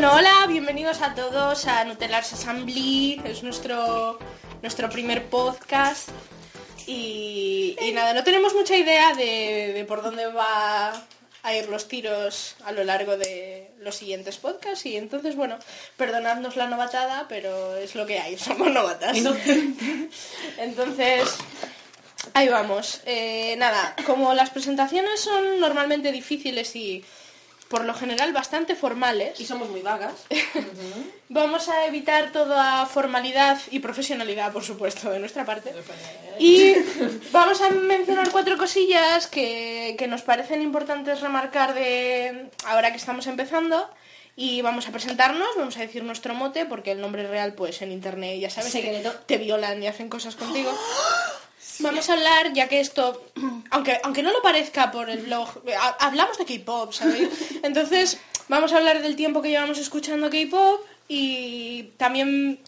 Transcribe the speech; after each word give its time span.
Bueno, 0.00 0.16
hola, 0.16 0.46
bienvenidos 0.48 1.02
a 1.02 1.14
todos 1.14 1.66
a 1.66 1.84
Nutellars 1.84 2.32
Assembly. 2.32 3.20
Es 3.22 3.42
nuestro, 3.42 4.18
nuestro 4.62 4.88
primer 4.88 5.26
podcast. 5.28 6.08
Y, 6.86 7.76
y 7.78 7.92
nada, 7.92 8.14
no 8.14 8.24
tenemos 8.24 8.54
mucha 8.54 8.78
idea 8.78 9.14
de, 9.14 9.74
de 9.74 9.84
por 9.84 10.02
dónde 10.02 10.26
va 10.28 10.90
a 11.42 11.54
ir 11.54 11.68
los 11.68 11.86
tiros 11.86 12.56
a 12.64 12.72
lo 12.72 12.82
largo 12.82 13.18
de 13.18 13.72
los 13.80 13.94
siguientes 13.94 14.38
podcasts. 14.38 14.86
Y 14.86 14.96
entonces, 14.96 15.36
bueno, 15.36 15.58
perdonadnos 15.98 16.56
la 16.56 16.66
novatada, 16.66 17.26
pero 17.28 17.76
es 17.76 17.94
lo 17.94 18.06
que 18.06 18.20
hay, 18.20 18.38
somos 18.38 18.70
novatas. 18.70 19.14
Entonces, 20.56 21.28
ahí 22.32 22.48
vamos. 22.48 23.02
Eh, 23.04 23.54
nada, 23.58 23.94
como 24.06 24.32
las 24.32 24.48
presentaciones 24.48 25.20
son 25.20 25.60
normalmente 25.60 26.10
difíciles 26.10 26.74
y 26.74 27.04
por 27.70 27.84
lo 27.84 27.94
general 27.94 28.32
bastante 28.32 28.74
formales, 28.74 29.38
Y 29.38 29.44
somos 29.44 29.70
muy 29.70 29.80
vagas. 29.80 30.26
Vamos 31.28 31.68
a 31.68 31.86
evitar 31.86 32.32
toda 32.32 32.84
formalidad 32.86 33.60
y 33.70 33.78
profesionalidad, 33.78 34.52
por 34.52 34.64
supuesto, 34.64 35.08
de 35.08 35.20
nuestra 35.20 35.44
parte. 35.44 35.72
Y 36.40 36.74
vamos 37.30 37.60
a 37.60 37.70
mencionar 37.70 38.32
cuatro 38.32 38.58
cosillas 38.58 39.28
que, 39.28 39.94
que 39.96 40.08
nos 40.08 40.22
parecen 40.22 40.62
importantes 40.62 41.20
remarcar 41.20 41.74
de 41.74 42.50
ahora 42.66 42.90
que 42.90 42.96
estamos 42.96 43.28
empezando. 43.28 43.88
Y 44.34 44.62
vamos 44.62 44.88
a 44.88 44.90
presentarnos, 44.90 45.50
vamos 45.56 45.76
a 45.76 45.80
decir 45.82 46.02
nuestro 46.02 46.34
mote, 46.34 46.66
porque 46.66 46.90
el 46.90 47.00
nombre 47.00 47.24
real, 47.28 47.54
pues 47.54 47.82
en 47.82 47.92
internet, 47.92 48.40
ya 48.40 48.50
sabes, 48.50 48.72
Secreto. 48.72 49.12
te, 49.12 49.36
te 49.36 49.38
violan 49.38 49.80
y 49.80 49.86
hacen 49.86 50.08
cosas 50.08 50.34
contigo. 50.34 50.76
Vamos 51.82 52.08
a 52.08 52.12
hablar, 52.14 52.52
ya 52.52 52.68
que 52.68 52.80
esto, 52.80 53.24
aunque, 53.70 53.98
aunque 54.02 54.22
no 54.22 54.32
lo 54.32 54.42
parezca 54.42 54.90
por 54.90 55.08
el 55.10 55.20
blog, 55.20 55.48
ha- 55.80 55.96
hablamos 56.06 56.36
de 56.38 56.44
K-pop, 56.44 56.92
¿sabéis? 56.92 57.28
Entonces, 57.62 58.18
vamos 58.48 58.72
a 58.72 58.78
hablar 58.78 59.00
del 59.02 59.16
tiempo 59.16 59.42
que 59.42 59.48
llevamos 59.50 59.78
escuchando 59.78 60.30
K-pop 60.30 60.80
y 61.08 61.84
también 61.96 62.60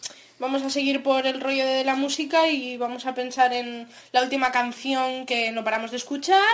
vamos 0.43 0.61
a 0.61 0.69
seguir 0.69 1.01
por 1.01 1.25
el 1.25 1.39
rollo 1.39 1.65
de 1.65 1.85
la 1.85 1.95
música 1.95 2.49
y 2.49 2.75
vamos 2.75 3.05
a 3.05 3.15
pensar 3.15 3.53
en 3.53 3.87
la 4.11 4.21
última 4.21 4.51
canción 4.51 5.25
que 5.25 5.53
no 5.53 5.63
paramos 5.63 5.91
de 5.91 5.95
escuchar 5.95 6.53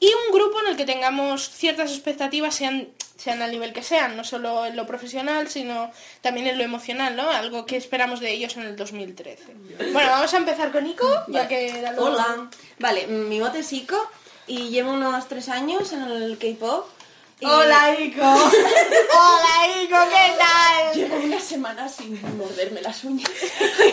y 0.00 0.06
un 0.06 0.34
grupo 0.34 0.58
en 0.62 0.68
el 0.68 0.76
que 0.76 0.86
tengamos 0.86 1.50
ciertas 1.50 1.90
expectativas, 1.90 2.54
sean, 2.54 2.88
sean 3.18 3.42
al 3.42 3.50
nivel 3.50 3.74
que 3.74 3.82
sean, 3.82 4.16
no 4.16 4.24
solo 4.24 4.64
en 4.64 4.74
lo 4.74 4.86
profesional, 4.86 5.48
sino 5.48 5.90
también 6.22 6.46
en 6.46 6.56
lo 6.56 6.64
emocional, 6.64 7.14
¿no? 7.14 7.28
Algo 7.28 7.66
que 7.66 7.76
esperamos 7.76 8.20
de 8.20 8.32
ellos 8.32 8.56
en 8.56 8.62
el 8.62 8.74
2013. 8.74 9.44
Bueno, 9.92 10.12
vamos 10.12 10.32
a 10.32 10.38
empezar 10.38 10.72
con 10.72 10.84
Nico, 10.84 11.06
ya 11.28 11.46
que... 11.46 11.84
Hola. 11.98 12.48
Vale, 12.78 13.06
mi 13.06 13.38
mote 13.38 13.58
es 13.58 13.70
Ico 13.70 14.00
y 14.46 14.70
llevo 14.70 14.92
unos 14.92 15.28
tres 15.28 15.50
años 15.50 15.92
en 15.92 16.04
el 16.04 16.38
K-pop. 16.38 16.95
Y 17.40 17.46
Ico! 17.46 18.22
¡Hola, 18.22 19.82
Ico! 19.82 19.96
¿Qué 20.08 20.36
tal? 20.38 20.94
Llevo 20.94 21.16
una 21.16 21.40
semana 21.40 21.88
sin 21.88 22.18
morderme 22.38 22.80
las 22.80 23.04
uñas. 23.04 23.30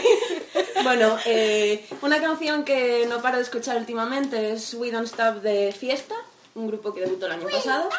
bueno, 0.83 1.17
eh, 1.25 1.85
una 2.01 2.21
canción 2.21 2.63
que 2.63 3.05
no 3.07 3.21
paro 3.21 3.37
de 3.37 3.43
escuchar 3.43 3.75
últimamente 3.77 4.53
es 4.53 4.73
We 4.75 4.91
Don't 4.91 5.07
Stop 5.07 5.41
de 5.41 5.73
Fiesta, 5.73 6.15
un 6.55 6.67
grupo 6.67 6.93
que 6.93 7.01
debutó 7.01 7.25
el 7.25 7.33
año 7.33 7.47
pasado. 7.49 7.89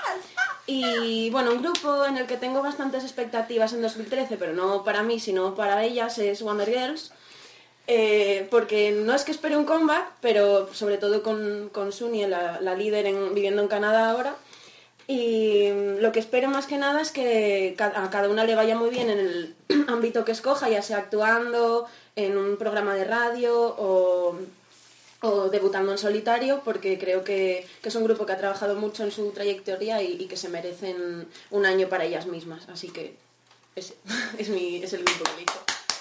Y 0.67 1.29
bueno, 1.29 1.53
un 1.53 1.61
grupo 1.63 2.07
en 2.07 2.17
el 2.17 2.27
que 2.27 2.39
tengo 2.39 2.63
bastantes 2.63 3.03
expectativas 3.05 3.75
en 3.75 3.83
2013, 3.83 4.39
pero 4.39 4.55
no 4.55 4.83
para 4.83 5.03
mí, 5.03 5.21
sino 5.21 5.55
para 5.55 5.85
ellas, 5.85 6.17
es 6.19 6.41
Wonder 6.41 6.71
Girls. 6.71 7.13
Eh, 7.87 8.49
porque 8.51 8.93
no 8.93 9.15
es 9.15 9.25
que 9.25 9.33
espere 9.33 9.59
un 9.59 9.67
comeback, 9.67 10.07
pero 10.23 10.73
sobre 10.73 10.97
todo 10.97 11.23
con, 11.23 11.69
con 11.71 11.93
Sunny, 11.93 12.25
la, 12.27 12.59
la 12.63 12.75
líder 12.75 13.05
en- 13.05 13.35
viviendo 13.35 13.61
en 13.61 13.69
Canadá 13.69 14.11
ahora. 14.11 14.37
Y 15.07 15.69
mm, 15.71 16.01
lo 16.01 16.13
que 16.13 16.21
espero 16.21 16.49
más 16.49 16.67
que 16.67 16.79
nada 16.79 17.01
es 17.03 17.11
que 17.11 17.75
a 17.79 18.11
cada 18.11 18.29
una 18.29 18.45
le 18.45 18.55
vaya 18.55 18.77
muy 18.77 18.91
bien 18.91 19.11
en 19.11 19.19
el 19.19 19.55
ámbito 19.89 20.25
que 20.25 20.33
escoja, 20.33 20.69
ya 20.69 20.83
sea 20.83 20.99
actuando, 20.99 21.87
en 22.17 22.39
un 22.39 22.57
programa 22.57 22.95
de 22.95 23.05
radio 23.05 23.55
o, 23.79 24.37
o 25.21 25.49
debutando 25.49 25.93
en 25.93 25.99
solitario, 25.99 26.63
porque 26.65 26.99
creo 26.99 27.25
que, 27.25 27.67
que 27.83 27.89
es 27.89 27.95
un 27.95 28.05
grupo 28.05 28.25
que 28.25 28.33
ha 28.33 28.39
trabajado 28.39 28.77
mucho 28.77 29.03
en 29.05 29.11
su 29.11 29.31
trayectoria 29.33 30.01
y, 30.03 30.13
y 30.23 30.27
que 30.27 30.37
se 30.37 30.49
merecen 30.49 31.29
un 31.51 31.67
año 31.67 31.89
para 31.89 32.05
ellas 32.05 32.27
mismas. 32.27 32.69
Así 32.69 32.89
que 32.89 33.15
ese 33.77 33.95
es, 34.39 34.49
mi, 34.49 34.83
es 34.83 34.93
el 34.93 35.05
grupo 35.05 35.25
que 35.25 35.33
elijo. 35.33 35.59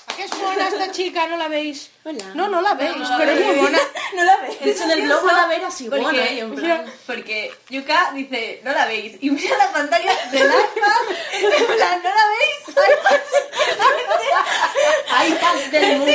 ¿A 0.08 0.16
qué 0.16 0.24
es 0.26 0.40
buena 0.40 0.68
esta 0.68 0.92
chica? 0.92 1.28
¿No 1.28 1.38
la 1.38 1.48
veis? 1.48 1.90
Hola. 2.06 2.34
No, 2.36 2.48
no 2.48 2.62
la 2.62 2.76
veis, 2.76 2.96
no 2.98 3.18
pero 3.18 3.32
la 3.32 3.34
es 3.34 3.40
muy 3.40 3.48
veis. 3.50 3.62
buena. 3.62 3.80
No 4.16 4.24
la 4.24 4.38
veis. 4.38 4.53
De 4.64 4.72
hecho, 4.72 4.84
en 4.84 4.92
el 4.92 5.02
blog 5.04 5.24
van 5.26 5.36
a 5.36 5.48
ver 5.48 5.66
así, 5.66 5.90
Porque, 5.90 6.40
en 6.40 6.56
plan... 6.56 6.86
porque 7.06 7.52
Yuka 7.70 8.12
dice, 8.14 8.62
no 8.64 8.72
la 8.72 8.86
veis. 8.86 9.18
Y 9.22 9.30
mira 9.30 9.58
la 9.58 9.72
pantalla 9.72 10.12
del 10.32 10.48
iPad. 10.48 11.02
En 11.34 11.66
plan, 11.76 12.02
¿no 12.04 12.10
la 12.10 12.26
veis? 12.28 12.54
iPad 15.28 15.56
del 15.72 15.98
mundo. 16.00 16.12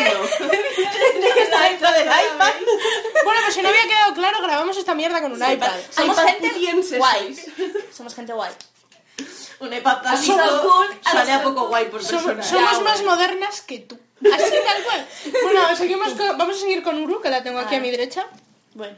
Que 1.35 1.43
está 1.43 1.63
dentro 1.63 1.93
del 1.93 2.07
iPad. 2.07 2.53
Bueno, 3.25 3.41
pues 3.45 3.55
si 3.55 3.63
no 3.63 3.69
había 3.69 3.87
quedado 3.87 4.15
claro, 4.15 4.43
grabamos 4.43 4.77
esta 4.77 4.95
mierda 4.95 5.21
con 5.21 5.33
un 5.33 5.39
iPad. 5.53 5.73
Somos 5.91 6.17
iPad 6.19 6.27
gente 6.27 6.99
guay. 6.99 7.37
Somos 7.93 8.15
gente 8.15 8.33
guay. 8.33 8.53
Un 9.61 9.73
iPad 9.73 10.03
táctico 10.03 10.63
cool, 10.63 11.01
sale 11.03 11.33
a 11.33 11.43
poco 11.43 11.67
guay 11.69 11.87
por 11.87 12.01
persona. 12.01 12.43
somos 12.45 12.83
más 12.83 13.03
bueno. 13.03 13.11
modernas 13.11 13.61
que 13.63 13.81
tú. 13.81 13.99
Así 14.21 14.55
tal 14.65 14.85
cual. 14.85 15.09
Bueno, 15.43 15.77
seguimos 15.77 16.15
con- 16.15 16.39
vamos 16.39 16.57
a 16.57 16.61
seguir 16.61 16.83
con 16.83 17.03
Uru, 17.03 17.21
que 17.21 17.31
la 17.31 17.43
tengo 17.43 17.59
aquí 17.59 17.77
a 17.77 17.81
mi 17.81 17.91
derecha. 17.91 18.27
Bueno, 18.75 18.97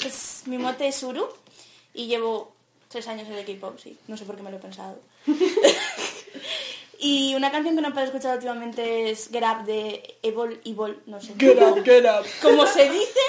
pues 0.00 0.42
mi 0.46 0.58
mote 0.58 0.88
es 0.88 1.02
Uru 1.02 1.28
y 1.94 2.06
llevo 2.06 2.52
tres 2.88 3.06
años 3.08 3.28
en 3.28 3.34
el 3.34 3.44
K-pop, 3.44 3.78
sí. 3.82 3.96
No 4.06 4.16
sé 4.16 4.24
por 4.24 4.36
qué 4.36 4.42
me 4.42 4.50
lo 4.50 4.56
he 4.56 4.60
pensado. 4.60 4.98
y 6.98 7.34
una 7.34 7.50
canción 7.50 7.76
que 7.76 7.82
no 7.82 8.00
he 8.00 8.04
escuchado 8.04 8.34
últimamente 8.34 9.10
es 9.10 9.28
Get 9.30 9.42
Up 9.44 9.64
de 9.64 10.16
Evil, 10.22 10.60
Evil, 10.64 10.98
no 11.06 11.20
sé. 11.20 11.34
get 11.38 11.60
up. 11.60 12.26
Como 12.42 12.66
se 12.66 12.90
dice, 12.90 13.20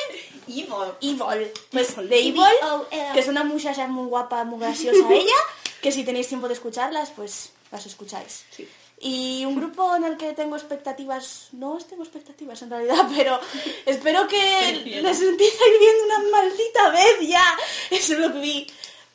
Evil. 0.47 0.94
Evil. 1.02 1.52
Pues 1.72 1.96
de 1.96 2.19
Evil, 2.19 2.44
que 3.13 3.19
es 3.19 3.28
una 3.28 3.44
muchacha 3.44 3.88
muy 3.88 4.08
guapa, 4.08 4.44
muy 4.44 4.59
graciosa 4.59 5.06
ella, 5.13 5.35
que 5.81 5.91
si 5.91 6.03
tenéis 6.03 6.28
tiempo 6.28 6.47
de 6.47 6.56
escucharlas, 6.56 7.12
pues 7.16 7.52
las 7.72 7.85
escucháis. 7.85 8.46
Y 9.02 9.46
un 9.46 9.56
grupo 9.56 9.96
en 9.96 10.04
el 10.04 10.18
que 10.18 10.34
tengo 10.34 10.58
expectativas, 10.58 11.50
no 11.54 11.78
tengo 11.78 12.04
expectativas 12.04 12.62
en 12.62 12.70
realidad, 12.70 13.08
pero 13.16 13.40
espero 13.86 14.28
que 14.28 14.84
les 15.02 15.22
empiece 15.22 15.64
a 15.64 15.68
ir 15.68 15.80
viendo 15.80 16.06
una 16.06 16.30
maldita 16.32 16.90
vez 16.90 17.28
ya. 17.28 17.58
Eso 17.90 18.14
es 18.14 18.20
lo 18.20 18.34
que 18.34 18.40
vi. 18.40 18.68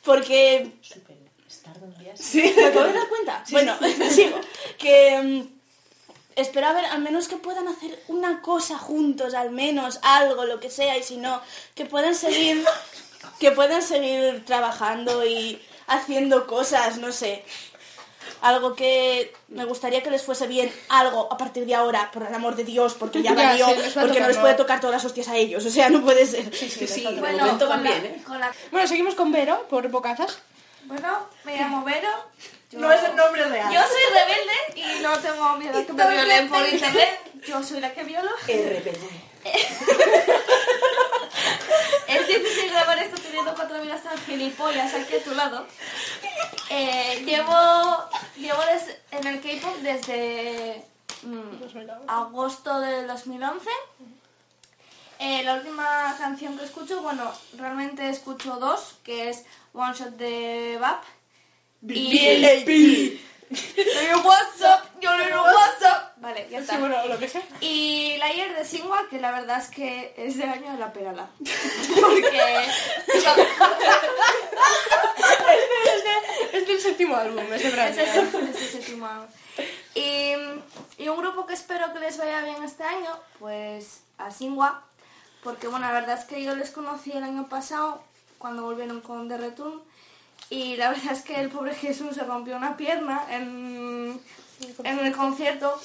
Porque 0.03 0.71
¿Me 2.33 2.65
acabo 2.65 2.85
de 2.85 2.93
dar 2.93 3.07
cuenta? 3.07 3.43
bueno, 3.51 3.77
sigo. 4.09 4.39
Que 4.77 5.21
mm, 5.21 5.55
espero 6.35 6.67
a 6.67 6.73
ver, 6.73 6.85
al 6.85 7.01
menos 7.01 7.27
que 7.27 7.37
puedan 7.37 7.67
hacer 7.67 8.03
una 8.07 8.41
cosa 8.41 8.77
juntos, 8.77 9.33
al 9.33 9.51
menos 9.51 9.99
algo, 10.01 10.45
lo 10.45 10.59
que 10.59 10.69
sea, 10.69 10.97
y 10.97 11.03
si 11.03 11.17
no, 11.17 11.41
que 11.73 11.85
puedan 11.85 12.15
seguir, 12.15 12.63
que 13.39 13.51
puedan 13.51 13.81
seguir 13.81 14.43
trabajando 14.45 15.25
y 15.25 15.61
haciendo 15.87 16.47
cosas, 16.47 16.97
no 16.97 17.11
sé. 17.11 17.43
Algo 18.41 18.75
que 18.75 19.33
me 19.47 19.65
gustaría 19.65 20.03
que 20.03 20.11
les 20.11 20.21
fuese 20.23 20.47
bien, 20.47 20.71
algo 20.89 21.31
a 21.31 21.37
partir 21.37 21.65
de 21.65 21.73
ahora, 21.75 22.11
por 22.11 22.23
el 22.23 22.33
amor 22.33 22.55
de 22.55 22.63
Dios, 22.63 22.93
porque 22.93 23.21
ya 23.23 23.33
valió, 23.43 23.65
sí, 23.67 23.75
porque 23.99 24.19
no 24.19 24.27
les 24.27 24.37
puede 24.37 24.53
tocar 24.55 24.79
todas 24.79 24.95
las 24.95 25.05
hostias 25.05 25.27
a 25.29 25.35
ellos, 25.35 25.65
o 25.65 25.69
sea, 25.69 25.89
no 25.89 26.01
puede 26.03 26.25
ser. 26.25 26.53
Sí, 26.55 26.69
sí, 26.69 27.03
de 27.03 27.19
Bueno, 27.19 27.57
con 27.57 27.69
van 27.69 27.83
la, 27.83 27.91
bien, 27.91 28.05
¿eh? 28.05 28.23
con 28.25 28.39
la- 28.39 28.51
Bueno, 28.71 28.87
seguimos 28.87 29.15
con 29.15 29.31
Vero, 29.31 29.65
por 29.69 29.87
bocazas. 29.89 30.37
Bueno, 30.83 31.27
me 31.43 31.57
llamo 31.57 31.83
Vero. 31.83 32.09
Yo- 32.71 32.79
No 32.79 32.91
es 32.91 33.03
el 33.03 33.15
nombre 33.15 33.43
real. 33.45 33.73
Yo 33.73 33.79
soy 33.81 34.13
rebelde 34.13 34.97
y 34.97 35.01
no 35.01 35.17
tengo 35.19 35.55
miedo 35.57 35.79
a 35.79 35.83
que 35.85 35.93
me 35.93 36.11
violen 36.11 36.49
por 36.49 36.67
internet. 36.67 37.19
Yo 37.47 37.63
soy 37.63 37.79
la 37.79 37.93
que 37.93 38.03
violo. 38.03 38.29
Es 42.07 42.27
difícil 42.27 42.71
grabar 42.71 42.99
esto 42.99 43.21
teniendo 43.21 43.53
cuatro 43.55 43.77
amigas 43.77 44.03
tan 44.03 44.17
gilipollas 44.19 44.93
aquí 44.93 45.15
a 45.15 45.23
tu 45.23 45.33
lado. 45.33 45.65
Eh, 46.69 47.23
llevo 47.25 47.53
llevo 48.37 48.61
en 49.11 49.27
el 49.27 49.41
K-pop 49.41 49.77
desde 49.81 50.83
mm, 51.23 52.07
agosto 52.07 52.79
del 52.79 53.07
2011. 53.07 53.69
Eh, 55.19 55.43
la 55.43 55.55
última 55.55 56.15
canción 56.17 56.57
que 56.57 56.65
escucho, 56.65 57.01
bueno, 57.01 57.31
realmente 57.57 58.09
escucho 58.09 58.57
dos, 58.57 58.95
que 59.03 59.29
es 59.29 59.45
One 59.73 59.93
Shot 59.93 60.17
de 60.17 60.77
Bap. 60.79 61.03
Y 61.87 63.21
Yo 63.49 64.21
WhatsApp, 64.21 64.85
yo 65.01 65.15
le 65.17 65.25
digo 65.25 65.41
WhatsApp. 65.41 66.17
Vale, 66.17 66.47
ya 66.49 66.59
está. 66.59 66.73
Sí, 66.73 66.79
bueno, 66.79 67.05
lo 67.07 67.19
que 67.19 67.27
sea. 67.27 67.41
Y 67.61 68.17
la 68.17 68.25
ayer 68.27 68.55
de 68.55 68.65
Singwa, 68.65 69.07
que 69.09 69.19
la 69.19 69.31
verdad 69.31 69.59
es 69.59 69.67
que 69.67 70.13
es 70.17 70.37
del 70.37 70.49
año 70.49 70.71
de 70.71 70.77
la 70.79 70.91
perala. 70.91 71.27
Porque 72.01 72.41
Es 76.53 76.67
del 76.67 76.79
séptimo 76.79 77.15
álbum, 77.15 77.43
es 77.53 77.61
de 77.61 77.67
es 77.67 77.97
el, 77.97 78.27
es 78.49 78.61
el 78.61 78.81
séptimo 78.81 79.05
álbum. 79.05 79.27
Y, 79.93 80.33
y 80.97 81.07
un 81.07 81.17
grupo 81.17 81.45
que 81.45 81.53
espero 81.53 81.93
que 81.93 81.99
les 81.99 82.17
vaya 82.17 82.41
bien 82.41 82.63
este 82.63 82.83
año, 82.83 83.19
pues 83.39 84.01
a 84.17 84.31
Singwa, 84.31 84.83
porque 85.43 85.67
bueno, 85.67 85.85
la 85.85 85.93
verdad 85.93 86.17
es 86.17 86.25
que 86.25 86.43
yo 86.43 86.55
les 86.55 86.71
conocí 86.71 87.11
el 87.11 87.23
año 87.23 87.47
pasado 87.47 88.03
cuando 88.37 88.63
volvieron 88.63 89.01
con 89.01 89.29
The 89.29 89.37
Return 89.37 89.81
y 90.49 90.75
la 90.75 90.89
verdad 90.89 91.13
es 91.13 91.21
que 91.21 91.39
el 91.39 91.49
pobre 91.49 91.75
Jesús 91.75 92.15
se 92.15 92.23
rompió 92.23 92.55
una 92.55 92.77
pierna 92.77 93.25
en, 93.29 94.19
en 94.83 94.99
el 94.99 95.11
concierto 95.15 95.79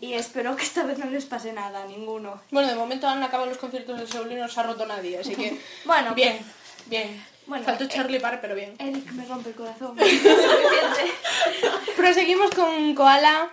y 0.00 0.14
espero 0.14 0.56
que 0.56 0.62
esta 0.62 0.84
vez 0.84 0.98
no 0.98 1.06
les 1.06 1.24
pase 1.24 1.52
nada 1.52 1.82
a 1.82 1.86
ninguno. 1.86 2.40
Bueno, 2.50 2.68
de 2.68 2.74
momento 2.74 3.08
han 3.08 3.22
acabado 3.22 3.48
los 3.48 3.58
conciertos 3.58 3.98
de 3.98 4.06
Seúl 4.06 4.30
y 4.32 4.36
no 4.36 4.48
se 4.48 4.60
ha 4.60 4.62
roto 4.64 4.86
nadie, 4.86 5.18
así 5.18 5.34
que... 5.34 5.60
Bueno, 5.84 6.14
bien, 6.14 6.38
bien. 6.86 7.24
Bueno, 7.46 7.64
Faltó 7.64 7.84
eh, 7.84 7.88
Charlie 7.88 8.20
Parr, 8.20 8.40
pero 8.40 8.54
bien. 8.54 8.74
Eric 8.78 9.10
me 9.12 9.24
rompe 9.26 9.50
el 9.50 9.56
corazón. 9.56 9.96
Proseguimos 11.96 12.50
con 12.52 12.94
Koala. 12.94 13.50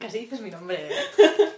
Casi 0.00 0.20
dices 0.20 0.40
mi 0.40 0.50
nombre, 0.50 0.88
¿eh? 0.90 0.96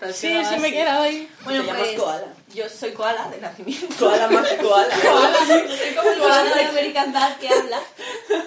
Has 0.00 0.16
Sí, 0.16 0.44
sí 0.44 0.58
me 0.58 0.72
queda 0.72 1.00
hoy. 1.00 1.28
Bueno, 1.44 1.60
Te 1.60 1.66
llamas 1.68 1.86
pues, 1.86 2.00
koala. 2.00 2.26
Yo 2.52 2.68
soy 2.68 2.90
koala 2.90 3.28
de 3.30 3.38
nacimiento. 3.38 3.94
Koala 3.96 4.28
más 4.28 4.48
koala. 4.54 4.96
Soy 5.78 5.94
como 5.94 6.10
el 6.10 6.18
Koala 6.18 6.54
de 6.56 6.64
American 6.64 7.12
Dad 7.12 7.36
que 7.36 7.48
habla. 7.48 7.80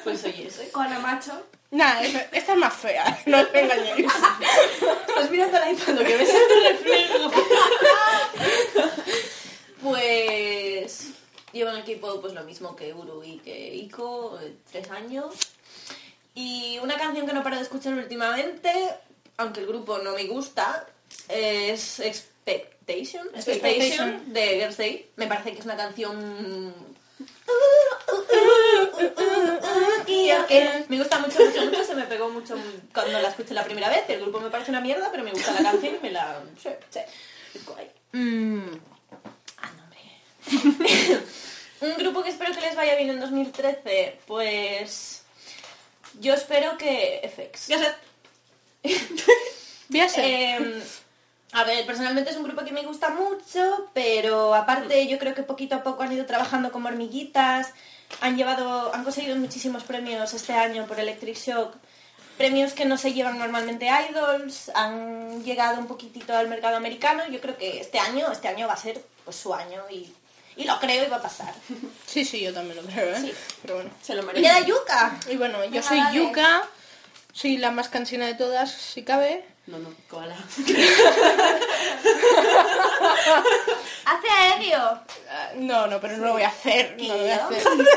Pues 0.04 0.20
soy 0.20 0.48
eso. 0.48 0.64
Con 0.74 0.92
el 0.92 1.00
macho. 1.00 1.32
Nah, 1.72 2.02
esta, 2.02 2.54
es 2.54 2.58
más 2.58 2.74
fea, 2.74 3.22
no 3.26 3.40
os 3.40 3.48
engañéis. 3.54 4.06
Estás 5.08 5.32
mirando 5.32 5.58
al 5.58 5.74
iPad, 5.74 5.94
lo 5.94 6.04
que 6.06 6.18
ves 6.18 6.30
es 6.30 6.48
tu 6.48 6.60
reflejo. 6.60 7.32
pues 9.82 11.08
llevo 11.54 11.70
en 11.70 11.76
el 11.78 11.82
equipo 11.84 12.20
pues 12.20 12.34
lo 12.34 12.44
mismo 12.44 12.76
que 12.76 12.94
Uru 12.94 13.24
y 13.24 13.38
que 13.38 13.76
Iko, 13.76 14.40
eh, 14.42 14.56
tres 14.70 14.92
años. 14.92 15.36
Y 16.34 16.80
una 16.84 16.98
canción 16.98 17.26
que 17.26 17.34
no 17.34 17.44
paro 17.44 17.56
de 17.56 17.62
escuchar 17.62 17.94
últimamente, 17.94 18.72
aunque 19.38 19.62
el 19.62 19.68
grupo 19.68 19.98
no 20.00 20.14
me 20.14 20.26
gusta, 20.26 20.88
es 21.28 22.00
Expectation, 22.00 23.28
Expectation 23.34 24.34
de 24.34 24.48
Girls' 24.60 24.78
Day. 24.78 25.10
Me 25.16 25.28
parece 25.28 25.54
que 25.54 25.60
es 25.60 25.66
una 25.66 25.78
canción 25.78 26.74
me 30.88 30.98
gusta 30.98 31.20
mucho, 31.20 31.40
mucho, 31.44 31.66
mucho, 31.66 31.84
se 31.84 31.96
me 31.96 32.04
pegó 32.04 32.30
mucho 32.30 32.56
cuando 32.94 33.20
la 33.20 33.30
escuché 33.30 33.54
la 33.54 33.64
primera 33.64 33.90
vez. 33.90 34.04
El 34.10 34.22
grupo 34.22 34.40
me 34.40 34.50
parece 34.50 34.72
una 34.72 34.82
mierda, 34.82 35.10
pero 35.12 35.24
me 35.24 35.32
gusta 35.32 35.54
la 35.54 35.72
canción 35.72 35.96
y 35.96 36.00
me 36.04 36.12
la... 36.12 36.42
Sí, 36.62 36.70
sí. 36.90 37.00
Mm. 38.12 38.70
Ah, 39.58 39.72
no, 39.76 39.84
hombre. 39.84 41.22
Un 41.82 41.98
grupo 41.98 42.24
que 42.24 42.30
espero 42.30 42.54
que 42.54 42.62
les 42.62 42.76
vaya 42.76 42.96
bien 42.96 43.10
en 43.10 43.20
2013, 43.20 44.20
pues... 44.26 45.24
Yo 46.20 46.34
espero 46.34 46.78
que 46.78 47.30
FX. 47.30 47.68
Ya 47.68 47.80
sé. 47.80 47.94
Voy 49.90 50.00
a 50.00 50.10
ser. 50.10 50.24
Eh, 50.26 50.84
a 51.54 51.64
ver, 51.64 51.86
personalmente 51.86 52.32
es 52.32 52.36
un 52.38 52.44
grupo 52.44 52.66
que 52.66 52.72
me 52.74 52.84
gusta 52.84 53.10
mucho, 53.10 53.90
pero 53.94 54.54
aparte 54.56 55.08
yo 55.08 55.18
creo 55.18 55.34
que 55.34 55.44
poquito 55.44 55.76
a 55.76 55.84
poco 55.84 56.04
han 56.04 56.12
ido 56.12 56.26
trabajando 56.26 56.72
como 56.72 56.88
hormiguitas, 56.90 57.70
han 58.22 58.36
llevado, 58.36 58.94
han 58.94 59.04
conseguido 59.04 59.36
muchísimos 59.38 59.84
premios 59.84 60.34
este 60.34 60.54
año 60.54 60.86
por 60.86 61.00
Electric 61.00 61.38
Shock, 61.38 61.76
premios 62.38 62.74
que 62.74 62.84
no 62.86 62.98
se 62.98 63.14
llevan 63.14 63.40
normalmente 63.40 63.88
idols, 64.10 64.70
han 64.76 65.44
llegado 65.46 65.80
un 65.80 65.88
poquitito 65.88 66.36
al 66.36 66.50
mercado 66.50 66.76
americano, 66.76 67.24
yo 67.30 67.40
creo 67.40 67.58
que 67.58 67.80
este 67.80 68.00
año, 68.00 68.30
este 68.32 68.50
año 68.50 68.68
va 68.68 68.74
a 68.74 68.78
ser 68.78 69.02
pues 69.24 69.38
su 69.38 69.54
año 69.54 69.82
y, 69.90 70.12
y 70.58 70.66
lo 70.66 70.78
creo 70.80 71.06
y 71.06 71.10
va 71.10 71.18
a 71.18 71.22
pasar. 71.22 71.54
Sí, 72.06 72.26
sí, 72.26 72.42
yo 72.42 72.54
también 72.54 72.76
lo 72.78 72.84
creo, 72.92 73.16
¿eh? 73.16 73.22
Sí. 73.22 73.34
Pero 73.62 73.76
bueno. 73.76 73.90
Se 74.02 74.14
lo 74.14 74.24
Y 74.24 74.26
merece. 74.26 74.42
queda 74.44 74.60
Yuka. 74.60 75.20
Y 75.30 75.38
bueno, 75.38 75.64
yo 75.64 75.72
Venga, 75.72 75.84
soy 75.84 75.98
dale. 76.00 76.18
Yuka, 76.18 76.68
soy 77.36 77.58
la 77.58 77.70
más 77.70 77.90
cansina 77.90 78.26
de 78.28 78.36
todas, 78.36 78.72
si 78.72 79.04
cabe. 79.04 79.44
No, 79.68 79.78
no, 79.78 79.94
koala. 80.10 80.36
Hace 84.06 84.30
aéreo. 84.30 84.80
Ah, 85.30 85.52
no, 85.56 85.88
no, 85.88 86.00
pero 86.00 86.16
no 86.18 86.28
lo 86.28 86.34
voy 86.34 86.44
a 86.44 86.48
hacer. 86.48 86.96
No 86.98 87.08
lo 87.08 87.18
voy 87.18 87.30
a 87.30 87.36
hacer. 87.46 87.68
Habla 87.68 87.84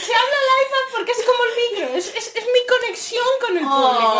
Se 0.00 0.14
habla 0.14 0.36
al 0.38 0.50
iPad 0.62 0.86
porque 0.96 1.12
es 1.12 1.18
como 1.26 1.44
el 1.44 1.50
micro, 1.60 1.94
es, 1.98 2.06
es, 2.14 2.26
es 2.36 2.44
mi 2.44 2.66
conexión 2.66 3.26
con 3.40 3.58
el 3.58 3.64
público. 3.64 4.10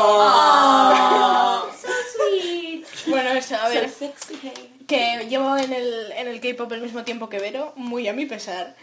So 1.81 1.89
sweet. 2.13 2.87
Bueno, 3.07 3.31
eso, 3.31 3.57
a 3.57 3.69
ver, 3.69 3.89
sexy, 3.89 4.39
hey. 4.43 4.80
Que 4.91 5.25
llevo 5.29 5.57
en 5.57 5.73
el, 5.73 6.11
en 6.17 6.27
el 6.27 6.41
K-pop 6.41 6.73
el 6.73 6.83
mismo 6.83 7.05
tiempo 7.05 7.29
que 7.29 7.39
Vero, 7.39 7.73
muy 7.77 8.09
a 8.09 8.13
mi 8.13 8.27
pesar, 8.27 8.75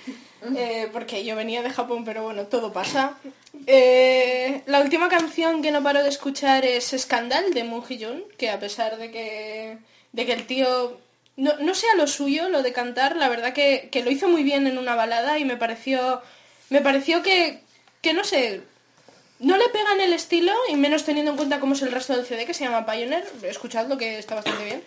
eh, 0.55 0.87
porque 0.93 1.25
yo 1.25 1.35
venía 1.35 1.61
de 1.61 1.69
Japón, 1.69 2.05
pero 2.05 2.23
bueno, 2.23 2.47
todo 2.47 2.71
pasa. 2.71 3.17
Eh, 3.65 4.61
la 4.67 4.79
última 4.79 5.09
canción 5.09 5.61
que 5.61 5.71
no 5.71 5.83
paro 5.83 6.03
de 6.03 6.07
escuchar 6.07 6.63
es 6.63 6.95
Scandal 6.97 7.53
de 7.53 7.65
Moon 7.65 7.83
Hee-jun, 7.83 8.23
que 8.37 8.49
a 8.49 8.57
pesar 8.57 8.97
de 8.97 9.11
que, 9.11 9.79
de 10.13 10.25
que 10.25 10.31
el 10.31 10.47
tío 10.47 10.97
no, 11.35 11.57
no 11.57 11.75
sea 11.75 11.93
lo 11.95 12.07
suyo, 12.07 12.47
lo 12.47 12.63
de 12.63 12.71
cantar, 12.71 13.17
la 13.17 13.27
verdad 13.27 13.51
que, 13.51 13.89
que 13.91 14.01
lo 14.01 14.09
hizo 14.09 14.29
muy 14.29 14.43
bien 14.43 14.65
en 14.65 14.77
una 14.77 14.95
balada 14.95 15.39
y 15.39 15.43
me 15.43 15.57
pareció, 15.57 16.21
me 16.69 16.79
pareció 16.79 17.21
que, 17.21 17.59
que 18.01 18.13
no 18.13 18.23
sé, 18.23 18.61
no 19.39 19.57
le 19.57 19.67
pegan 19.67 19.99
el 19.99 20.13
estilo, 20.13 20.53
y 20.69 20.77
menos 20.77 21.03
teniendo 21.03 21.31
en 21.31 21.37
cuenta 21.37 21.59
cómo 21.59 21.73
es 21.73 21.81
el 21.81 21.91
resto 21.91 22.15
del 22.15 22.25
CD, 22.25 22.45
que 22.45 22.53
se 22.53 22.63
llama 22.63 22.85
Pioneer. 22.85 23.25
Escuchadlo, 23.43 23.97
que 23.97 24.17
está 24.17 24.35
bastante 24.35 24.63
bien. 24.63 24.83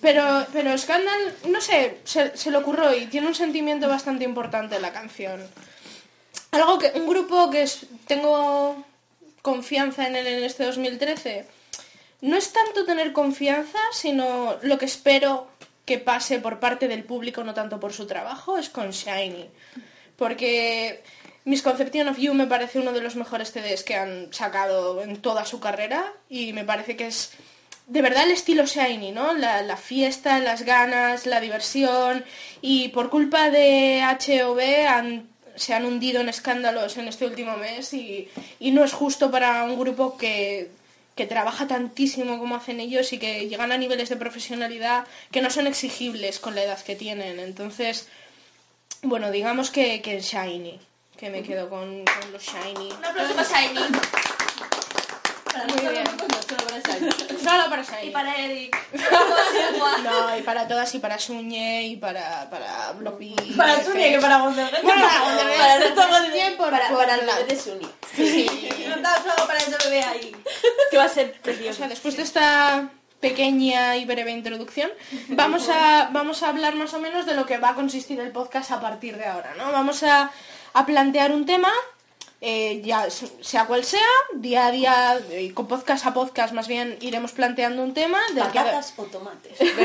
Pero, 0.00 0.46
pero 0.52 0.76
Scandal, 0.76 1.34
no 1.48 1.60
sé, 1.60 1.98
se, 2.04 2.36
se 2.36 2.50
le 2.50 2.58
ocurrió 2.58 2.94
y 2.94 3.06
tiene 3.06 3.26
un 3.26 3.34
sentimiento 3.34 3.88
bastante 3.88 4.24
importante 4.24 4.78
la 4.78 4.92
canción. 4.92 5.48
Algo 6.50 6.78
que, 6.78 6.92
un 6.94 7.06
grupo 7.08 7.50
que 7.50 7.62
es- 7.62 7.86
tengo 8.06 8.84
confianza 9.42 10.06
en 10.06 10.16
él 10.16 10.26
en 10.26 10.44
este 10.44 10.64
2013, 10.64 11.46
no 12.22 12.36
es 12.36 12.52
tanto 12.52 12.84
tener 12.84 13.12
confianza, 13.12 13.78
sino 13.92 14.56
lo 14.62 14.78
que 14.78 14.84
espero 14.86 15.48
que 15.84 15.98
pase 15.98 16.40
por 16.40 16.58
parte 16.60 16.88
del 16.88 17.04
público, 17.04 17.44
no 17.44 17.54
tanto 17.54 17.78
por 17.80 17.92
su 17.92 18.06
trabajo, 18.06 18.58
es 18.58 18.68
con 18.68 18.90
Shiny. 18.90 19.48
Porque 20.16 21.02
Misconception 21.44 22.08
of 22.08 22.18
You 22.18 22.34
me 22.34 22.46
parece 22.46 22.78
uno 22.80 22.92
de 22.92 23.00
los 23.00 23.14
mejores 23.16 23.52
CDs 23.52 23.84
que 23.84 23.94
han 23.94 24.32
sacado 24.32 25.02
en 25.02 25.20
toda 25.22 25.44
su 25.46 25.60
carrera 25.60 26.12
y 26.28 26.52
me 26.52 26.64
parece 26.64 26.96
que 26.96 27.06
es 27.06 27.32
de 27.86 28.02
verdad 28.02 28.24
el 28.24 28.32
estilo 28.32 28.66
Shiny, 28.66 29.12
¿no? 29.12 29.32
La, 29.34 29.62
la 29.62 29.76
fiesta, 29.76 30.38
las 30.40 30.62
ganas, 30.62 31.26
la 31.26 31.40
diversión 31.40 32.24
y 32.60 32.88
por 32.88 33.10
culpa 33.10 33.50
de 33.50 34.02
HOV 34.02 34.88
han, 34.88 35.28
se 35.54 35.72
han 35.72 35.84
hundido 35.84 36.20
en 36.20 36.28
escándalos 36.28 36.96
en 36.96 37.08
este 37.08 37.26
último 37.26 37.56
mes 37.56 37.92
y, 37.94 38.28
y 38.58 38.72
no 38.72 38.84
es 38.84 38.92
justo 38.92 39.30
para 39.30 39.62
un 39.64 39.78
grupo 39.78 40.16
que, 40.18 40.70
que 41.14 41.26
trabaja 41.26 41.68
tantísimo 41.68 42.38
como 42.38 42.56
hacen 42.56 42.80
ellos 42.80 43.12
y 43.12 43.18
que 43.18 43.48
llegan 43.48 43.70
a 43.70 43.78
niveles 43.78 44.08
de 44.08 44.16
profesionalidad 44.16 45.06
que 45.30 45.40
no 45.40 45.50
son 45.50 45.68
exigibles 45.68 46.40
con 46.40 46.56
la 46.56 46.64
edad 46.64 46.80
que 46.82 46.96
tienen. 46.96 47.38
Entonces, 47.38 48.08
bueno, 49.02 49.30
digamos 49.30 49.70
que, 49.70 50.02
que 50.02 50.20
Shiny, 50.20 50.80
que 51.16 51.30
me 51.30 51.42
quedo 51.42 51.70
con, 51.70 52.04
con 52.04 52.32
los 52.32 52.42
Shiny. 52.42 52.92
Un 52.98 53.04
aplauso 53.04 53.34
para 53.34 53.48
Shiny. 53.48 53.80
Muy 55.68 55.88
bien. 55.92 56.04
Solo 56.48 56.64
para 56.66 56.78
esa. 56.78 56.98
Solo 57.50 57.70
para 57.70 57.82
Shiny. 57.82 58.08
Y 58.08 58.10
para 58.10 58.34
Eric. 58.36 58.76
No, 60.02 60.36
y 60.38 60.42
para 60.42 60.68
todas, 60.68 60.94
y 60.94 60.98
para 60.98 61.18
Suñe, 61.18 61.82
y 61.84 61.96
para, 61.96 62.48
para 62.50 62.92
Bloppy. 62.92 63.34
Para 63.56 63.82
Sunia 63.82 64.10
que 64.10 64.18
para 64.18 64.38
Wonder 64.38 64.70
Bueno, 64.82 65.02
para 65.06 65.22
Wonder 65.22 65.56
Para 65.58 65.74
el 65.74 65.82
resto 65.82 66.02
todo 66.02 66.20
de- 66.20 66.26
el 66.26 66.32
tiempo, 66.32 66.64
para, 66.64 67.14
el 67.14 67.20
bebé 67.26 67.44
de 67.48 67.56
Suni. 67.58 67.88
Sí. 68.14 68.68
Un 68.86 69.04
aplauso 69.06 69.46
para 69.46 69.58
ese 69.58 69.76
bebé 69.84 70.02
ahí. 70.04 70.36
Que 70.90 70.98
va 70.98 71.04
a 71.04 71.08
ser 71.08 71.34
O 71.38 71.42
precioso. 71.42 71.78
sea, 71.78 71.88
después 71.88 72.16
de 72.16 72.22
esta 72.22 72.88
pequeña 73.20 73.96
y 73.96 74.04
breve 74.04 74.30
introducción, 74.30 74.90
vamos 75.28 75.68
a, 75.68 76.10
vamos 76.12 76.42
a 76.42 76.48
hablar 76.50 76.74
más 76.74 76.92
o 76.94 76.98
menos 77.00 77.26
de 77.26 77.34
lo 77.34 77.46
que 77.46 77.58
va 77.58 77.70
a 77.70 77.74
consistir 77.74 78.20
el 78.20 78.30
podcast 78.30 78.70
a 78.70 78.80
partir 78.80 79.16
de 79.16 79.26
ahora, 79.26 79.54
¿no? 79.56 79.72
Vamos 79.72 80.02
a, 80.02 80.30
a 80.74 80.86
plantear 80.86 81.32
un 81.32 81.46
tema, 81.46 81.72
eh, 82.40 82.82
ya 82.84 83.08
sea 83.10 83.66
cual 83.66 83.82
sea, 83.82 84.00
día 84.34 84.66
a 84.66 84.70
día, 84.70 85.20
eh, 85.30 85.54
con 85.54 85.66
podcast 85.66 86.04
a 86.04 86.12
podcast 86.12 86.52
más 86.52 86.68
bien 86.68 86.98
iremos 87.00 87.32
planteando 87.32 87.82
un 87.82 87.94
tema 87.94 88.20
del 88.34 88.46
que... 88.48 88.58
¿Patatas 88.58 88.92
o 88.96 89.04
tomates? 89.04 89.58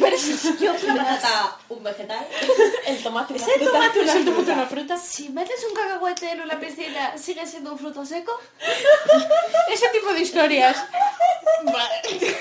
Versus. 0.00 0.58
Yo 0.58 0.72
Una 0.84 1.04
patata, 1.04 1.58
un 1.68 1.82
vegetal. 1.82 2.26
El 2.86 3.02
tomate. 3.02 3.36
¿Es 3.36 3.46
el 3.48 3.66
tomate 3.70 4.00
una 4.00 4.12
¿Es 4.12 4.26
un 4.26 4.34
fruta? 4.34 4.52
una 4.54 4.66
fruta? 4.66 4.96
Si 4.96 5.28
metes 5.28 5.66
un 5.68 5.74
cacahuete 5.74 6.30
en 6.30 6.40
una 6.40 6.58
piscina, 6.58 7.18
¿sigue 7.18 7.46
siendo 7.46 7.72
un 7.72 7.78
fruto 7.78 8.06
seco? 8.06 8.32
Ese 9.72 9.88
tipo 9.88 10.12
de 10.14 10.20
historias. 10.20 10.82
Vale. 11.62 12.36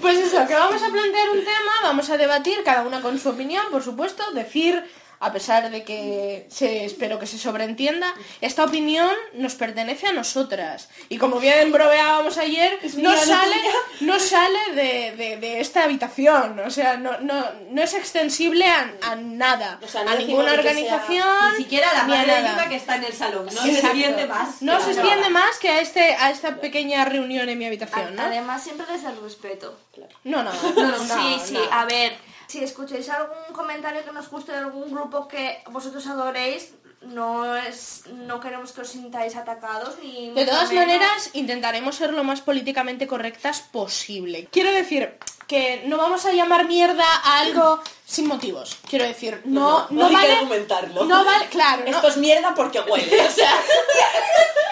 Pues 0.00 0.18
eso, 0.18 0.46
que 0.46 0.54
vamos 0.54 0.82
a 0.82 0.88
plantear 0.90 1.30
un 1.30 1.44
tema, 1.44 1.72
vamos 1.82 2.08
a 2.10 2.16
debatir, 2.16 2.62
cada 2.64 2.82
una 2.82 3.00
con 3.00 3.18
su 3.18 3.30
opinión, 3.30 3.64
por 3.70 3.82
supuesto, 3.82 4.30
decir, 4.32 4.84
a 5.22 5.32
pesar 5.32 5.70
de 5.70 5.84
que 5.84 6.46
se, 6.50 6.84
espero 6.86 7.18
que 7.18 7.26
se 7.26 7.38
sobreentienda, 7.38 8.14
esta 8.40 8.64
opinión 8.64 9.10
nos 9.34 9.54
pertenece 9.54 10.06
a 10.06 10.12
nosotras. 10.12 10.88
Y 11.10 11.18
como 11.18 11.38
bien 11.40 11.70
bromeábamos 11.72 12.38
ayer, 12.38 12.78
no 12.96 13.14
sale, 13.16 13.56
no 14.00 14.18
sale 14.18 14.58
de, 14.74 15.16
de- 15.16 15.36
de 15.36 15.60
esta 15.60 15.84
habitación, 15.84 16.58
o 16.60 16.70
sea, 16.70 16.96
no, 16.96 17.18
no, 17.20 17.44
no 17.70 17.82
es 17.82 17.92
extensible 17.94 18.66
a, 18.66 18.92
a 19.02 19.16
nada, 19.16 19.78
O 19.82 19.86
sea, 19.88 20.04
no 20.04 20.10
a 20.10 20.14
ninguna 20.16 20.50
sea- 20.52 20.58
organización, 20.60 21.52
Ni 21.52 21.64
siquiera 21.64 21.92
la 21.92 22.04
ni 22.04 22.12
a 22.14 22.16
madre 22.16 22.42
de. 22.42 22.48
Yuka 22.48 22.68
que 22.70 22.76
está 22.76 22.96
en 22.96 23.04
el 23.04 23.12
salón. 23.12 23.44
No 23.46 23.50
se 23.62 23.78
extiende 23.78 24.26
más. 24.26 24.62
No 24.62 24.80
se 24.80 24.86
la 24.94 25.00
extiende 25.02 25.30
más 25.30 25.58
que 25.58 25.68
a, 25.68 25.80
este, 25.80 26.14
a 26.14 26.30
esta 26.30 26.56
pequeña 26.60 27.04
reunión 27.04 27.48
en 27.48 27.58
mi 27.58 27.66
habitación, 27.66 28.16
¿no? 28.16 28.22
Además, 28.22 28.62
siempre 28.64 28.86
desde 28.90 29.08
el 29.10 29.20
respeto. 29.22 29.78
No, 30.24 30.42
no, 30.42 30.50
sí, 30.98 31.40
sí, 31.44 31.58
a 31.70 31.84
ver. 31.84 32.16
Si 32.50 32.58
escucháis 32.64 33.08
algún 33.08 33.54
comentario 33.54 34.04
que 34.04 34.10
nos 34.10 34.28
guste 34.28 34.50
de 34.52 34.58
algún 34.58 34.90
grupo 34.90 35.28
que 35.28 35.62
vosotros 35.70 36.04
adoréis, 36.08 36.72
no 37.02 37.54
es 37.56 38.02
no 38.28 38.40
queremos 38.40 38.72
que 38.72 38.80
os 38.82 38.88
sintáis 38.96 39.36
atacados 39.36 39.94
ni 40.02 40.30
De 40.32 40.44
todas 40.44 40.68
menos. 40.70 40.84
maneras, 40.86 41.30
intentaremos 41.34 41.94
ser 41.94 42.12
lo 42.12 42.24
más 42.24 42.40
políticamente 42.40 43.06
correctas 43.06 43.60
posible. 43.60 44.48
Quiero 44.50 44.72
decir 44.72 45.16
que 45.46 45.82
no 45.86 45.96
vamos 45.96 46.26
a 46.26 46.32
llamar 46.32 46.64
mierda 46.66 47.04
a 47.24 47.38
algo 47.40 47.80
sin 48.04 48.26
motivos. 48.26 48.76
Quiero 48.88 49.04
decir, 49.04 49.42
no, 49.44 49.86
no, 49.90 50.00
no 50.00 50.06
hay 50.06 50.10
que 50.10 50.16
vale. 50.22 50.32
argumentarlo. 50.34 51.04
No 51.04 51.24
vale, 51.24 51.46
claro. 51.50 51.84
no- 51.84 51.90
Esto 51.96 52.08
es 52.08 52.16
mierda 52.16 52.52
porque 52.54 52.80
huele, 52.80 53.26
o 53.28 53.30
sea... 53.30 53.52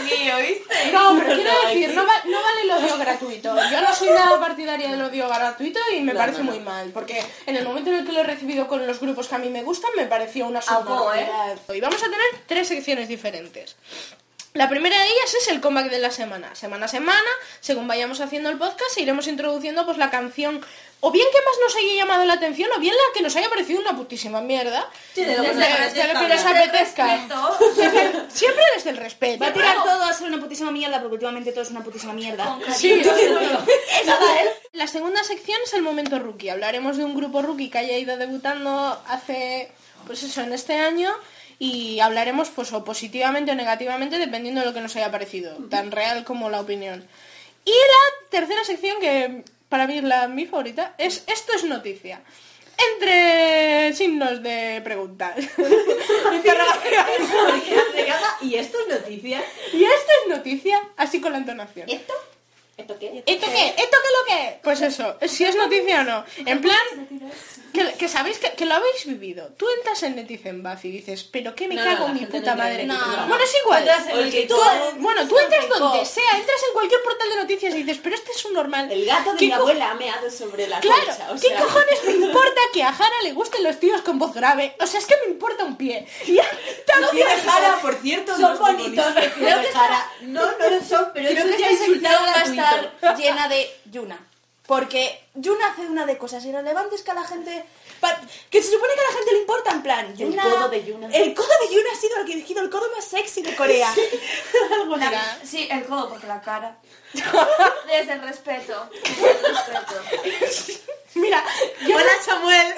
No 0.00 0.04
me 0.04 0.10
decís 0.10 0.20
mío, 0.20 0.34
¿viste? 0.38 0.92
No, 0.92 1.18
pero 1.18 1.34
quiero 1.36 1.52
decir, 1.68 1.94
no, 1.94 2.06
va- 2.06 2.22
no 2.24 2.42
vale 2.42 2.62
el 2.62 2.70
odio 2.70 2.98
gratuito. 2.98 3.54
Yo 3.70 3.80
no 3.80 3.94
soy 3.94 4.08
nada 4.10 4.40
partidaria 4.40 4.90
del 4.90 5.02
odio 5.02 5.28
gratuito 5.28 5.80
y 5.94 6.00
me 6.00 6.12
No, 6.12 6.18
parece 6.18 6.38
no, 6.38 6.44
no. 6.44 6.50
muy 6.52 6.60
mal, 6.60 6.90
porque 6.92 7.22
en 7.46 7.56
el 7.56 7.64
momento 7.64 7.90
en 7.90 7.96
el 7.98 8.06
que 8.06 8.12
lo 8.12 8.20
he 8.20 8.24
recibido 8.24 8.66
con 8.66 8.86
los 8.86 9.00
grupos 9.00 9.28
que 9.28 9.34
a 9.34 9.38
mí 9.38 9.48
me 9.50 9.62
gustan, 9.62 9.90
me 9.96 10.06
pareció 10.06 10.46
una 10.46 10.60
¿eh? 10.60 10.62
subnormalidad. 10.62 11.58
Y 11.74 11.80
vamos 11.80 12.00
a 12.02 12.06
tener 12.06 12.26
tres 12.46 12.68
secciones 12.68 13.08
diferentes. 13.08 13.76
La 14.52 14.68
primera 14.68 14.98
de 14.98 15.04
ellas 15.06 15.34
es 15.40 15.46
el 15.48 15.60
comeback 15.60 15.90
de 15.90 16.00
la 16.00 16.10
semana. 16.10 16.54
Semana 16.56 16.86
a 16.86 16.88
semana, 16.88 17.28
según 17.60 17.86
vayamos 17.86 18.20
haciendo 18.20 18.50
el 18.50 18.58
podcast, 18.58 18.98
iremos 18.98 19.28
introduciendo 19.28 19.84
pues 19.86 19.96
la 19.96 20.10
canción 20.10 20.60
o 21.02 21.10
bien 21.10 21.26
que 21.32 21.38
más 21.44 21.56
nos 21.62 21.74
haya 21.76 21.94
llamado 21.94 22.24
la 22.24 22.34
atención 22.34 22.68
o 22.76 22.78
bien 22.78 22.94
la 22.94 23.14
que 23.14 23.22
nos 23.22 23.34
haya 23.36 23.48
parecido 23.48 23.80
una 23.80 23.96
putísima 23.96 24.40
mierda. 24.42 24.86
Sí, 25.14 25.22
Desde- 25.24 25.40
desde 25.42 26.04
lo 26.06 26.12
que 26.12 26.18
hablar. 26.18 26.56
apetezca. 26.68 27.26
Siempre 28.28 28.64
desde 28.74 28.90
el 28.90 28.96
respeto. 28.98 29.42
Va 29.42 29.48
a 29.48 29.52
tirar 29.52 29.76
todo 29.82 30.02
a 30.04 30.12
ser 30.12 30.26
una 30.28 30.38
putísima 30.40 30.70
mierda 30.70 31.00
porque 31.00 31.14
últimamente 31.14 31.52
todo 31.52 31.62
es 31.62 31.70
una 31.70 31.82
putísima 31.82 32.12
mierda. 32.12 32.58
Sí, 32.74 33.00
da, 33.02 33.14
¿eh? 34.42 34.50
La 34.72 34.86
segunda 34.86 35.22
sección 35.24 35.58
es 35.64 35.72
el 35.74 35.82
momento 35.82 36.18
rookie. 36.18 36.50
Hablaremos 36.50 36.96
de 36.96 37.04
un 37.04 37.14
grupo 37.16 37.42
rookie 37.42 37.70
que 37.70 37.78
haya 37.78 37.96
ido 37.98 38.16
debutando 38.16 39.00
hace, 39.08 39.72
pues 40.06 40.22
eso, 40.22 40.42
en 40.42 40.52
este 40.52 40.74
año 40.74 41.10
y 41.58 42.00
hablaremos 42.00 42.48
pues 42.50 42.72
o 42.72 42.84
positivamente 42.84 43.52
o 43.52 43.54
negativamente 43.54 44.18
dependiendo 44.18 44.60
de 44.60 44.66
lo 44.66 44.74
que 44.74 44.80
nos 44.80 44.96
haya 44.96 45.10
parecido, 45.10 45.56
tan 45.68 45.90
real 45.90 46.24
como 46.24 46.48
la 46.50 46.60
opinión. 46.60 47.06
Y 47.64 47.70
la 47.72 48.28
tercera 48.30 48.64
sección 48.64 48.98
que 49.00 49.44
para 49.70 49.86
mí 49.86 49.96
es 49.96 50.04
la 50.04 50.28
mi 50.28 50.44
favorita 50.44 50.94
es 50.98 51.24
esto 51.26 51.54
es 51.54 51.64
noticia. 51.64 52.20
Entre 52.92 53.92
signos 53.94 54.42
de 54.42 54.80
preguntas. 54.82 55.36
y 58.40 58.54
esto 58.54 58.78
es 58.80 58.88
noticia. 58.88 59.42
y 59.72 59.84
esto 59.84 60.12
es 60.22 60.28
noticia, 60.36 60.82
así 60.96 61.20
con 61.20 61.32
la 61.32 61.38
entonación. 61.38 61.88
¿Esto? 61.88 62.14
¿Esto 62.80 62.98
qué? 62.98 63.22
¿Esto 63.26 63.46
qué? 63.46 63.66
¿Esto 63.68 63.96
qué 64.02 64.08
lo 64.18 64.24
que? 64.26 64.60
Pues 64.62 64.80
eso, 64.82 65.16
si 65.26 65.44
es 65.44 65.54
noticia 65.56 66.00
o 66.00 66.04
no. 66.04 66.24
En 66.46 66.60
plan, 66.60 66.78
que, 67.72 67.92
que 67.94 68.08
sabéis 68.08 68.38
que, 68.38 68.50
que 68.52 68.64
lo 68.66 68.74
habéis 68.74 69.06
vivido. 69.06 69.48
Tú 69.56 69.66
entras 69.78 70.02
en 70.02 70.16
Netizen 70.16 70.62
Buff 70.62 70.84
y 70.84 70.90
dices, 70.90 71.24
pero 71.24 71.54
qué 71.54 71.68
me 71.68 71.76
No, 71.76 71.84
cago 71.84 72.08
no, 72.08 72.14
en 72.14 72.20
mi 72.20 72.26
puta 72.26 72.52
no 72.52 72.56
madre. 72.62 72.86
Buff. 72.86 73.28
Bueno, 73.28 73.44
es 73.44 73.54
igual. 73.62 73.78
Entras 73.82 74.06
en 74.08 74.18
el 74.18 74.30
que 74.30 74.42
Tú- 74.42 74.56
todo- 74.56 74.92
bueno, 74.98 75.28
tú 75.28 75.38
entras 75.38 75.68
donde 75.68 76.04
sea, 76.04 76.30
entras 76.36 76.60
en 76.68 76.72
cualquier 76.74 77.02
portal 77.02 77.28
de 77.28 77.36
noticias 77.36 77.74
y 77.74 77.82
dices, 77.82 78.00
pero 78.02 78.14
este 78.16 78.32
es 78.32 78.44
un 78.44 78.54
normal. 78.54 78.90
El 78.90 79.04
gato 79.06 79.32
de 79.32 79.38
¿Qué 79.38 79.46
mi 79.46 79.52
abuela 79.52 79.90
ha 79.90 79.94
meado 79.94 80.30
sobre 80.30 80.66
la 80.66 80.80
Claro, 80.80 81.00
colcha, 81.06 81.30
o 81.32 81.36
¿qué 81.40 81.54
cojones 81.62 82.04
me 82.04 82.12
importa 82.26 82.60
que 82.72 82.82
a 82.82 82.92
Jara 82.92 83.16
le 83.22 83.32
gusten 83.32 83.62
los 83.62 83.78
tíos 83.78 84.02
con 84.02 84.18
voz 84.18 84.34
grave? 84.34 84.74
O 84.80 84.86
sea, 84.86 84.98
es 85.00 85.06
que 85.06 85.14
me 85.24 85.32
importa 85.32 85.64
un 85.64 85.76
pie. 85.76 86.06
Y 86.26 86.38
a- 86.38 86.44
Los 87.00 87.10
tíos 87.12 87.28
de 87.30 87.40
Jara, 87.50 87.78
por 87.80 87.94
cierto, 87.96 88.32
Son 88.36 88.42
no 88.54 88.58
bonitos, 88.58 89.14
tíos 89.14 89.14
de 89.62 89.68
Jara. 89.72 90.10
No, 90.22 90.42
no 90.58 90.70
lo 90.70 90.82
son, 90.84 91.10
pero 91.14 91.30
Creo 91.30 91.46
que 91.46 91.58
ya 91.58 91.68
esta 91.70 91.84
es 91.84 91.88
estar 92.76 93.16
llena 93.18 93.48
de 93.48 93.70
Yuna. 93.90 94.26
Porque 94.66 95.20
Yuna 95.34 95.66
hace 95.72 95.82
una 95.82 96.06
de 96.06 96.16
cosas 96.16 96.44
irrelevantes 96.44 97.02
que 97.02 97.10
a 97.10 97.14
la 97.14 97.24
gente... 97.24 97.64
Que 98.50 98.62
se 98.62 98.70
supone 98.70 98.94
que 98.94 99.00
a 99.00 99.04
la 99.10 99.16
gente 99.18 99.32
le 99.32 99.38
importa, 99.40 99.72
en 99.72 99.82
plan... 99.82 100.16
Yuna- 100.16 100.42
codo 100.44 100.68
de 100.68 100.84
Yuna. 100.84 101.08
El 101.08 101.34
codo 101.34 101.48
de 101.68 101.74
Yuna 101.74 101.90
ha 101.92 102.00
sido 102.00 102.16
el 102.18 102.24
que 102.24 102.32
ha 102.32 102.36
elegido 102.36 102.62
el 102.62 102.70
codo 102.70 102.86
más 102.94 103.04
sexy 103.04 103.42
de 103.42 103.54
Corea. 103.56 103.92
Mira, 104.86 105.38
Sí, 105.44 105.66
el 105.70 105.84
codo, 105.84 106.08
porque 106.08 106.26
la 106.28 106.40
cara. 106.40 106.76
Desde 107.88 108.12
el 108.12 108.22
respeto. 108.22 108.88
Desde 108.92 109.30
el 109.30 109.56
respeto. 109.56 110.02
mira, 111.14 111.44
yo 111.86 111.96
Hola, 111.96 112.12
Samuel. 112.24 112.74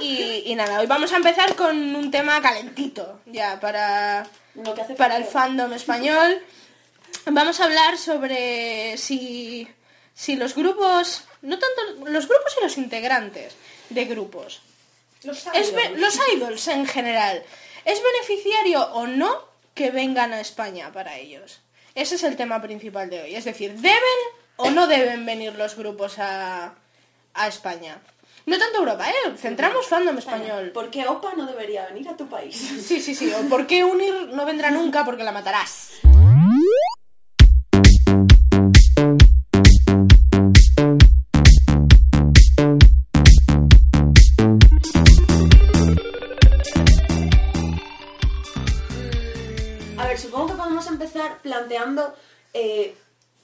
Y, 0.00 0.42
y 0.46 0.54
nada, 0.54 0.80
hoy 0.80 0.86
vamos 0.86 1.12
a 1.12 1.16
empezar 1.16 1.54
con 1.54 1.76
un 1.94 2.10
tema 2.10 2.40
calentito, 2.40 3.20
ya, 3.26 3.60
para, 3.60 4.26
Lo 4.54 4.74
que 4.74 4.80
hace 4.82 4.94
para 4.94 5.16
el 5.16 5.24
fandom 5.26 5.72
español. 5.74 6.42
Vamos 7.30 7.60
a 7.60 7.64
hablar 7.64 7.98
sobre 7.98 8.96
si, 8.96 9.68
si 10.14 10.36
los 10.36 10.54
grupos, 10.54 11.24
no 11.42 11.58
tanto 11.58 12.04
los 12.06 12.26
grupos 12.26 12.56
y 12.58 12.62
los 12.64 12.78
integrantes 12.78 13.54
de 13.90 14.04
grupos, 14.06 14.60
Los 15.22 15.46
es 15.52 15.70
idols. 15.70 15.98
los 16.00 16.18
idols 16.34 16.68
en 16.68 16.86
general, 16.86 17.42
¿es 17.84 18.00
beneficiario 18.02 18.82
o 18.92 19.06
no 19.06 19.44
que 19.74 19.90
vengan 19.90 20.32
a 20.32 20.40
España 20.40 20.90
para 20.92 21.16
ellos? 21.18 21.60
Ese 21.94 22.14
es 22.14 22.22
el 22.22 22.36
tema 22.36 22.62
principal 22.62 23.10
de 23.10 23.22
hoy, 23.22 23.34
es 23.34 23.44
decir, 23.44 23.74
¿deben 23.74 24.00
o 24.56 24.70
no 24.70 24.86
deben 24.86 25.26
venir 25.26 25.54
los 25.54 25.76
grupos 25.76 26.18
a, 26.18 26.74
a 27.34 27.48
España? 27.48 27.98
No 28.46 28.58
tanto 28.58 28.78
Europa, 28.78 29.10
¿eh? 29.10 29.36
Centramos 29.36 29.86
fandom 29.86 30.16
español. 30.16 30.70
¿Por 30.72 30.90
qué 30.90 31.06
OPA 31.06 31.34
no 31.36 31.44
debería 31.44 31.84
venir 31.88 32.08
a 32.08 32.16
tu 32.16 32.26
país? 32.28 32.56
Sí, 32.56 32.98
sí, 33.02 33.14
sí. 33.14 33.30
O 33.34 33.42
¿Por 33.48 33.66
qué 33.66 33.84
unir 33.84 34.14
no 34.32 34.46
vendrá 34.46 34.70
nunca? 34.70 35.04
Porque 35.04 35.22
la 35.22 35.32
matarás. 35.32 35.90
Planteando 51.48 52.14
eh, 52.54 52.94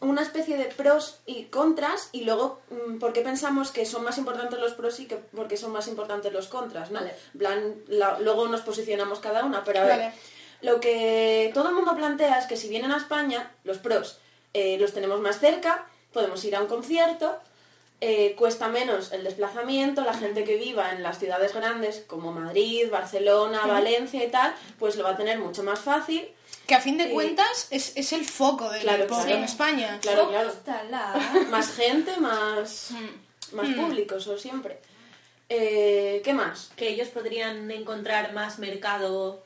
una 0.00 0.20
especie 0.22 0.58
de 0.58 0.66
pros 0.66 1.20
y 1.24 1.44
contras 1.44 2.10
y 2.12 2.24
luego 2.24 2.60
mm, 2.70 2.98
por 2.98 3.12
qué 3.14 3.22
pensamos 3.22 3.70
que 3.70 3.86
son 3.86 4.04
más 4.04 4.18
importantes 4.18 4.58
los 4.60 4.74
pros 4.74 5.00
y 5.00 5.06
que 5.06 5.16
por 5.16 5.48
qué 5.48 5.56
son 5.56 5.72
más 5.72 5.88
importantes 5.88 6.30
los 6.32 6.48
contras, 6.48 6.90
¿no? 6.90 7.00
Vale. 7.00 7.14
En 7.32 7.38
plan, 7.38 7.74
la- 7.88 8.18
luego 8.20 8.46
nos 8.48 8.60
posicionamos 8.60 9.18
cada 9.20 9.44
una, 9.44 9.64
pero 9.64 9.80
a 9.80 9.84
ver, 9.84 9.98
Vale. 9.98 10.12
lo 10.60 10.78
que 10.80 11.50
todo 11.54 11.68
el 11.70 11.74
mundo 11.74 11.96
plantea 11.96 12.38
es 12.38 12.46
que 12.46 12.56
si 12.58 12.68
vienen 12.68 12.92
a 12.92 12.98
España, 12.98 13.50
los 13.64 13.78
pros 13.78 14.18
eh, 14.52 14.76
los 14.78 14.92
tenemos 14.92 15.20
más 15.20 15.38
cerca, 15.40 15.86
podemos 16.12 16.44
ir 16.44 16.54
a 16.54 16.60
un 16.60 16.66
concierto, 16.68 17.38
eh, 18.02 18.34
cuesta 18.36 18.68
menos 18.68 19.10
el 19.12 19.24
desplazamiento, 19.24 20.02
la 20.02 20.12
gente 20.12 20.44
que 20.44 20.56
viva 20.56 20.92
en 20.92 21.02
las 21.02 21.18
ciudades 21.18 21.54
grandes 21.54 22.04
como 22.06 22.30
Madrid, 22.32 22.90
Barcelona, 22.90 23.66
Valencia 23.66 24.22
y 24.22 24.30
tal, 24.30 24.54
pues 24.78 24.96
lo 24.96 25.04
va 25.04 25.10
a 25.10 25.16
tener 25.16 25.38
mucho 25.38 25.62
más 25.62 25.78
fácil. 25.80 26.28
Que 26.66 26.74
a 26.74 26.80
fin 26.80 26.96
de 26.96 27.04
Sí. 27.08 27.12
cuentas 27.12 27.66
es, 27.70 27.92
es 27.96 28.12
el 28.12 28.24
foco 28.24 28.70
del 28.70 28.82
Claro, 28.82 29.06
pop 29.06 29.18
claro. 29.22 29.38
en 29.38 29.44
España. 29.44 29.98
Claro, 30.00 30.30
claro. 30.30 30.52
Más 31.50 31.74
gente, 31.74 32.16
más, 32.18 32.90
más 33.52 33.68
público, 33.74 34.16
eso 34.16 34.38
siempre. 34.38 34.78
Eh, 35.48 36.22
¿Qué 36.24 36.32
más? 36.32 36.70
Que 36.74 36.88
ellos 36.88 37.08
podrían 37.08 37.70
encontrar 37.70 38.32
más 38.32 38.58
mercado. 38.58 39.44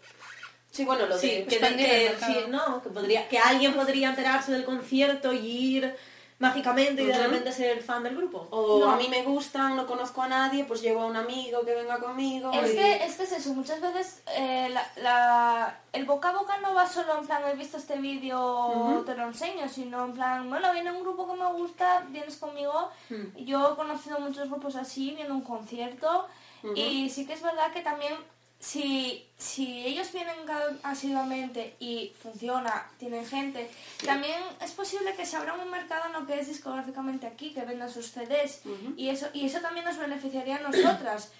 Sí, 0.70 0.84
bueno, 0.84 1.06
lo 1.06 1.18
Sí, 1.18 1.28
de... 1.28 1.44
que, 1.46 2.14
sí, 2.24 2.34
no, 2.48 2.80
que, 2.82 2.90
podría, 2.90 3.28
que 3.28 3.38
alguien 3.38 3.74
podría 3.74 4.10
enterarse 4.10 4.52
del 4.52 4.64
concierto 4.64 5.32
y 5.32 5.38
ir 5.76 5.96
mágicamente 6.38 7.02
y 7.02 7.06
de 7.06 7.18
repente 7.18 7.50
ser 7.52 7.82
fan 7.82 8.02
del 8.04 8.16
grupo. 8.16 8.46
O 8.50 8.78
No. 8.78 8.90
a 8.92 8.96
mí 8.96 9.08
me 9.08 9.22
gustan, 9.24 9.74
no 9.74 9.86
conozco 9.86 10.22
a 10.22 10.28
nadie, 10.28 10.64
pues 10.64 10.80
llevo 10.80 11.00
a 11.02 11.06
un 11.06 11.16
amigo 11.16 11.64
que 11.64 11.74
venga 11.74 11.98
conmigo. 11.98 12.52
Es 12.52 12.72
y- 12.72 12.76
que, 12.76 13.04
es 13.04 13.16
que 13.16 13.22
es 13.24 13.32
eso, 13.32 13.54
muchas 13.54 13.80
veces 13.80 14.22
eh, 14.36 14.68
la, 14.70 14.86
la- 15.02 15.80
el 15.92 16.04
boca 16.04 16.28
a 16.28 16.32
boca 16.32 16.58
no 16.58 16.74
va 16.74 16.86
solo 16.88 17.18
en 17.18 17.26
plan, 17.26 17.42
he 17.48 17.54
visto 17.54 17.76
este 17.76 17.96
vídeo, 17.96 19.02
te 19.04 19.16
lo 19.16 19.24
enseño, 19.24 19.68
sino 19.68 20.04
en 20.04 20.12
plan, 20.12 20.48
bueno, 20.48 20.72
viene 20.72 20.92
un 20.92 21.00
grupo 21.02 21.26
que 21.26 21.40
me 21.40 21.46
gusta, 21.52 22.06
vienes 22.08 22.36
conmigo. 22.36 22.90
Yo 23.36 23.72
he 23.72 23.76
conocido 23.76 24.20
muchos 24.20 24.48
grupos 24.48 24.76
así, 24.76 25.12
viendo 25.16 25.34
un 25.34 25.42
concierto, 25.42 26.26
y 26.74 27.08
sí 27.10 27.26
que 27.26 27.32
es 27.32 27.42
verdad 27.42 27.72
que 27.72 27.80
también 27.80 28.14
si, 28.60 29.26
si 29.38 29.86
ellos 29.86 30.12
vienen 30.12 30.36
asiduamente 30.82 31.76
y 31.78 32.12
funciona, 32.20 32.88
tienen 32.98 33.24
gente, 33.24 33.70
también 34.04 34.40
es 34.60 34.72
posible 34.72 35.14
que 35.14 35.24
se 35.26 35.36
abra 35.36 35.54
un 35.54 35.70
mercado 35.70 36.06
en 36.06 36.12
lo 36.14 36.26
que 36.26 36.40
es 36.40 36.48
discográficamente 36.48 37.26
aquí, 37.26 37.52
que 37.52 37.64
vendan 37.64 37.90
sus 37.90 38.10
CDs, 38.10 38.62
y, 38.96 39.10
eso, 39.10 39.28
y 39.32 39.46
eso 39.46 39.60
también 39.60 39.84
nos 39.84 39.96
beneficiaría 39.96 40.56
a 40.56 40.60
nosotras 40.60 41.30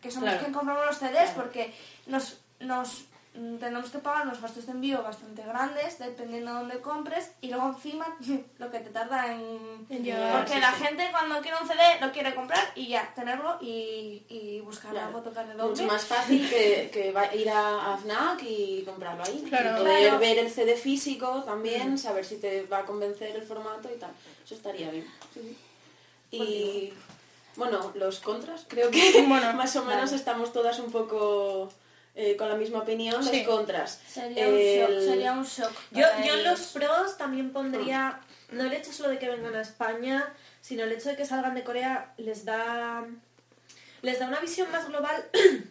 que 0.00 0.10
somos 0.10 0.30
Claro. 0.30 0.40
quien 0.40 0.52
compramos 0.52 0.86
los 0.86 0.98
CDs 0.98 1.30
porque 1.36 1.72
nos, 2.06 2.38
nos 2.60 3.04
tenemos 3.32 3.88
que 3.90 3.98
pagar 3.98 4.26
unos 4.26 4.42
gastos 4.42 4.66
de 4.66 4.72
envío 4.72 5.02
bastante 5.02 5.42
grandes 5.42 5.98
dependiendo 5.98 6.52
de 6.52 6.58
dónde 6.58 6.80
compres 6.80 7.30
y 7.40 7.48
luego 7.48 7.68
encima 7.68 8.06
lo 8.58 8.70
que 8.70 8.80
te 8.80 8.90
tarda 8.90 9.32
en... 9.32 9.86
En 9.88 10.04
llegar, 10.04 10.36
porque 10.38 10.54
sí, 10.54 10.60
la 10.60 10.74
sí. 10.74 10.84
gente 10.84 11.08
cuando 11.10 11.40
quiere 11.40 11.56
un 11.60 11.66
CD 11.66 11.80
lo 12.00 12.12
quiere 12.12 12.34
comprar 12.34 12.72
y 12.74 12.88
ya, 12.88 13.10
tenerlo 13.14 13.56
y, 13.60 14.22
y 14.28 14.60
buscar 14.60 14.90
Claro. 14.92 15.06
la 15.06 15.12
foto 15.12 15.32
que 15.32 15.44
le 15.44 15.62
Mucho 15.62 15.84
más 15.84 16.04
fácil 16.04 16.46
que, 16.48 16.90
que 16.92 17.38
ir 17.38 17.48
a, 17.50 17.94
a 17.94 17.96
FNAC 17.96 18.42
y 18.42 18.82
comprarlo 18.84 19.24
ahí. 19.24 19.44
Claro. 19.48 19.76
Y 19.76 19.80
poder 19.80 20.02
Claro. 20.08 20.18
ver 20.18 20.38
el 20.38 20.50
CD 20.50 20.76
físico 20.76 21.42
también, 21.44 21.96
saber 21.96 22.24
si 22.26 22.36
te 22.36 22.64
va 22.66 22.78
a 22.78 22.84
convencer 22.84 23.34
el 23.34 23.42
formato 23.42 23.88
y 23.94 23.98
tal. 23.98 24.10
Eso 24.44 24.54
estaría 24.54 24.90
bien. 24.90 25.06
Sí. 25.32 25.56
Y 26.30 26.92
bueno, 27.56 27.92
los 27.94 28.20
contras, 28.20 28.66
creo 28.68 28.90
que 28.90 29.24
Bueno, 29.26 29.52
más 29.54 29.74
o 29.76 29.84
menos 29.84 30.12
estamos 30.12 30.52
todas 30.52 30.78
un 30.80 30.90
poco 30.90 31.70
eh, 32.14 32.36
con 32.36 32.48
la 32.48 32.56
misma 32.56 32.80
opinión. 32.80 33.22
Sí. 33.24 33.38
Los 33.38 33.56
contras. 33.56 34.00
Sería, 34.06 34.48
un 34.48 34.56
shock, 34.56 35.00
sería 35.00 35.32
un 35.32 35.44
shock. 35.44 35.72
Yo, 35.90 36.06
yo 36.26 36.34
en 36.34 36.44
los 36.44 36.60
pros 36.60 37.16
también 37.16 37.52
pondría, 37.52 38.20
no 38.50 38.64
el 38.64 38.72
hecho 38.72 38.92
solo 38.92 39.08
de 39.08 39.18
que 39.18 39.28
vengan 39.28 39.54
a 39.54 39.62
España, 39.62 40.32
sino 40.60 40.84
el 40.84 40.92
hecho 40.92 41.08
de 41.08 41.16
que 41.16 41.24
salgan 41.24 41.54
de 41.54 41.64
Corea 41.64 42.12
les 42.18 42.44
da, 42.44 43.06
les 44.02 44.18
da 44.18 44.28
una 44.28 44.40
visión 44.40 44.70
más 44.70 44.88
global 44.88 45.24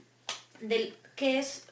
del 0.62 0.96
qué 1.16 1.40
es 1.40 1.66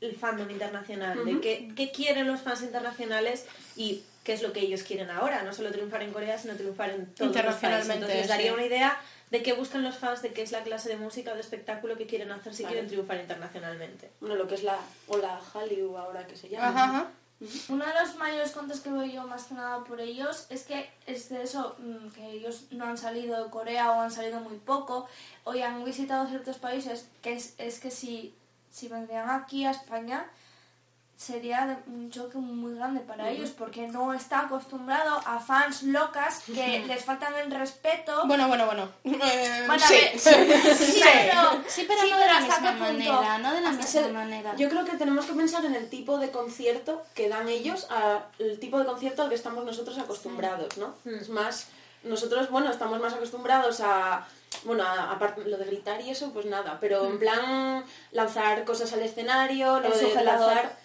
el 0.00 0.16
fandom 0.16 0.50
internacional, 0.50 1.24
de 1.24 1.40
qué, 1.40 1.72
qué 1.74 1.90
quieren 1.90 2.26
los 2.26 2.40
fans 2.40 2.62
internacionales 2.62 3.46
y 3.76 4.02
qué 4.22 4.34
es 4.34 4.42
lo 4.42 4.52
que 4.52 4.60
ellos 4.60 4.82
quieren 4.82 5.10
ahora, 5.10 5.42
no 5.42 5.52
solo 5.52 5.72
triunfar 5.72 6.02
en 6.02 6.12
Corea, 6.12 6.38
sino 6.38 6.54
triunfar 6.54 6.90
en 6.90 7.06
todos 7.06 7.34
los 7.34 7.34
países. 7.34 7.64
Internacionalmente, 7.64 7.94
Entonces 7.94 8.18
les 8.18 8.28
daría 8.28 8.48
sí. 8.48 8.54
una 8.54 8.66
idea 8.66 9.00
de 9.30 9.42
qué 9.42 9.52
buscan 9.52 9.82
los 9.82 9.96
fans, 9.96 10.22
de 10.22 10.32
qué 10.32 10.42
es 10.42 10.52
la 10.52 10.62
clase 10.62 10.88
de 10.88 10.96
música 10.96 11.32
o 11.32 11.34
de 11.34 11.40
espectáculo 11.40 11.96
que 11.96 12.06
quieren 12.06 12.30
hacer 12.30 12.54
si 12.54 12.62
Vale. 12.62 12.74
quieren 12.74 12.88
triunfar 12.88 13.18
internacionalmente. 13.18 14.10
Bueno, 14.20 14.36
lo 14.36 14.48
que 14.48 14.54
es 14.54 14.62
la 14.62 14.78
ola 15.08 15.40
Hallyu 15.52 15.96
ahora 15.96 16.26
que 16.26 16.36
se 16.36 16.48
llama. 16.48 16.68
Ajá, 16.68 16.84
ajá. 16.84 17.10
Uno 17.68 17.86
de 17.86 17.92
los 17.94 18.16
mayores 18.16 18.50
contras 18.50 18.80
que 18.80 18.90
veo 18.90 19.04
yo 19.04 19.24
más 19.24 19.44
que 19.44 19.54
nada 19.54 19.84
por 19.84 20.00
ellos 20.00 20.46
es 20.50 20.64
que 20.64 20.90
es 21.06 21.28
de 21.28 21.42
eso, 21.44 21.76
mm, 21.78 22.08
que 22.08 22.30
ellos 22.32 22.64
no 22.72 22.86
han 22.86 22.98
salido 22.98 23.44
de 23.44 23.50
Corea 23.50 23.92
o 23.92 24.00
han 24.00 24.10
salido 24.10 24.40
muy 24.40 24.58
poco 24.58 25.06
o 25.44 25.54
ya 25.54 25.68
han 25.68 25.84
visitado 25.84 26.26
ciertos 26.26 26.58
países, 26.58 27.06
que 27.22 27.34
es, 27.34 27.54
es 27.58 27.78
que 27.78 27.92
si, 27.92 28.34
si 28.72 28.88
vendrían 28.88 29.30
aquí 29.30 29.64
a 29.64 29.70
España 29.70 30.28
sería 31.18 31.80
un 31.88 32.10
choque 32.12 32.38
muy 32.38 32.76
grande 32.76 33.00
para 33.00 33.28
ellos 33.28 33.50
porque 33.50 33.88
no 33.88 34.14
está 34.14 34.42
acostumbrado 34.42 35.20
a 35.26 35.40
fans 35.40 35.82
locas 35.82 36.44
que 36.46 36.84
les 36.86 37.04
faltan 37.04 37.34
el 37.34 37.50
respeto. 37.50 38.22
Bueno, 38.26 38.46
bueno, 38.46 38.66
bueno. 38.66 38.88
Eh, 39.02 39.64
Bueno, 39.66 39.82
sí. 39.84 39.94
ver, 39.94 40.18
sí, 40.20 40.30
Sí. 40.94 41.02
pero, 41.02 41.60
Sí, 41.66 41.84
pero 41.88 42.00
sí, 42.02 42.10
no 42.12 42.18
de 42.18 42.26
la 42.26 42.38
¿hasta 42.38 42.60
misma 42.60 42.72
manera, 42.86 43.38
no 43.38 43.52
de 43.52 43.60
la 43.60 43.70
misma 43.72 44.00
el- 44.00 44.12
manera. 44.12 44.54
Yo 44.56 44.68
creo 44.68 44.84
que 44.84 44.96
tenemos 44.96 45.26
que 45.26 45.32
pensar 45.32 45.64
en 45.64 45.74
el 45.74 45.90
tipo 45.90 46.18
de 46.18 46.30
concierto 46.30 47.02
que 47.14 47.28
dan 47.28 47.48
ellos, 47.48 47.88
a- 47.90 48.22
el 48.38 48.60
tipo 48.60 48.78
de 48.78 48.84
concierto 48.86 49.22
al 49.22 49.28
que 49.28 49.34
estamos 49.34 49.64
nosotros 49.64 49.98
acostumbrados, 49.98 50.78
¿no? 50.78 50.94
Es 51.04 51.28
más, 51.30 51.66
nosotros, 52.04 52.48
bueno, 52.48 52.70
estamos 52.70 53.00
más 53.00 53.12
acostumbrados 53.14 53.80
a, 53.80 54.24
bueno, 54.62 54.84
a- 54.84 55.10
aparte 55.10 55.44
lo 55.44 55.56
de 55.58 55.64
gritar 55.64 56.00
y 56.00 56.10
eso, 56.10 56.30
pues 56.32 56.46
nada, 56.46 56.78
pero 56.80 57.06
en 57.06 57.18
plan 57.18 57.84
lanzar 58.12 58.64
cosas 58.64 58.92
al 58.92 59.02
escenario, 59.02 59.80
lo 59.80 59.92
El 59.92 60.14
de 60.14 60.22
lanzar 60.24 60.77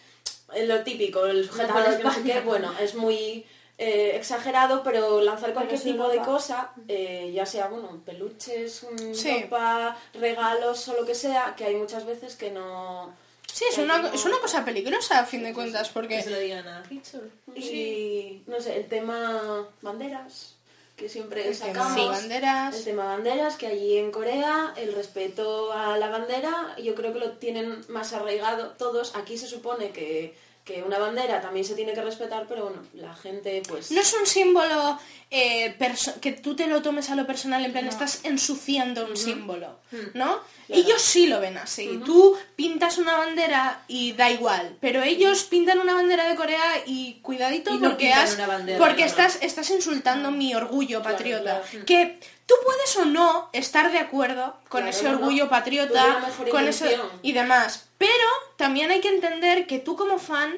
lo 0.67 0.83
típico, 0.83 1.25
el 1.25 1.45
sujetador, 1.47 1.97
que 1.97 2.03
no 2.03 2.13
sé 2.13 2.23
qué, 2.23 2.39
bueno, 2.41 2.73
es 2.79 2.95
muy 2.95 3.45
eh, 3.77 4.15
exagerado, 4.15 4.83
pero 4.83 5.19
lanzar 5.21 5.53
cualquier 5.53 5.81
tipo 5.81 6.07
de 6.07 6.19
cosa, 6.19 6.71
eh, 6.87 7.31
ya 7.33 7.45
sea, 7.45 7.67
bueno, 7.67 8.01
peluches, 8.05 8.83
mm, 8.83 9.13
Sí. 9.13 9.41
ropa, 9.43 9.97
regalos 10.13 10.87
o 10.89 10.93
lo 10.93 11.05
que 11.05 11.15
sea, 11.15 11.55
que 11.57 11.65
hay 11.65 11.75
muchas 11.75 12.05
veces 12.05 12.35
que 12.35 12.51
no... 12.51 13.13
Sí, 13.51 13.65
es 13.69 13.77
una, 13.77 14.09
es 14.13 14.25
una 14.25 14.39
cosa 14.39 14.63
peligrosa 14.65 15.19
a 15.19 15.25
fin 15.25 15.43
de 15.43 15.53
cuentas, 15.53 15.87
Que 15.89 15.93
porque 15.93 16.21
se 16.21 16.29
lo 16.31 16.39
digan 16.39 16.67
a 16.67 16.83
Hitchell. 16.89 17.31
Y 17.55 18.41
no 18.47 18.59
sé, 18.59 18.77
el 18.77 18.87
tema 18.87 19.67
banderas, 19.81 20.55
que 20.95 21.09
siempre 21.09 21.47
El 21.47 21.57
tema 21.57 21.73
sacamos. 21.73 22.09
banderas. 22.09 22.75
El 22.75 22.83
tema 22.83 23.05
banderas, 23.05 23.55
que 23.55 23.67
allí 23.67 23.97
en 23.97 24.11
Corea 24.11 24.73
el 24.77 24.93
respeto 24.93 25.71
a 25.73 25.97
la 25.97 26.09
bandera, 26.09 26.75
yo 26.81 26.93
creo 26.95 27.13
que 27.13 27.19
lo 27.19 27.31
tienen 27.31 27.83
más 27.89 28.13
arraigado 28.13 28.69
todos. 28.77 29.15
Aquí 29.15 29.37
se 29.37 29.47
supone 29.47 29.89
que, 29.89 30.35
que 30.63 30.83
una 30.83 30.99
bandera 30.99 31.41
también 31.41 31.65
se 31.65 31.75
tiene 31.75 31.93
que 31.93 32.01
respetar, 32.01 32.45
pero 32.47 32.65
bueno, 32.65 32.83
la 32.93 33.15
gente 33.15 33.63
pues... 33.67 33.91
no 33.91 34.01
es 34.01 34.13
un 34.13 34.27
símbolo 34.27 34.99
eh, 35.31 35.75
que 36.21 36.31
tú 36.33 36.55
te 36.55 36.67
lo 36.67 36.81
tomes 36.81 37.09
a 37.09 37.15
lo 37.15 37.25
personal, 37.25 37.65
en 37.65 37.71
plan, 37.71 37.87
estás 37.87 38.23
ensuciando 38.23 39.05
un 39.07 39.17
símbolo, 39.17 39.79
¿no? 40.13 40.39
Ellos 40.73 41.01
sí 41.01 41.27
lo 41.27 41.39
ven 41.39 41.57
así. 41.57 42.01
Tú 42.05 42.37
pintas 42.55 42.97
una 42.97 43.17
bandera 43.17 43.81
y 43.87 44.13
da 44.13 44.29
igual, 44.31 44.75
pero 44.81 45.01
ellos 45.03 45.43
pintan 45.43 45.79
una 45.79 45.93
bandera 45.93 46.27
de 46.27 46.35
Corea 46.35 46.61
y 46.85 47.19
cuidadito 47.21 47.71
Y 47.73 47.77
no 47.77 47.89
porque, 47.89 48.05
pintan 48.05 48.23
has- 48.23 48.35
una 48.35 48.47
bandera, 48.47 48.79
porque 48.79 49.01
no. 49.01 49.07
estás, 49.07 49.37
estás 49.41 49.69
insultando 49.69 50.31
mi 50.31 50.53
orgullo 50.55 51.01
patriota. 51.03 51.61
claro. 51.69 51.85
Que 51.85 52.19
tú 52.45 52.55
puedes 52.65 52.97
o 52.97 53.05
no 53.05 53.49
estar 53.53 53.91
de 53.91 53.99
acuerdo 53.99 54.57
con 54.69 54.81
Claro, 54.81 54.87
ese 54.89 55.07
orgullo 55.07 55.49
patriota, 55.49 56.31
con 56.51 56.67
eso 56.67 56.85
y 57.21 57.31
demás. 57.31 57.87
Pero 57.97 58.11
también 58.57 58.91
hay 58.91 58.99
que 58.99 59.09
entender 59.09 59.65
que 59.67 59.79
tú 59.79 59.95
como 59.95 60.19
fan 60.19 60.55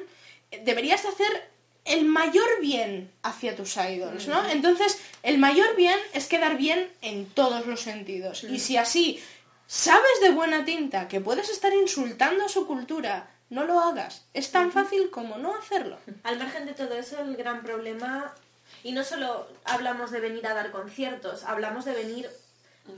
deberías 0.64 1.04
hacer 1.04 1.50
el 1.84 2.04
mayor 2.04 2.48
bien 2.60 3.12
hacia 3.22 3.54
tus 3.54 3.76
idols, 3.76 4.26
¿no? 4.26 4.44
Entonces, 4.50 4.98
el 5.22 5.38
mayor 5.38 5.76
bien 5.76 5.96
es 6.14 6.26
quedar 6.26 6.56
bien 6.56 6.90
en 7.00 7.26
todos 7.26 7.64
los 7.66 7.80
sentidos. 7.80 8.42
Y 8.42 8.58
si 8.58 8.76
así 8.76 9.22
sabes 9.66 10.20
de 10.22 10.30
buena 10.30 10.64
tinta 10.64 11.08
que 11.08 11.20
puedes 11.20 11.48
estar 11.50 11.72
insultando 11.72 12.44
a 12.44 12.48
su 12.48 12.66
cultura, 12.66 13.28
no 13.50 13.64
lo 13.64 13.80
hagas. 13.80 14.24
Es 14.34 14.50
tan 14.50 14.72
fácil 14.72 15.10
como 15.10 15.38
no 15.38 15.54
hacerlo. 15.54 15.98
Al 16.24 16.38
margen 16.38 16.66
de 16.66 16.74
todo 16.74 16.94
eso, 16.94 17.20
el 17.20 17.36
gran 17.36 17.62
problema, 17.62 18.34
y 18.82 18.92
no 18.92 19.04
solo 19.04 19.48
hablamos 19.64 20.10
de 20.10 20.20
venir 20.20 20.46
a 20.46 20.54
dar 20.54 20.70
conciertos, 20.70 21.44
hablamos 21.44 21.84
de 21.84 21.92
venir 21.92 22.30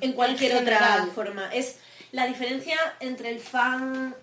en 0.01 0.13
cualquier 0.13 0.53
En 0.53 0.63
otra 0.63 1.07
forma. 1.15 1.53
Es 1.53 1.79
la 2.13 2.27
diferencia 2.27 2.79
entre 3.01 3.31
el 3.31 3.41
fan 3.41 4.15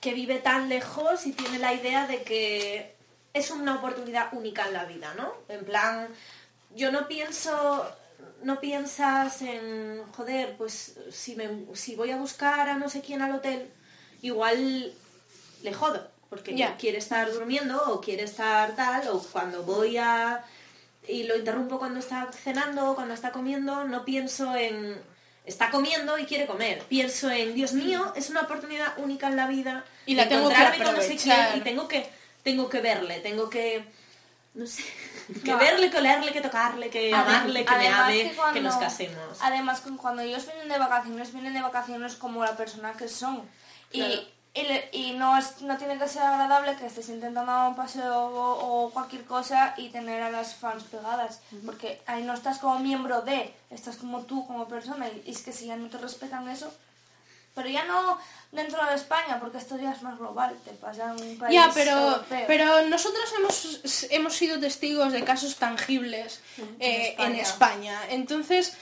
que 0.00 0.14
vive 0.14 0.38
tan 0.38 0.68
lejos 0.68 1.26
y 1.26 1.32
tiene 1.32 1.58
la 1.58 1.74
idea 1.74 2.06
de 2.06 2.22
que 2.22 2.94
es 3.32 3.50
una 3.50 3.76
oportunidad 3.76 4.28
única 4.32 4.66
en 4.66 4.72
la 4.72 4.84
vida, 4.84 5.14
¿no? 5.16 5.32
En 5.48 5.64
plan, 5.64 6.08
yo 6.74 6.90
no 6.92 7.06
pienso, 7.08 7.90
no 8.42 8.60
piensas 8.60 9.42
en, 9.42 10.02
joder, 10.16 10.56
pues 10.56 10.96
si, 11.10 11.34
me, 11.34 11.48
si 11.74 11.96
voy 11.96 12.10
a 12.10 12.16
buscar 12.16 12.68
a 12.68 12.76
no 12.76 12.88
sé 12.88 13.00
quién 13.00 13.22
al 13.22 13.34
hotel, 13.34 13.70
igual 14.22 14.92
le 15.62 15.74
jodo, 15.74 16.10
porque 16.30 16.54
Ya. 16.56 16.76
quiere 16.76 16.98
estar 16.98 17.32
durmiendo 17.32 17.82
o 17.92 18.00
quiere 18.00 18.24
estar 18.24 18.74
tal, 18.76 19.08
o 19.08 19.20
cuando 19.20 19.62
voy 19.62 19.96
a... 19.96 20.44
y 21.06 21.24
lo 21.24 21.36
interrumpo 21.36 21.78
cuando 21.78 22.00
está 22.00 22.30
cenando 22.32 22.90
o 22.90 22.94
cuando 22.94 23.14
está 23.14 23.32
comiendo, 23.32 23.84
no 23.84 24.04
pienso 24.04 24.54
en... 24.54 24.96
está 25.44 25.70
comiendo 25.70 26.18
y 26.18 26.26
quiere 26.26 26.46
comer. 26.46 26.82
Pienso 26.88 27.30
en, 27.30 27.54
Dios 27.54 27.72
mío, 27.72 28.12
es 28.14 28.30
una 28.30 28.42
oportunidad 28.42 28.98
única 28.98 29.26
en 29.28 29.36
la 29.36 29.46
vida 29.48 29.84
Y 30.06 30.14
la 30.14 30.28
tengo 30.28 30.48
que 30.48 30.54
con 30.84 30.94
no 30.94 31.02
sé 31.02 31.16
quién 31.16 31.32
aprovechar. 31.32 31.56
y 31.56 31.60
tengo 31.62 31.88
que, 31.88 32.08
tengo 32.42 32.68
que 32.68 32.80
verle, 32.80 33.20
tengo 33.20 33.50
que... 33.50 33.84
no 34.54 34.66
sé... 34.66 34.84
Que 35.44 35.52
No. 35.52 35.58
verle, 35.58 35.90
que 35.90 35.98
olerle, 35.98 36.32
que 36.32 36.40
tocarle, 36.40 36.88
que 36.90 37.14
amarle, 37.14 37.64
que 37.64 37.76
me 37.76 37.88
hable, 37.88 38.36
que 38.54 38.60
nos 38.60 38.76
casemos. 38.76 39.38
Además, 39.42 39.82
cuando 39.98 40.22
ellos 40.22 40.46
vienen 40.46 40.68
de 40.68 40.78
vacaciones, 40.78 41.32
vienen 41.32 41.52
de 41.54 41.60
vacaciones 41.62 42.16
como 42.16 42.44
la 42.44 42.56
persona 42.56 42.92
que 42.94 43.08
son. 43.08 43.42
Y, 43.92 44.00
Claro. 44.00 44.22
y, 44.92 45.12
no, 45.12 45.36
es, 45.38 45.60
no 45.60 45.76
tiene 45.76 45.98
que 45.98 46.08
ser 46.08 46.22
agradable 46.22 46.74
que 46.76 46.86
estés 46.86 47.08
intentando 47.10 47.52
dar 47.52 47.68
un 47.68 47.76
paseo 47.76 48.16
o, 48.26 48.86
o 48.86 48.90
cualquier 48.90 49.24
cosa 49.24 49.74
y 49.76 49.90
tener 49.90 50.22
a 50.22 50.30
las 50.30 50.54
fans 50.54 50.84
pegadas. 50.84 51.40
Porque 51.64 52.00
ahí 52.06 52.22
no 52.24 52.32
estás 52.34 52.58
como 52.58 52.78
miembro 52.78 53.20
de, 53.22 53.54
estás 53.70 53.96
como 53.96 54.22
tú, 54.22 54.46
como 54.46 54.66
persona. 54.66 55.06
Y, 55.08 55.22
y 55.26 55.30
es 55.32 55.42
que 55.42 55.52
si 55.52 55.66
ya 55.66 55.76
no 55.76 55.88
te 55.90 55.98
respetan 55.98 56.48
eso. 56.48 56.72
Pero 57.54 57.68
ya 57.68 57.84
no 57.84 58.18
dentro 58.50 58.84
de 58.86 58.94
España, 58.94 59.38
porque 59.40 59.58
esto 59.58 59.78
ya 59.78 59.92
es 59.92 60.02
más 60.02 60.18
global, 60.18 60.56
te 60.64 60.70
pasa 60.72 61.14
en 61.16 61.22
un 61.22 61.38
país 61.38 61.54
Ya, 61.54 61.70
pero, 61.74 61.90
europeo. 61.92 62.44
pero 62.46 62.88
nosotros 62.88 63.24
hemos, 63.38 64.06
hemos 64.10 64.34
sido 64.34 64.58
testigos 64.58 65.12
de 65.12 65.22
casos 65.22 65.56
tangibles 65.56 66.40
eh, 66.80 67.14
en, 67.18 67.34
España. 67.36 67.42
España. 67.42 68.00
Entonces, 68.10 68.76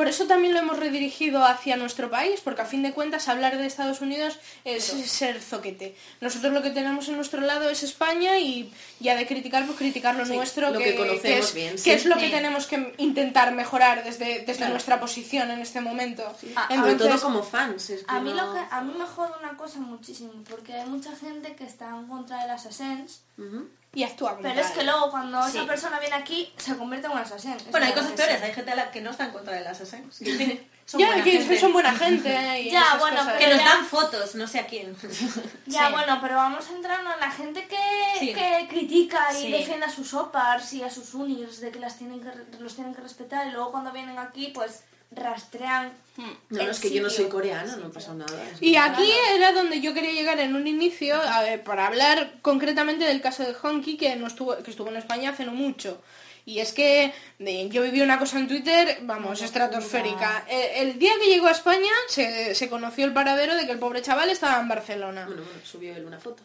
por 0.00 0.08
eso 0.08 0.24
también 0.26 0.54
lo 0.54 0.60
hemos 0.60 0.78
redirigido 0.78 1.44
hacia 1.44 1.76
nuestro 1.76 2.08
país, 2.08 2.40
porque 2.42 2.62
a 2.62 2.64
fin 2.64 2.82
de 2.82 2.94
cuentas 2.94 3.28
hablar 3.28 3.58
de 3.58 3.66
Estados 3.66 4.00
Unidos 4.00 4.38
es 4.64 4.84
ser 4.84 5.42
zoquete. 5.42 5.94
Nosotros 6.22 6.54
lo 6.54 6.62
que 6.62 6.70
tenemos 6.70 7.06
en 7.10 7.16
nuestro 7.16 7.42
lado 7.42 7.68
es 7.68 7.82
España 7.82 8.38
y 8.38 8.72
ya 8.98 9.14
de 9.14 9.26
criticar, 9.26 9.66
pues 9.66 9.76
criticar 9.76 10.16
lo 10.16 10.24
Sí, 10.24 10.34
nuestro, 10.34 10.70
lo 10.70 10.78
que, 10.78 10.84
que 10.92 10.96
conocemos 10.96 11.48
es, 11.48 11.54
bien, 11.54 11.76
que 11.84 11.92
es 11.92 12.06
lo 12.06 12.16
que 12.16 12.30
tenemos 12.30 12.64
que 12.66 12.94
intentar 12.96 13.52
mejorar 13.54 14.02
desde, 14.02 14.38
desde 14.40 14.54
Claro. 14.56 14.72
nuestra 14.72 14.98
posición 15.00 15.50
en 15.50 15.60
este 15.60 15.82
momento. 15.82 16.22
Ah, 16.56 16.66
Sobre 16.68 16.80
todo 16.80 16.90
Entonces, 16.92 17.20
como 17.20 17.42
fans. 17.42 17.90
Es 17.90 18.00
que 18.00 18.06
A 18.08 18.20
mí, 18.20 18.32
no- 18.32 18.46
lo 18.46 18.54
que, 18.54 18.60
a 18.70 18.80
mí 18.80 18.94
me 18.96 19.04
jode 19.04 19.32
una 19.38 19.54
cosa 19.58 19.80
muchísimo, 19.80 20.32
porque 20.48 20.72
hay 20.72 20.88
mucha 20.88 21.14
gente 21.14 21.54
que 21.56 21.64
está 21.64 21.90
en 21.90 22.06
contra 22.06 22.40
de 22.40 22.48
las 22.48 22.64
Assassins, 22.64 23.20
Ujú. 23.36 23.68
Y 23.92 24.04
actúa 24.04 24.30
como 24.36 24.42
pero 24.42 24.60
es 24.60 24.68
que 24.68 24.84
luego 24.84 25.10
cuando 25.10 25.42
Sí. 25.48 25.58
esa 25.58 25.66
persona 25.66 25.98
viene 25.98 26.14
aquí, 26.14 26.52
se 26.56 26.76
convierte 26.76 27.06
en 27.08 27.12
un 27.12 27.18
Assassin. 27.18 27.52
Es 27.52 27.70
Bueno, 27.70 27.86
hay 27.86 27.92
cosas 27.92 28.10
sí. 28.10 28.16
peores, 28.16 28.40
hay 28.42 28.52
gente 28.52 28.70
a 28.70 28.76
la 28.76 28.90
que 28.92 29.00
no 29.00 29.10
está 29.10 29.24
en 29.24 29.32
contra 29.32 29.54
de 29.54 29.62
las 29.62 29.80
assassins. 29.80 30.18
que 30.20 30.68
son 30.86 31.00
ya, 31.00 31.06
buena 31.08 31.24
que 31.24 31.30
gente. 31.32 31.58
son 31.60 31.72
buena 31.72 31.92
gente. 31.94 32.60
y 32.62 32.70
Ya, 32.70 32.96
bueno. 33.00 33.20
Que 33.38 33.48
nos 33.48 33.64
dan 33.64 33.84
fotos, 33.84 34.34
no 34.36 34.46
sé 34.46 34.60
a 34.60 34.66
quién. 34.66 34.96
Ya, 35.66 35.86
Sí. 35.86 35.92
bueno, 35.92 36.18
pero 36.20 36.36
vamos 36.36 36.68
entrando 36.70 37.12
en 37.14 37.20
la 37.20 37.30
gente 37.30 37.66
que, 37.66 37.78
Sí. 38.20 38.32
que 38.32 38.66
critica 38.68 39.26
y 39.32 39.42
Sí. 39.42 39.50
defiende 39.52 39.86
a 39.86 39.90
sus 39.90 40.14
opars 40.14 40.72
y 40.72 40.82
a 40.84 40.90
sus 40.90 41.12
unirs 41.14 41.60
de 41.60 41.70
que 41.72 41.78
las 41.80 41.96
tienen 41.96 42.20
que, 42.20 42.30
re- 42.30 42.46
los 42.60 42.74
tienen 42.76 42.94
que 42.94 43.00
respetar 43.02 43.46
y 43.48 43.50
luego 43.50 43.72
cuando 43.72 43.90
vienen 43.92 44.18
aquí, 44.18 44.48
pues 44.54 44.84
rastrean. 45.10 45.92
No, 46.16 46.26
no, 46.50 46.60
el 46.60 46.68
es 46.68 46.80
que 46.80 46.90
yo 46.90 47.02
no 47.02 47.10
soy 47.10 47.26
coreana, 47.26 47.76
no 47.76 47.90
pasa 47.90 48.14
nada. 48.14 48.38
Y 48.60 48.76
aquí 48.76 49.10
era 49.34 49.52
donde 49.52 49.80
yo 49.80 49.94
quería 49.94 50.12
llegar 50.12 50.38
en 50.40 50.54
un 50.54 50.66
inicio, 50.66 51.16
a 51.20 51.42
ver, 51.42 51.62
para 51.64 51.86
hablar 51.86 52.34
concretamente 52.42 53.04
del 53.04 53.20
caso 53.20 53.42
de 53.42 53.54
Honky, 53.60 53.96
que, 53.96 54.14
no 54.16 54.26
estuvo, 54.26 54.56
que 54.58 54.70
estuvo 54.70 54.88
en 54.88 54.96
España 54.96 55.30
hace 55.30 55.44
no 55.44 55.52
mucho. 55.52 56.00
Y 56.46 56.60
es 56.60 56.72
que 56.72 57.12
eh, 57.38 57.68
yo 57.70 57.82
viví 57.82 58.00
una 58.00 58.18
cosa 58.18 58.38
en 58.38 58.48
Twitter, 58.48 58.98
vamos, 59.02 59.42
estratosférica. 59.42 60.44
El, 60.48 60.88
el 60.88 60.98
día 60.98 61.12
que 61.20 61.28
llegó 61.28 61.46
a 61.48 61.52
España 61.52 61.92
se, 62.08 62.54
se 62.54 62.68
conoció 62.68 63.04
el 63.04 63.12
paradero 63.12 63.54
de 63.54 63.66
que 63.66 63.72
el 63.72 63.78
pobre 63.78 64.02
chaval 64.02 64.30
estaba 64.30 64.60
en 64.60 64.68
Barcelona. 64.68 65.26
Bueno, 65.26 65.42
bueno, 65.42 65.60
subió 65.64 65.94
él 65.94 66.04
una 66.04 66.18
foto. 66.18 66.42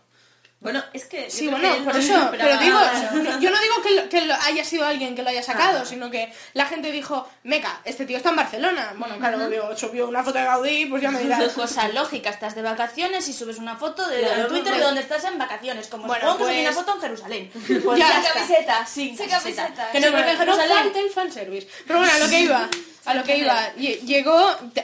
Bueno, 0.66 0.84
es 0.94 1.06
que... 1.06 1.24
yo 1.24 1.30
Sí, 1.30 1.48
creo 1.48 1.52
bueno, 1.52 1.72
que 1.72 1.78
él 1.78 1.84
por 1.86 1.94
no 1.94 2.00
eso, 2.02 2.28
pero 2.32 2.58
digo, 2.58 2.80
no- 3.24 3.40
yo 3.40 3.50
no 3.52 3.60
digo 3.62 3.82
que, 3.84 3.92
lo- 3.92 4.10
que 4.10 4.22
lo 4.26 4.34
haya 4.34 4.66
sido 4.66 4.86
alguien 4.86 5.16
que 5.16 5.24
lo 5.24 5.30
haya 5.30 5.42
sacado, 5.44 5.86
sino 5.86 6.12
que 6.12 6.34
la 6.54 6.66
gente 6.66 6.92
dijo, 6.92 7.30
meca, 7.44 7.80
este 7.86 8.06
tío 8.06 8.18
está 8.18 8.32
en 8.32 8.36
Barcelona. 8.36 8.94
Bueno, 8.98 9.18
claro, 9.18 9.48
digo, 9.50 9.78
subió 9.78 10.08
una 10.10 10.24
foto 10.24 10.40
de 10.40 10.44
Gaudí, 10.46 10.86
pues 10.88 11.02
ya 11.02 11.12
me 11.12 11.20
dirás. 11.20 11.54
Cosa 11.54 11.88
lógica, 11.90 12.30
estás 12.32 12.56
de 12.56 12.62
vacaciones 12.64 13.28
y 13.30 13.34
subes 13.34 13.58
una 13.60 13.76
foto 13.78 14.06
de 14.08 14.22
Claro, 14.22 14.42
en 14.42 14.48
Twitter 14.50 14.74
de 14.76 14.82
donde 14.82 15.02
estás 15.02 15.24
en 15.24 15.38
vacaciones. 15.38 15.88
Como 15.88 16.08
Bueno, 16.08 16.32
supongo 16.32 16.48
que 16.50 16.54
subí 16.54 16.64
pues- 16.66 16.76
una 16.76 16.84
foto 16.84 16.96
en 16.96 17.02
Jerusalén. 17.02 17.52
Pues 17.86 18.00
Ya 18.00 18.22
ya 18.24 18.34
camiseta, 18.34 18.86
sí, 18.86 19.16
camiseta. 19.16 19.38
camiseta. 19.40 19.92
Que 19.92 20.00
no 20.00 20.08
Sí, 20.08 20.14
creo 20.14 20.26
que 20.26 20.32
en 20.32 20.38
no 20.38 20.44
Jerusalén. 20.46 20.78
falta 20.78 21.00
el 21.00 21.10
fanservice. 21.12 21.68
Pero 21.86 22.00
bueno, 22.00 22.14
a 22.14 22.18
lo 22.20 22.28
que 22.30 22.40
iba, 22.40 22.70
a 23.06 23.14
lo 23.14 23.24
que 23.24 23.38
iba. 23.38 23.74
Lle- 23.76 24.00
Llegó 24.02 24.38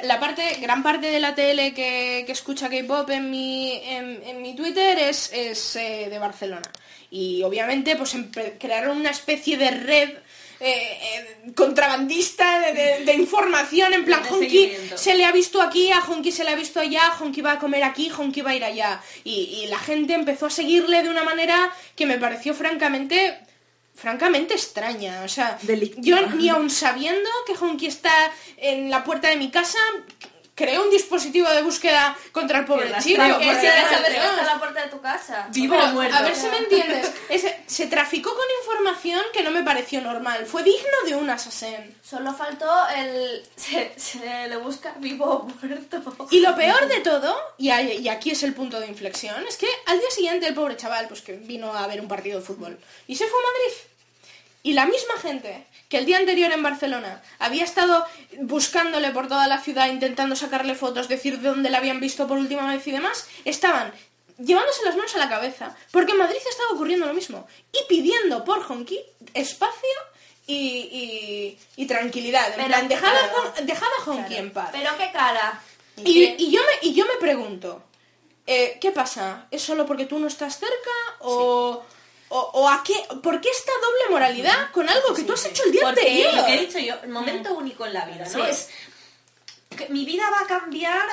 la 0.03 0.19
parte, 0.19 0.57
gran 0.61 0.81
parte 0.83 1.07
de 1.11 1.19
la 1.19 1.33
tele 1.35 1.73
que, 1.73 2.23
que 2.25 2.31
escucha 2.31 2.69
K-pop 2.69 3.09
en 3.09 3.29
mi, 3.29 3.73
en, 3.85 4.21
en 4.25 4.41
mi 4.41 4.55
Twitter 4.55 4.97
es, 4.99 5.31
es 5.33 5.75
eh, 5.75 6.07
de 6.09 6.19
Barcelona. 6.19 6.69
Y 7.09 7.43
obviamente 7.43 7.95
pues 7.95 8.15
empe- 8.15 8.53
crearon 8.59 8.97
una 8.97 9.09
especie 9.09 9.57
de 9.57 9.71
red 9.71 10.09
eh, 10.63 10.99
eh, 11.43 11.51
contrabandista 11.55 12.59
de, 12.61 12.73
de- 12.73 13.05
de 13.05 13.13
información 13.15 13.93
en 13.93 14.05
plan 14.05 14.21
Honky 14.29 14.67
se 14.97 15.15
le 15.15 15.25
ha 15.25 15.31
visto 15.31 15.59
aquí, 15.59 15.91
a 15.91 15.99
Honky 16.01 16.31
se 16.31 16.43
le 16.43 16.51
ha 16.51 16.55
visto 16.55 16.79
allá, 16.79 17.01
Honky 17.19 17.41
va 17.41 17.53
a 17.53 17.59
comer 17.59 17.83
aquí, 17.83 18.11
Honky 18.15 18.41
va 18.41 18.51
a 18.51 18.55
ir 18.55 18.63
allá. 18.63 19.01
Y, 19.23 19.63
y 19.63 19.67
la 19.67 19.79
gente 19.79 20.13
empezó 20.13 20.45
a 20.45 20.49
seguirle 20.51 21.01
de 21.01 21.09
una 21.09 21.23
manera 21.23 21.71
que 21.95 22.05
me 22.05 22.19
pareció 22.19 22.53
francamente 22.53 23.39
francamente 23.93 24.53
extraña. 24.53 25.23
O 25.23 25.27
sea, 25.27 25.57
Delictiva. 25.61 26.21
yo 26.21 26.29
ni 26.35 26.49
aun 26.49 26.69
sabiendo 26.69 27.29
que 27.45 27.53
Honky 27.53 27.87
está 27.87 28.11
en 28.57 28.89
la 28.89 29.03
puerta 29.03 29.29
de 29.29 29.37
mi 29.37 29.51
casa, 29.51 29.79
creé 30.53 30.77
un 30.79 30.89
dispositivo 30.89 31.49
de 31.49 31.61
búsqueda 31.63 32.15
contra 32.31 32.59
el 32.59 32.65
pobre 32.65 32.91
chico. 33.01 33.23
Que 33.23 33.31
porque- 33.33 33.55
si 33.55 33.63
ya 33.63 33.89
sabes 33.89 34.07
que 34.07 34.11
Dios. 34.13 34.25
está 34.25 34.41
en 34.41 34.47
la 34.47 34.59
puerta 34.59 34.83
de 34.83 34.89
tu 34.89 35.01
casa. 35.01 35.47
Vivo 35.51 35.75
o 35.75 35.87
muerto. 35.87 36.15
A 36.17 36.21
ver 36.21 36.35
si 36.35 36.47
me 36.47 36.57
entiendes. 36.57 37.11
Ese- 37.29 37.63
se 37.67 37.87
traficó 37.87 38.29
con 38.35 38.45
información 38.61 39.21
que 39.33 39.43
no 39.43 39.51
me 39.51 39.63
pareció 39.63 40.01
normal. 40.01 40.45
Fue 40.45 40.61
digno 40.63 40.97
de 41.05 41.15
un 41.15 41.29
asesén. 41.29 41.95
Solo 42.03 42.33
faltó 42.33 42.69
el... 42.95 43.43
Se, 43.55 43.93
se 43.97 44.47
le 44.47 44.57
busca 44.57 44.93
vivo 44.99 45.25
o 45.25 45.43
muerto. 45.43 46.01
Y 46.29 46.39
lo 46.41 46.55
peor 46.55 46.87
de 46.87 46.99
todo, 46.99 47.35
y, 47.57 47.69
y 47.71 48.09
aquí 48.09 48.31
es 48.31 48.43
el 48.43 48.53
punto 48.53 48.79
de 48.79 48.87
inflexión, 48.87 49.45
es 49.47 49.57
que 49.57 49.67
al 49.87 49.99
día 49.99 50.11
siguiente 50.11 50.47
el 50.47 50.53
pobre 50.53 50.75
chaval, 50.77 51.07
pues 51.07 51.21
que 51.21 51.33
vino 51.33 51.73
a 51.75 51.87
ver 51.87 52.01
un 52.01 52.07
partido 52.07 52.39
de 52.39 52.45
fútbol, 52.45 52.77
y 53.07 53.15
se 53.15 53.25
fue 53.25 53.39
a 53.39 53.43
Madrid. 53.43 53.77
Y 54.63 54.73
la 54.73 54.85
misma 54.85 55.15
gente 55.21 55.65
que 55.91 55.97
el 55.99 56.05
día 56.07 56.17
anterior 56.17 56.51
en 56.51 56.63
Barcelona 56.63 57.21
había 57.37 57.63
estado 57.65 58.05
buscándole 58.39 59.11
por 59.11 59.27
toda 59.27 59.47
la 59.47 59.59
ciudad, 59.59 59.87
intentando 59.91 60.35
sacarle 60.35 60.73
fotos, 60.73 61.07
decir 61.09 61.39
de 61.39 61.49
dónde 61.49 61.69
la 61.69 61.77
habían 61.79 61.99
visto 61.99 62.27
por 62.27 62.37
última 62.39 62.65
vez 62.71 62.87
y 62.87 62.91
demás, 62.91 63.27
estaban 63.45 63.91
llevándose 64.39 64.83
las 64.85 64.95
manos 64.95 65.13
a 65.15 65.19
la 65.19 65.29
cabeza, 65.29 65.75
porque 65.91 66.13
en 66.13 66.17
Madrid 66.19 66.37
estaba 66.49 66.71
ocurriendo 66.71 67.05
lo 67.05 67.13
mismo, 67.13 67.45
y 67.73 67.79
pidiendo 67.87 68.43
por 68.43 68.59
Honky 68.71 68.99
espacio 69.33 69.89
y, 70.47 70.55
y- 70.55 71.59
y 71.75 71.85
tranquilidad. 71.85 72.47
En 72.49 72.55
Pero 72.55 72.67
plan, 72.69 72.87
dejad 72.87 73.15
a, 73.15 73.29
claro. 73.29 73.53
Dejad 73.63 73.89
a 73.99 74.09
Honky 74.09 74.35
en 74.37 74.51
paz. 74.51 74.69
Pero 74.71 74.97
qué 74.97 75.11
cara. 75.11 75.61
Y, 75.97 76.23
y 76.43 76.51
yo 76.51 76.61
me, 76.61 76.87
y 76.87 76.93
yo 76.93 77.05
me 77.05 77.15
pregunto, 77.19 77.83
eh, 78.47 78.77
¿qué 78.81 78.91
pasa? 78.91 79.45
¿Es 79.51 79.61
solo 79.61 79.85
porque 79.85 80.05
tú 80.05 80.17
no 80.17 80.27
estás 80.27 80.57
cerca? 80.57 80.89
¿O, 81.19 81.83
o, 82.31 82.39
o 82.53 82.69
a 82.69 82.81
qué? 82.83 82.95
¿Por 83.21 83.39
qué 83.41 83.49
esta 83.49 83.71
doble 83.73 84.09
moralidad 84.09 84.71
con 84.71 84.87
algo 84.89 85.13
que 85.13 85.23
tú 85.23 85.33
has 85.33 85.45
hecho 85.45 85.63
el 85.65 85.71
día 85.71 85.81
Porque 85.83 86.01
anterior? 86.01 86.33
lo 86.33 86.45
que 86.45 86.53
he 86.55 86.65
dicho 86.65 86.79
yo, 86.79 86.95
el 87.03 87.09
momento 87.09 87.53
único 87.53 87.85
en 87.85 87.93
la 87.93 88.05
vida, 88.05 88.25
¿no? 88.33 88.45
Es 88.45 88.69
que 89.77 89.89
mi 89.89 90.05
vida 90.05 90.23
va 90.31 90.41
a 90.41 90.47
cambiar. 90.47 91.07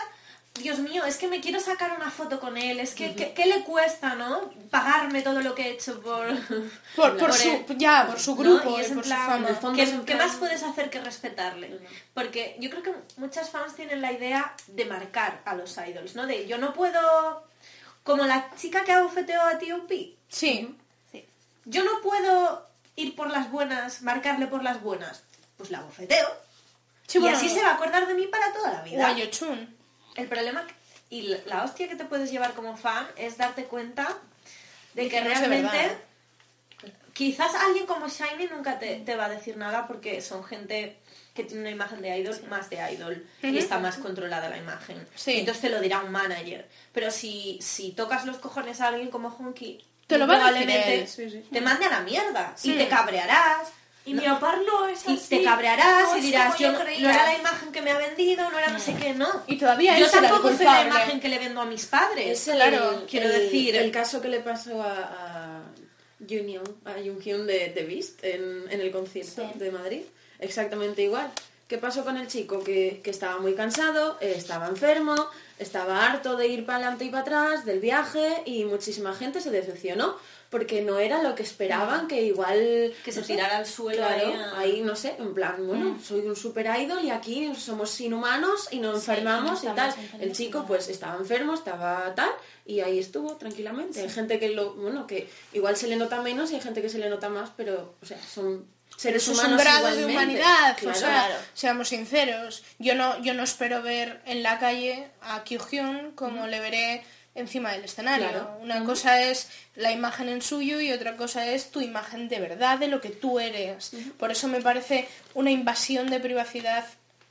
Dios 0.54 0.80
mío, 0.80 1.04
es 1.04 1.16
que 1.18 1.28
me 1.28 1.40
quiero 1.40 1.60
sacar 1.60 1.92
una 1.96 2.10
foto 2.10 2.40
con 2.40 2.56
él. 2.56 2.80
Es 2.80 2.92
que, 2.94 3.14
¿qué, 3.14 3.32
qué 3.32 3.46
le 3.46 3.62
cuesta, 3.62 4.16
no? 4.16 4.50
Pagarme 4.70 5.22
todo 5.22 5.40
lo 5.40 5.54
que 5.54 5.62
he 5.62 5.70
hecho 5.70 6.00
por... 6.00 6.26
Por, 6.96 7.16
por 7.18 7.32
su, 7.32 7.48
él. 7.48 7.64
ya, 7.76 8.06
por 8.08 8.18
su 8.18 8.34
grupo 8.34 8.70
Y 8.70 8.80
y, 8.80 8.84
es 8.84 8.88
en 8.88 8.94
por 8.96 9.04
su 9.04 9.10
plan, 9.10 9.56
fondo 9.60 9.76
¿qué, 9.76 10.00
qué 10.04 10.16
más 10.16 10.34
puedes 10.34 10.64
hacer 10.64 10.90
que 10.90 11.00
respetarle? 11.00 11.78
Porque 12.12 12.56
yo 12.58 12.70
creo 12.70 12.82
que 12.82 12.92
muchas 13.18 13.50
fans 13.50 13.76
tienen 13.76 14.02
la 14.02 14.10
idea 14.10 14.52
de 14.66 14.84
marcar 14.84 15.42
a 15.44 15.54
los 15.54 15.76
idols, 15.78 16.16
¿no? 16.16 16.26
De 16.26 16.46
yo 16.48 16.58
no 16.58 16.72
puedo... 16.72 17.44
Como 18.02 18.24
la 18.26 18.50
chica 18.56 18.82
que 18.84 18.92
abofeteó 18.92 19.40
a 19.42 19.58
T.O.P. 19.58 20.16
Sí. 20.28 20.76
Yo 21.70 21.84
no 21.84 22.00
puedo 22.02 22.66
ir 22.96 23.14
por 23.14 23.30
las 23.30 23.50
buenas, 23.50 24.02
marcarle 24.02 24.46
por 24.46 24.62
las 24.62 24.80
buenas. 24.82 25.22
Pues 25.56 25.70
la 25.70 25.80
bofeteo. 25.82 26.28
Sí, 27.06 27.18
y 27.18 27.20
bueno, 27.20 27.36
así 27.36 27.48
se 27.48 27.62
va 27.62 27.70
a 27.70 27.74
acordar 27.74 28.06
de 28.06 28.14
mí 28.14 28.26
para 28.26 28.52
toda 28.52 28.72
la 28.72 28.82
vida. 28.82 28.98
Guayochun. 29.00 29.76
El 30.16 30.28
problema 30.28 30.66
y 31.10 31.22
la- 31.46 31.64
hostia 31.64 31.88
que 31.88 31.96
te 31.96 32.04
puedes 32.04 32.30
llevar 32.30 32.54
como 32.54 32.76
fan 32.76 33.06
es 33.16 33.36
darte 33.38 33.64
cuenta 33.64 34.16
de 34.94 35.08
que 35.08 35.20
realmente 35.20 35.68
verdad. 35.76 36.92
quizás 37.12 37.54
alguien 37.54 37.86
como 37.86 38.08
Shiny 38.08 38.46
nunca 38.50 38.78
te, 38.78 38.96
te 39.00 39.16
va 39.16 39.26
a 39.26 39.28
decir 39.28 39.56
nada 39.56 39.86
porque 39.86 40.20
son 40.20 40.44
gente 40.44 40.96
que 41.34 41.44
tiene 41.44 41.62
una 41.62 41.70
imagen 41.70 42.02
de 42.02 42.16
idol 42.18 42.36
más 42.48 42.68
de 42.70 42.76
idol 42.92 43.26
y 43.42 43.58
está 43.58 43.78
más 43.78 43.96
controlada 43.98 44.48
la 44.48 44.58
imagen. 44.58 45.06
Sí. 45.14 45.38
Entonces 45.40 45.62
te 45.62 45.68
lo 45.70 45.80
dirá 45.80 46.00
un 46.00 46.10
manager. 46.10 46.68
Pero 46.92 47.10
si, 47.10 47.58
si 47.62 47.92
tocas 47.92 48.24
los 48.26 48.38
cojones 48.38 48.80
a 48.80 48.88
alguien 48.88 49.10
como 49.10 49.28
Honky, 49.28 49.84
Te 50.08 50.18
lo 50.18 50.26
va 50.26 50.34
a 50.34 50.36
decir 50.52 50.66
probablemente 50.66 51.00
él, 51.02 51.08
sí, 51.08 51.30
sí. 51.30 51.48
te 51.52 51.60
mande 51.60 51.84
a 51.86 51.90
la 51.90 52.00
mierda 52.00 52.54
y 52.64 52.72
te 52.72 52.88
cabrearás. 52.88 53.68
Y 54.04 54.14
mi 54.14 54.26
opar 54.26 54.58
no 54.66 54.88
es 54.88 55.06
Y 55.06 55.12
así. 55.16 55.28
te 55.36 55.44
cabrearás 55.44 56.04
no 56.12 56.16
y 56.16 56.20
dirás, 56.22 56.54
como 56.54 56.58
yo 56.60 56.72
no, 56.72 56.78
creía". 56.80 57.00
no 57.00 57.10
era 57.10 57.24
la 57.26 57.34
imagen 57.38 57.70
que 57.72 57.82
me 57.82 57.90
ha 57.90 57.98
vendido, 57.98 58.50
no 58.50 58.58
era 58.58 58.68
no 58.68 58.78
sé 58.78 58.94
qué, 58.94 59.12
no. 59.12 59.28
Y 59.46 59.58
todavía 59.58 59.98
yo 59.98 60.10
tampoco 60.10 60.48
soy 60.56 60.64
la 60.64 60.86
imagen 60.86 61.20
que 61.20 61.28
le 61.28 61.38
vendo 61.38 61.60
a 61.60 61.66
mis 61.66 61.84
padres. 61.84 62.40
Es 62.40 62.48
el- 62.48 62.56
Claro, 62.56 63.04
quiero 63.08 63.28
decir- 63.28 63.76
El 63.76 63.90
caso 63.90 64.22
que 64.22 64.28
le 64.28 64.40
pasó 64.40 64.82
a, 64.82 64.94
a 64.96 65.62
a 66.86 66.94
de 66.94 67.72
The 67.74 67.84
Beast 67.84 68.24
en, 68.24 68.64
en 68.70 68.80
el 68.80 68.90
concierto 68.90 69.50
de 69.56 69.70
Madrid. 69.70 70.02
Exactamente 70.38 71.02
igual. 71.02 71.30
¿Qué 71.66 71.76
pasó 71.76 72.02
con 72.02 72.16
el 72.16 72.28
chico? 72.28 72.64
Que, 72.64 73.00
que 73.04 73.10
estaba 73.10 73.38
muy 73.40 73.54
cansado, 73.54 74.16
eh, 74.22 74.32
estaba 74.36 74.68
enfermo, 74.68 75.14
estaba 75.58 76.06
harto 76.06 76.36
de 76.36 76.48
ir 76.48 76.64
para 76.66 76.78
adelante 76.78 77.04
y 77.04 77.10
para 77.10 77.22
atrás 77.22 77.64
del 77.64 77.80
viaje 77.80 78.42
y 78.44 78.64
muchísima 78.64 79.14
gente 79.14 79.40
se 79.40 79.50
decepcionó 79.50 80.16
porque 80.50 80.80
no 80.80 80.98
era 80.98 81.22
lo 81.22 81.34
que 81.34 81.42
esperaban, 81.42 82.08
que 82.08 82.22
igual... 82.22 82.94
Que 83.04 83.12
se 83.12 83.20
no 83.20 83.26
sé, 83.26 83.34
tirara 83.34 83.58
al 83.58 83.66
suelo 83.66 83.98
Claro, 83.98 84.28
ahí 84.28 84.32
a- 84.32 84.58
ahí 84.58 84.80
no 84.80 84.96
sé, 84.96 85.14
en 85.18 85.34
plan, 85.34 85.56
bueno, 85.66 85.98
soy 86.02 86.20
un 86.20 86.36
super 86.36 86.66
idol 86.80 87.04
y 87.04 87.10
aquí 87.10 87.52
somos 87.54 88.00
inhumanos 88.00 88.68
y 88.70 88.78
nos 88.78 88.94
enfermamos 88.96 89.62
y 89.62 89.66
tal. 89.66 89.94
El 90.18 90.32
chico 90.32 90.64
pues 90.66 90.88
estaba 90.88 91.16
enfermo, 91.18 91.52
estaba 91.52 92.14
tal 92.14 92.30
y 92.64 92.80
ahí 92.80 92.98
estuvo 92.98 93.36
tranquilamente. 93.36 94.00
Hay 94.00 94.08
gente 94.08 94.38
que 94.38 94.48
lo, 94.48 94.72
bueno, 94.74 95.06
que 95.06 95.28
igual 95.52 95.76
se 95.76 95.86
le 95.86 95.96
nota 95.96 96.22
menos 96.22 96.50
y 96.50 96.54
hay 96.54 96.60
gente 96.62 96.80
que 96.80 96.88
se 96.88 96.98
le 96.98 97.10
nota 97.10 97.28
más, 97.28 97.50
pero, 97.54 97.94
o 98.00 98.06
sea, 98.06 98.18
son 98.22 98.64
seres 98.98 99.22
Eso 99.22 99.32
es 99.32 99.38
humanos 99.38 99.52
un 99.52 99.58
grado 99.64 99.96
de 99.96 100.04
humanidad, 100.04 100.72
o 100.72 100.80
Claro. 100.80 100.98
sea, 100.98 101.46
seamos 101.54 101.88
sinceros. 101.88 102.62
Yo 102.78 102.94
no, 102.94 103.18
yo 103.22 103.32
no 103.32 103.44
espero 103.44 103.80
ver 103.80 104.20
en 104.26 104.42
la 104.42 104.58
calle 104.58 105.08
a 105.22 105.44
Kyuhyun 105.44 106.12
como 106.16 106.46
le 106.48 106.58
veré 106.60 107.04
encima 107.34 107.70
del 107.72 107.84
escenario. 107.84 108.28
Claro. 108.28 108.58
Una 108.60 108.82
cosa 108.84 109.22
es 109.22 109.48
la 109.76 109.92
imagen 109.92 110.28
en 110.28 110.42
suyo 110.42 110.80
y 110.80 110.90
otra 110.92 111.16
cosa 111.16 111.46
es 111.46 111.70
tu 111.70 111.80
imagen 111.80 112.28
de 112.28 112.40
verdad, 112.40 112.78
de 112.78 112.88
lo 112.88 113.00
que 113.00 113.10
tú 113.10 113.38
eres. 113.38 113.92
Por 114.18 114.32
eso 114.32 114.48
me 114.48 114.60
parece 114.60 115.08
una 115.34 115.52
invasión 115.52 116.10
de 116.10 116.18
privacidad 116.18 116.84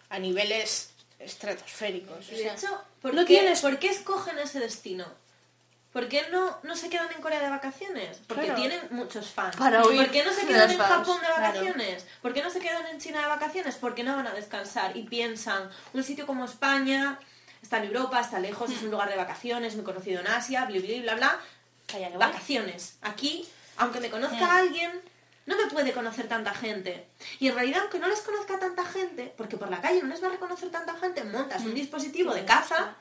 a 0.09 0.19
niveles 0.19 0.91
estratosféricos. 1.19 2.27
o 2.29 2.31
de 2.35 2.47
hecho, 2.47 2.81
¿por, 3.01 3.13
no 3.13 3.25
qué, 3.25 3.39
tienes- 3.39 3.59
¿por 3.61 3.77
qué 3.79 3.89
escogen 3.89 4.39
ese 4.39 4.59
destino? 4.61 5.05
¿Por 5.93 6.09
qué 6.09 6.27
no, 6.31 6.59
no 6.63 6.75
se 6.75 6.89
quedan 6.89 7.11
en 7.15 7.21
Corea 7.21 7.39
de 7.39 7.49
vacaciones? 7.49 8.19
Porque 8.27 8.45
Claro. 8.45 8.59
tienen 8.59 8.81
muchos 8.91 9.29
fans. 9.31 9.55
Para 9.55 9.81
¿Por 9.81 10.11
qué 10.11 10.23
no 10.23 10.31
se 10.31 10.45
quedan 10.45 10.69
en 10.69 10.77
fans? 10.77 10.89
Japón 10.89 11.19
de 11.21 11.25
Claro. 11.27 11.41
vacaciones? 11.41 12.05
¿Por 12.21 12.33
qué 12.33 12.43
no 12.43 12.49
se 12.49 12.59
quedan 12.59 12.85
en 12.87 12.99
China 12.99 13.21
de 13.21 13.27
vacaciones? 13.27 13.75
Porque 13.75 14.03
no 14.03 14.15
van 14.15 14.27
a 14.27 14.33
descansar 14.33 14.95
y 14.95 15.03
piensan, 15.03 15.69
un 15.93 16.03
sitio 16.03 16.27
como 16.27 16.45
España 16.45 17.17
está 17.61 17.77
en 17.77 17.85
Europa, 17.85 18.19
está 18.19 18.39
lejos, 18.39 18.69
es 18.69 18.81
un 18.83 18.91
lugar 18.91 19.09
de 19.09 19.15
vacaciones, 19.15 19.75
muy 19.75 19.83
conocido 19.83 20.19
en 20.21 20.27
Asia, 20.27 20.65
bla, 20.65 20.79
bla, 20.79 21.01
bla, 21.01 21.15
bla. 21.15 21.39
Calla, 21.87 22.07
que 22.11 22.17
voy. 22.17 22.25
Vacaciones. 22.27 22.97
Aquí, 23.01 23.47
aunque 23.77 23.99
me 23.99 24.09
conozca 24.09 24.57
alguien, 24.57 24.91
no 25.45 25.55
me 25.57 25.67
puede 25.67 25.93
conocer 25.93 26.27
tanta 26.27 26.53
gente. 26.53 27.07
Y 27.39 27.47
en 27.47 27.55
realidad, 27.55 27.79
aunque 27.83 27.99
no 27.99 28.07
les 28.09 28.19
conozca 28.19 28.59
tanta 28.59 28.83
gente, 28.85 29.33
porque 29.37 29.55
por 29.57 29.69
la 29.71 29.81
calle 29.81 30.01
no 30.03 30.09
les 30.09 30.21
va 30.21 30.27
a 30.27 30.31
reconocer 30.31 30.69
tanta 30.69 30.93
gente, 30.95 31.23
montas 31.23 31.63
un 31.63 31.73
dispositivo 31.73 32.33
de 32.33 32.43
caza 32.45 32.95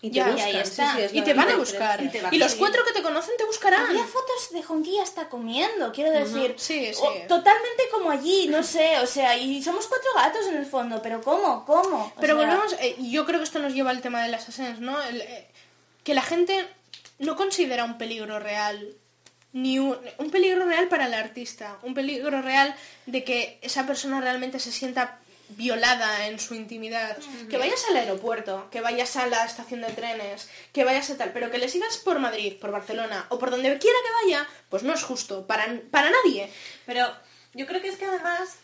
Y 0.00 0.10
te 0.10 0.16
Ya, 0.16 0.28
y 0.36 0.40
ahí 0.40 0.56
está. 0.58 0.94
sí, 0.96 1.18
y 1.18 1.22
te 1.22 1.34
van 1.34 1.48
a 1.50 1.56
buscar. 1.56 2.00
y 2.30 2.38
los 2.38 2.54
cuatro 2.54 2.84
que 2.84 2.92
te 2.92 3.02
conocen 3.02 3.34
te 3.36 3.44
buscarán. 3.44 3.86
Había 3.86 4.04
fotos 4.04 4.50
de 4.52 4.62
Honky 4.66 4.98
hasta 5.00 5.28
comiendo, 5.28 5.90
quiero 5.92 6.12
decir. 6.12 6.54
Sí, 6.56 6.92
sí. 6.94 7.00
O- 7.02 7.26
totalmente 7.26 7.82
como 7.90 8.10
allí, 8.10 8.46
no 8.48 8.62
sé, 8.62 9.00
o 9.00 9.06
sea, 9.06 9.36
y 9.36 9.60
somos 9.62 9.86
cuatro 9.88 10.08
gatos 10.14 10.46
en 10.46 10.56
el 10.56 10.66
fondo, 10.66 11.02
pero 11.02 11.20
¿cómo? 11.20 11.64
¿Cómo? 11.64 12.12
O 12.16 12.20
Pero 12.20 12.36
sea, 12.38 12.46
volvemos, 12.46 12.72
eh, 12.80 12.94
yo 13.10 13.26
creo 13.26 13.40
que 13.40 13.44
esto 13.44 13.58
nos 13.58 13.74
lleva 13.74 13.90
al 13.90 14.00
tema 14.00 14.22
de 14.22 14.28
las 14.28 14.48
assassins, 14.48 14.78
¿no? 14.80 15.02
El, 15.02 15.20
eh, 15.20 15.48
que 16.04 16.14
la 16.14 16.22
gente 16.22 16.68
no 17.18 17.34
considera 17.34 17.82
un 17.84 17.98
peligro 17.98 18.38
real 18.38 18.94
ni 19.52 19.80
un, 19.80 19.98
un 20.18 20.30
peligro 20.30 20.64
real 20.66 20.86
para 20.88 21.06
el 21.06 21.14
artista, 21.14 21.78
un 21.82 21.94
peligro 21.94 22.40
real 22.42 22.72
de 23.06 23.24
que 23.24 23.58
esa 23.62 23.84
persona 23.86 24.20
realmente 24.20 24.60
se 24.60 24.70
sienta 24.70 25.18
violada 25.50 26.26
en 26.26 26.38
su 26.38 26.54
intimidad. 26.54 27.16
Que 27.48 27.58
vayas 27.58 27.84
al 27.88 27.96
aeropuerto, 27.96 28.68
que 28.70 28.80
vayas 28.80 29.16
a 29.16 29.26
la 29.26 29.44
estación 29.44 29.80
de 29.80 29.92
trenes, 29.92 30.48
que 30.72 30.84
vayas 30.84 31.10
a 31.10 31.16
tal, 31.16 31.32
pero 31.32 31.50
que 31.50 31.58
le 31.58 31.68
sigas 31.68 31.96
por 31.98 32.18
Madrid, 32.18 32.58
por 32.60 32.70
Barcelona 32.70 33.26
o 33.30 33.38
por 33.38 33.50
donde 33.50 33.78
quiera 33.78 33.98
que 34.04 34.26
vaya, 34.26 34.48
pues 34.68 34.82
no 34.82 34.92
es 34.92 35.02
justo 35.02 35.46
para, 35.46 35.66
para 35.90 36.10
nadie. 36.10 36.52
Pero 36.86 37.06
yo 37.54 37.66
creo 37.66 37.80
que 37.80 37.88
es 37.88 37.96
que 37.96 38.06
además 38.06 38.56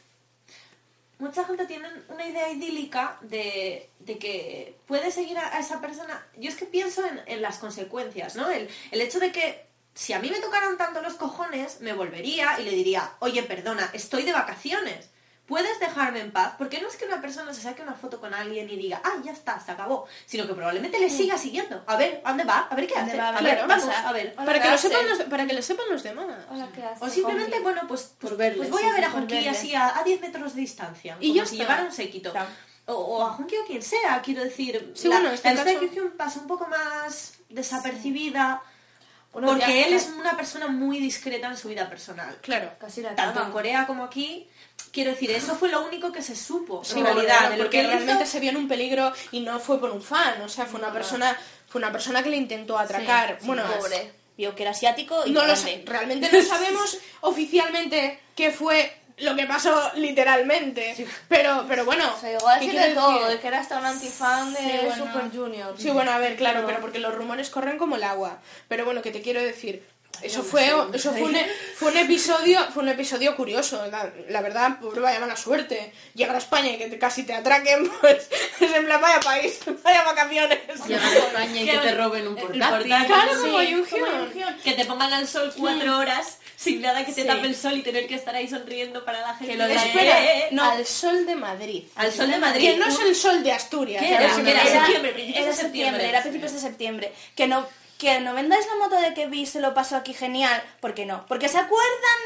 mucha 1.18 1.44
gente 1.44 1.66
tiene 1.66 1.88
una 2.08 2.26
idea 2.26 2.50
idílica 2.50 3.18
de, 3.22 3.88
de 4.00 4.18
que 4.18 4.76
puede 4.86 5.10
seguir 5.10 5.38
a, 5.38 5.56
a 5.56 5.60
esa 5.60 5.80
persona. 5.80 6.26
Yo 6.36 6.50
es 6.50 6.56
que 6.56 6.66
pienso 6.66 7.06
en, 7.06 7.20
en 7.26 7.40
las 7.40 7.58
consecuencias, 7.58 8.36
¿no? 8.36 8.50
El, 8.50 8.68
el 8.90 9.00
hecho 9.00 9.20
de 9.20 9.32
que 9.32 9.64
si 9.94 10.12
a 10.12 10.18
mí 10.18 10.28
me 10.28 10.40
tocaran 10.40 10.76
tanto 10.76 11.00
los 11.00 11.14
cojones, 11.14 11.80
me 11.80 11.92
volvería 11.92 12.58
y 12.60 12.64
le 12.64 12.72
diría, 12.72 13.12
oye, 13.20 13.42
perdona, 13.44 13.88
estoy 13.92 14.24
de 14.24 14.32
vacaciones. 14.32 15.08
¿Puedes 15.46 15.78
dejarme 15.78 16.20
en 16.20 16.32
paz? 16.32 16.54
Porque 16.56 16.80
no 16.80 16.88
es 16.88 16.96
que 16.96 17.04
una 17.04 17.20
persona 17.20 17.52
se 17.52 17.60
saque 17.60 17.82
una 17.82 17.92
foto 17.92 18.18
con 18.18 18.32
alguien 18.32 18.68
y 18.70 18.76
diga, 18.76 19.02
ah, 19.04 19.12
ya 19.22 19.32
está, 19.32 19.60
se 19.60 19.72
acabó. 19.72 20.06
Sino 20.24 20.46
que 20.46 20.54
probablemente 20.54 20.98
le 20.98 21.10
siga 21.10 21.36
siguiendo. 21.36 21.84
A 21.86 21.96
ver, 21.96 22.22
¿a 22.24 22.30
dónde 22.30 22.44
va? 22.44 22.66
A 22.70 22.74
ver 22.74 22.86
qué 22.86 22.94
¿Dónde 22.94 23.12
hace. 23.12 23.20
va? 23.20 23.28
A 23.28 23.38
A 23.38 23.42
ver, 23.42 23.56
ver, 23.58 23.66
vamos, 23.68 23.84
pasa. 23.84 24.08
a 24.08 24.12
ver. 24.12 24.34
Para 24.34 24.54
que, 24.54 24.60
¿qué 24.62 24.70
lo 24.70 24.78
sepan 24.78 25.06
los, 25.08 25.18
para 25.24 25.46
que 25.46 25.52
lo 25.52 25.60
sepan 25.60 25.86
los 25.90 26.02
demás. 26.02 26.26
Hola, 26.50 26.68
¿qué 26.74 26.82
hace? 26.82 27.04
O 27.04 27.08
simplemente, 27.10 27.60
bueno, 27.60 27.82
pues, 27.86 28.14
pues, 28.18 28.30
Por 28.30 28.38
verle, 28.38 28.56
pues 28.56 28.70
voy 28.70 28.82
sí, 28.82 28.88
a 28.88 28.92
ver 28.94 29.04
a 29.04 29.08
verle. 29.10 29.48
así 29.50 29.74
a, 29.74 29.98
a 29.98 30.02
10 30.02 30.20
metros 30.22 30.54
de 30.54 30.60
distancia. 30.62 31.18
Y 31.20 31.28
como 31.28 31.34
ya 31.42 31.46
si 31.46 31.60
está. 31.60 31.82
un 31.82 31.92
séquito. 31.92 32.32
O, 32.86 32.94
o 32.94 33.22
a 33.22 33.36
Honky 33.36 33.56
o 33.56 33.66
quien 33.66 33.82
sea, 33.82 34.22
quiero 34.22 34.42
decir. 34.44 34.92
Sí, 34.94 35.08
la, 35.08 35.16
bueno, 35.16 35.28
en 35.28 35.34
este 35.34 35.54
la 35.54 35.62
caso- 35.64 36.10
pasa 36.16 36.40
un 36.40 36.46
poco 36.46 36.66
más 36.68 37.34
desapercibida. 37.50 38.62
Bueno, 39.32 39.48
porque 39.48 39.66
ya- 39.80 39.86
él 39.88 39.94
es 39.94 40.08
una 40.16 40.36
persona 40.36 40.68
muy 40.68 40.98
discreta 41.00 41.48
en 41.48 41.56
su 41.56 41.68
vida 41.68 41.88
personal. 41.90 42.38
Claro. 42.40 42.72
Casi 42.78 43.02
la 43.02 43.14
Tanto 43.16 43.42
en 43.42 43.50
Corea 43.50 43.86
como 43.86 44.04
aquí. 44.04 44.48
Quiero 44.92 45.10
decir, 45.10 45.30
eso 45.32 45.56
fue 45.56 45.68
lo 45.70 45.84
único 45.84 46.12
que 46.12 46.22
se 46.22 46.36
supo. 46.36 46.84
Sí, 46.84 47.00
en 47.00 47.04
realidad, 47.06 47.38
claro, 47.38 47.50
de 47.50 47.56
lo 47.56 47.62
porque 47.64 47.78
que 47.78 47.82
hizo. 47.82 47.92
realmente 47.92 48.26
se 48.26 48.38
vio 48.38 48.50
en 48.50 48.56
un 48.56 48.68
peligro 48.68 49.12
y 49.32 49.40
no 49.40 49.58
fue 49.58 49.80
por 49.80 49.90
un 49.90 50.00
fan, 50.00 50.40
o 50.42 50.48
sea, 50.48 50.66
fue 50.66 50.78
una 50.78 50.92
persona, 50.92 51.36
fue 51.66 51.80
una 51.80 51.90
persona 51.90 52.22
que 52.22 52.30
le 52.30 52.36
intentó 52.36 52.78
atracar. 52.78 53.38
bueno, 53.42 53.64
Pobre. 53.76 54.12
Vio 54.36 54.54
que 54.54 54.62
era 54.62 54.70
asiático 54.72 55.22
y 55.26 55.30
no 55.30 55.44
lo 55.46 55.54
sé, 55.56 55.82
realmente 55.86 56.28
no 56.32 56.42
sabemos 56.42 56.98
oficialmente 57.20 58.20
qué 58.36 58.50
fue 58.50 58.96
lo 59.18 59.36
que 59.36 59.46
pasó 59.46 59.92
literalmente, 59.94 61.06
pero, 61.28 61.64
pero 61.68 61.84
bueno. 61.84 62.04
Se 62.20 62.32
llegó 62.32 62.48
a 62.48 62.58
¿qué 62.58 62.66
decir 62.66 62.80
de 62.80 62.94
todo, 62.94 63.28
de 63.28 63.38
que 63.38 63.46
era 63.46 63.60
hasta 63.60 63.78
un 63.78 63.86
antifan 63.86 64.52
de 64.52 64.58
Sí, 64.58 64.70
bueno. 64.86 65.06
Super 65.06 65.30
Junior. 65.32 65.74
Sí, 65.78 65.90
bueno, 65.90 66.10
a 66.10 66.18
ver, 66.18 66.36
claro, 66.36 66.64
pero 66.66 66.80
porque 66.80 66.98
los 66.98 67.14
rumores 67.14 67.48
corren 67.50 67.78
como 67.78 67.96
el 67.96 68.02
agua. 68.04 68.40
Pero 68.68 68.84
bueno, 68.84 69.02
que 69.02 69.12
te 69.12 69.22
quiero 69.22 69.40
decir, 69.40 69.86
eso 70.22 70.42
fue, 70.42 70.72
eso 70.92 71.12
fue 71.12 71.22
un, 71.22 71.36
fue 71.76 71.90
un 71.90 71.96
episodio, 71.98 72.60
fue 72.72 72.82
un 72.82 72.88
episodio 72.90 73.36
curioso, 73.36 73.84
la, 73.90 74.10
la 74.28 74.40
verdad, 74.42 74.78
pobre 74.80 75.00
vaya 75.00 75.20
mala 75.20 75.36
suerte. 75.36 75.92
Llegar 76.14 76.34
a 76.34 76.38
España 76.38 76.70
y 76.72 76.78
que 76.78 76.86
te- 76.86 76.98
casi 76.98 77.24
te 77.24 77.34
atraquen, 77.34 77.90
pues 78.00 78.28
es 78.60 78.74
en 78.74 78.84
plan, 78.86 79.00
vaya 79.00 79.20
país, 79.20 79.58
vaya 79.84 80.02
vacaciones. 80.04 80.58
Llegar 80.86 81.04
a 81.04 81.18
España 81.18 81.60
y 81.60 81.66
que 81.66 81.78
te 81.78 81.94
roben 81.94 82.28
un 82.28 82.36
portátil. 82.36 82.60
portátil. 82.62 83.06
Claro, 83.06 83.32
Sí, 83.34 83.50
como 83.90 84.08
Jung. 84.44 84.62
Que 84.62 84.72
te 84.72 84.84
pongan 84.84 85.12
al 85.12 85.26
sol 85.28 85.52
cuatro 85.56 85.98
horas 85.98 86.38
sin 86.56 86.80
nada 86.80 87.04
que 87.04 87.12
te 87.12 87.22
Sí. 87.22 87.26
tape 87.28 87.46
el 87.46 87.54
sol 87.56 87.74
y 87.74 87.82
tener 87.82 88.06
que 88.06 88.14
estar 88.14 88.34
ahí 88.34 88.48
sonriendo 88.48 89.04
para 89.04 89.20
la 89.20 89.34
gente. 89.36 89.52
Que 89.52 89.58
lo 89.58 89.66
de- 89.66 89.74
Espera, 89.74 90.24
Eh, 90.24 90.48
no. 90.52 90.62
al 90.70 90.86
sol 90.86 91.26
de 91.26 91.34
Madrid. 91.36 91.84
Al 91.96 92.12
sol 92.12 92.30
de 92.30 92.38
Madrid. 92.38 92.70
Que 92.72 92.76
no 92.78 92.86
es 92.86 92.98
el 93.00 93.14
sol 93.14 93.42
de 93.42 93.52
Asturias. 93.52 94.02
¿Qué 94.02 94.14
era? 94.14 94.34
Que 94.36 94.42
¿Qué 94.42 94.50
era? 94.50 94.62
me- 94.64 94.70
septiembre, 94.70 95.32
era 95.36 95.46
de 95.46 95.52
septiembre. 95.54 96.08
era 96.08 96.20
principios 96.22 96.52
de 96.52 96.60
septiembre. 96.60 97.12
Que 97.36 97.46
no, 97.46 97.66
que 98.04 98.20
no 98.20 98.34
vendáis 98.34 98.66
la 98.66 98.76
moto 98.76 98.96
de 98.96 99.14
que 99.14 99.26
vi 99.26 99.46
se 99.46 99.60
lo 99.60 99.72
pasó 99.74 99.96
aquí 99.96 100.12
genial. 100.14 100.62
¿Por 100.80 100.94
qué 100.94 101.06
no? 101.06 101.24
Porque 101.26 101.48
se 101.48 101.58
acuerdan 101.58 102.20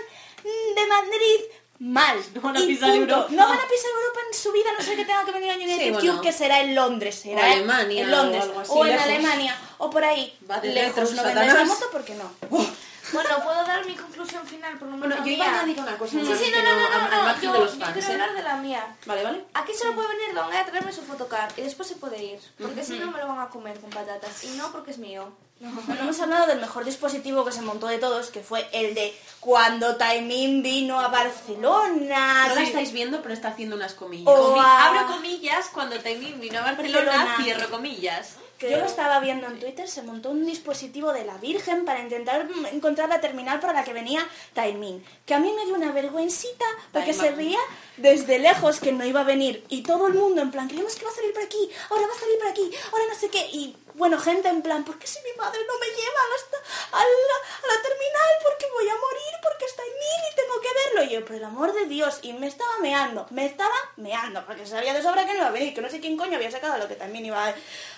mm, 0.45 0.75
de 0.75 0.87
Madrid 0.87 1.41
mal. 1.79 2.19
No 2.35 2.41
van 2.41 2.57
a 2.57 2.61
pisar. 2.61 2.91
Europa. 2.91 3.27
No 3.31 3.47
van 3.49 3.59
a 3.59 3.69
pisar 3.69 3.91
Europa 3.95 4.21
en 4.29 4.39
su 4.39 4.53
vida, 4.53 4.71
no 4.77 4.85
sé 4.85 4.97
que 4.97 5.05
tenga 5.05 5.25
que 5.25 5.33
venir 5.33 5.53
a 5.53 5.55
United 5.55 5.79
Sí, 5.79 5.91
bueno. 5.93 6.21
que 6.21 6.33
será 6.33 6.61
en 6.61 6.75
Londres, 6.75 7.15
será 7.21 7.41
O 7.41 7.45
Alemania, 7.45 8.03
en 8.03 8.11
Londres, 8.11 8.43
o 8.43 8.45
algo 8.49 8.61
así, 8.61 8.71
o 8.75 8.85
en 8.85 8.91
lejos. 8.91 9.05
Alemania, 9.05 9.57
o 9.79 9.91
por 9.91 10.05
ahí. 10.05 10.37
Va 10.51 10.61
de 10.61 10.69
lejos, 10.75 11.11
retro, 11.11 11.15
no 11.17 11.23
vendáis 11.25 11.55
la 11.55 11.65
moto, 11.65 11.91
¿por 11.91 12.05
qué 12.05 12.15
no? 12.17 12.33
Bueno, 13.11 13.31
¿puedo 13.43 13.65
dar 13.65 13.87
mi 13.87 13.95
conclusión 13.95 14.47
final 14.47 14.79
por 14.79 14.89
lo 14.89 14.99
Bueno, 14.99 15.15
menos 15.15 15.27
yo 15.27 15.31
la 15.31 15.37
iba 15.37 15.47
a 15.47 15.61
añadir 15.61 15.81
una 15.81 15.97
cosa 15.97 16.11
Sí, 16.11 16.17
más 16.19 16.39
sí, 16.39 16.53
no, 16.55 16.63
no, 16.63 16.77
no, 16.77 17.09
no, 17.09 17.23
margen 17.23 17.43
yo, 17.43 17.53
de 17.55 17.59
los 17.61 17.73
yo 17.73 17.81
fans, 17.81 17.93
quiero 17.95 18.09
¿eh? 18.09 18.13
hablar 18.13 18.33
de 18.35 18.43
la 18.43 18.57
mía. 18.57 18.97
Vale, 19.07 19.23
vale. 19.25 19.45
Aquí 19.55 19.73
solo 19.73 19.95
puede 19.95 20.09
venir 20.09 20.35
Don 20.35 20.53
a 20.53 20.67
traerme 20.67 20.93
su 20.93 21.01
fotocar 21.01 21.51
y 21.57 21.63
después 21.63 21.89
se 21.89 21.95
puede 21.97 22.23
ir. 22.23 22.39
Porque 22.61 22.85
si 22.85 22.99
no 22.99 23.11
me 23.11 23.19
lo 23.19 23.29
van 23.29 23.41
a 23.41 23.49
comer 23.49 23.81
con 23.81 23.89
patatas. 23.89 24.45
Y 24.45 24.49
no 24.59 24.71
porque 24.73 24.91
es 24.91 24.99
mío. 24.99 25.33
Bueno, 25.61 26.03
hemos 26.03 26.21
hablado 26.21 26.47
del 26.47 26.61
mejor 26.61 26.85
dispositivo 26.85 27.45
que 27.45 27.51
se 27.53 27.63
montó 27.63 27.89
de 27.89 27.99
todos, 27.99 28.29
que 28.31 28.41
fue 28.41 28.69
el 28.73 28.95
de 28.95 29.13
cuando 29.41 29.97
Taimín 29.97 30.63
vino 30.63 31.01
a 31.01 31.09
Barcelona. 31.09 32.47
No 32.49 32.55
la 32.55 32.63
estáis 32.63 32.93
viendo, 32.93 33.23
pero 33.23 33.35
está 33.35 33.49
haciendo 33.49 33.75
unas 33.75 33.95
comillas. 33.95 34.29
O 34.29 34.61
a- 34.61 34.87
Abro 34.87 35.17
comillas 35.17 35.69
cuando 35.73 35.99
Taimín 35.99 36.41
vino 36.41 36.59
a 36.61 36.63
Barcelona, 36.63 37.05
Barcelona. 37.07 37.37
cierro 37.43 37.71
comillas. 37.71 38.37
Yo 38.61 38.77
lo 38.77 38.87
estaba 38.87 39.21
viendo 39.21 39.47
en 39.47 39.61
Twitter, 39.61 39.89
se 39.89 40.03
montó 40.03 40.31
un 40.31 40.45
dispositivo 40.45 41.13
de 41.13 41.25
la 41.25 41.39
Virgen 41.39 41.85
para 41.85 42.01
intentar 42.01 42.49
encontrar 42.73 43.09
la 43.09 43.21
terminal 43.21 43.61
para 43.61 43.73
la 43.73 43.85
que 43.85 43.93
venía 43.93 44.27
Taimín. 44.53 45.05
Que 45.27 45.35
a 45.35 45.39
mí 45.39 45.53
me 45.53 45.65
dio 45.65 45.75
una 45.77 45.93
vergüencita 45.93 46.65
porque 46.93 47.15
se 47.15 47.31
veía 47.31 47.61
desde 47.97 48.41
lejos 48.41 48.81
que 48.81 48.91
no 48.91 49.05
iba 49.05 49.21
a 49.21 49.25
venir. 49.25 49.65
Y 49.69 49.83
todo 49.83 50.09
el 50.09 50.15
mundo 50.15 50.41
en 50.43 50.51
plan, 50.51 50.67
creemos 50.69 50.97
que 50.97 51.05
va 51.05 51.11
a 51.13 51.15
salir 51.15 51.33
por 51.33 51.43
aquí, 51.45 51.71
ahora 51.91 52.07
va 52.09 52.13
a 52.15 52.19
salir 52.19 52.39
por 52.39 52.49
aquí, 52.49 52.71
ahora 52.93 53.05
no 53.09 53.15
sé 53.19 53.29
qué. 53.29 53.47
Y 53.53 53.77
bueno, 53.99 54.19
gente 54.19 54.49
en 54.49 54.63
plan, 54.63 54.85
¿por 54.85 54.99
qué 54.99 55.07
si 55.07 55.19
mi 55.23 55.33
madre 55.37 55.59
no 55.67 55.79
me 55.79 55.87
lleva 55.87 56.21
hasta 56.37 56.57
a 56.97 57.01
la, 57.01 57.69
a 57.69 57.77
la 57.77 57.83
terminal? 57.83 58.31
Porque 58.43 58.67
voy 58.73 58.89
a 58.89 58.95
morir, 58.95 59.35
porque 59.43 59.65
está 59.67 59.83
Taimín 59.83 60.33
y 60.33 60.37
tengo 60.37 60.61
que 60.61 60.69
verlo. 60.85 61.03
Y 61.05 61.15
yo, 61.15 61.25
por 61.25 61.37
el 61.37 61.45
amor 61.45 61.75
de 61.75 61.87
Dios, 61.87 62.19
y 62.23 62.33
me 62.33 62.47
estaba 62.47 62.79
meando, 62.81 63.27
me 63.31 63.45
estaba 63.47 63.75
meando, 63.97 64.45
porque 64.47 64.67
sabía 64.67 64.95
de 64.95 65.03
sobra 65.03 65.27
que 65.27 65.33
no 65.33 65.39
iba 65.39 65.49
a 65.49 65.51
venir, 65.51 65.75
que 65.75 65.81
no 65.83 65.91
sé 65.91 66.01
quién 66.01 66.17
coño 66.17 66.37
había 66.37 66.51
sacado 66.51 66.79
lo 66.79 66.89
que 66.89 66.95
también 66.97 67.27
iba 67.27 67.45
a, 67.49 67.55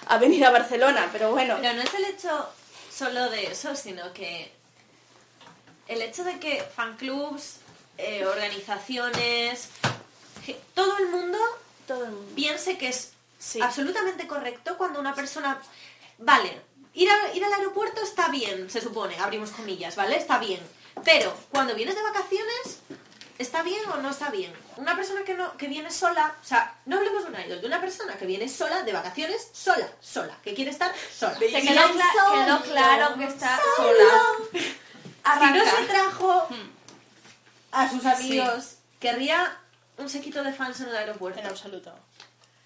a 0.09 0.19
venir 0.19 0.45
a 0.45 0.51
Barcelona, 0.51 1.09
pero 1.13 1.31
bueno. 1.31 1.57
Pero 1.61 1.75
no 1.75 1.83
es 1.83 1.95
el 1.95 2.05
hecho 2.07 2.49
solo 2.93 3.29
de 3.31 3.47
eso, 3.53 3.75
sino 3.77 4.13
que 4.13 4.53
el 5.89 6.03
hecho 6.03 6.25
de 6.25 6.39
que 6.41 6.63
fanclubs, 6.63 7.57
eh, 7.99 8.25
organizaciones, 8.27 9.69
todo 10.75 10.97
el 10.99 11.09
mundo 11.09 11.39
Todo 11.87 12.05
el 12.05 12.11
mundo. 12.13 12.33
piense 12.35 12.79
que 12.79 12.89
es 12.89 13.13
Sí. 13.39 13.61
absolutamente 13.63 14.27
correcto 14.27 14.77
cuando 14.77 15.01
una 15.01 15.15
persona... 15.15 15.61
Vale, 16.21 16.61
ir, 16.95 17.11
a- 17.11 17.33
ir 17.35 17.45
al 17.45 17.53
aeropuerto 17.53 18.03
está 18.03 18.29
bien, 18.29 18.71
se 18.71 18.81
supone, 18.81 19.19
abrimos 19.19 19.51
comillas, 19.51 19.97
¿vale? 19.97 20.17
Está 20.17 20.39
bien. 20.39 20.61
Pero 21.05 21.35
cuando 21.51 21.75
vienes 21.75 21.95
de 21.95 22.03
vacaciones, 22.03 22.81
¿está 23.39 23.63
bien 23.63 23.81
o 23.91 23.97
no 23.99 24.11
está 24.11 24.31
bien? 24.31 24.53
Una 24.77 24.95
persona 24.97 25.23
que, 25.25 25.35
no, 25.35 25.57
que 25.57 25.67
viene 25.69 25.91
sola, 25.91 26.35
o 26.43 26.45
sea, 26.45 26.75
no 26.87 26.99
hablemos 26.99 27.25
de 27.25 27.31
un 27.31 27.41
idol, 27.41 27.61
de 27.61 27.67
una 27.67 27.81
persona 27.81 28.17
que 28.19 28.27
viene 28.27 28.49
sola, 28.49 28.83
de 28.83 28.93
vacaciones, 28.93 29.49
sola, 29.53 29.89
sola, 30.01 30.37
que 30.45 30.53
quiere 30.55 30.71
estar 30.73 30.93
sola. 31.13 31.39
Se 31.39 31.49
quedó, 31.49 31.81
cla- 31.95 32.45
quedó 32.45 32.63
claro 32.65 33.15
que 33.17 33.25
está 33.25 33.59
sola. 33.77 34.23
Si 34.53 34.77
Arranca. 35.25 35.65
no 35.65 35.71
se 35.77 35.83
trajo 35.85 36.49
a 37.73 37.91
sus 37.91 38.05
amigos, 38.05 38.75
querría 38.99 39.59
un 39.99 40.09
sequito 40.09 40.43
de 40.43 40.53
fans 40.53 40.81
en 40.81 40.89
el 40.89 40.97
aeropuerto. 40.97 41.41
En 41.41 41.47
absoluto. 41.47 41.95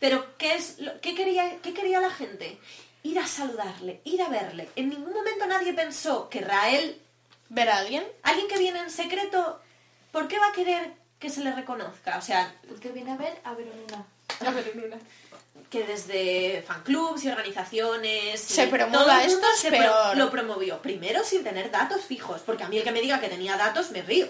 Pero 0.01 0.37
¿qué 0.39 0.55
es 0.57 0.79
lo, 0.79 1.01
qué 1.01 1.15
quería 1.15 1.61
qué 1.63 1.73
quería 1.75 2.01
la 2.01 2.11
gente? 2.11 2.59
Ir 3.05 3.19
a 3.19 3.27
saludarle, 3.27 4.01
ir 4.05 4.21
a 4.23 4.29
verle. 4.29 4.69
En 4.77 4.89
ningún 4.89 5.13
momento 5.13 5.47
nadie 5.47 5.73
pensó 5.73 6.29
que 6.29 6.41
Rael, 6.41 7.01
¿Ver 7.51 7.69
a 7.69 7.77
alguien? 7.79 8.05
alguien 8.23 8.49
que 8.49 8.59
viene 8.59 8.81
en 8.81 8.91
secreto, 8.91 9.61
¿por 10.11 10.27
qué 10.27 10.39
va 10.39 10.49
a 10.49 10.53
querer 10.53 10.93
que 11.21 11.29
se 11.31 11.43
le 11.43 11.53
reconozca? 11.53 12.19
O 12.19 12.23
sea, 12.23 12.53
Porque 12.69 12.89
viene 12.91 13.13
a 13.13 13.17
ver 13.17 13.39
a 13.45 13.53
Verónica. 13.55 14.05
que 15.71 15.85
desde 15.85 16.63
fanclubs 16.67 17.25
y 17.25 17.29
organizaciones 17.29 18.41
Se 18.41 18.65
y 18.65 18.69
promueva 18.69 19.05
todo 19.05 19.19
esto 19.21 19.47
es 19.55 19.61
se 19.61 19.69
pro- 19.69 19.79
peor. 19.79 20.17
lo 20.17 20.31
promovió 20.31 20.81
primero 20.83 21.23
sin 21.25 21.45
tener 21.45 21.71
datos 21.71 22.03
fijos 22.05 22.41
porque 22.43 22.65
a 22.65 22.69
mí 22.69 22.79
el 22.79 22.85
que 22.85 22.91
me 22.93 23.01
diga 23.01 23.21
que 23.21 23.29
tenía 23.29 23.57
datos 23.57 23.91
me 23.91 24.03
río 24.03 24.27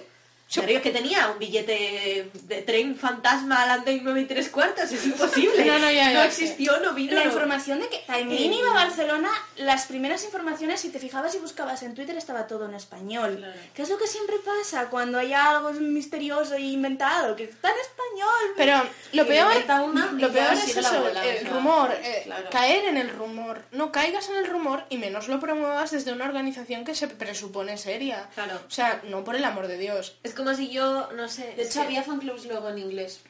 me 0.57 0.63
río 0.63 0.83
que 0.83 0.91
tenía 0.91 1.29
un 1.31 1.39
billete 1.39 2.31
de 2.45 2.63
tren 2.63 2.97
fantasma 2.97 3.63
al 3.65 3.71
andén 3.71 4.01
9 4.05 4.21
y 4.21 4.25
3 4.27 4.49
cuartos 4.51 4.93
es 4.93 5.05
imposible 5.07 5.65
No, 5.67 5.79
no, 5.79 5.91
ya, 5.91 6.13
ya, 6.13 6.27
existió 6.27 6.79
no 6.81 6.93
vino 6.95 7.15
La 7.15 7.25
no- 7.25 7.31
información 7.31 7.81
de 7.81 7.89
que 7.89 7.97
Eh, 7.97 8.31
iba 8.31 8.71
a 8.71 8.75
Barcelona, 8.75 9.31
las 9.57 9.87
primeras 9.87 10.23
informaciones, 10.25 10.81
si 10.81 10.91
te 10.91 10.99
fijabas 11.01 11.35
y 11.35 11.39
buscabas 11.39 11.83
en 11.83 11.95
Twitter, 11.95 12.17
estaba 12.17 12.47
todo 12.47 12.67
en 12.67 12.75
español. 12.75 13.37
Claro. 13.39 13.55
Que 13.75 13.83
es 13.83 13.89
lo 13.89 13.99
que 13.99 14.07
siempre 14.07 14.37
pasa 14.45 14.89
cuando 14.91 15.19
hay 15.19 15.33
algo 15.33 15.73
misterioso 15.73 16.55
e 16.55 16.61
inventado, 16.61 17.35
que 17.35 17.45
está 17.45 17.71
en 17.71 17.79
español. 17.81 18.55
Pero 18.57 18.83
lo 19.13 19.27
peor, 19.27 19.53
una 19.85 20.13
lo 20.13 20.31
peor 20.33 20.53
es 20.53 20.77
eso, 20.77 21.01
bola, 21.03 21.25
el 21.25 21.47
rumor, 21.47 21.91
eh, 22.03 22.23
claro. 22.25 22.51
caer 22.51 22.85
en 22.85 22.97
el 22.99 23.09
rumor. 23.11 23.63
No 23.73 23.91
caigas 23.91 24.29
en 24.29 24.37
el 24.37 24.47
rumor 24.47 24.85
y 24.89 24.99
menos 24.99 25.29
lo 25.29 25.41
promuevas 25.41 25.91
desde 25.91 26.13
una 26.13 26.27
organización 26.27 26.85
que 26.85 26.95
se 26.95 27.09
presupone 27.09 27.77
seria. 27.77 28.29
Claro. 28.35 28.61
O 28.67 28.71
sea, 28.71 29.01
no 29.09 29.25
por 29.25 29.35
el 29.35 29.45
amor 29.45 29.67
de 29.67 29.79
Dios. 29.79 30.17
es 30.23 30.34
como 30.35 30.55
si 30.55 30.69
yo 30.71 31.11
no 31.13 31.29
sé 31.29 31.53
De 31.57 31.63
es 31.63 31.69
hecho, 31.71 31.81
que- 31.81 31.87
había 31.87 32.03
fanclubs 32.03 32.45
luego 32.47 32.69
en 32.71 32.79
inglés. 32.79 33.21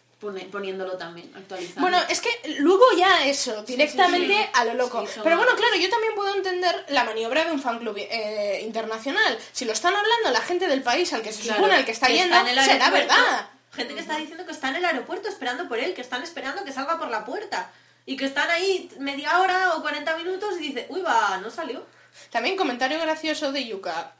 poniéndolo 0.50 0.96
también, 0.96 1.30
actualizando. 1.36 1.82
Bueno, 1.82 1.98
es 2.08 2.20
que 2.22 2.30
luego 2.60 2.82
ya 2.96 3.26
eso, 3.26 3.62
directamente 3.64 4.32
sí. 4.34 4.48
a 4.54 4.64
lo 4.64 4.72
loco. 4.74 5.04
Pero 5.22 5.36
bueno, 5.36 5.52
claro, 5.54 5.76
yo 5.76 5.90
también 5.90 6.14
puedo 6.14 6.34
entender 6.34 6.86
la 6.88 7.04
maniobra 7.04 7.44
de 7.44 7.52
un 7.52 7.60
fan 7.60 7.78
club 7.78 7.96
eh, 7.98 8.62
internacional. 8.64 9.36
Si 9.52 9.66
lo 9.66 9.72
están 9.74 9.94
hablando 9.94 10.30
la 10.30 10.40
gente 10.40 10.66
del 10.66 10.82
país 10.82 11.12
al 11.12 11.20
que 11.20 11.30
se 11.30 11.42
Claro, 11.42 11.58
supone 11.58 11.74
al 11.74 11.84
que 11.84 11.92
está 11.92 12.06
Que 12.06 12.14
yendo, 12.14 12.36
está 12.36 12.64
será 12.64 12.88
verdad. 12.90 13.48
Gente 13.74 13.92
que 13.94 14.00
está 14.00 14.16
diciendo 14.16 14.46
que 14.46 14.52
está 14.52 14.68
en 14.70 14.76
el 14.76 14.84
aeropuerto 14.86 15.28
esperando 15.28 15.68
por 15.68 15.78
él, 15.78 15.92
que 15.92 16.00
están 16.00 16.22
esperando 16.22 16.64
que 16.64 16.72
salga 16.72 16.98
por 16.98 17.08
la 17.10 17.24
puerta. 17.26 17.70
Y 18.06 18.16
que 18.16 18.24
están 18.24 18.50
ahí 18.50 18.88
media 18.98 19.40
hora 19.40 19.74
o 19.74 19.82
40 19.82 20.16
minutos 20.16 20.54
y 20.58 20.68
dice, 20.68 20.86
uy, 20.88 21.02
va, 21.02 21.36
no 21.42 21.50
salió. 21.50 21.84
También 22.30 22.56
comentario 22.56 22.98
gracioso 22.98 23.52
de 23.52 23.66
Yuka. 23.66 24.14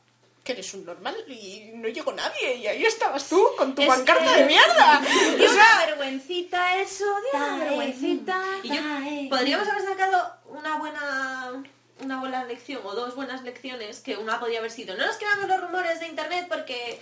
Que 0.45 0.53
eres 0.53 0.75
un 0.75 0.85
normal 0.85 1.17
y 1.27 1.71
no 1.75 1.89
llegó 1.89 2.13
nadie 2.13 2.57
y 2.57 2.67
ahí 2.67 2.85
estabas 2.85 3.27
tú 3.31 3.43
con 3.57 3.75
tu 3.75 3.81
Es 3.83 3.89
pancarta 3.89 4.35
que- 4.35 4.41
de 4.43 4.47
mierda. 4.47 5.01
Dio 5.39 5.49
O 5.51 5.53
una 5.55 5.87
vergüencita 5.87 6.77
eso, 6.83 7.05
dio 7.33 7.41
una 7.43 7.57
vergüencita. 7.65 8.43
Y 8.63 8.69
yo, 8.69 9.31
podríamos 9.31 9.67
haber 9.69 9.83
sacado 9.85 10.37
una 10.49 10.77
buena 10.77 11.63
una 12.01 12.21
buena 12.21 12.45
lección 12.45 12.83
o 12.85 12.93
dos 12.95 13.15
buenas 13.15 13.43
lecciones 13.43 14.01
que 14.01 14.17
una 14.17 14.39
podría 14.41 14.59
haber 14.59 14.71
sido 14.71 14.97
no 14.97 15.07
nos 15.07 15.17
creamos 15.17 15.49
los 15.49 15.61
rumores 15.61 16.01
de 16.01 16.09
internet 16.09 16.47
porque 16.49 17.01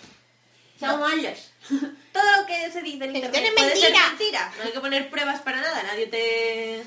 Son 0.79 1.01
mallas. 1.01 1.51
todo 2.13 2.23
lo 2.41 2.47
que 2.47 2.71
se 2.71 2.83
dice 2.83 3.05
en 3.07 3.17
internet 3.17 3.55
puede 3.57 3.75
ser 3.77 3.91
mentira. 3.93 4.09
mentira 4.09 4.53
no 4.59 4.63
hay 4.65 4.71
que 4.73 4.81
poner 4.81 5.11
pruebas 5.11 5.41
para 5.41 5.61
nada 5.63 5.83
nadie 5.83 6.07
te 6.09 6.85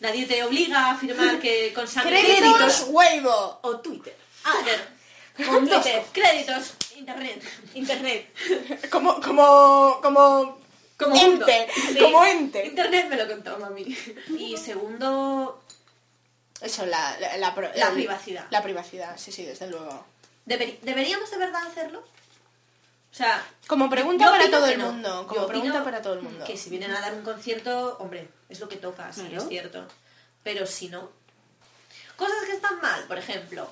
nadie 0.00 0.24
te 0.26 0.42
obliga 0.42 0.86
a 0.86 0.90
afirmar 0.92 1.38
que 1.38 1.72
con 1.74 1.86
sangre 1.86 2.20
créditos 2.24 2.86
huevo. 2.88 3.60
O 3.62 3.76
Twitter. 3.80 4.16
Twitter 4.42 4.99
Con 5.36 5.68
Twitter, 5.68 6.02
créditos 6.12 6.72
internet 6.96 7.42
Internet. 7.74 8.34
Como, 8.90 9.20
como, 9.20 9.98
como, 10.02 10.58
Como 10.98 11.16
ente. 11.16 11.66
Sí. 11.74 11.98
como 11.98 12.24
ente. 12.24 12.66
internet 12.66 13.06
me 13.08 13.16
lo 13.16 13.26
contó 13.28 13.58
mami 13.58 13.96
y 14.38 14.56
segundo 14.56 15.62
Eso, 16.60 16.84
la, 16.86 17.16
la, 17.38 17.54
privacidad. 17.94 18.46
La 18.50 18.62
privacidad, 18.62 19.16
sí, 19.16 19.32
sí, 19.32 19.44
desde 19.44 19.66
luego. 19.68 20.04
¿deber- 20.46 20.78
deberíamos 20.82 21.30
de 21.30 21.38
verdad 21.38 21.66
hacerlo 21.66 22.00
o 22.00 23.14
sea 23.14 23.44
Como 23.66 23.88
pregunta 23.90 24.30
para 24.30 24.48
todo 24.50 24.66
el 24.66 24.78
no. 24.78 24.92
mundo. 24.92 25.22
Yo 25.22 25.26
Como 25.26 25.46
pregunta 25.48 25.82
para 25.82 26.00
todo 26.02 26.14
el 26.14 26.22
mundo. 26.22 26.44
Que 26.44 26.56
si 26.56 26.70
vienen 26.70 26.92
a 26.92 27.00
dar 27.00 27.12
un 27.14 27.22
concierto, 27.22 27.96
hombre, 27.98 28.28
es 28.48 28.60
lo 28.60 28.68
que 28.68 28.76
toca, 28.76 29.12
sí, 29.12 29.26
es 29.32 29.48
cierto. 29.48 29.84
Pero 30.44 30.64
si 30.66 30.88
no. 30.88 31.10
Cosas 32.16 32.36
que 32.46 32.52
están 32.52 32.78
mal, 32.80 33.02
por 33.08 33.18
ejemplo. 33.18 33.68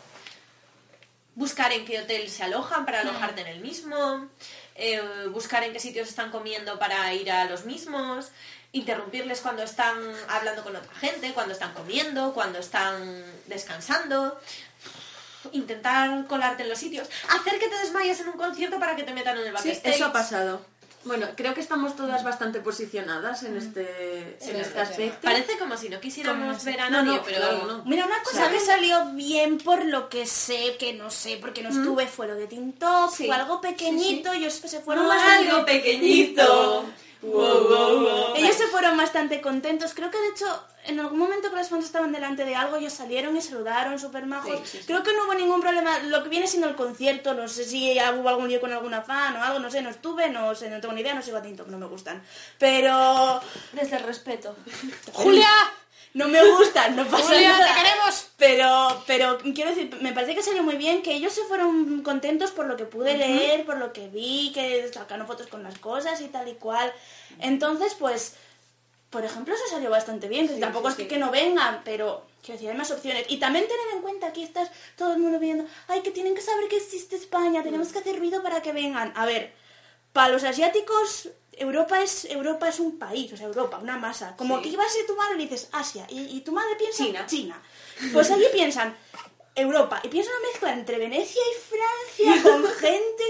Buscar 1.39 1.71
en 1.73 1.85
qué 1.85 2.01
hotel 2.01 2.29
se 2.29 2.43
alojan 2.43 2.85
para 2.85 3.01
alojarte 3.03 3.43
en 3.43 3.47
el 3.47 3.61
mismo. 3.61 4.29
eh, 4.81 5.01
buscar 5.31 5.63
en 5.65 5.73
qué 5.73 5.79
sitios 5.81 6.09
están 6.09 6.31
comiendo 6.33 6.79
para 6.81 7.13
ir 7.15 7.31
a 7.31 7.45
los 7.45 7.65
mismos. 7.65 8.29
Interrumpirles 8.73 9.41
cuando 9.41 9.63
están 9.63 9.97
hablando 10.29 10.63
con 10.65 10.75
otra 10.75 10.93
gente, 10.97 11.33
cuando 11.33 11.53
están 11.53 11.73
comiendo, 11.75 12.33
cuando 12.35 12.59
están 12.59 13.25
descansando. 13.47 14.41
Intentar 15.53 16.27
colarte 16.27 16.65
en 16.65 16.69
los 16.69 16.79
sitios. 16.79 17.09
Hacer 17.29 17.59
que 17.61 17.69
te 17.69 17.79
desmayes 17.79 18.21
en 18.21 18.29
un 18.29 18.37
concierto 18.37 18.79
para 18.81 18.97
que 18.97 19.05
te 19.05 19.13
metan 19.15 19.37
en 19.39 19.47
el 19.47 19.57
Sí, 19.59 19.69
backstage. 19.69 19.95
eso 19.95 20.07
ha 20.07 20.13
pasado. 20.13 20.65
Bueno, 21.09 21.27
creo 21.37 21.55
que 21.55 21.61
estamos 21.63 21.97
todas 21.97 22.23
bastante 22.23 22.61
posicionadas 22.61 23.43
en 23.43 23.57
este, 23.57 24.21
en 24.21 24.37
Sí, 24.41 24.51
este 24.51 24.73
sí. 24.75 24.79
aspecto. 24.79 25.19
Parece 25.23 25.59
como 25.59 25.77
si 25.77 25.89
no 25.89 25.99
quisiéramos 26.01 26.63
ver 26.65 26.81
a 26.81 26.91
No, 26.91 27.03
nadie, 27.03 27.17
no, 27.17 27.23
pero 27.25 27.37
claro, 27.39 27.65
no. 27.67 27.85
Mira, 27.87 28.05
una 28.05 28.23
cosa 28.23 28.51
que 28.51 28.61
salió 28.61 29.07
bien 29.15 29.57
por 29.59 29.85
lo 29.87 30.11
que 30.11 30.27
sé, 30.27 30.77
que 30.79 30.93
no 30.93 31.11
sé, 31.11 31.39
porque 31.41 31.63
no 31.63 31.71
estuve, 31.71 32.07
fue 32.07 32.29
lo 32.29 32.35
de 32.35 32.47
Tintop, 32.47 33.11
Sí. 33.11 33.27
fue 33.27 33.35
algo 33.35 33.61
pequeñito, 33.61 34.31
ellos 34.33 34.53
se 34.53 34.81
fueron 34.81 35.05
No, 35.05 35.09
bastante... 35.09 35.49
algo 35.51 35.65
pequeñito. 35.65 36.85
Ellos 38.37 38.55
se 38.57 38.67
fueron 38.69 38.97
bastante 38.97 39.41
contentos. 39.41 39.93
Creo 39.95 40.11
que 40.11 40.19
de 40.21 40.29
hecho, 40.29 40.63
en 40.89 40.99
algún 40.99 41.19
momento 41.19 41.51
que 41.51 41.57
los 41.57 41.69
fans 41.69 41.85
estaban 41.85 42.13
delante 42.13 42.45
de 42.45 42.55
algo, 42.55 42.77
ellos 42.77 42.95
salieron 42.95 43.37
y 43.37 43.43
saludaron, 43.43 43.99
súper 43.99 44.25
majos. 44.25 44.61
Creo 44.87 45.03
que 45.03 45.13
no 45.13 45.25
hubo 45.25 45.35
ningún 45.35 45.61
problema. 45.61 45.99
Lo 46.01 46.23
que 46.23 46.31
viene 46.31 46.47
siendo 46.47 46.67
el 46.67 46.75
concierto, 46.75 47.35
no 47.35 47.47
sé 47.47 47.65
si 47.65 47.99
hubo 48.19 48.29
algún 48.29 48.49
lío 48.49 48.61
con 48.61 48.73
alguna 48.73 49.03
fan 49.03 49.37
o 49.37 49.43
algo, 49.43 49.59
no 49.59 49.71
sé, 49.71 49.83
no 49.83 49.91
estuve, 49.91 50.31
no 50.31 50.55
sé, 50.55 50.71
no 50.71 50.81
tengo 50.81 50.95
ni 50.95 51.03
idea, 51.03 51.15
no 51.15 51.23
sigo 51.23 51.37
a 51.37 51.43
Tinto, 51.43 51.65
no 51.69 51.79
me 51.79 51.87
gustan. 51.87 52.23
Pero. 52.59 53.41
Desde 53.73 53.97
el 53.97 54.03
respeto. 54.03 54.57
¡Julia! 55.13 55.51
No 56.15 56.27
me 56.27 56.43
gustan, 56.43 56.97
no 56.97 57.05
pasa 57.07 57.27
¡Julia, 57.27 57.53
nada. 57.53 57.67
te 57.67 57.83
queremos! 57.83 58.29
Pero, 58.39 59.05
pero 59.07 59.39
quiero 59.55 59.71
decir, 59.71 59.95
me 60.01 60.13
parece 60.13 60.35
que 60.35 60.43
salió 60.43 60.63
muy 60.63 60.77
bien, 60.77 61.03
que 61.03 61.13
ellos 61.13 61.35
se 61.35 61.43
fueron 61.43 62.03
contentos 62.03 62.51
por 62.51 62.67
lo 62.67 62.77
que 62.79 62.87
pude 62.87 63.17
leer, 63.17 63.67
por 63.67 63.77
lo 63.77 63.93
que 63.93 64.09
vi, 64.09 64.51
que 64.55 64.91
sacaron 64.91 65.27
fotos 65.27 65.49
con 65.49 65.63
las 65.63 65.79
cosas 65.79 66.23
y 66.23 66.29
tal 66.29 66.49
y 66.49 66.55
cual. 66.55 66.93
Entonces, 67.41 67.95
pues, 67.95 68.37
por 69.11 69.25
ejemplo, 69.25 69.55
eso 69.55 69.65
salió 69.71 69.91
bastante 69.91 70.29
bien, 70.29 70.49
que 70.49 70.55
tampoco 70.55 70.89
es 70.91 70.95
que, 70.95 71.09
que 71.09 71.19
no 71.19 71.31
vengan, 71.31 71.81
pero 71.85 72.27
quiero 72.43 72.59
decir, 72.59 72.71
hay 72.71 72.77
más 72.77 72.91
opciones. 72.91 73.25
Y 73.29 73.39
también 73.39 73.67
tener 73.67 73.87
en 73.95 74.03
cuenta, 74.03 74.27
aquí 74.29 74.43
estás 74.43 74.71
todo 74.97 75.15
el 75.15 75.19
mundo 75.19 75.39
viendo, 75.39 75.65
ay, 75.87 76.03
que 76.03 76.11
tienen 76.11 76.35
que 76.35 76.43
saber 76.43 76.69
que 76.69 76.77
existe 76.77 77.17
España, 77.17 77.63
tenemos 77.63 77.89
que 77.89 78.01
hacer 78.01 78.19
ruido 78.19 78.43
para 78.43 78.61
que 78.61 78.73
vengan. 78.73 79.13
A 79.17 79.25
ver, 79.25 79.55
para 80.13 80.29
los 80.29 80.45
asiáticos, 80.45 81.31
Europa 81.53 82.03
es, 82.03 82.27
Europa 82.27 82.69
es 82.69 82.81
un 82.81 82.99
país, 82.99 83.33
o 83.33 83.37
sea, 83.37 83.47
Europa, 83.47 83.79
una 83.79 83.97
masa. 83.97 84.37
Como 84.37 84.61
que 84.61 84.69
ibas 84.69 84.87
a 84.87 84.91
ser 84.91 85.07
tu 85.07 85.17
madre 85.17 85.37
y 85.37 85.47
dices 85.47 85.69
Asia, 85.73 86.07
y, 86.11 86.37
y 86.37 86.41
tu 86.43 86.53
madre 86.53 86.77
piensa 86.77 87.05
China. 87.05 87.27
China. 87.27 87.63
Pues 88.13 88.31
allí 88.31 88.45
piensan 88.53 88.95
Europa, 89.61 90.01
y 90.03 90.09
piensan 90.09 90.33
una 90.41 90.49
mezcla 90.51 90.73
entre 90.73 90.99
Venecia 90.99 91.43
y 91.43 92.25
Francia, 92.27 92.43
con 92.43 92.65
gente 92.79 93.25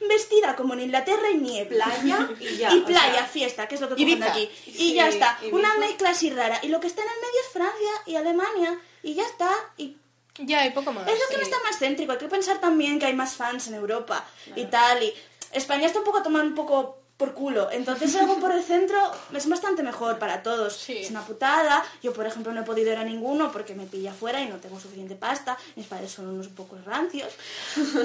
vestida 0.00 0.54
como 0.56 0.74
en 0.74 0.80
Inglaterra 0.80 1.30
y 1.30 1.36
niebla. 1.36 1.84
Playa 2.02 2.28
y 2.40 2.56
ya, 2.56 2.72
Y 2.74 2.80
playa, 2.82 3.12
sea, 3.14 3.26
fiesta, 3.26 3.68
que 3.68 3.74
es 3.76 3.80
lo 3.80 3.88
que 3.88 3.94
cogen 3.94 4.22
aquí. 4.22 4.50
Y 4.66 4.72
Sí, 4.72 4.94
ya 4.94 5.08
está, 5.08 5.38
Ibiza. 5.40 5.56
una 5.56 5.76
mezcla 5.78 6.10
así 6.10 6.30
rara. 6.30 6.58
Y 6.62 6.68
lo 6.68 6.80
que 6.80 6.86
está 6.86 7.02
en 7.02 7.08
el 7.08 7.14
medio 7.16 7.40
es 7.46 7.52
Francia 7.52 7.90
y 8.06 8.16
Alemania, 8.16 8.80
y 9.02 9.14
ya 9.14 9.24
está. 9.24 9.50
Y 9.76 9.96
Ya, 10.38 10.64
y 10.66 10.70
poco 10.70 10.92
más. 10.92 11.06
es 11.08 11.18
lo 11.18 11.28
que 11.30 11.36
no 11.36 11.42
está 11.42 11.56
más 11.64 11.78
céntrico. 11.78 12.12
Hay 12.12 12.18
que 12.18 12.28
pensar 12.28 12.60
también 12.60 12.98
que 12.98 13.06
hay 13.06 13.14
más 13.14 13.34
fans 13.36 13.66
en 13.68 13.74
Europa 13.74 14.24
y 14.54 14.64
tal. 14.66 15.02
Y 15.02 15.12
España 15.52 15.86
está 15.86 15.98
un 16.00 16.04
poco 16.04 16.22
tomando 16.22 16.48
un 16.48 16.54
poco 16.54 16.97
por 17.18 17.34
culo. 17.34 17.68
Entonces 17.70 18.14
algo 18.16 18.38
por 18.38 18.52
el 18.52 18.62
centro 18.62 18.98
es 19.34 19.48
bastante 19.48 19.82
mejor 19.82 20.18
para 20.18 20.42
todos. 20.42 20.74
Sí. 20.74 20.98
Es 20.98 21.10
una 21.10 21.26
putada. 21.26 21.84
Yo, 22.00 22.12
por 22.12 22.24
ejemplo, 22.26 22.52
no 22.52 22.62
he 22.62 22.64
podido 22.64 22.92
ir 22.92 22.96
a 22.96 23.04
ninguno 23.04 23.52
porque 23.52 23.74
me 23.74 23.84
pilla 23.84 24.14
fuera 24.14 24.40
y 24.40 24.46
no 24.46 24.56
tengo 24.56 24.80
suficiente 24.80 25.16
pasta. 25.16 25.58
Mis 25.74 25.86
padres 25.86 26.12
son 26.12 26.28
unos 26.28 26.48
pocos 26.48 26.82
rancios. 26.84 27.32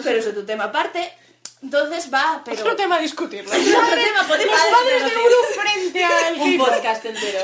Pero 0.04 0.20
eso 0.20 0.30
es 0.30 0.36
tu 0.36 0.44
tema 0.44 0.66
aparte. 0.66 1.14
Entonces 1.62 2.14
va, 2.14 2.42
pero... 2.44 2.60
Otro 2.60 2.76
tema 2.76 2.98
a 2.98 3.00
discutirlo. 3.00 3.54
Es 3.54 3.68
otro 3.68 3.96
tema, 3.96 4.28
podemos 4.28 4.54
Los 4.54 4.80
padres 4.80 5.04
de 5.06 5.18
Uru 5.18 5.62
frente 5.62 6.04
al 6.04 6.42
Un 6.42 6.58
podcast 6.58 7.06
entero. 7.06 7.40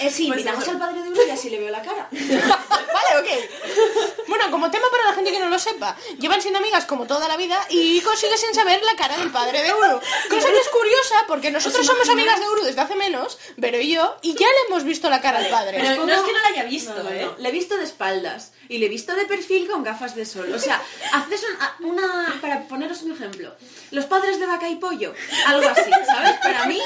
Eh, 0.00 0.10
sí, 0.10 0.26
Pues 0.26 0.40
invitamos 0.40 0.66
al 0.68 0.78
padre 0.78 1.02
de 1.02 1.08
uno 1.08 1.22
y 1.26 1.30
así 1.30 1.50
le 1.50 1.58
veo 1.60 1.70
la 1.70 1.80
cara. 1.82 2.08
Vale, 2.10 3.18
ok. 3.20 4.26
Bueno, 4.26 4.50
como 4.50 4.70
tema 4.70 4.86
para 4.90 5.04
la 5.04 5.12
gente 5.14 5.30
que 5.30 5.38
no 5.38 5.48
lo 5.48 5.58
sepa, 5.58 5.96
llevan 6.18 6.40
siendo 6.42 6.58
amigas 6.58 6.84
como 6.84 7.06
toda 7.06 7.28
la 7.28 7.36
vida 7.36 7.64
y 7.70 7.98
Iko 7.98 8.14
sigue 8.16 8.36
sin 8.36 8.54
saber 8.54 8.82
la 8.84 8.96
cara 8.96 9.16
del 9.18 9.30
padre 9.30 9.62
de 9.62 9.72
Uru. 9.72 10.00
Cosa 10.28 10.48
que 10.48 10.58
es 10.58 10.68
curiosa 10.68 11.24
porque 11.28 11.50
nosotros 11.50 11.86
somos 11.86 12.08
amigas 12.08 12.40
de 12.40 12.48
Uru 12.48 12.62
desde 12.64 12.80
hace 12.80 12.96
menos, 12.96 13.38
pero 13.60 13.78
y 13.80 13.92
yo, 13.92 14.16
y 14.22 14.34
ya 14.34 14.46
le 14.46 14.68
hemos 14.68 14.84
visto 14.84 15.08
la 15.10 15.20
cara 15.20 15.38
al 15.38 15.46
padre. 15.48 15.78
Pero 15.80 16.06
no 16.06 16.12
es 16.12 16.20
que 16.22 16.32
no 16.32 16.38
la 16.40 16.48
haya 16.48 16.64
visto, 16.64 16.94
No, 17.02 17.10
¿eh? 17.10 17.24
no. 17.26 17.36
Le 17.38 17.48
he 17.48 17.52
visto 17.52 17.76
de 17.76 17.84
espaldas 17.84 18.52
y 18.68 18.78
le 18.78 18.86
he 18.86 18.88
visto 18.88 19.14
de 19.14 19.26
perfil 19.26 19.68
con 19.70 19.84
gafas 19.84 20.16
de 20.16 20.26
sol. 20.26 20.52
O 20.52 20.58
sea, 20.58 20.82
haces 21.12 21.42
un- 21.44 21.62
a- 21.62 21.76
una... 21.80 22.38
Para 22.40 22.66
poneros 22.66 23.02
un 23.02 23.12
ejemplo. 23.12 23.54
Los 23.92 24.06
padres 24.06 24.40
de 24.40 24.46
vaca 24.46 24.68
y 24.68 24.76
pollo. 24.76 25.14
Algo 25.46 25.68
así, 25.68 25.90
¿sabes? 26.06 26.36
Para 26.42 26.66
mí 26.66 26.80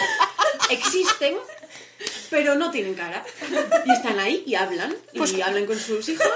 existen, 0.71 1.37
pero 2.31 2.55
no 2.55 2.71
tienen 2.71 2.95
cara. 2.95 3.25
Y 3.85 3.93
están 3.93 4.19
ahí 4.19 4.43
y 4.47 4.55
hablan. 4.55 4.95
Y 5.13 5.41
hablan 5.41 5.67
con 5.67 5.79
sus 5.79 6.09
hijos 6.09 6.27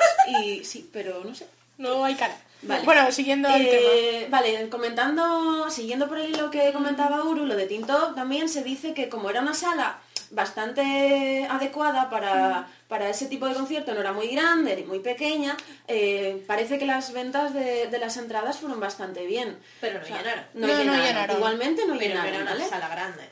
y 0.41 0.65
sí, 0.65 0.89
pero 0.93 1.23
no 1.25 1.35
sé. 1.35 1.47
No 1.79 2.05
hay 2.05 2.15
cara. 2.15 2.37
Vale. 2.63 2.85
Bueno, 2.85 3.11
siguiendo 3.11 3.49
el 3.49 3.69
tema. 3.69 3.91
Eh, 3.93 4.27
vale, 4.31 4.69
comentando, 4.69 5.69
siguiendo 5.69 6.07
por 6.09 6.19
el 6.19 6.31
hilo 6.31 6.51
que 6.51 6.73
comentaba 6.73 7.25
Uru, 7.25 7.45
lo 7.45 7.57
de 7.57 7.67
Tinto, 7.67 8.13
también 8.15 8.49
se 8.49 8.63
dice 8.63 8.95
que 8.95 9.09
como 9.09 9.31
era 9.31 9.41
una 9.41 9.53
sala 9.55 9.99
bastante 10.31 11.47
adecuada 11.51 12.09
para, 12.09 12.69
para 12.89 13.09
ese 13.11 13.27
tipo 13.27 13.49
de 13.49 13.55
concierto, 13.55 13.93
no 13.95 14.01
era 14.01 14.13
muy 14.13 14.29
grande 14.29 14.77
ni 14.77 14.85
muy 14.85 15.01
pequeña, 15.01 15.57
eh, 15.89 16.43
parece 16.47 16.79
que 16.79 16.87
las 16.87 17.13
ventas 17.13 17.53
de, 17.53 17.89
de 17.89 17.99
las 17.99 18.17
entradas 18.17 18.59
fueron 18.59 18.79
bastante 18.81 19.27
bien. 19.27 19.59
Pero 19.81 19.99
no 19.99 20.05
O 20.05 20.07
sea, 20.07 20.19
llenaron. 20.19 20.45
No, 20.55 20.67
No, 20.69 20.85
no 20.85 20.95
llenaron. 20.97 21.37
Igualmente 21.37 21.83
no 21.87 21.99
Pero 21.99 22.15
no 22.15 22.23
llenaron, 22.23 22.35
era 22.35 22.43
una 22.43 22.51
¿vale? 22.53 22.69
sala 22.69 22.89
grande. 22.89 23.29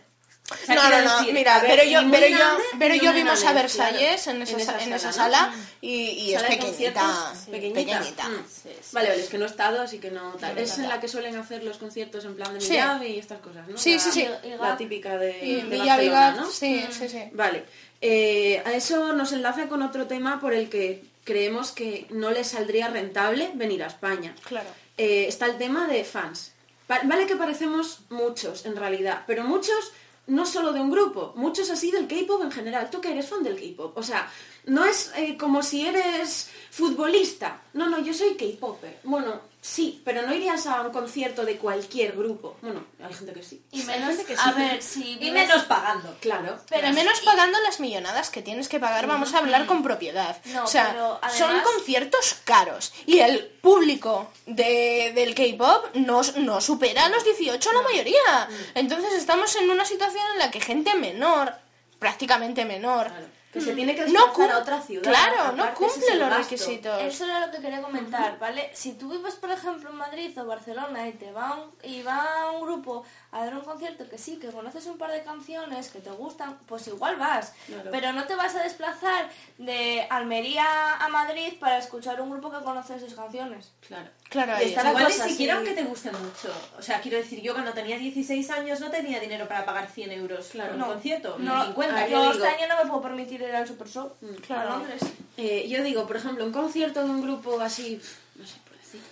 No, 0.69 0.75
no, 0.91 1.03
no, 1.03 1.19
decir, 1.19 1.35
mira, 1.35 1.59
ver, 1.61 1.71
pero 1.71 1.85
yo, 1.91 2.01
pero 2.11 2.27
yo, 2.27 2.59
pero 2.79 2.95
yo 2.95 3.13
vimos 3.13 3.45
a 3.45 3.53
Versalles 3.53 4.23
claro. 4.23 4.39
en, 4.39 4.43
esa, 4.43 4.55
En 4.55 4.61
esa 4.61 4.73
sa- 4.79 4.85
en 4.85 4.93
esa 4.93 5.13
sala, 5.13 5.39
sala 5.39 5.57
¿no? 5.57 5.63
y, 5.81 5.93
y 6.11 6.35
es 6.35 6.43
pequeñita. 6.43 7.33
sí, 7.35 7.51
pequeñita. 7.51 7.99
pequeñita. 7.99 8.29
Mm. 8.29 8.45
Vale, 8.93 9.09
vale, 9.11 9.23
es 9.23 9.29
que 9.29 9.39
no 9.39 9.45
he 9.45 9.49
estado, 9.49 9.81
así 9.83 9.99
que 9.99 10.11
no 10.11 10.33
tal. 10.41 10.59
Es 10.59 10.79
en 10.79 10.89
la 10.89 10.99
que 11.01 11.09
suelen 11.09 11.37
hacer 11.37 11.63
los 11.65 11.79
conciertos 11.79 12.25
en 12.25 12.35
plan 12.37 12.55
de 12.55 12.61
Sí. 12.61 12.71
Millav 12.71 13.03
y 13.03 13.19
estas 13.19 13.41
cosas, 13.41 13.67
¿no? 13.69 13.77
Sí, 13.79 13.95
La- 13.95 13.99
sí, 14.01 14.11
sí. 14.13 14.29
La 14.61 14.77
típica 14.77 15.17
de, 15.17 15.39
Y 15.45 15.55
de 15.57 15.63
Villa 15.63 15.97
Barcelona, 15.97 16.31
¿no? 16.37 16.51
sí, 16.51 16.85
sí, 16.91 17.09
sí. 17.09 17.23
Vale. 17.33 17.65
Eh, 18.01 18.63
a 18.65 18.73
eso 18.73 19.13
nos 19.13 19.33
enlaza 19.33 19.69
con 19.69 19.83
otro 19.83 20.07
tema 20.07 20.41
por 20.41 20.55
el 20.55 20.69
que 20.71 21.05
creemos 21.25 21.71
que 21.73 22.07
no 22.11 22.31
les 22.31 22.49
saldría 22.49 22.89
rentable 22.89 23.51
venir 23.55 23.83
a 23.85 23.87
España. 23.89 24.35
Claro. 24.45 24.69
Eh, 24.97 25.27
está 25.29 25.47
el 25.47 25.59
tema 25.59 25.87
de 25.87 26.03
fans. 26.05 26.53
Va- 26.91 27.01
Vale 27.05 27.27
que 27.27 27.37
parecemos 27.37 28.01
muchos, 28.09 28.65
en 28.67 28.75
realidad, 28.77 29.23
pero 29.27 29.45
muchos 29.45 29.93
no 30.31 30.47
solo 30.47 30.73
de 30.73 30.81
un 30.81 30.91
grupo, 30.91 31.33
muchos 31.37 31.71
así 31.71 31.91
del 31.91 32.07
K-pop 32.07 32.43
en 32.43 32.53
general. 32.53 32.89
Tú 32.89 33.01
que 33.01 33.11
eres 33.11 33.29
fan 33.29 33.43
del 33.43 33.57
K-pop, 33.57 33.97
o 33.97 34.03
sea, 34.03 34.31
no 34.71 34.85
es 34.85 35.11
eh, 35.17 35.37
como 35.37 35.65
si 35.65 35.85
eres 35.85 36.49
futbolista. 36.71 37.61
No, 37.73 37.89
no, 37.89 37.99
yo 37.99 38.15
soy 38.15 38.37
K-popper. 38.37 39.01
Bueno, 39.03 39.41
sí, 39.61 40.01
pero 40.05 40.23
no 40.23 40.33
irías 40.33 40.65
a 40.69 40.83
un 40.83 40.93
concierto 40.93 41.45
de 41.45 41.57
cualquier 41.57 42.13
grupo. 42.17 42.57
Bueno, 42.63 42.85
hay 43.03 43.13
gente 43.13 43.33
que 43.33 43.43
sí. 43.43 43.65
Y 43.73 43.83
menos, 43.83 44.17
que 44.19 44.37
sí. 44.37 44.43
a 44.43 44.53
ver, 44.53 44.81
si 44.81 45.19
Y 45.21 45.33
menos 45.33 45.65
pagando. 45.65 46.17
Claro. 46.21 46.61
Pero 46.69 46.93
menos 46.93 47.21
pagando 47.23 47.59
las 47.63 47.81
millonadas 47.81 48.31
que 48.31 48.43
tienes 48.43 48.69
que 48.69 48.79
pagar, 48.79 49.09
vamos 49.09 49.35
a 49.35 49.39
hablar 49.39 49.67
con 49.67 49.83
propiedad. 49.83 50.41
No, 50.45 50.63
o 50.63 50.67
sea, 50.69 50.91
pero 50.93 51.21
son 51.37 51.61
conciertos 51.63 52.37
caros. 52.45 52.93
Y 53.07 53.19
el 53.19 53.45
público 53.45 54.31
de, 54.47 55.11
del 55.17 55.35
K-pop 55.35 55.97
no, 55.97 56.21
no 56.37 56.61
supera 56.61 57.09
los 57.09 57.25
18 57.25 57.73
la 57.73 57.83
mayoría. 57.83 58.49
Entonces 58.77 59.15
estamos 59.15 59.57
en 59.57 59.69
una 59.69 59.85
situación 59.85 60.25
en 60.35 60.39
la 60.39 60.53
que 60.53 60.61
gente 60.61 60.95
menor, 60.95 61.53
prácticamente 61.99 62.65
menor, 62.65 63.09
Claro. 63.09 63.40
Que 63.53 63.61
se 63.61 63.75
tiene 63.75 63.95
que 63.97 64.03
no 64.03 64.07
desplazar 64.07 64.33
cum- 64.33 64.51
a 64.51 64.59
otra 64.59 64.81
ciudad. 64.81 65.03
Claro, 65.11 65.53
no 65.57 65.75
cumple 65.75 66.15
los 66.17 66.29
gasto. 66.29 66.43
requisitos. 66.45 67.03
Eso 67.03 67.25
era 67.25 67.47
lo 67.47 67.51
que 67.53 67.59
quería 67.61 67.83
comentar, 67.83 68.39
¿vale? 68.39 68.71
Si 68.75 68.93
tú 68.93 69.09
vives, 69.11 69.35
por 69.35 69.51
ejemplo, 69.51 69.91
en 69.91 69.97
Madrid 69.97 70.41
o 70.41 70.47
Barcelona 70.47 71.09
y 71.09 71.15
te 71.15 71.33
va 71.33 71.57
un, 71.57 71.73
y 71.83 72.03
va 72.03 72.51
un 72.55 72.61
grupo 72.63 73.05
a 73.33 73.45
dar 73.45 73.55
un 73.55 73.61
concierto 73.61 74.09
que 74.09 74.19
sí, 74.19 74.37
que 74.39 74.49
conoces 74.49 74.87
un 74.87 74.99
par 74.99 75.13
de 75.13 75.23
canciones 75.23 75.89
que 75.89 76.01
te 76.01 76.11
gustan, 76.11 76.59
pues 76.67 76.87
igual 76.89 77.15
vas. 77.17 77.53
Claro. 77.67 77.89
Pero 77.93 78.13
no 78.13 78.25
te 78.27 78.35
vas 78.35 78.55
a 78.57 78.63
desplazar 78.65 79.31
de 79.57 80.05
Almería 80.11 80.97
a 80.97 81.09
Madrid 81.09 81.53
para 81.61 81.79
escuchar 81.79 82.21
un 82.21 82.31
grupo 82.31 82.51
que 82.51 82.65
conoce 82.65 82.99
sus 82.99 83.15
canciones. 83.15 83.71
Claro. 83.87 84.09
Claro, 84.29 84.53
Y 84.53 84.55
ahí 84.57 84.69
está 84.71 84.89
Igual 84.91 85.07
ni 85.09 85.13
siquiera 85.31 85.57
aunque 85.57 85.73
te 85.73 85.83
guste 85.85 86.11
mucho. 86.13 86.53
O 86.79 86.83
sea, 86.83 87.01
quiero 87.01 87.19
decir, 87.19 87.41
yo 87.41 87.53
cuando 87.53 87.73
tenía 87.73 87.99
16 87.99 88.51
años 88.51 88.81
no 88.81 88.91
tenía 88.91 89.21
dinero 89.21 89.47
para 89.49 89.65
pagar 89.65 89.89
100 89.89 90.11
euros 90.13 90.49
Claro. 90.49 90.71
por 90.71 90.75
un 90.77 90.81
No. 90.81 90.93
concierto, 90.95 91.37
No, 91.39 91.67
50. 91.67 92.07
yo 92.09 92.13
yo 92.13 92.33
digo- 92.33 92.45
este 92.45 92.63
año 92.63 92.69
no 92.75 92.83
me 92.85 92.91
puedo 92.91 93.03
permitir 93.03 93.41
ir 93.43 93.55
al 93.55 93.67
Super 93.67 93.89
Show 93.89 94.13
a 94.49 94.65
Londres. 94.65 95.03
Eh, 95.37 95.69
yo 95.69 95.83
digo, 95.83 96.07
por 96.07 96.17
ejemplo, 96.17 96.45
un 96.45 96.53
concierto 96.53 97.03
de 97.05 97.11
un 97.11 97.23
grupo 97.23 97.61
así, 97.61 98.01
no 98.37 98.45
sé, 98.47 98.57
por 98.67 98.77
decirte. 98.77 99.07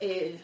eh, 0.00 0.40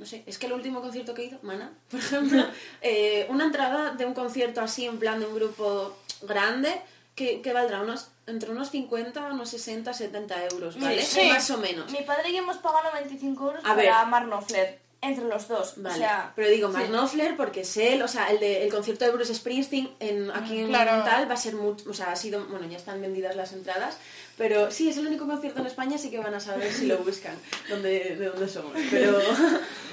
no 0.00 0.06
sé, 0.06 0.22
es 0.26 0.38
que 0.38 0.46
el 0.46 0.54
último 0.54 0.80
concierto 0.80 1.12
que 1.12 1.22
he 1.22 1.26
ido, 1.26 1.38
Mana, 1.42 1.70
por 1.90 2.00
ejemplo, 2.00 2.44
eh, 2.80 3.26
una 3.28 3.44
entrada 3.44 3.92
de 3.92 4.06
un 4.06 4.14
concierto 4.14 4.62
así 4.62 4.86
en 4.86 4.98
plan 4.98 5.20
de 5.20 5.26
un 5.26 5.34
grupo 5.34 5.94
grande, 6.22 6.80
que, 7.14 7.42
que 7.42 7.52
valdrá 7.52 7.82
unos 7.82 8.08
entre 8.26 8.50
unos 8.50 8.70
50, 8.70 9.20
unos 9.32 9.50
60, 9.50 9.92
70 9.92 10.44
euros, 10.46 10.80
¿vale? 10.80 11.02
Sí. 11.02 11.28
Más 11.28 11.50
o 11.50 11.58
menos. 11.58 11.90
Mi 11.92 12.02
padre 12.02 12.30
y 12.30 12.32
yo 12.32 12.38
hemos 12.38 12.56
pagado 12.58 12.90
25 12.94 13.46
euros 13.46 13.64
A 13.64 13.74
para 13.74 14.04
Mark 14.06 14.26
Knopfler, 14.26 14.78
entre 15.02 15.24
los 15.24 15.48
dos. 15.48 15.74
Vale, 15.76 15.96
O 15.96 15.98
sea, 15.98 16.32
pero 16.36 16.48
digo, 16.48 16.68
Mark 16.68 16.88
Knopfler 16.88 17.36
porque 17.36 17.62
es 17.62 17.76
él, 17.76 18.00
o 18.02 18.08
sea, 18.08 18.30
el, 18.30 18.38
de, 18.40 18.64
el 18.64 18.70
concierto 18.70 19.04
de 19.04 19.10
Bruce 19.10 19.34
Springsteen 19.34 19.90
en, 19.98 20.30
aquí 20.30 20.60
en 20.60 20.68
Claro. 20.68 21.02
tal 21.04 21.28
va 21.28 21.34
a 21.34 21.36
ser 21.36 21.56
mucho, 21.56 21.90
o 21.90 21.92
sea, 21.92 22.12
ha 22.12 22.16
sido, 22.16 22.46
bueno, 22.46 22.66
ya 22.68 22.76
están 22.76 23.02
vendidas 23.02 23.34
las 23.36 23.52
entradas, 23.52 23.98
pero 24.38 24.70
sí, 24.70 24.88
es 24.88 24.96
el 24.96 25.06
único 25.08 25.26
concierto 25.26 25.60
en 25.60 25.66
España, 25.66 25.96
así 25.96 26.10
que 26.10 26.18
van 26.18 26.32
a 26.34 26.40
saber 26.40 26.72
si 26.72 26.86
lo 26.86 26.98
buscan, 26.98 27.34
dónde, 27.68 28.16
de 28.16 28.26
dónde 28.26 28.48
somos. 28.48 28.72
Pero 28.90 29.18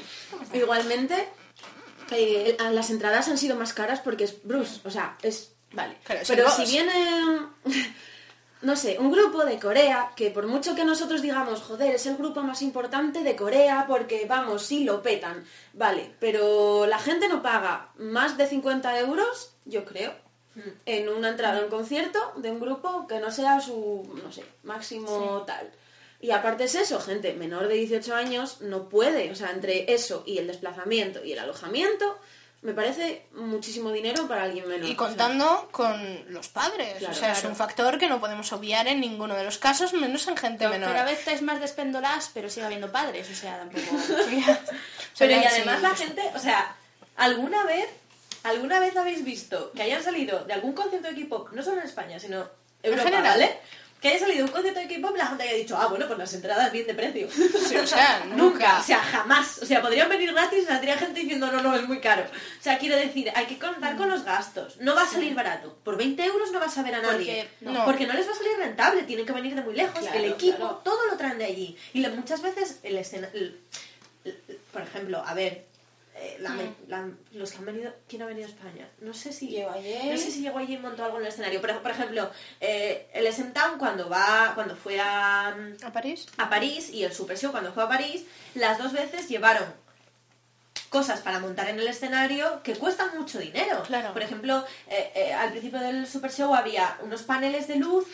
igualmente, 0.54 1.28
eh, 2.12 2.58
las 2.72 2.90
entradas 2.90 3.28
han 3.28 3.38
sido 3.38 3.56
más 3.56 3.74
caras 3.74 4.00
porque 4.00 4.26
es 4.26 4.44
Bruce, 4.44 4.82
o 4.84 4.92
sea, 4.92 5.18
es, 5.22 5.54
vale. 5.72 5.98
Pero 6.28 6.50
si 6.50 6.66
viene... 6.66 6.94
No 8.60 8.76
sé, 8.76 8.98
un 8.98 9.12
grupo 9.12 9.46
de 9.46 9.60
Corea, 9.60 10.14
que 10.16 10.32
por 10.32 10.48
mucho 10.48 10.74
que 10.74 10.84
nosotros 10.84 11.22
digamos, 11.22 11.62
joder, 11.62 11.94
es 11.94 12.08
el 12.08 12.18
grupo 12.18 12.42
más 12.42 12.64
importante 12.64 13.22
de 13.22 13.36
Corea 13.36 13.86
porque, 13.88 14.26
vamos, 14.28 14.64
sí, 14.64 14.84
lo 14.84 15.04
petan. 15.04 15.46
Vale, 15.74 16.16
pero 16.20 16.88
la 16.88 16.98
gente 16.98 17.28
no 17.28 17.44
paga 17.44 17.92
más 17.98 18.36
de 18.36 18.48
50 18.48 19.00
euros, 19.00 19.54
yo 19.66 19.86
creo, 19.86 20.12
en 20.88 21.08
una 21.08 21.30
entrada 21.30 21.60
a 21.60 21.64
un 21.64 21.70
concierto 21.70 22.20
de 22.38 22.50
un 22.50 22.60
grupo 22.60 23.06
que 23.06 23.20
no 23.20 23.30
sea 23.30 23.62
su, 23.62 24.10
no 24.24 24.32
sé, 24.32 24.44
máximo 24.64 25.44
tal. 25.46 25.72
Y 26.20 26.32
aparte 26.32 26.64
es 26.64 26.76
eso, 26.76 27.00
gente 27.00 27.34
menor 27.34 27.68
de 27.68 27.76
18 27.76 28.16
años 28.16 28.62
no 28.62 28.90
puede, 28.90 29.32
o 29.32 29.36
sea, 29.36 29.52
entre 29.52 29.94
eso 29.94 30.24
y 30.26 30.40
el 30.40 30.48
desplazamiento 30.48 31.24
y 31.24 31.34
el 31.34 31.40
alojamiento, 31.40 32.18
me 32.62 32.74
parece 32.74 33.28
muchísimo 33.34 33.92
dinero 33.92 34.28
para 34.28 34.44
alguien 34.44 34.68
menor. 34.68 34.90
Y 34.90 34.94
o 34.94 34.96
sea, 34.96 34.98
contando 34.98 35.70
con 35.72 36.34
los 36.34 36.48
padres. 36.48 36.98
Claro, 36.98 37.14
o 37.14 37.18
sea, 37.18 37.34
es 37.34 37.44
un 37.44 37.56
factor 37.56 38.00
que 38.00 38.10
no 38.10 38.20
podemos 38.20 38.52
obviar 38.52 38.88
en 38.88 39.00
ninguno 39.00 39.36
de 39.36 39.44
los 39.44 39.60
casos, 39.60 39.94
menos 39.94 40.28
en 40.28 40.38
gente 40.38 40.68
menor. 40.68 40.90
Pero 40.90 41.02
a 41.02 41.06
veces 41.06 41.44
más 41.44 41.60
despéndolas, 41.60 42.32
pero 42.34 42.50
sigue 42.50 42.66
habiendo 42.66 42.92
padres, 42.92 43.30
o 43.30 43.36
sea, 43.36 43.60
tampoco... 43.60 43.86
Pero 45.20 45.32
y 45.32 45.44
además 45.46 45.78
sí. 45.78 45.84
la 45.84 45.96
gente, 45.96 46.22
o 46.36 46.40
sea, 46.40 46.76
¿alguna 47.16 47.64
vez, 47.64 47.90
alguna 48.44 48.80
vez 48.80 48.96
habéis 48.98 49.24
visto 49.24 49.72
que 49.72 49.82
hayan 49.84 50.04
salido 50.04 50.44
de 50.46 50.54
algún 50.54 50.74
concierto 50.74 51.08
de 51.08 51.24
K-pop, 51.24 51.50
no 51.54 51.64
solo 51.64 51.80
en 51.80 51.88
España, 51.88 52.20
sino 52.20 52.48
Europa, 52.84 53.10
general. 53.10 53.40
¿vale? 53.40 53.60
Que 54.02 54.10
haya 54.10 54.20
salido 54.20 54.46
un 54.46 54.52
concierto 54.52 54.80
de 54.80 54.88
K-pop 54.88 55.18
la 55.18 55.26
gente 55.26 55.44
haya 55.44 55.54
dicho, 55.56 55.76
ah, 55.76 55.88
bueno, 55.88 56.06
pues 56.06 56.20
las 56.20 56.32
entradas 56.34 56.72
bien 56.72 56.86
de 56.86 56.94
precio. 56.94 57.28
Sí, 57.32 57.76
o 57.78 57.88
sea, 57.88 58.24
Nunca, 58.36 58.80
o 58.80 58.84
sea, 58.84 59.00
jamás. 59.00 59.58
O 59.62 59.66
sea, 59.66 59.82
podrían 59.82 60.08
venir 60.08 60.32
gratis 60.34 60.60
y 60.64 60.66
saldría 60.66 60.98
gente 60.98 61.22
diciendo, 61.22 61.52
no, 61.52 61.62
no, 61.62 61.76
es 61.76 61.88
muy 61.88 62.00
caro. 62.00 62.24
O 62.24 62.64
sea, 62.64 62.78
quiero 62.78 62.96
decir, 62.96 63.32
hay 63.34 63.46
que 63.48 63.58
contar 63.58 63.98
con 63.98 64.08
los 64.10 64.24
gastos. 64.24 64.78
No 64.80 64.94
va 64.96 65.02
a 65.02 65.08
salir 65.08 65.34
barato. 65.34 65.76
Por 65.84 65.98
20 65.98 66.24
euros 66.26 66.52
no 66.52 66.60
vas 66.60 66.78
a 66.78 66.84
ver 66.84 66.94
a 66.96 67.02
nadie. 67.02 67.50
Porque- 67.60 67.72
no. 67.74 67.86
Porque 67.86 68.06
no 68.06 68.14
les 68.14 68.28
va 68.28 68.34
a 68.34 68.36
salir 68.36 68.52
rentable, 68.60 69.02
tienen 69.04 69.26
que 69.26 69.34
venir 69.34 69.56
de 69.56 69.62
muy 69.62 69.74
lejos. 69.74 70.00
Claro, 70.00 70.18
el 70.20 70.26
equipo, 70.32 70.58
claro. 70.58 70.82
todo 70.84 71.06
lo 71.08 71.18
traen 71.18 71.40
de 71.40 71.46
allí. 71.46 71.76
Y 71.94 72.06
muchas 72.08 72.42
veces 72.44 72.80
el 72.84 72.98
escena... 72.98 73.30
el- 73.34 73.60
el- 74.26 74.60
por 74.72 74.84
ejemplo, 74.84 75.24
a 75.26 75.34
ver... 75.34 75.66
eh, 76.20 76.38
la- 76.40 76.56
la- 76.88 77.10
los 77.34 77.52
que 77.52 77.58
han 77.60 77.66
venido 77.66 77.94
¿quién 78.08 78.22
ha 78.22 78.26
venido 78.26 78.48
a 78.48 78.50
España? 78.50 78.90
no 79.02 79.14
sé 79.14 79.32
si 79.32 79.48
Llegó 79.50 79.72
ayer. 79.72 80.06
no 80.06 80.18
sé 80.18 80.32
si 80.32 80.42
llegó 80.42 80.58
allí 80.60 80.74
y 80.74 80.78
montó 80.78 81.04
algo 81.06 81.18
en 81.18 81.24
el 81.24 81.30
escenario 81.30 81.62
pero 81.62 81.82
por 81.82 81.92
ejemplo 81.92 82.30
eh, 82.60 83.08
el 83.14 83.28
SM 83.28 83.52
Town 83.52 83.78
cuando 83.78 84.10
va 84.10 84.52
cuando 84.56 84.76
fue 84.76 85.00
a, 85.00 85.50
¿A 85.84 85.94
París? 85.94 86.26
a 86.38 86.50
París 86.50 86.90
y 86.92 87.04
el 87.04 87.14
Super 87.14 87.38
Show 87.38 87.52
cuando 87.52 87.72
fue 87.74 87.84
a 87.84 87.88
París, 87.88 88.26
las 88.56 88.78
dos 88.78 88.94
veces 88.94 89.30
llevaron 89.30 89.66
cosas 90.90 91.20
para 91.22 91.40
montar 91.40 91.70
en 91.70 91.80
el 91.80 91.88
escenario 91.88 92.62
que 92.64 92.74
cuestan 92.76 93.10
mucho 93.18 93.40
dinero. 93.40 93.84
Claro. 93.84 94.14
Por 94.14 94.22
ejemplo, 94.22 94.66
eh, 94.88 95.12
eh, 95.16 95.34
al 95.34 95.52
principio 95.52 95.80
del 95.80 96.08
Super 96.08 96.32
Show 96.32 96.56
había 96.56 96.98
unos 97.04 97.24
paneles 97.24 97.68
de 97.68 97.76
luz 97.76 98.06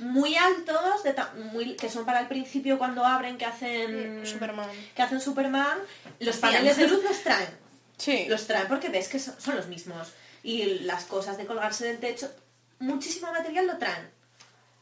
muy 0.00 0.36
altos, 0.36 1.02
de 1.02 1.14
muy, 1.52 1.76
que 1.76 1.88
son 1.88 2.04
para 2.04 2.20
el 2.20 2.28
principio 2.28 2.78
cuando 2.78 3.04
abren, 3.04 3.38
que 3.38 3.46
hacen 3.46 4.26
Superman. 4.26 4.68
que 4.94 5.02
hacen 5.02 5.20
Superman. 5.20 5.78
Los 6.18 6.36
paneles 6.36 6.76
de 6.76 6.88
luz 6.88 7.02
los 7.02 7.22
traen. 7.22 7.48
Sí. 8.00 8.24
Los 8.30 8.46
traen 8.46 8.66
porque 8.66 8.88
ves 8.88 9.08
que 9.08 9.18
son, 9.18 9.38
son 9.38 9.56
los 9.56 9.66
mismos. 9.66 10.08
Y 10.42 10.64
las 10.84 11.04
cosas 11.04 11.36
de 11.36 11.44
colgarse 11.44 11.84
del 11.84 11.98
techo, 11.98 12.32
muchísimo 12.78 13.30
material 13.30 13.66
lo 13.66 13.76
traen. 13.76 14.08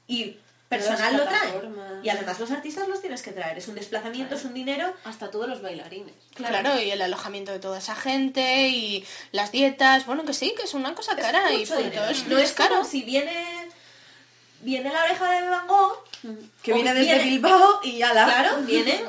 Y 0.06 0.36
personal 0.68 1.16
lo 1.16 1.24
traen. 1.24 1.74
Y 2.02 2.08
además 2.10 2.38
los 2.38 2.50
artistas 2.50 2.86
los 2.88 3.00
tienes 3.00 3.22
que 3.22 3.32
traer. 3.32 3.58
Es 3.58 3.68
un 3.68 3.74
desplazamiento, 3.74 4.34
es 4.34 4.44
un 4.44 4.54
dinero. 4.54 4.94
Hasta 5.04 5.30
todos 5.30 5.48
los 5.48 5.62
bailarines. 5.62 6.14
Claro. 6.34 6.80
y 6.80 6.90
el 6.90 7.02
alojamiento 7.02 7.52
de 7.52 7.58
toda 7.58 7.78
esa 7.78 7.96
gente 7.96 8.68
y 8.68 9.04
las 9.32 9.50
dietas, 9.50 10.06
bueno, 10.06 10.24
que 10.24 10.34
sí, 10.34 10.54
que 10.56 10.64
es 10.64 10.74
una 10.74 10.94
cosa 10.94 11.16
cara 11.16 11.52
y 11.52 11.66
punto. 11.66 12.04
Es, 12.08 12.26
no 12.26 12.38
es 12.38 12.52
caro. 12.52 12.76
como 12.76 12.88
si 12.88 13.02
viene 13.02 13.68
viene 14.60 14.92
la 14.92 15.04
oreja 15.04 15.30
de 15.30 15.48
Van 15.48 15.66
Gogh 15.66 16.04
Que 16.62 16.72
viene 16.74 16.94
desde 16.94 17.14
viene- 17.14 17.24
Bilbao 17.24 17.80
y 17.82 17.98
ya 17.98 18.12
la... 18.12 18.24
Claro, 18.24 18.56
viene, 18.62 19.04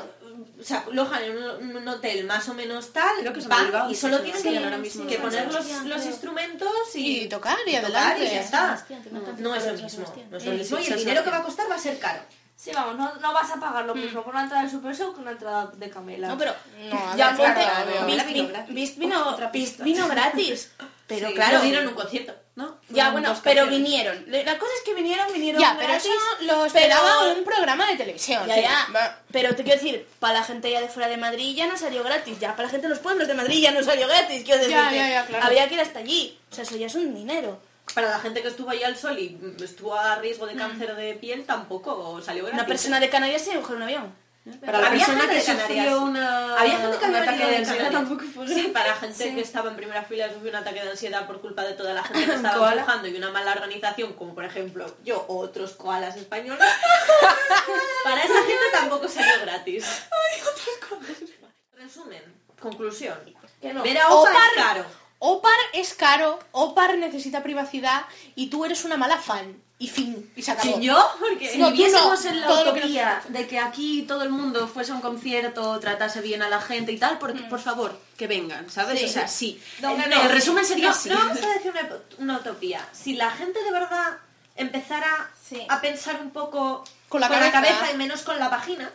o 0.60 0.62
sea, 0.62 0.84
alojan 0.90 1.22
en 1.24 1.36
un, 1.38 1.76
un 1.76 1.88
hotel 1.88 2.24
más 2.24 2.48
o 2.48 2.54
menos 2.54 2.92
tal, 2.92 3.16
Creo 3.20 3.32
que 3.32 3.40
van 3.40 3.64
Bilbao, 3.64 3.90
y 3.90 3.94
solo 3.94 4.18
sí, 4.18 4.24
tienen 4.24 4.42
sí, 4.42 4.48
que, 4.50 4.58
ahora 4.58 4.78
mismo 4.78 5.06
que 5.06 5.16
no 5.18 5.24
poner 5.24 5.52
los, 5.52 5.82
los 5.84 6.06
instrumentos 6.06 6.70
y, 6.94 7.22
Y 7.22 7.28
tocar 7.28 7.56
y 7.66 7.76
adelante. 7.76 8.24
y 8.24 8.30
ya 8.30 8.40
está. 8.40 8.86
No 9.38 9.54
es 9.54 9.66
lo 9.66 9.72
mismo, 9.72 10.04
no 10.30 10.36
es 10.36 10.44
lo 10.44 10.52
Mm, 10.52 10.56
mismo 10.58 10.78
y 10.78 10.86
el 10.86 10.98
dinero 10.98 11.24
que 11.24 11.30
va 11.30 11.38
a 11.38 11.42
costar 11.42 11.70
va 11.70 11.74
a 11.76 11.78
ser 11.78 11.98
caro. 11.98 12.20
Sí, 12.56 12.72
vamos, 12.74 12.94
no, 12.98 13.14
no 13.14 13.32
vas 13.32 13.50
a 13.50 13.58
pagar 13.58 13.86
lo 13.86 13.94
mismo 13.94 14.22
por 14.22 14.34
una 14.34 14.42
entrada 14.42 14.62
del 14.64 14.70
Super 14.70 14.94
Show 14.94 15.14
que 15.14 15.20
una 15.20 15.30
entrada 15.30 15.72
de 15.74 15.88
Camela. 15.88 16.28
No, 16.28 16.36
pero 16.36 16.54
No, 16.90 17.16
ya 17.16 17.30
Vino 17.30 18.24
vino, 18.98 19.24
Otra 19.26 19.46
Beast 19.48 19.70
pista. 19.78 19.84
vino 19.84 20.06
gratis. 20.08 20.70
Pero 21.06 21.26
Sí, 21.28 21.34
claro, 21.34 21.60
dieron 21.62 21.88
un 21.88 21.94
concierto. 21.94 22.32
¿No? 22.60 22.76
ya 22.90 23.10
bueno, 23.10 23.28
pero 23.42 23.62
canciones. 23.62 23.70
vinieron. 23.70 24.24
La 24.28 24.58
cosa 24.58 24.72
es 24.78 24.82
que 24.84 24.94
vinieron, 24.94 25.32
vinieron 25.32 25.60
Ya, 25.60 25.74
pero 25.76 25.88
gratis. 25.88 26.10
eso 26.10 26.44
lo 26.44 26.64
esperaba 26.66 27.10
pero- 27.20 27.38
un 27.38 27.44
programa 27.44 27.86
de 27.86 27.96
televisión. 27.96 28.46
Ya, 28.46 28.54
sí. 28.54 28.60
ya. 28.62 29.18
Pero 29.32 29.54
te 29.56 29.62
quiero 29.64 29.80
decir, 29.80 30.06
para 30.18 30.34
la 30.34 30.44
gente 30.44 30.70
ya 30.70 30.80
de 30.80 30.88
fuera 30.88 31.08
de 31.08 31.16
Madrid 31.16 31.54
ya 31.56 31.66
no 31.66 31.76
salió 31.76 32.02
gratis. 32.04 32.38
Ya 32.38 32.50
para 32.56 32.64
la 32.64 32.70
gente 32.70 32.86
de 32.86 32.90
los 32.90 32.98
pueblos 32.98 33.26
de 33.28 33.34
Madrid 33.34 33.60
ya 33.62 33.70
no 33.70 33.82
salió 33.82 34.06
gratis. 34.08 34.42
Quiero 34.44 34.58
decir, 34.60 34.74
Ya, 34.76 34.92
ya, 34.92 35.08
ya, 35.08 35.26
claro. 35.26 35.44
había 35.46 35.68
que 35.68 35.74
ir 35.74 35.80
hasta 35.80 36.00
allí. 36.00 36.38
O 36.50 36.54
sea, 36.54 36.64
eso 36.64 36.76
ya 36.76 36.86
es 36.86 36.94
un 36.94 37.14
dinero. 37.14 37.60
Para 37.94 38.08
la 38.10 38.20
gente 38.20 38.40
que 38.42 38.48
estuvo 38.48 38.70
ahí 38.70 38.82
al 38.84 38.96
sol 38.96 39.18
y 39.18 39.30
mm, 39.30 39.62
estuvo 39.64 39.94
a 39.96 40.14
riesgo 40.16 40.46
de 40.46 40.54
cáncer 40.54 40.94
de 40.94 41.14
piel, 41.14 41.44
tampoco 41.44 42.20
salió 42.22 42.44
gratis. 42.44 42.58
Una 42.60 42.66
persona 42.68 43.00
de 43.00 43.08
Canarias 43.10 43.42
se 43.42 43.54
cogió 43.58 43.74
un 43.76 43.82
avión. 43.82 44.14
Para 44.60 44.80
la 44.80 44.86
Había 44.86 45.04
persona 45.04 45.20
gente 45.20 45.44
que 45.44 45.52
de 45.52 45.60
sufrió 45.60 46.02
una... 46.02 46.58
Había 46.58 46.78
gente 46.78 46.98
que 46.98 47.04
un 47.04 47.14
había 47.14 47.22
ataque 47.22 47.44
de 47.44 47.50
de 47.50 47.56
ansiedad 47.58 47.90
tampoco 47.90 48.24
fue... 48.24 48.48
Sí, 48.48 48.70
para 48.72 48.96
gente 48.96 49.34
que 49.34 49.40
estaba 49.42 49.70
en 49.70 49.76
primera 49.76 50.02
fila 50.02 50.32
sufrió 50.32 50.50
un 50.50 50.56
ataque 50.56 50.82
de 50.82 50.90
ansiedad 50.90 51.26
por 51.26 51.42
culpa 51.42 51.62
de 51.62 51.74
toda 51.74 51.92
la 51.92 52.02
gente 52.02 52.24
que 52.24 52.34
estaba 52.36 52.56
Koala. 52.56 52.80
empujando 52.80 53.08
y 53.08 53.16
una 53.16 53.30
mala 53.30 53.52
organización, 53.52 54.14
como 54.14 54.34
por 54.34 54.44
ejemplo 54.44 54.96
yo 55.04 55.26
o 55.28 55.38
otros 55.40 55.72
koalas 55.72 56.16
españoles. 56.16 56.64
para 58.04 58.22
esa 58.22 58.42
gente 58.42 58.64
tampoco 58.72 59.08
salió 59.08 59.40
gratis. 59.42 59.84
Resumen, 61.74 62.22
conclusión. 62.58 63.18
Que 63.60 63.74
no. 63.74 63.82
Ver 63.82 63.98
a 63.98 64.04
es 64.08 64.54
caro. 64.56 64.84
Opar 65.22 65.58
es 65.74 65.92
caro, 65.92 66.38
Opar 66.52 66.96
necesita 66.96 67.42
privacidad 67.42 68.06
y 68.34 68.48
tú 68.48 68.64
eres 68.64 68.86
una 68.86 68.96
mala 68.96 69.18
fan. 69.18 69.62
Y 69.82 69.88
fin, 69.88 70.30
y 70.36 70.42
se 70.42 70.50
acabó. 70.50 70.72
¿Quién 70.74 70.82
yo? 70.82 71.10
Porque 71.18 71.48
si 71.52 71.56
No, 71.58 71.70
no, 71.70 71.74
en 71.74 71.92
la 72.42 72.46
que 72.46 72.52
utopía 72.68 73.22
de 73.30 73.46
que 73.48 73.58
aquí 73.58 74.02
todo 74.06 74.22
el 74.24 74.28
mundo 74.28 74.68
fuese 74.68 74.92
a 74.92 74.94
un 74.94 75.00
concierto, 75.00 75.80
tratase 75.80 76.20
bien 76.20 76.42
a 76.42 76.50
la 76.50 76.60
gente 76.60 76.92
y 76.92 76.98
tal, 76.98 77.18
por, 77.18 77.32
por 77.48 77.60
favor, 77.60 77.98
que 78.18 78.26
vengan, 78.26 78.68
¿sabes? 78.68 78.98
Sí. 79.00 79.06
O 79.06 79.08
sea, 79.08 79.26
sí. 79.26 79.62
No, 79.80 79.90
el, 79.96 80.30
resumen 80.30 80.66
sería 80.66 80.88
no, 80.88 80.94
así. 80.94 81.08
no 81.08 81.16
vamos 81.16 81.42
a 81.42 81.48
decir 81.54 81.72
una, 81.72 81.88
una 82.18 82.36
utopía. 82.40 82.86
Si 82.92 83.14
la 83.14 83.30
gente 83.30 83.64
de 83.64 83.72
verdad 83.72 84.18
empezara 84.54 85.30
Sí. 85.48 85.64
a 85.68 85.80
pensar 85.80 86.20
un 86.20 86.30
poco 86.30 86.84
Con 87.08 87.22
la 87.22 87.28
cabeza. 87.28 87.90
y 87.90 87.96
menos 87.96 88.20
con 88.20 88.38
la 88.38 88.50
vagina, 88.50 88.90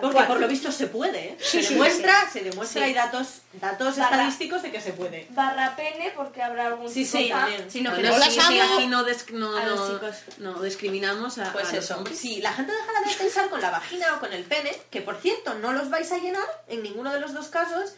porque 0.00 0.22
por 0.24 0.38
lo 0.40 0.48
visto 0.48 0.70
se 0.70 0.86
puede, 0.86 1.18
¿eh? 1.30 1.36
Sí, 1.40 1.62
se 1.62 1.68
sí, 1.68 1.74
demuestra, 1.74 2.30
se 2.30 2.40
demuestra, 2.40 2.82
Sí. 2.82 2.88
hay 2.88 2.94
datos, 2.94 3.26
datos 3.54 3.96
Barra- 3.96 4.10
estadísticos 4.16 4.62
de 4.62 4.70
que 4.72 4.80
se 4.80 4.92
puede. 4.92 5.26
Barra 5.30 5.74
pene 5.76 6.12
porque 6.14 6.42
habrá 6.42 6.66
algún 6.66 6.90
Sí, 6.92 7.04
sí. 7.04 7.32
Sí, 7.68 7.80
no, 7.80 7.90
No, 7.90 7.96
pero 7.96 8.08
no 8.08 8.14
sí, 8.14 8.20
las 8.36 8.46
sí, 8.46 8.60
aquí 8.60 8.86
no, 8.86 10.62
discriminamos 10.62 11.38
a, 11.38 11.52
Pues 11.52 11.68
a 11.70 11.76
los 11.76 11.84
eso, 11.84 11.96
hombres. 11.96 12.18
si 12.18 12.40
la 12.42 12.52
gente 12.52 12.72
dejara 12.72 13.00
de 13.08 13.14
pensar 13.14 13.48
con 13.48 13.60
la 13.60 13.70
vagina 13.70 14.14
o 14.14 14.20
con 14.20 14.32
el 14.32 14.44
pene, 14.44 14.76
que 14.90 15.00
por 15.00 15.16
cierto 15.20 15.54
no 15.54 15.72
los 15.72 15.88
vais 15.90 16.10
a 16.12 16.18
llenar 16.18 16.44
en 16.68 16.82
ninguno 16.82 17.12
de 17.12 17.20
los 17.20 17.32
dos 17.32 17.48
casos, 17.48 17.94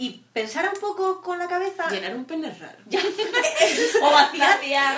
y 0.00 0.22
pensara 0.32 0.70
un 0.72 0.78
poco 0.80 1.20
con 1.22 1.40
la 1.40 1.48
cabeza... 1.48 1.88
Llenar 1.90 2.14
un 2.14 2.24
pene 2.24 2.50
es 2.50 2.58
raro. 2.60 2.78
O 4.02 4.10
vaciar. 4.12 4.58
Vaciar. 4.60 4.96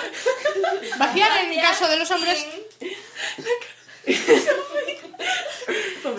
Vaciar 0.99 1.37
en 1.43 1.53
el 1.53 1.61
caso 1.61 1.87
de 1.87 1.97
los 1.97 2.11
hombres. 2.11 2.45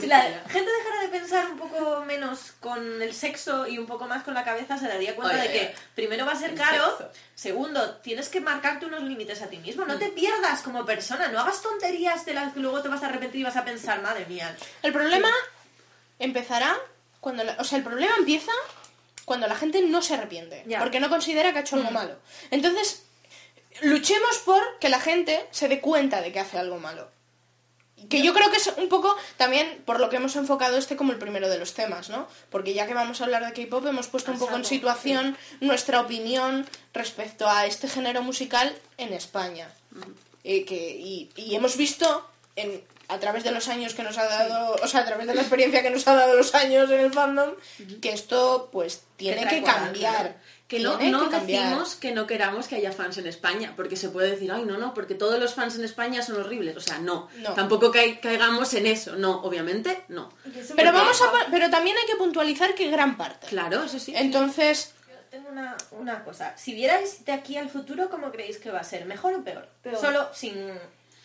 Si 0.01 0.07
la 0.07 0.23
gente 0.49 0.71
dejara 0.71 1.03
de 1.03 1.09
pensar 1.09 1.47
un 1.51 1.59
poco 1.59 2.05
menos 2.05 2.53
con 2.61 3.03
el 3.03 3.13
sexo 3.13 3.67
y 3.67 3.79
un 3.79 3.87
poco 3.87 4.07
más 4.07 4.23
con 4.23 4.33
la 4.35 4.45
cabeza, 4.45 4.79
se 4.79 4.87
daría 4.89 5.15
cuenta 5.17 5.37
de 5.37 5.51
que 5.51 5.75
primero 5.95 6.25
va 6.25 6.33
a 6.33 6.37
ser 6.37 6.55
caro, 6.55 6.97
sexo. 6.99 7.11
segundo, 7.35 7.97
tienes 7.97 8.29
que 8.29 8.41
marcarte 8.41 8.87
unos 8.87 9.03
límites 9.03 9.43
a 9.43 9.49
ti 9.49 9.59
mismo, 9.59 9.85
no 9.85 9.99
te 9.99 10.09
pierdas 10.11 10.63
como 10.63 10.85
persona, 10.87 11.29
no 11.29 11.41
hagas 11.41 11.61
tonterías 11.63 12.25
de 12.25 12.35
las 12.35 12.53
que 12.53 12.61
luego 12.61 12.81
te 12.83 12.89
vas 12.89 13.03
a 13.03 13.07
arrepentir 13.07 13.41
y 13.41 13.45
vas 13.45 13.57
a 13.57 13.65
pensar, 13.65 14.01
madre 14.03 14.25
mía. 14.27 14.57
El 14.83 14.93
problema 14.93 15.31
empezará 16.19 16.77
cuando... 17.21 17.45
la- 17.45 17.57
o 17.59 17.65
sea, 17.65 17.79
el 17.79 17.85
problema 17.85 18.15
empieza 18.17 18.53
cuando 19.25 19.47
la 19.47 19.55
gente 19.57 19.83
no 19.83 20.03
se 20.03 20.15
arrepiente. 20.15 20.63
Ya. 20.67 20.79
Porque 20.81 21.01
no 21.01 21.09
considera 21.09 21.53
que 21.53 21.59
ha 21.59 21.63
hecho 21.63 21.77
algo 21.77 21.91
malo. 21.91 22.17
Entonces, 22.51 23.05
luchemos 23.83 24.39
por 24.45 24.63
que 24.79 24.89
la 24.89 25.01
gente 25.01 25.47
se 25.51 25.69
dé 25.69 25.81
cuenta 25.81 26.21
de 26.21 26.33
que 26.33 26.41
hace 26.41 26.59
algo 26.59 26.79
malo. 26.79 27.09
Que 28.09 28.23
yo 28.23 28.35
creo 28.35 28.51
que 28.51 28.57
es 28.57 28.73
un 28.77 28.89
poco 28.89 29.17
también 29.37 29.83
por 29.85 30.01
lo 30.01 30.09
que 30.09 30.17
hemos 30.17 30.37
enfocado 30.37 30.77
este 30.77 30.97
como 30.97 31.13
el 31.13 31.19
primero 31.19 31.49
de 31.49 31.59
los 31.59 31.75
temas, 31.75 32.09
¿no? 32.09 32.29
Porque 32.51 32.75
ya 32.75 32.87
que 32.87 32.95
vamos 32.95 33.21
a 33.21 33.25
hablar 33.25 33.45
de 33.47 33.53
K-pop, 33.53 33.87
hemos 33.87 34.09
puesto 34.09 34.33
un 34.33 34.39
poco 34.39 34.57
en 34.57 34.65
situación 34.65 35.37
nuestra 35.61 36.01
opinión 36.01 36.67
respecto 36.93 37.49
a 37.49 37.67
este 37.67 37.89
género 37.89 38.23
musical 38.23 38.75
en 38.99 39.13
España. 39.13 39.73
Eh, 40.45 40.65
que, 40.65 40.97
y, 40.99 41.31
y 41.37 41.55
hemos 41.55 41.77
visto 41.77 42.29
en, 42.57 42.83
a 43.09 43.19
través 43.19 43.45
de 43.45 43.51
los 43.51 43.69
años 43.69 43.95
que 43.95 44.03
nos 44.03 44.17
ha 44.19 44.25
dado, 44.25 44.77
o 44.83 44.87
sea, 44.87 45.01
a 45.01 45.05
través 45.05 45.27
de 45.27 45.35
la 45.35 45.43
experiencia 45.43 45.83
que 45.83 45.91
nos 45.91 46.07
ha 46.09 46.15
dado 46.15 46.35
los 46.35 46.55
años 46.55 46.91
en 46.91 47.01
el 47.01 47.13
fandom, 47.13 47.51
que 48.01 48.11
esto 48.11 48.71
pues 48.73 49.03
tiene 49.17 49.47
que 49.47 49.63
cambiar. 49.63 50.37
Que 50.77 51.11
no, 51.11 51.29
que 51.29 51.39
decimos 51.41 51.95
que 51.97 52.13
no 52.13 52.27
queramos 52.27 52.69
que 52.69 52.77
haya 52.77 52.93
fans 52.93 53.19
en 53.19 53.27
España, 53.27 53.73
porque 53.77 53.97
se 53.97 54.09
puede 54.09 54.31
decir, 54.31 54.51
ay, 54.53 54.65
no, 54.65 54.79
no, 54.79 54.95
porque 54.95 55.15
todos 55.15 55.39
los 55.39 55.55
fans 55.55 55.77
en 55.77 55.85
España 55.85 56.23
son 56.23 56.37
horribles. 56.41 56.77
O 56.77 56.81
sea, 56.81 56.99
no. 56.99 57.29
No. 57.39 57.55
Tampoco 57.55 57.93
cai- 57.93 58.21
caigamos 58.21 58.73
en 58.75 58.87
eso. 58.87 59.17
No, 59.17 59.43
obviamente, 59.43 60.05
no. 60.09 60.33
Pero 60.77 60.93
vamos 60.93 61.21
a, 61.23 61.31
pero 61.51 61.71
también 61.71 61.97
hay 61.99 62.07
que 62.07 62.17
puntualizar 62.17 62.75
que 62.75 62.91
gran 62.91 63.17
parte. 63.17 63.47
Claro, 63.49 63.83
eso 63.85 63.99
sí. 63.99 64.13
Entonces, 64.17 64.93
Yo 65.09 65.15
tengo 65.31 65.49
una, 65.51 65.77
una 65.93 66.25
cosa, 66.25 66.57
si 66.57 66.75
vierais 66.75 67.25
de 67.25 67.33
aquí 67.33 67.57
al 67.57 67.69
futuro, 67.69 68.09
¿cómo 68.11 68.31
creéis 68.31 68.59
que 68.59 68.71
va 68.71 68.81
a 68.81 68.85
ser? 68.85 69.05
¿Mejor 69.07 69.35
o 69.35 69.43
peor? 69.45 69.69
Peor. 69.83 69.99
Solo 70.01 70.29
sin 70.35 70.55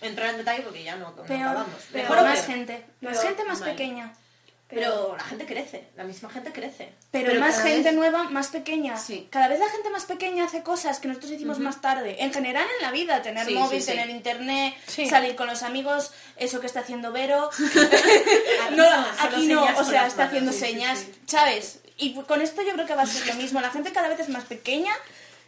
entrar 0.02 0.30
en 0.32 0.38
detalle 0.38 0.62
porque 0.64 0.84
ya 0.84 0.96
no, 0.96 1.10
no 1.12 1.24
Peor, 1.24 1.42
acabamos. 1.42 1.82
peor, 1.92 2.04
¿Mejor 2.04 2.18
o 2.20 2.22
más 2.24 2.40
peor? 2.42 2.46
gente. 2.58 2.86
Más 3.02 3.14
Peor, 3.14 3.28
gente 3.28 3.44
más 3.46 3.60
vale. 3.60 3.72
pequeña. 3.72 4.14
Pero 4.70 5.16
la 5.18 5.24
gente 5.24 5.46
crece, 5.46 5.88
la 5.96 6.04
misma 6.04 6.30
gente 6.30 6.52
crece. 6.52 6.90
Pero, 7.12 7.40
más 7.40 7.62
gente 7.62 7.84
vez- 7.84 7.94
nueva, 7.94 8.24
más 8.24 8.50
pequeña. 8.50 8.98
Sí. 8.98 9.28
Cada 9.32 9.48
vez 9.48 9.60
la 9.60 9.70
gente 9.70 9.90
más 9.90 10.04
pequeña 10.04 10.44
hace 10.44 10.62
cosas 10.62 11.00
que 11.00 11.08
nosotros 11.08 11.32
hicimos 11.32 11.60
más 11.60 11.80
tarde. 11.80 12.18
En 12.20 12.34
general 12.34 12.68
en 12.78 12.86
la 12.86 12.92
vida, 12.92 13.22
tener 13.22 13.46
Sí, 13.48 13.54
móvil, 13.54 13.80
sí, 13.80 13.86
sí. 13.86 13.92
tener 13.94 14.10
internet, 14.10 14.74
Sí. 14.88 15.08
salir 15.08 15.36
con 15.38 15.48
los 15.48 15.64
amigos, 15.64 16.12
eso 16.36 16.60
que 16.60 16.68
está 16.68 16.82
haciendo 16.82 17.14
Vero. 17.14 17.50
Aquí 18.68 18.76
no, 18.76 18.86
aquí 19.20 19.48
no, 19.48 19.64
o 19.78 19.84
sea, 19.84 20.06
está 20.08 20.26
haciendo 20.26 20.52
sí, 20.52 20.60
sí, 20.60 20.66
señas, 20.66 21.00
sí. 21.00 21.14
¿sabes? 21.28 21.80
Y 21.98 22.14
con 22.14 22.42
esto 22.42 22.62
yo 22.62 22.74
creo 22.74 22.86
que 22.86 22.94
va 22.96 23.04
a 23.04 23.08
ser 23.08 23.26
lo 23.26 23.34
mismo. 23.36 23.60
La 23.62 23.72
gente 23.72 23.92
cada 23.92 24.10
vez 24.10 24.20
es 24.20 24.30
más 24.30 24.44
pequeña 24.44 24.92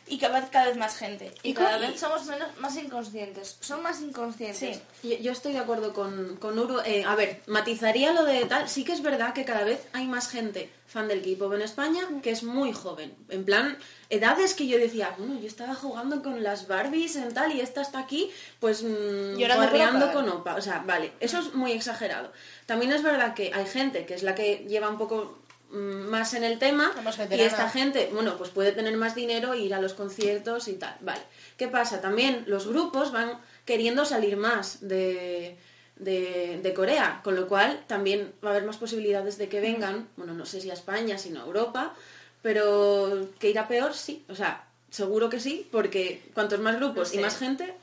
y 0.10 0.18
cada 0.18 0.40
vez, 0.40 0.50
cada 0.50 0.68
vez 0.68 0.78
más 0.78 0.98
gente. 0.98 1.34
Y 1.44 1.54
cada 1.54 1.78
vez 1.78 2.00
somos 2.00 2.26
menos, 2.26 2.48
más 2.60 2.76
inconscientes. 2.76 3.58
Son 3.60 3.82
más 3.84 4.02
inconscientes. 4.02 4.82
Sí. 5.02 5.10
Yo, 5.10 5.18
yo 5.18 5.32
estoy 5.32 5.54
de 5.54 5.60
acuerdo 5.60 5.94
con, 5.94 6.38
con 6.38 6.58
Uru. 6.58 6.80
Eh, 6.86 7.04
a 7.06 7.16
ver, 7.16 7.42
matizaría 7.48 8.14
lo 8.14 8.26
de 8.26 8.46
tal. 8.46 8.68
Sí 8.68 8.84
que 8.84 8.94
es 8.94 9.02
verdad 9.02 9.34
que 9.34 9.46
cada 9.46 9.64
vez 9.64 9.88
hay 9.94 10.08
más 10.08 10.30
gente 10.30 10.70
fan 10.90 11.08
del 11.08 11.22
K-pop 11.22 11.54
en 11.54 11.62
España 11.62 12.02
que 12.24 12.32
es 12.32 12.44
muy 12.44 12.74
joven. 12.74 13.14
En 13.30 13.46
plan, 13.46 13.78
edades 14.10 14.56
que 14.56 14.68
yo 14.68 14.80
decía, 14.80 15.14
bueno, 15.18 15.40
yo 15.40 15.48
estaba 15.48 15.76
jugando 15.76 16.24
con 16.24 16.44
las 16.44 16.68
Barbies 16.68 17.16
en 17.16 17.34
tal 17.34 17.54
y 17.54 17.62
esta 17.62 17.82
está 17.82 18.00
aquí, 18.00 18.32
pues 18.60 18.82
mmm, 18.82 19.38
Llorando 19.38 20.12
con 20.12 20.28
Opa. 20.30 20.56
O 20.56 20.62
sea, 20.62 20.84
vale, 20.86 21.12
eso 21.20 21.40
es 21.40 21.54
muy 21.54 21.74
exagerado. 21.74 22.32
También 22.66 22.92
es 22.92 23.04
verdad 23.04 23.36
que 23.36 23.52
hay 23.54 23.66
gente 23.66 24.06
que 24.06 24.16
es 24.16 24.24
la 24.24 24.34
que 24.34 24.66
lleva 24.68 24.90
un 24.90 24.98
poco 24.98 25.38
más 25.72 26.34
en 26.34 26.44
el 26.44 26.58
tema 26.58 26.94
y 27.30 27.42
esta 27.42 27.70
gente, 27.70 28.10
bueno, 28.14 28.38
pues 28.38 28.50
puede 28.50 28.72
tener 28.72 28.96
más 28.98 29.16
dinero 29.16 29.54
e 29.54 29.60
ir 29.60 29.74
a 29.74 29.82
los 29.82 29.94
conciertos 29.94 30.68
y 30.68 30.74
tal. 30.74 30.96
Vale. 31.02 31.22
¿Qué 31.58 31.68
pasa? 31.68 32.02
También 32.02 32.44
los 32.48 32.68
grupos 32.68 33.12
van 33.12 33.40
queriendo 33.66 34.06
salir 34.06 34.36
más 34.36 34.88
de, 34.88 35.58
de, 35.98 36.60
de 36.64 36.74
Corea, 36.74 37.22
con 37.24 37.36
lo 37.36 37.48
cual 37.48 37.84
también 37.88 38.34
va 38.44 38.50
a 38.50 38.52
haber 38.54 38.66
más 38.66 38.78
posibilidades 38.78 39.38
de 39.38 39.48
que 39.48 39.62
vengan, 39.62 40.08
bueno, 40.18 40.34
no 40.34 40.46
sé 40.46 40.60
si 40.60 40.72
a 40.72 40.74
España, 40.74 41.18
sino 41.18 41.42
a 41.42 41.46
Europa, 41.46 41.94
pero 42.42 43.30
que 43.40 43.50
irá 43.50 43.68
peor, 43.68 43.94
sí. 43.94 44.26
O 44.28 44.36
sea, 44.36 44.66
seguro 44.90 45.30
que 45.30 45.40
sí, 45.40 45.68
porque 45.72 46.24
cuantos 46.34 46.60
más 46.60 46.78
grupos 46.78 47.14
No 47.14 47.20
y 47.20 47.24
más 47.24 47.38
gente, 47.38 47.76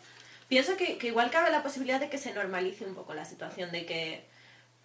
Pienso 0.48 0.76
que, 0.76 0.96
que 0.96 1.08
igual 1.08 1.30
cabe 1.30 1.50
la 1.50 1.62
posibilidad 1.62 1.98
de 1.98 2.08
que 2.08 2.18
se 2.18 2.32
normalice 2.32 2.84
un 2.84 2.94
poco 2.94 3.14
la 3.14 3.24
situación, 3.24 3.72
de 3.72 3.84
que, 3.84 4.24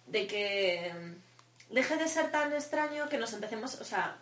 de 0.08 0.26
que 0.26 0.92
mm, 0.92 1.12
deje 1.72 1.96
de 1.96 2.08
ser 2.08 2.30
tan 2.30 2.52
extraño 2.52 3.08
que 3.08 3.18
nos 3.18 3.32
empecemos, 3.32 3.80
o 3.80 3.84
sea, 3.84 4.16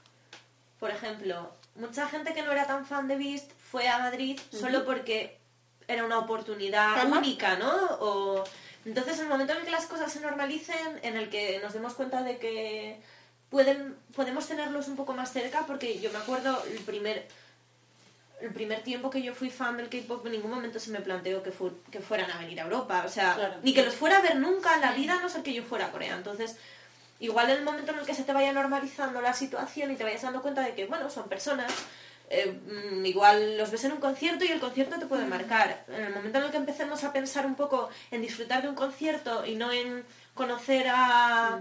por 0.78 0.90
ejemplo, 0.90 1.52
mucha 1.74 2.08
gente 2.08 2.32
que 2.32 2.42
no 2.42 2.52
era 2.52 2.66
tan 2.66 2.86
fan 2.86 3.06
de 3.08 3.16
Beast 3.16 3.50
fue 3.70 3.88
a 3.88 3.98
Madrid 3.98 4.38
solo 4.50 4.84
porque 4.84 5.38
era 5.88 6.04
una 6.04 6.18
oportunidad 6.18 7.06
única, 7.10 7.56
¿no? 7.56 7.72
O, 8.00 8.44
entonces, 8.84 9.18
en 9.18 9.24
el 9.24 9.28
momento 9.28 9.52
en 9.52 9.58
el 9.60 9.64
que 9.64 9.70
las 9.72 9.86
cosas 9.86 10.10
se 10.12 10.20
normalicen, 10.20 11.00
en 11.02 11.16
el 11.16 11.28
que 11.28 11.58
nos 11.62 11.72
demos 11.74 11.94
cuenta 11.94 12.22
de 12.22 12.38
que 12.38 13.00
pueden, 13.50 13.96
podemos 14.14 14.46
tenerlos 14.46 14.88
un 14.88 14.96
poco 14.96 15.12
más 15.12 15.32
cerca, 15.32 15.66
porque 15.66 15.98
yo 16.00 16.10
me 16.12 16.18
acuerdo 16.18 16.62
el 16.64 16.78
primer, 16.84 17.26
el 18.40 18.52
primer 18.52 18.82
tiempo 18.82 19.10
que 19.10 19.20
yo 19.22 19.34
fui 19.34 19.50
fan 19.50 19.76
del 19.76 19.88
K-pop, 19.90 20.24
en 20.26 20.32
ningún 20.32 20.50
momento 20.52 20.78
se 20.80 20.90
me 20.92 21.00
planteó 21.00 21.42
que, 21.42 21.50
fu- 21.50 21.76
que 21.90 22.00
fueran 22.00 22.30
a 22.30 22.38
venir 22.38 22.58
a 22.60 22.64
Europa. 22.64 23.02
O 23.04 23.08
sea, 23.10 23.34
Claro. 23.34 23.56
ni 23.62 23.74
que 23.74 23.84
los 23.84 23.94
fuera 23.94 24.18
a 24.18 24.22
ver 24.22 24.36
nunca 24.36 24.74
en 24.76 24.80
la 24.80 24.92
vida, 24.92 25.18
a 25.18 25.20
no 25.20 25.28
ser 25.28 25.42
que 25.42 25.52
yo 25.52 25.62
fuera 25.62 25.86
a 25.86 25.90
Corea. 25.90 26.14
Entonces, 26.16 26.56
igual 27.20 27.50
en 27.50 27.58
el 27.58 27.64
momento 27.64 27.92
en 27.92 27.98
el 28.00 28.06
que 28.06 28.14
se 28.14 28.24
te 28.24 28.32
vaya 28.32 28.52
normalizando 28.52 29.20
la 29.20 29.32
situación 29.34 29.90
y 29.92 29.96
te 29.96 30.04
vayas 30.04 30.22
dando 30.22 30.42
cuenta 30.42 30.62
de 30.62 30.74
que, 30.74 30.86
bueno, 30.86 31.08
son 31.10 31.28
personas, 31.28 31.70
eh, 32.30 32.58
mm, 32.92 33.04
igual 33.06 33.56
los 33.58 33.70
ves 33.70 33.84
en 33.84 33.92
un 33.92 33.98
concierto 34.00 34.44
y 34.44 34.48
el 34.48 34.60
concierto 34.60 34.98
te 34.98 35.06
puede 35.06 35.24
marcar. 35.26 35.84
En 35.88 36.02
el 36.04 36.14
momento 36.14 36.38
en 36.38 36.44
el 36.44 36.50
que 36.50 36.56
empecemos 36.56 37.04
a 37.04 37.12
pensar 37.12 37.46
un 37.46 37.54
poco 37.54 37.88
en 38.10 38.22
disfrutar 38.22 38.62
de 38.62 38.68
un 38.68 38.74
concierto 38.74 39.44
y 39.46 39.54
no 39.56 39.70
en 39.72 40.04
conocer 40.34 40.86
a, 40.88 41.60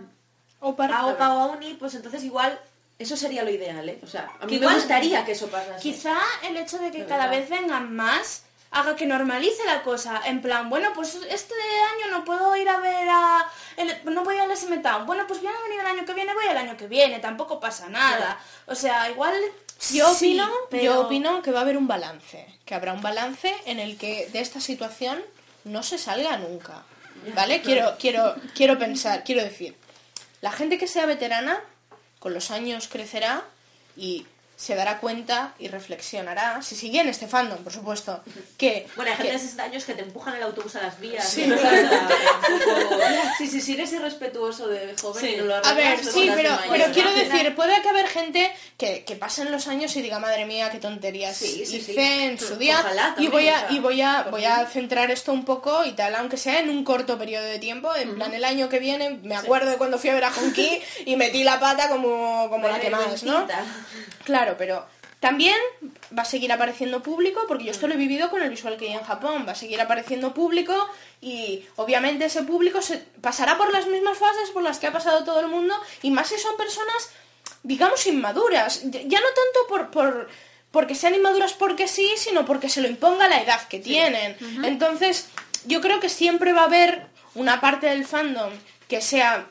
Opa, 0.61 0.85
a 0.87 1.05
Opa 1.07 1.33
o 1.35 1.39
a 1.39 1.45
Uni, 1.47 1.73
pues 1.75 1.95
entonces 1.95 2.23
igual 2.23 2.59
eso 2.97 3.15
sería 3.15 3.43
lo 3.43 3.49
ideal, 3.49 3.87
¿eh? 3.87 3.99
O 4.03 4.07
sea, 4.07 4.29
a 4.39 4.45
mí 4.45 4.51
Que 4.53 4.59
me 4.59 4.65
igual- 4.65 4.75
gustaría 4.75 5.23
que 5.25 5.31
eso 5.31 5.47
pasase. 5.47 5.81
Quizá 5.81 6.17
el 6.43 6.57
hecho 6.57 6.77
de 6.79 6.91
que 6.91 6.99
De 6.99 7.05
cada 7.05 7.27
vez 7.27 7.49
vengan 7.49 7.95
más 7.95 8.43
haga 8.71 8.95
que 8.95 9.05
normalice 9.05 9.63
la 9.65 9.81
cosa. 9.83 10.21
En 10.25 10.41
plan, 10.41 10.69
bueno, 10.69 10.89
pues 10.93 11.15
este 11.29 11.53
año 11.95 12.11
no 12.11 12.23
puedo 12.25 12.55
ir 12.55 12.69
a 12.69 12.77
ver 12.79 13.07
a... 13.09 13.45
el- 13.77 14.13
no 14.13 14.23
voy 14.23 14.37
al 14.37 14.51
SM 14.51 14.77
Town. 14.79 15.05
Bueno, 15.05 15.25
pues 15.27 15.41
voy 15.41 15.49
a 15.51 15.61
venir 15.67 15.79
el 15.79 15.85
año 15.87 16.05
que 16.05 16.13
viene, 16.13 16.33
voy 16.33 16.45
el 16.45 16.57
año 16.57 16.77
que 16.77 16.87
viene. 16.87 17.19
Tampoco 17.19 17.59
pasa 17.59 17.89
nada. 17.89 18.39
O 18.67 18.75
sea, 18.75 19.09
igual... 19.09 19.33
Yo 19.91 20.13
sí, 20.13 20.37
opino, 20.39 20.51
pero- 20.69 20.83
yo 20.83 20.99
opino 21.01 21.41
que 21.41 21.51
va 21.51 21.59
a 21.59 21.61
haber 21.61 21.77
un 21.77 21.87
balance, 21.87 22.45
que 22.65 22.75
habrá 22.75 22.91
un 22.93 23.01
balance 23.01 23.55
en 23.65 23.79
el 23.79 23.97
que 23.97 24.27
de 24.31 24.41
esta 24.41 24.59
situación 24.59 25.23
no 25.63 25.83
se 25.83 25.97
salga 25.97 26.35
nunca. 26.37 26.83
¿Vale? 27.35 27.61
Quiero, 27.61 27.95
quiero, 27.99 28.35
quiero 28.55 28.77
pensar, 28.79 29.23
quiero 29.25 29.43
decir, 29.43 29.75
la 30.41 30.51
gente 30.51 30.77
que 30.77 30.87
sea 30.87 31.05
veterana, 31.05 31.61
con 32.19 32.33
los 32.33 32.49
años 32.51 32.87
crecerá 32.87 33.43
y 33.97 34.25
se 34.59 34.75
dará 34.75 34.99
cuenta 34.99 35.53
y 35.57 35.69
reflexionará, 35.69 36.61
si 36.61 36.75
sigue 36.75 36.99
en 36.99 37.07
este 37.07 37.27
fandom, 37.29 37.59
por 37.63 37.71
supuesto, 37.71 38.21
que... 38.57 38.87
Bueno, 38.97 39.11
hay 39.11 39.15
gente 39.17 39.31
que- 39.31 39.37
de 39.37 39.43
60 39.43 39.63
años 39.63 39.85
que 39.85 39.93
te 39.93 40.01
empujan 40.01 40.35
el 40.35 40.43
autobús 40.43 40.75
a 40.75 40.81
las 40.81 40.99
vías. 40.99 41.25
Sí. 41.29 41.49
Si, 43.37 43.47
si 43.47 43.61
sigues 43.61 43.91
irrespetuoso 43.93 44.67
de 44.67 44.95
joven 44.99 45.21
Sí. 45.23 45.33
y 45.35 45.37
no 45.37 45.45
lo 45.45 45.55
A 45.65 45.73
ver, 45.73 46.03
sí, 46.03 46.29
pero, 46.35 46.85
quiero 46.93 47.13
decir, 47.13 47.55
puede 47.55 47.81
que 47.81 47.87
haber 47.89 48.07
gente 48.07 48.51
que, 48.77 49.03
que 49.05 49.15
pasen 49.15 49.49
los 49.51 49.67
años 49.67 49.95
y 49.95 50.01
diga, 50.01 50.19
madre 50.19 50.45
mía, 50.45 50.69
qué 50.71 50.77
tonterías 50.79 51.37
Sí, 51.37 51.65
sí, 51.65 51.77
hice 51.77 51.93
sí. 51.93 51.99
en 51.99 52.37
su 52.39 52.57
día. 52.57 52.79
Ojalá 52.79 53.15
y 53.17 53.27
voy 53.27 53.47
a, 53.47 53.67
y 53.69 53.79
voy 53.79 54.01
a, 54.01 54.23
voy 54.23 54.43
a 54.45 54.65
centrar 54.65 55.09
esto 55.11 55.31
un 55.31 55.45
poco 55.45 55.85
y 55.85 55.91
tal, 55.93 56.15
aunque 56.15 56.35
sea 56.37 56.59
en 56.59 56.69
un 56.69 56.83
corto 56.83 57.17
periodo 57.17 57.45
de 57.45 57.59
tiempo, 57.59 57.95
en 57.95 58.15
plan 58.15 58.33
el 58.33 58.43
año 58.43 58.67
que 58.67 58.79
viene, 58.79 59.11
me 59.23 59.35
acuerdo 59.37 59.69
de 59.71 59.77
cuando 59.77 59.97
fui 59.97 60.09
a 60.09 60.15
ver 60.15 60.25
a 60.25 60.31
Honky 60.31 60.81
y 61.05 61.15
metí 61.15 61.43
la 61.45 61.59
pata 61.59 61.87
como, 61.87 62.49
como 62.49 62.67
la 62.67 62.79
que 62.79 62.89
más, 62.89 63.23
¿no? 63.23 63.45
Vergüencita. 63.47 63.63
Claro, 64.49 64.57
pero 64.57 64.85
también 65.19 65.57
va 66.17 66.23
a 66.23 66.25
seguir 66.25 66.51
apareciendo 66.51 67.03
público, 67.03 67.41
porque 67.47 67.65
yo 67.65 67.71
esto 67.71 67.87
lo 67.87 67.93
he 67.93 67.97
vivido 67.97 68.29
con 68.29 68.41
el 68.41 68.49
Visual 68.49 68.77
que 68.77 68.87
hay 68.87 68.93
en 68.93 69.03
Japón, 69.03 69.45
va 69.47 69.51
a 69.51 69.55
seguir 69.55 69.79
apareciendo 69.81 70.33
público 70.33 70.73
y 71.21 71.65
obviamente 71.75 72.25
ese 72.25 72.43
público 72.43 72.81
se 72.81 72.97
pasará 73.21 73.57
por 73.57 73.71
las 73.71 73.85
mismas 73.87 74.17
fases 74.17 74.49
por 74.51 74.63
las 74.63 74.79
que 74.79 74.87
ha 74.87 74.93
pasado 74.93 75.23
todo 75.23 75.41
el 75.41 75.47
mundo 75.47 75.75
y 76.01 76.11
más 76.11 76.27
si 76.27 76.37
son 76.37 76.55
personas, 76.57 77.09
digamos, 77.63 78.07
inmaduras. 78.07 78.81
Ya 78.83 79.01
ya 79.01 79.19
no 79.19 79.27
tanto 79.27 79.67
por... 79.67 79.91
por 79.91 80.29
porque 80.71 80.93
sean 80.93 81.15
inmaduras 81.15 81.53
porque 81.53 81.87
sí, 81.87 82.13
sino 82.15 82.45
porque 82.45 82.69
se 82.69 82.81
lo 82.81 82.87
imponga 82.87 83.27
la 83.27 83.41
edad 83.41 83.67
que 83.67 83.79
tienen. 83.79 84.37
Entonces, 84.63 85.27
yo 85.65 85.81
creo 85.81 85.99
que 85.99 86.09
siempre 86.09 86.53
va 86.53 86.61
a 86.61 86.65
haber 86.65 87.07
una 87.33 87.59
parte 87.59 87.87
del 87.87 88.05
fandom 88.05 88.51
que 88.87 89.01
sea 89.01 89.47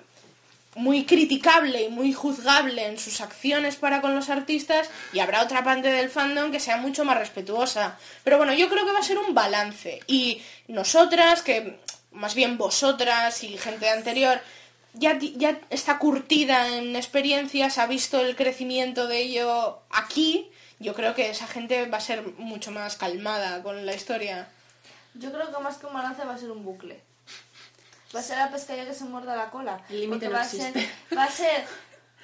muy 0.79 1.05
criticable 1.05 1.83
y 1.83 1.89
muy 1.89 2.12
juzgable 2.12 2.87
en 2.87 2.99
sus 2.99 3.20
acciones 3.20 3.74
para 3.74 4.01
con 4.01 4.14
los 4.14 4.31
artistas 4.31 4.89
y 5.12 5.18
habrá 5.18 5.43
otra 5.43 5.64
parte 5.64 5.89
del 5.89 6.09
fandom 6.09 6.53
que 6.53 6.61
sea 6.61 6.76
mucho 6.76 7.05
más 7.05 7.18
respetuosa. 7.18 7.99
Pero 8.22 8.39
bueno, 8.39 8.55
yo 8.55 8.68
creo 8.68 8.87
que 8.87 8.93
va 8.93 9.01
a 9.01 9.03
ser 9.03 9.18
un 9.18 9.35
balance 9.35 10.01
y 10.07 10.41
nosotras, 10.68 11.43
que 11.43 11.81
más 12.12 12.37
bien 12.37 12.59
vosotras 12.59 13.43
y 13.43 13.59
gente 13.59 13.91
anterior, 13.91 14.41
ya, 14.95 15.18
ya 15.18 15.61
está 15.68 15.99
curtida 15.99 16.79
en 16.79 16.95
experiencias, 16.95 17.79
ha 17.79 17.87
visto 17.87 18.20
el 18.20 18.37
crecimiento 18.37 19.09
de 19.09 19.18
ello 19.22 19.81
aquí, 19.91 20.49
yo 20.79 20.95
creo 20.95 21.12
que 21.12 21.29
esa 21.29 21.49
gente 21.49 21.87
va 21.87 21.99
a 21.99 22.01
ser 22.01 22.22
mucho 22.39 22.70
más 22.70 22.97
calmada 22.97 23.64
con 23.64 23.85
la 23.85 23.95
historia. 23.95 24.49
Yo 25.14 25.33
creo 25.33 25.51
que 25.51 25.61
más 25.61 25.79
que 25.79 25.87
un 25.87 25.95
balance 25.95 26.24
va 26.24 26.35
a 26.35 26.39
ser 26.39 26.53
un 26.53 26.64
bucle. 26.64 27.07
Va 28.14 28.20
a 28.20 28.22
ser 28.22 28.38
la 28.38 28.50
pescadilla 28.50 28.86
que 28.86 28.94
se 28.94 29.04
muerda 29.04 29.36
la 29.36 29.50
cola. 29.50 29.80
El 29.90 30.00
límite 30.00 30.26
Porque 30.26 30.28
no 30.28 30.34
va 30.34 30.40
a 30.40 30.48
ser, 30.48 30.88
va 31.16 31.24
a 31.24 31.30
ser 31.30 31.64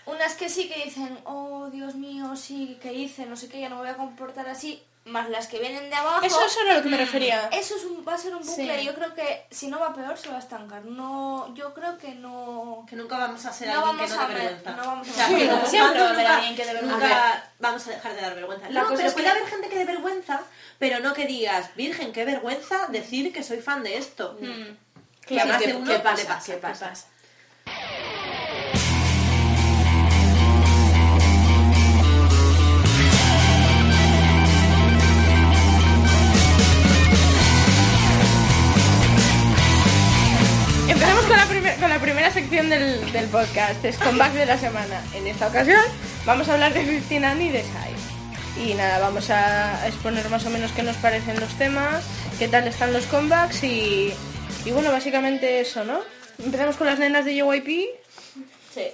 unas 0.06 0.34
que 0.34 0.48
sí 0.48 0.68
que 0.68 0.84
dicen, 0.84 1.18
oh 1.24 1.68
Dios 1.70 1.94
mío, 1.94 2.36
sí, 2.36 2.78
que 2.82 2.92
hice, 2.92 3.26
no 3.26 3.36
sé 3.36 3.48
qué, 3.48 3.60
ya 3.60 3.68
no 3.68 3.76
me 3.76 3.82
voy 3.82 3.90
a 3.90 3.96
comportar 3.96 4.48
así, 4.48 4.82
más 5.06 5.28
las 5.28 5.46
que 5.48 5.58
vienen 5.58 5.90
de 5.90 5.96
abajo. 5.96 6.24
Eso, 6.24 6.42
eso 6.42 6.60
era 6.62 6.72
a 6.72 6.76
lo 6.78 6.82
que 6.82 6.88
me 6.88 6.96
refería. 6.96 7.48
Eso 7.52 7.76
es 7.76 7.84
un- 7.84 8.02
va 8.08 8.14
a 8.14 8.18
ser 8.18 8.34
un 8.34 8.46
bucle. 8.46 8.78
Sí. 8.78 8.86
Yo 8.86 8.94
creo 8.94 9.14
que 9.14 9.44
si 9.50 9.68
no 9.68 9.78
va 9.78 9.92
peor 9.94 10.16
se 10.16 10.30
va 10.30 10.36
a 10.36 10.38
estancar. 10.38 10.86
No, 10.86 11.54
yo 11.54 11.74
creo 11.74 11.98
que 11.98 12.14
no. 12.14 12.86
Que 12.88 12.96
nunca 12.96 13.18
vamos 13.18 13.44
a 13.44 13.52
ser 13.52 13.68
No 13.68 13.84
alguien 13.86 14.08
que 14.08 14.14
no 14.14 14.20
a 14.22 14.26
dé 14.28 14.34
ver- 14.34 14.42
vergüenza. 14.44 14.70
no 14.72 14.84
vamos 14.86 15.08
a 15.08 15.10
O 15.10 15.14
sea, 15.14 15.28
ver- 15.28 15.36
que 15.36 15.44
Sí, 15.44 15.50
como 15.50 15.66
siempre 15.66 16.00
va 16.00 16.06
a 16.06 16.08
fandom 16.08 16.14
haber 16.14 16.16
nunca- 16.24 16.36
alguien 16.36 16.56
que 16.56 16.64
dé 16.64 16.72
vergüenza. 16.72 16.96
Nunca 17.06 17.50
vamos 17.58 17.86
a 17.86 17.90
dejar 17.90 18.14
de 18.14 18.20
dar 18.22 18.34
vergüenza. 18.34 18.70
La 18.70 18.80
no, 18.80 18.86
cosa 18.86 18.96
pero 18.96 19.08
es 19.08 19.12
puede 19.12 19.24
que- 19.26 19.30
haber 19.32 19.46
gente 19.46 19.68
que 19.68 19.78
dé 19.78 19.84
vergüenza, 19.84 20.40
pero 20.78 21.00
no 21.00 21.12
que 21.12 21.26
digas, 21.26 21.74
virgen, 21.76 22.12
qué 22.14 22.24
vergüenza 22.24 22.86
decir 22.88 23.30
que 23.30 23.42
soy 23.42 23.60
fan 23.60 23.82
de 23.82 23.98
esto. 23.98 24.38
Que 24.38 24.74
a 25.40 25.44
más 25.46 25.58
¿Qué- 25.62 25.66
de 25.68 25.74
uno 25.74 25.90
qué 25.90 25.98
pasa? 26.00 26.26
pasa. 26.28 26.52
¿Qué 26.52 26.58
pasa? 26.58 26.92
Empezamos 40.88 41.24
con 41.24 41.36
la, 41.36 41.46
primer- 41.46 41.76
con 41.76 41.88
la 41.90 41.98
primera 41.98 42.30
sección 42.30 42.68
del, 42.68 43.10
del 43.12 43.26
podcast, 43.28 43.82
es 43.84 43.96
comeback 43.96 44.32
de 44.34 44.46
la 44.46 44.58
semana. 44.58 45.00
En 45.14 45.26
esta 45.26 45.48
ocasión 45.48 45.80
vamos 46.26 46.48
a 46.48 46.54
hablar 46.54 46.74
de 46.74 46.84
15 46.84 47.24
Annie 47.24 47.46
y 47.48 47.50
de 47.52 47.62
Sai. 47.62 47.94
Y 48.68 48.74
nada, 48.74 48.98
vamos 49.00 49.30
a 49.30 49.86
exponer 49.88 50.28
más 50.28 50.44
o 50.46 50.50
menos 50.50 50.70
qué 50.72 50.82
nos 50.82 50.96
parecen 50.96 51.40
los 51.40 51.52
temas, 51.54 52.04
qué 52.38 52.48
tal 52.48 52.68
están 52.68 52.92
los 52.92 53.06
comebacks 53.06 53.64
y, 53.64 54.12
y 54.64 54.70
bueno, 54.72 54.90
básicamente 54.92 55.60
eso, 55.60 55.84
¿no? 55.84 56.00
Empezamos 56.38 56.76
con 56.76 56.86
las 56.86 56.98
nenas 56.98 57.24
de 57.24 57.34
JYP. 57.34 57.90
Sí, 58.72 58.88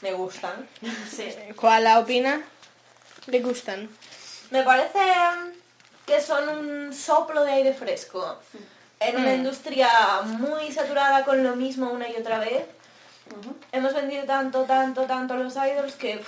me 0.00 0.12
gustan. 0.12 0.68
¿Cuál 1.56 1.84
la 1.84 1.98
opina? 1.98 2.42
¿Le 3.26 3.40
gustan? 3.40 3.88
Me 4.50 4.62
parece 4.62 4.98
que 6.06 6.20
son 6.20 6.48
un 6.48 6.92
soplo 6.94 7.44
de 7.44 7.52
aire 7.52 7.72
fresco. 7.74 8.38
En 9.00 9.16
una 9.16 9.30
Mm. 9.32 9.34
industria 9.36 9.88
muy 10.24 10.70
saturada 10.72 11.24
con 11.24 11.42
lo 11.42 11.56
mismo 11.56 11.90
una 11.90 12.08
y 12.08 12.16
otra 12.16 12.38
vez. 12.38 12.64
Hemos 13.72 13.94
vendido 13.94 14.24
tanto, 14.24 14.64
tanto, 14.64 15.02
tanto 15.04 15.34
a 15.34 15.36
los 15.38 15.54
idols 15.56 15.94
que 15.94 16.20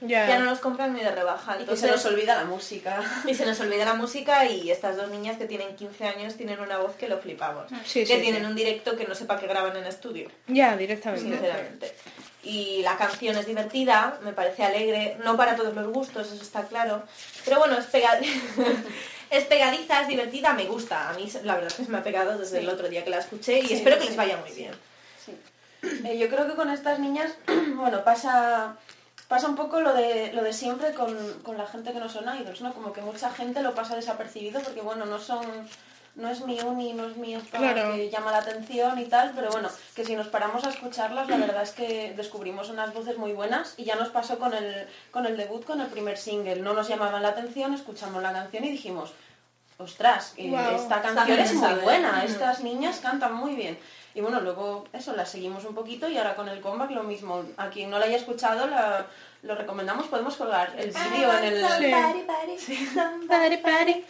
Ya. 0.00 0.28
ya 0.28 0.38
no 0.38 0.44
los 0.44 0.60
compran 0.60 0.94
ni 0.94 1.00
de 1.00 1.10
rebaja. 1.10 1.56
Y 1.60 1.76
se 1.76 1.88
nos 1.88 2.04
olvida 2.04 2.36
la 2.36 2.44
música. 2.44 3.00
y 3.26 3.34
se 3.34 3.44
nos 3.44 3.58
olvida 3.60 3.84
la 3.84 3.94
música 3.94 4.44
y 4.46 4.70
estas 4.70 4.96
dos 4.96 5.08
niñas 5.10 5.36
que 5.38 5.46
tienen 5.46 5.74
15 5.74 6.06
años 6.06 6.34
tienen 6.36 6.60
una 6.60 6.78
voz 6.78 6.94
que 6.96 7.08
lo 7.08 7.18
flipamos. 7.18 7.66
Sí, 7.84 8.00
que 8.04 8.16
sí, 8.16 8.20
tienen 8.22 8.42
sí. 8.42 8.46
un 8.46 8.54
directo 8.54 8.96
que 8.96 9.06
no 9.06 9.14
sepa 9.14 9.38
que 9.40 9.46
graban 9.48 9.76
en 9.76 9.84
estudio. 9.86 10.30
Ya, 10.46 10.76
directamente. 10.76 11.28
sinceramente. 11.28 11.94
Y 12.44 12.82
la 12.82 12.96
canción 12.96 13.36
es 13.36 13.46
divertida, 13.46 14.18
me 14.22 14.32
parece 14.32 14.62
alegre, 14.64 15.16
no 15.24 15.36
para 15.36 15.56
todos 15.56 15.74
los 15.74 15.88
gustos, 15.92 16.30
eso 16.32 16.42
está 16.42 16.62
claro. 16.62 17.02
Pero 17.44 17.58
bueno, 17.58 17.76
es, 17.76 17.86
pega- 17.86 18.20
es 19.30 19.44
pegadiza, 19.44 20.02
es 20.02 20.08
divertida, 20.08 20.52
me 20.54 20.64
gusta. 20.64 21.10
A 21.10 21.14
mí 21.14 21.28
la 21.42 21.54
verdad 21.54 21.68
es 21.72 21.74
que 21.74 21.84
se 21.84 21.90
me 21.90 21.98
ha 21.98 22.02
pegado 22.04 22.38
desde 22.38 22.60
el 22.60 22.68
otro 22.68 22.88
día 22.88 23.02
que 23.04 23.10
la 23.10 23.18
escuché 23.18 23.58
y 23.58 23.66
Sí, 23.66 23.74
espero 23.74 23.98
que 23.98 24.04
les 24.04 24.16
vaya 24.16 24.36
muy 24.36 24.52
bien. 24.52 24.70
Eh, 26.04 26.18
yo 26.18 26.28
creo 26.28 26.46
que 26.48 26.54
con 26.54 26.70
estas 26.70 26.98
niñas, 27.00 27.32
bueno, 27.74 28.02
pasa 28.04 28.76
pasa 29.28 29.46
un 29.46 29.56
poco 29.56 29.80
lo 29.80 29.92
de 29.94 30.32
lo 30.32 30.42
de 30.42 30.52
siempre 30.52 30.94
con, 30.94 31.14
con 31.42 31.56
la 31.58 31.66
gente 31.66 31.92
que 31.92 32.00
no 32.00 32.08
son 32.08 32.24
idols, 32.40 32.60
¿no? 32.62 32.72
Como 32.74 32.92
que 32.92 33.02
mucha 33.02 33.30
gente 33.30 33.62
lo 33.62 33.74
pasa 33.74 33.94
desapercibido 33.94 34.60
porque, 34.60 34.80
bueno, 34.80 35.04
no 35.06 35.18
son 35.18 35.46
no 36.16 36.28
es 36.28 36.44
mi 36.44 36.58
uni, 36.60 36.94
no 36.94 37.06
es 37.06 37.16
mi 37.16 37.34
esto 37.34 37.58
Claro. 37.58 37.92
que 37.94 38.10
llama 38.10 38.32
la 38.32 38.38
atención 38.38 38.98
y 38.98 39.04
tal, 39.04 39.32
pero 39.36 39.50
bueno, 39.52 39.68
que 39.94 40.04
si 40.04 40.16
nos 40.16 40.26
paramos 40.26 40.64
a 40.64 40.70
escucharlas, 40.70 41.28
la 41.28 41.36
verdad 41.36 41.62
es 41.62 41.70
que 41.70 42.12
descubrimos 42.16 42.70
unas 42.70 42.92
voces 42.92 43.16
muy 43.18 43.32
buenas 43.32 43.74
y 43.76 43.84
ya 43.84 43.94
nos 43.94 44.08
pasó 44.08 44.36
con 44.36 44.52
el, 44.52 44.88
con 45.12 45.26
el 45.26 45.36
debut, 45.36 45.64
con 45.64 45.80
el 45.80 45.86
primer 45.86 46.18
single. 46.18 46.56
No 46.56 46.74
nos 46.74 46.88
llamaban 46.88 47.22
la 47.22 47.28
atención, 47.28 47.72
escuchamos 47.72 48.20
la 48.20 48.32
canción 48.32 48.64
y 48.64 48.70
dijimos, 48.70 49.12
ostras, 49.76 50.34
eh, 50.36 50.52
esta 50.74 51.00
canción 51.02 51.38
es 51.38 51.54
muy 51.54 51.74
buena, 51.74 52.24
estas 52.24 52.64
niñas 52.64 52.98
cantan 52.98 53.34
muy 53.34 53.54
bien. 53.54 53.78
Y 54.14 54.20
bueno, 54.20 54.40
luego 54.40 54.84
eso, 54.92 55.14
las 55.14 55.30
seguimos 55.30 55.64
un 55.64 55.74
poquito 55.74 56.08
y 56.08 56.16
ahora 56.18 56.34
con 56.34 56.48
el 56.48 56.60
comeback 56.60 56.90
lo 56.92 57.02
mismo. 57.04 57.44
A 57.56 57.68
quien 57.68 57.90
no 57.90 57.98
la 57.98 58.06
haya 58.06 58.16
escuchado, 58.16 58.66
la- 58.66 59.06
lo 59.42 59.54
recomendamos, 59.54 60.06
podemos 60.08 60.34
colgar 60.36 60.72
el 60.76 60.90
vídeo 60.90 61.32
en 61.38 61.44
el... 61.44 61.62
Party, 63.28 63.56
party. 63.58 64.04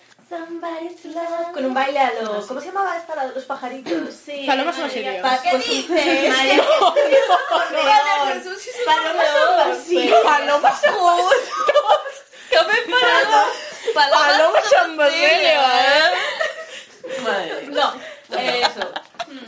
Con 1.53 1.65
un 1.67 1.75
baile 1.75 1.99
a 1.99 2.13
los... 2.23 2.47
¿Cómo 2.47 2.61
se 2.61 2.67
llamaba 2.67 2.97
esta? 2.97 3.15
La 3.17 3.27
de 3.29 3.35
los 3.35 3.45
pajaritos. 3.45 4.15
Sí. 4.25 4.45
Palomas 4.47 4.77
son 4.77 4.85
asirios. 4.85 5.17
¿Para 5.23 5.43
qué 5.43 5.57
dices? 5.59 6.35
Palomas 8.87 9.79
Sí. 9.87 10.11
Palomas 10.25 10.81
Palomas 13.95 14.65
son 14.71 14.97
Basilio, 14.97 15.61
¿eh? 15.61 16.13
Madre. 17.23 17.67
No, 17.69 17.93
eso. 18.39 18.93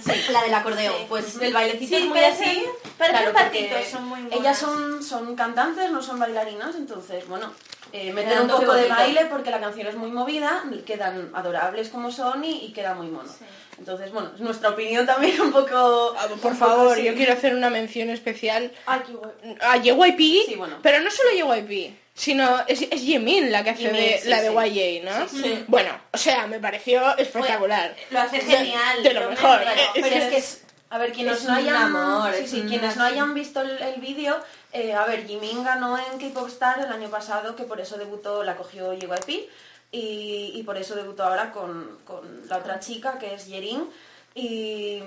Sí, 0.05 0.33
la 0.33 0.43
del 0.43 0.55
acordeón. 0.55 0.95
Pues 1.09 1.37
el 1.41 1.53
bailecito 1.53 1.97
Sí, 1.97 2.03
es 2.03 2.09
muy 2.09 2.18
parecen- 2.18 2.33
así. 2.49 2.64
parecen 2.99 3.16
claro, 3.33 3.33
patitos, 3.33 3.87
son 3.87 4.09
muy 4.09 4.20
Ellas 4.31 4.59
son, 4.59 5.03
son 5.03 5.35
cantantes, 5.37 5.91
no 5.91 6.03
son 6.03 6.18
bailarinas, 6.18 6.74
entonces, 6.76 7.26
bueno, 7.28 7.53
eh, 7.93 8.12
meten 8.12 8.31
dan 8.35 8.43
un 8.43 8.49
poco 8.51 8.72
de 8.74 8.87
baile 8.89 9.26
porque 9.26 9.51
la 9.51 9.61
canción 9.61 9.87
es 9.89 9.97
muy 9.97 10.11
movida, 10.11 10.62
quedan 10.87 11.31
adorables 11.35 11.89
como 11.89 12.11
son 12.12 12.45
y, 12.45 12.66
y 12.66 12.72
queda 12.72 12.95
muy 12.95 13.09
mono. 13.09 13.31
Entonces, 13.78 14.12
bueno, 14.12 14.31
es 14.35 14.41
nuestra 14.41 14.68
opinión 14.70 15.07
también 15.07 15.41
un 15.41 15.51
poco... 15.53 16.14
Ah, 16.18 16.24
un 16.31 16.39
Por 16.39 16.53
poco 16.53 16.55
favor, 16.55 16.99
yo 16.99 17.14
quiero 17.14 17.33
hacer 17.33 17.55
una 17.55 17.70
mención 17.70 18.11
especial 18.11 18.70
a 18.87 19.76
JYP, 19.78 20.18
Sí, 20.47 20.55
bueno. 20.57 20.76
pero 20.83 21.01
no 21.01 21.11
solo 21.11 21.31
JYP, 21.31 21.95
sino 22.21 22.61
es, 22.66 22.83
es 22.83 23.01
Jimin 23.01 23.51
la 23.51 23.64
que 23.64 23.71
hace 23.71 23.85
Jimin, 23.85 23.97
de, 23.97 24.18
sí, 24.18 24.29
la 24.29 24.43
de. 24.43 24.51
YJ, 24.51 25.05
¿no? 25.05 25.27
Sí, 25.27 25.43
sí. 25.43 25.64
Bueno, 25.68 25.99
o 26.12 26.18
sea, 26.18 26.47
me 26.47 26.61
pareció 26.61 27.16
espectacular. 27.16 27.97
Lo 28.11 28.21
hace 28.21 28.41
genial. 28.41 29.03
de 29.03 29.14
lo 29.14 29.31
mejor. 29.31 29.62
Eh, 29.62 29.89
Pero 29.95 30.16
es 30.16 30.25
que 30.25 30.37
es... 30.37 30.62
A 30.91 30.99
ver, 30.99 31.12
quienes 31.12 31.39
Es 31.39 31.45
no 31.45 31.55
hayan, 31.55 31.77
amor, 31.77 32.35
sí, 32.45 32.64
quienes 32.68 32.97
no 32.97 33.05
hayan 33.05 33.33
visto 33.33 33.62
el, 33.62 33.71
el 33.81 34.01
vídeo, 34.03 34.39
eh, 34.73 34.93
a 34.93 35.07
ver, 35.07 35.27
Jimin 35.27 35.64
ganó 35.64 35.97
en 35.97 36.18
K-Pop 36.18 36.49
Star 36.49 36.81
el 36.81 36.93
año 36.93 37.09
pasado, 37.09 37.57
que 37.57 37.62
por 37.62 37.81
eso 37.81 37.97
debutó, 37.97 38.43
la 38.43 38.57
cogió 38.57 38.93
JYP, 38.93 39.49
y, 39.93 40.53
y 40.55 40.62
por 40.64 40.77
eso 40.77 40.97
debutó 40.97 41.25
ahora 41.25 41.53
con, 41.53 42.01
con 42.05 42.43
la 42.49 42.59
otra 42.59 42.81
chica, 42.81 43.18
que 43.18 43.35
es 43.35 43.47
Yerin, 43.47 43.89
y, 44.35 45.01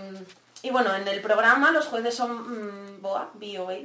y 0.63 0.69
bueno, 0.71 0.95
en 0.95 1.07
el 1.07 1.21
programa 1.21 1.71
los 1.71 1.85
jueces 1.85 2.15
son 2.15 2.31
mm, 2.31 3.01
Boa, 3.01 3.29
B-O-A, 3.35 3.75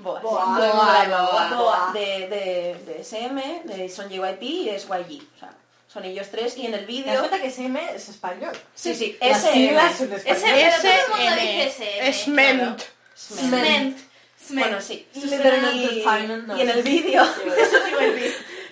Boa, 0.00 0.20
Boa, 0.20 0.44
Boa, 0.44 1.06
Boa, 1.06 1.54
Boa. 1.56 1.90
de, 1.94 2.28
de, 2.28 2.76
de 2.84 3.00
SM, 3.00 3.62
de 3.64 3.88
son 3.88 4.10
JYP 4.10 4.42
y 4.42 4.68
es 4.68 4.84
YG, 4.84 5.22
o 5.36 5.38
sea, 5.38 5.54
son 5.86 6.04
ellos 6.04 6.26
tres 6.30 6.56
y 6.56 6.66
en 6.66 6.74
el 6.74 6.80
¿Te 6.80 6.92
das 6.92 7.04
vídeo... 7.04 7.18
cuenta 7.20 7.40
que 7.40 7.46
SM 7.48 7.94
es 7.94 8.08
español? 8.08 8.52
Sí, 8.74 8.94
sí, 8.94 9.16
SM. 9.20 9.76
Es 12.00 12.26
ment. 12.28 12.82
Ment. 13.50 13.98
Bueno, 14.50 14.80
sí. 14.80 15.06
Y 15.14 15.32
en 16.60 16.68
el 16.70 16.82
vídeo... 16.82 17.24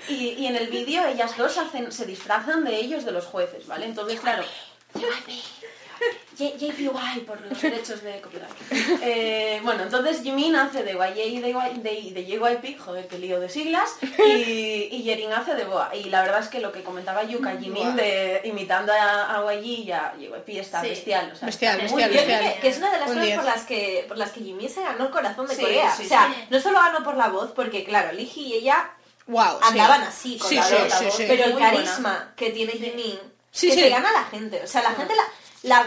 y, 0.09 0.14
y 0.14 0.47
en 0.47 0.57
el 0.57 0.66
vídeo 0.68 1.07
ellas 1.07 1.37
dos 1.37 1.59
hacen, 1.59 1.93
se 1.93 2.07
disfrazan 2.07 2.64
de 2.64 2.74
ellos, 2.76 3.05
de 3.05 3.12
los 3.12 3.26
jueces, 3.26 3.68
¿vale? 3.68 3.87
Entonces, 3.87 4.18
claro... 4.18 4.43
JPY 6.38 7.20
por 7.26 7.40
los 7.42 7.61
derechos 7.61 8.03
de 8.03 8.20
copyright. 8.20 8.51
Eh, 9.03 9.61
bueno, 9.62 9.82
entonces 9.82 10.22
Jimin 10.22 10.57
hace 10.57 10.82
de 10.82 10.92
YJ 10.92 11.16
y 11.26 11.40
de, 11.80 11.92
Y- 11.94 12.11
de, 12.12 12.24
JYP, 12.26 12.78
joder, 12.78 13.07
qué 13.09 13.18
lío 13.18 13.38
de 13.40 13.48
siglas, 13.48 13.90
y, 14.18 14.88
y 14.90 15.03
Yerin 15.03 15.32
hace 15.32 15.55
de 15.55 15.64
Boa. 15.64 15.90
Y 15.94 16.05
la 16.05 16.22
verdad 16.22 16.40
es 16.40 16.48
que 16.48 16.61
lo 16.61 16.72
que 16.72 16.82
comentaba 16.82 17.24
Yuka, 17.24 17.57
Jimin 17.59 17.96
de, 17.96 18.40
imitando 18.44 18.92
a, 18.92 19.36
a 19.38 19.55
YG 19.55 19.64
y 19.86 19.92
a 19.92 20.14
JYP 20.18 20.48
está 20.61 20.80
Sí. 20.82 20.88
bestial. 20.88 21.30
O 21.32 21.36
sea, 21.36 21.46
Bestial, 21.46 21.80
está 21.80 21.96
bestial, 22.09 22.55
que, 22.55 22.61
que 22.61 22.68
es 22.68 22.78
una 22.78 22.90
de 22.92 22.98
las 23.01 23.09
cosas 23.11 23.28
por 23.34 23.44
las 23.44 23.62
que 23.64 24.05
por 24.09 24.16
las 24.16 24.30
que 24.32 24.40
Jimmy 24.40 24.68
se 24.68 24.82
ganó 24.82 25.05
el 25.07 25.11
corazón 25.11 25.46
de 25.46 25.55
Sí, 25.55 25.62
Corea. 25.62 25.94
sí, 25.94 26.05
o 26.07 26.09
sea, 26.09 26.32
sí. 26.34 26.44
no 26.51 26.61
solo 26.61 26.78
ganó 26.78 27.03
por 27.05 27.16
la 27.16 27.28
voz, 27.28 27.51
porque 27.53 27.84
claro, 27.84 28.12
Ligi 28.12 28.42
y 28.46 28.55
ella 28.55 28.90
Wow. 29.26 29.59
andaban 29.62 30.03
así 30.03 30.38
con 30.38 30.48
Sí, 30.48 30.57
la, 30.57 30.62
sí, 30.64 30.74
voz, 30.74 30.92
sí, 30.94 31.05
sí. 31.18 31.24
pero 31.28 31.44
el 31.44 31.53
buena. 31.53 31.70
carisma 31.70 32.32
que 32.36 32.51
tiene 32.51 32.72
Jimin 32.72 33.18
Sí, 33.53 33.68
que 33.68 33.74
sí. 33.74 33.80
se 33.80 33.88
gana 33.90 34.09
a 34.09 34.12
la 34.12 34.24
gente. 34.24 34.61
O 34.62 34.66
sea, 34.66 34.82
la 34.82 34.90
gente 34.92 35.14
la, 35.14 35.22
la 35.63 35.83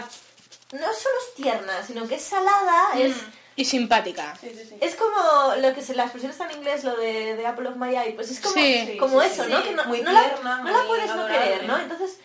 no 0.72 0.80
solo 0.92 1.14
es 1.28 1.34
tierna, 1.36 1.82
sino 1.86 2.06
que 2.08 2.16
es 2.16 2.22
salada, 2.22 2.98
es 2.98 3.14
Y 3.56 3.64
simpática. 3.64 4.34
Sí, 4.40 4.50
sí, 4.50 4.64
sí. 4.68 4.76
es 4.80 4.96
como 4.96 5.54
lo 5.58 5.72
que 5.74 5.82
se 5.82 5.94
la 5.94 6.04
expresión 6.04 6.32
está 6.32 6.50
en 6.50 6.58
inglés, 6.58 6.82
lo 6.82 6.96
de, 6.96 7.36
de 7.36 7.46
Apple 7.46 7.68
of 7.68 7.76
My 7.76 7.94
Eye, 7.96 8.12
pues 8.14 8.30
es 8.30 8.40
como, 8.40 8.54
Sí. 8.54 8.96
como 8.98 9.20
Sí, 9.20 9.26
eso, 9.28 9.44
sí, 9.44 9.50
¿no? 9.50 9.58
sí. 9.62 9.68
Que 9.68 9.74
no, 9.74 9.84
Muy 9.84 10.00
no 10.02 10.10
la, 10.12 10.22
no 10.42 10.70
la 10.70 10.86
puedes 10.86 11.14
no 11.14 11.26
querer, 11.28 11.64
¿no? 11.66 11.78
Entonces, 11.78 12.18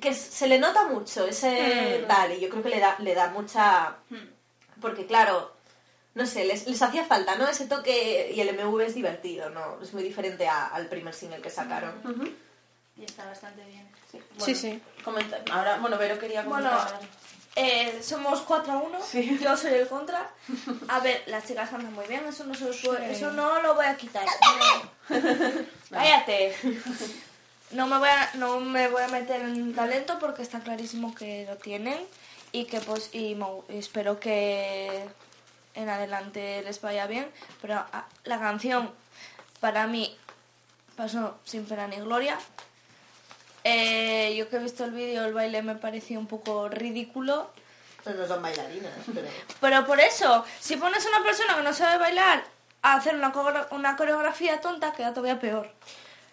que 0.00 0.14
se 0.14 0.46
le 0.46 0.58
nota 0.58 0.84
mucho 0.84 1.26
ese 1.26 2.04
tal, 2.06 2.32
y 2.32 2.40
yo 2.40 2.48
creo 2.50 2.62
que 2.62 2.68
le 2.68 2.78
da, 2.80 2.96
le 3.00 3.14
da 3.14 3.30
mucha... 3.30 3.96
Porque 4.80 5.06
claro, 5.06 5.52
no 6.14 6.26
sé, 6.26 6.44
les, 6.44 6.66
les 6.68 6.80
hacía 6.82 7.04
falta, 7.04 7.34
¿no? 7.36 7.48
Ese 7.48 7.66
toque, 7.66 8.30
y 8.34 8.40
el 8.40 8.54
MV 8.54 8.80
es 8.82 8.94
divertido, 8.94 9.48
¿no? 9.50 9.78
Es 9.82 9.92
muy 9.94 10.02
diferente 10.02 10.46
a- 10.46 10.66
al 10.66 10.86
primer 10.88 11.14
single 11.14 11.40
que 11.40 11.50
sacaron. 11.50 11.94
Ujú. 12.04 12.28
Y 12.98 13.04
está 13.04 13.24
bastante 13.26 13.64
bien. 13.64 13.88
Sí, 14.12 14.20
Sí, 14.38 14.54
sí. 14.54 14.82
Comenta- 15.06 15.40
Ahora, 15.52 15.78
bueno, 15.78 15.96
Vero 15.98 16.18
quería 16.18 16.42
Bueno, 16.42 16.68
comentar. 16.68 16.98
Eh, 17.54 18.00
somos 18.02 18.40
4 18.42 18.72
a 18.72 18.76
1. 18.78 18.98
Sí. 19.02 19.38
Yo 19.40 19.56
soy 19.56 19.72
el 19.74 19.86
contra. 19.88 20.28
A 20.88 20.98
ver, 20.98 21.22
las 21.28 21.44
chicas 21.46 21.72
andan 21.72 21.94
muy 21.94 22.06
bien, 22.06 22.26
eso 22.26 22.42
no, 22.44 22.54
se 22.54 22.64
os 22.68 22.76
puede- 22.78 23.12
eso 23.12 23.30
no 23.30 23.62
lo 23.62 23.74
voy 23.76 23.86
a 23.86 23.96
quitar. 23.96 24.26
Cállate. 25.90 26.54
No 27.70 27.86
me, 27.86 27.98
voy 27.98 28.08
a, 28.08 28.30
no 28.34 28.60
me 28.60 28.88
voy 28.88 29.02
a 29.02 29.08
meter 29.08 29.40
en 29.42 29.74
talento 29.74 30.18
porque 30.18 30.42
está 30.42 30.60
clarísimo 30.60 31.14
que 31.14 31.46
lo 31.48 31.56
tienen 31.56 31.98
y 32.52 32.64
que 32.66 32.80
pues 32.80 33.10
y 33.14 33.36
espero 33.68 34.20
que 34.20 35.04
en 35.74 35.88
adelante 35.88 36.62
les 36.62 36.80
vaya 36.80 37.06
bien. 37.06 37.30
Pero 37.62 37.74
ah, 37.92 38.06
la 38.24 38.38
canción 38.38 38.90
para 39.60 39.86
mí 39.86 40.16
pasó 40.96 41.38
sin 41.44 41.64
pena 41.64 41.86
ni 41.86 41.96
gloria. 41.96 42.38
Eh, 43.68 44.36
yo 44.36 44.48
que 44.48 44.56
he 44.56 44.58
visto 44.60 44.84
el 44.84 44.92
vídeo, 44.92 45.24
el 45.24 45.34
baile 45.34 45.60
me 45.60 45.74
pareció 45.74 46.20
un 46.20 46.28
poco 46.28 46.68
ridículo. 46.68 47.50
Pues 48.04 48.14
no 48.14 48.24
son 48.28 48.40
bailarinas, 48.40 48.92
pero... 49.12 49.26
Pero 49.60 49.86
por 49.86 49.98
eso, 49.98 50.44
si 50.60 50.76
pones 50.76 51.04
a 51.04 51.08
una 51.08 51.24
persona 51.24 51.56
que 51.56 51.62
no 51.62 51.74
sabe 51.74 51.98
bailar 51.98 52.44
a 52.82 52.94
hacer 52.94 53.16
una, 53.16 53.32
una 53.72 53.96
coreografía 53.96 54.60
tonta, 54.60 54.92
queda 54.92 55.12
todavía 55.12 55.40
peor. 55.40 55.68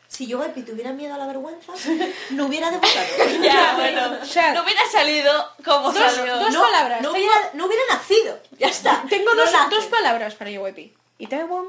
Si 0.07 0.27
yo 0.27 0.39
tuviera 0.63 0.91
miedo 0.91 1.15
a 1.15 1.17
la 1.17 1.25
vergüenza, 1.25 1.73
no 2.29 2.45
hubiera 2.45 2.69
debutado. 2.69 2.93
Ya, 3.41 3.73
bueno. 3.77 4.19
O 4.21 4.25
sea, 4.25 4.53
No 4.53 4.61
hubiera 4.61 4.85
salido 4.91 5.49
como 5.65 5.91
dos, 5.91 6.13
salió. 6.13 6.37
dos 6.37 6.53
no, 6.53 6.61
palabras. 6.61 7.01
No 7.01 7.13
hubiera, 7.13 7.33
no 7.53 7.65
hubiera 7.65 7.81
nacido. 7.89 8.39
Ya 8.59 8.67
está. 8.67 9.03
Tengo 9.09 9.33
No 9.33 9.41
dos, 9.41 9.51
dos 9.71 9.85
palabras 9.87 10.35
para 10.35 10.51
JYP. 10.51 10.95
Itaewon, 11.17 11.65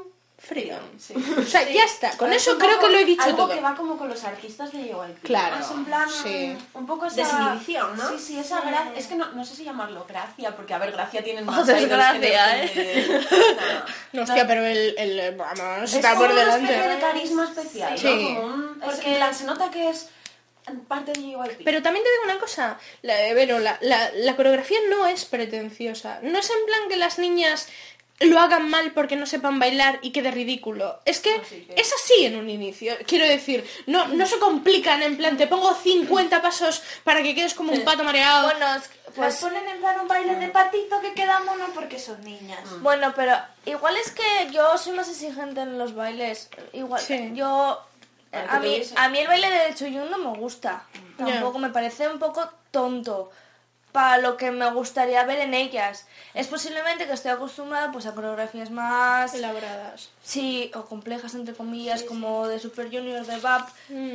Freedom. 0.47 0.79
Sí. 0.99 1.13
O 1.37 1.41
sea, 1.43 1.67
ya 1.67 1.83
está. 1.85 2.09
Con 2.11 2.27
Pero 2.27 2.33
es 2.33 2.41
eso 2.47 2.57
creo 2.59 2.75
poco 2.75 2.85
que 2.87 2.91
lo 2.93 2.99
he 2.99 3.05
dicho 3.05 3.23
algo 3.23 3.37
todo. 3.47 3.55
que 3.55 3.61
va 3.61 3.73
como 3.75 3.97
con 3.97 4.07
los 4.09 4.23
artistas 4.23 4.71
de 4.71 4.83
JYP. 4.83 5.23
Claro, 5.23 5.57
Es 5.59 5.71
en 5.71 5.85
plan, 5.85 6.07
sí. 6.07 6.55
un 6.75 6.85
poco 6.85 7.07
esa... 7.07 7.15
Desinhibición, 7.15 7.97
¿no? 7.97 8.09
Sí, 8.11 8.19
sí, 8.19 8.39
esa 8.39 8.61
gracia. 8.61 8.93
Es 8.95 9.07
que 9.07 9.15
no, 9.15 9.31
no 9.31 9.43
sé 9.43 9.55
si 9.55 9.63
llamarlo 9.63 10.05
gracia, 10.07 10.55
porque 10.55 10.73
a 10.73 10.77
ver, 10.77 10.91
gracia 10.91 11.23
tienen 11.23 11.45
más 11.45 11.65
desgracia, 11.65 12.57
los 12.61 12.71
¿eh? 12.71 12.71
de- 12.75 13.25
No, 14.13 14.21
hostia, 14.21 14.45
pero 14.47 14.63
el, 14.65 14.93
el 14.97 15.35
vamos, 15.35 15.83
Es 15.89 15.93
está 15.95 16.15
por 16.15 16.33
delante. 16.33 16.71
de 16.71 16.99
carisma 16.99 17.45
especial, 17.45 17.97
Sí. 17.97 18.05
¿no? 18.33 18.41
Como 18.41 18.53
un- 18.55 18.79
Porque 18.79 19.07
en 19.11 19.15
plan, 19.15 19.33
se 19.33 19.45
nota 19.45 19.71
que 19.71 19.89
es 19.89 20.09
parte 20.87 21.11
de 21.13 21.21
JYP. 21.21 21.63
Pero 21.63 21.81
también 21.81 22.03
te 22.03 22.11
digo 22.11 22.23
una 22.25 22.39
cosa, 22.39 22.77
la, 23.01 23.13
Vero, 23.33 23.59
la, 23.59 23.77
la, 23.81 24.11
la 24.13 24.35
coreografía 24.35 24.77
no 24.89 25.05
es 25.07 25.25
pretenciosa. 25.25 26.19
No 26.23 26.37
es 26.39 26.49
en 26.49 26.65
plan 26.65 26.81
que 26.89 26.97
las 26.97 27.19
niñas 27.19 27.67
lo 28.21 28.39
hagan 28.39 28.69
mal 28.69 28.91
porque 28.93 29.15
no 29.17 29.25
sepan 29.25 29.59
bailar 29.59 29.99
y 30.01 30.11
quede 30.11 30.31
ridículo. 30.31 30.99
Es 31.05 31.19
que 31.19 31.41
que- 31.41 31.73
es 31.75 31.93
así 31.93 32.25
en 32.25 32.37
un 32.37 32.49
inicio. 32.49 32.95
Quiero 33.05 33.25
decir, 33.27 33.67
no, 33.87 34.07
no 34.07 34.25
se 34.25 34.39
complican 34.39 35.03
en 35.03 35.17
plan, 35.17 35.35
te 35.37 35.47
pongo 35.47 35.73
50 35.73 36.41
pasos 36.41 36.81
para 37.03 37.21
que 37.21 37.35
quedes 37.35 37.53
como 37.53 37.73
un 37.73 37.83
pato 37.83 38.03
mareado. 38.03 38.43
Bueno, 38.49 38.73
es 38.75 38.87
que- 38.87 38.95
Las 39.05 39.13
pues, 39.15 39.35
ponen 39.37 39.67
en 39.69 39.79
plan 39.79 39.99
un 39.99 40.07
baile 40.07 40.35
de 40.35 40.47
patito 40.49 40.99
que 41.01 41.13
queda 41.13 41.39
mono 41.41 41.67
porque 41.73 41.99
son 41.99 42.21
niñas. 42.23 42.59
bueno, 42.81 43.13
pero 43.15 43.33
igual 43.65 43.95
es 43.97 44.11
que 44.11 44.23
yo 44.51 44.77
soy 44.77 44.93
más 44.93 45.07
exigente 45.09 45.61
en 45.61 45.77
los 45.77 45.93
bailes. 45.95 46.49
Igual, 46.73 47.01
Sí. 47.01 47.31
yo... 47.33 47.81
A 48.49 48.59
mí, 48.59 48.81
a 48.97 49.07
mí 49.09 49.19
el 49.19 49.27
baile 49.27 49.49
de 49.49 49.75
Chuyun 49.75 50.09
no 50.11 50.17
me 50.17 50.37
gusta. 50.37 50.83
Tampoco 51.17 51.57
me 51.59 51.69
parece 51.69 52.09
un 52.09 52.19
poco 52.19 52.49
tonto 52.71 53.31
para 53.95 54.17
lo 54.19 54.35
que 54.37 54.51
me 54.51 54.69
gustaría 54.71 55.23
ver 55.23 55.39
en 55.39 55.53
ellas. 55.53 56.05
Es 56.33 56.47
posiblemente 56.47 57.07
que 57.07 57.13
estoy 57.13 57.31
acostumbrada 57.31 57.91
pues 57.91 58.05
a 58.05 58.13
coreografías 58.13 58.69
más 58.69 59.33
Elaboradas. 59.33 60.09
Sí, 60.23 60.69
o 60.75 60.83
complejas 60.85 61.33
entre 61.33 61.55
comillas, 61.55 62.03
como 62.03 62.47
de 62.47 62.59
Super 62.59 62.87
Junior 62.91 63.25
de 63.25 63.37
BAP, 63.37 63.69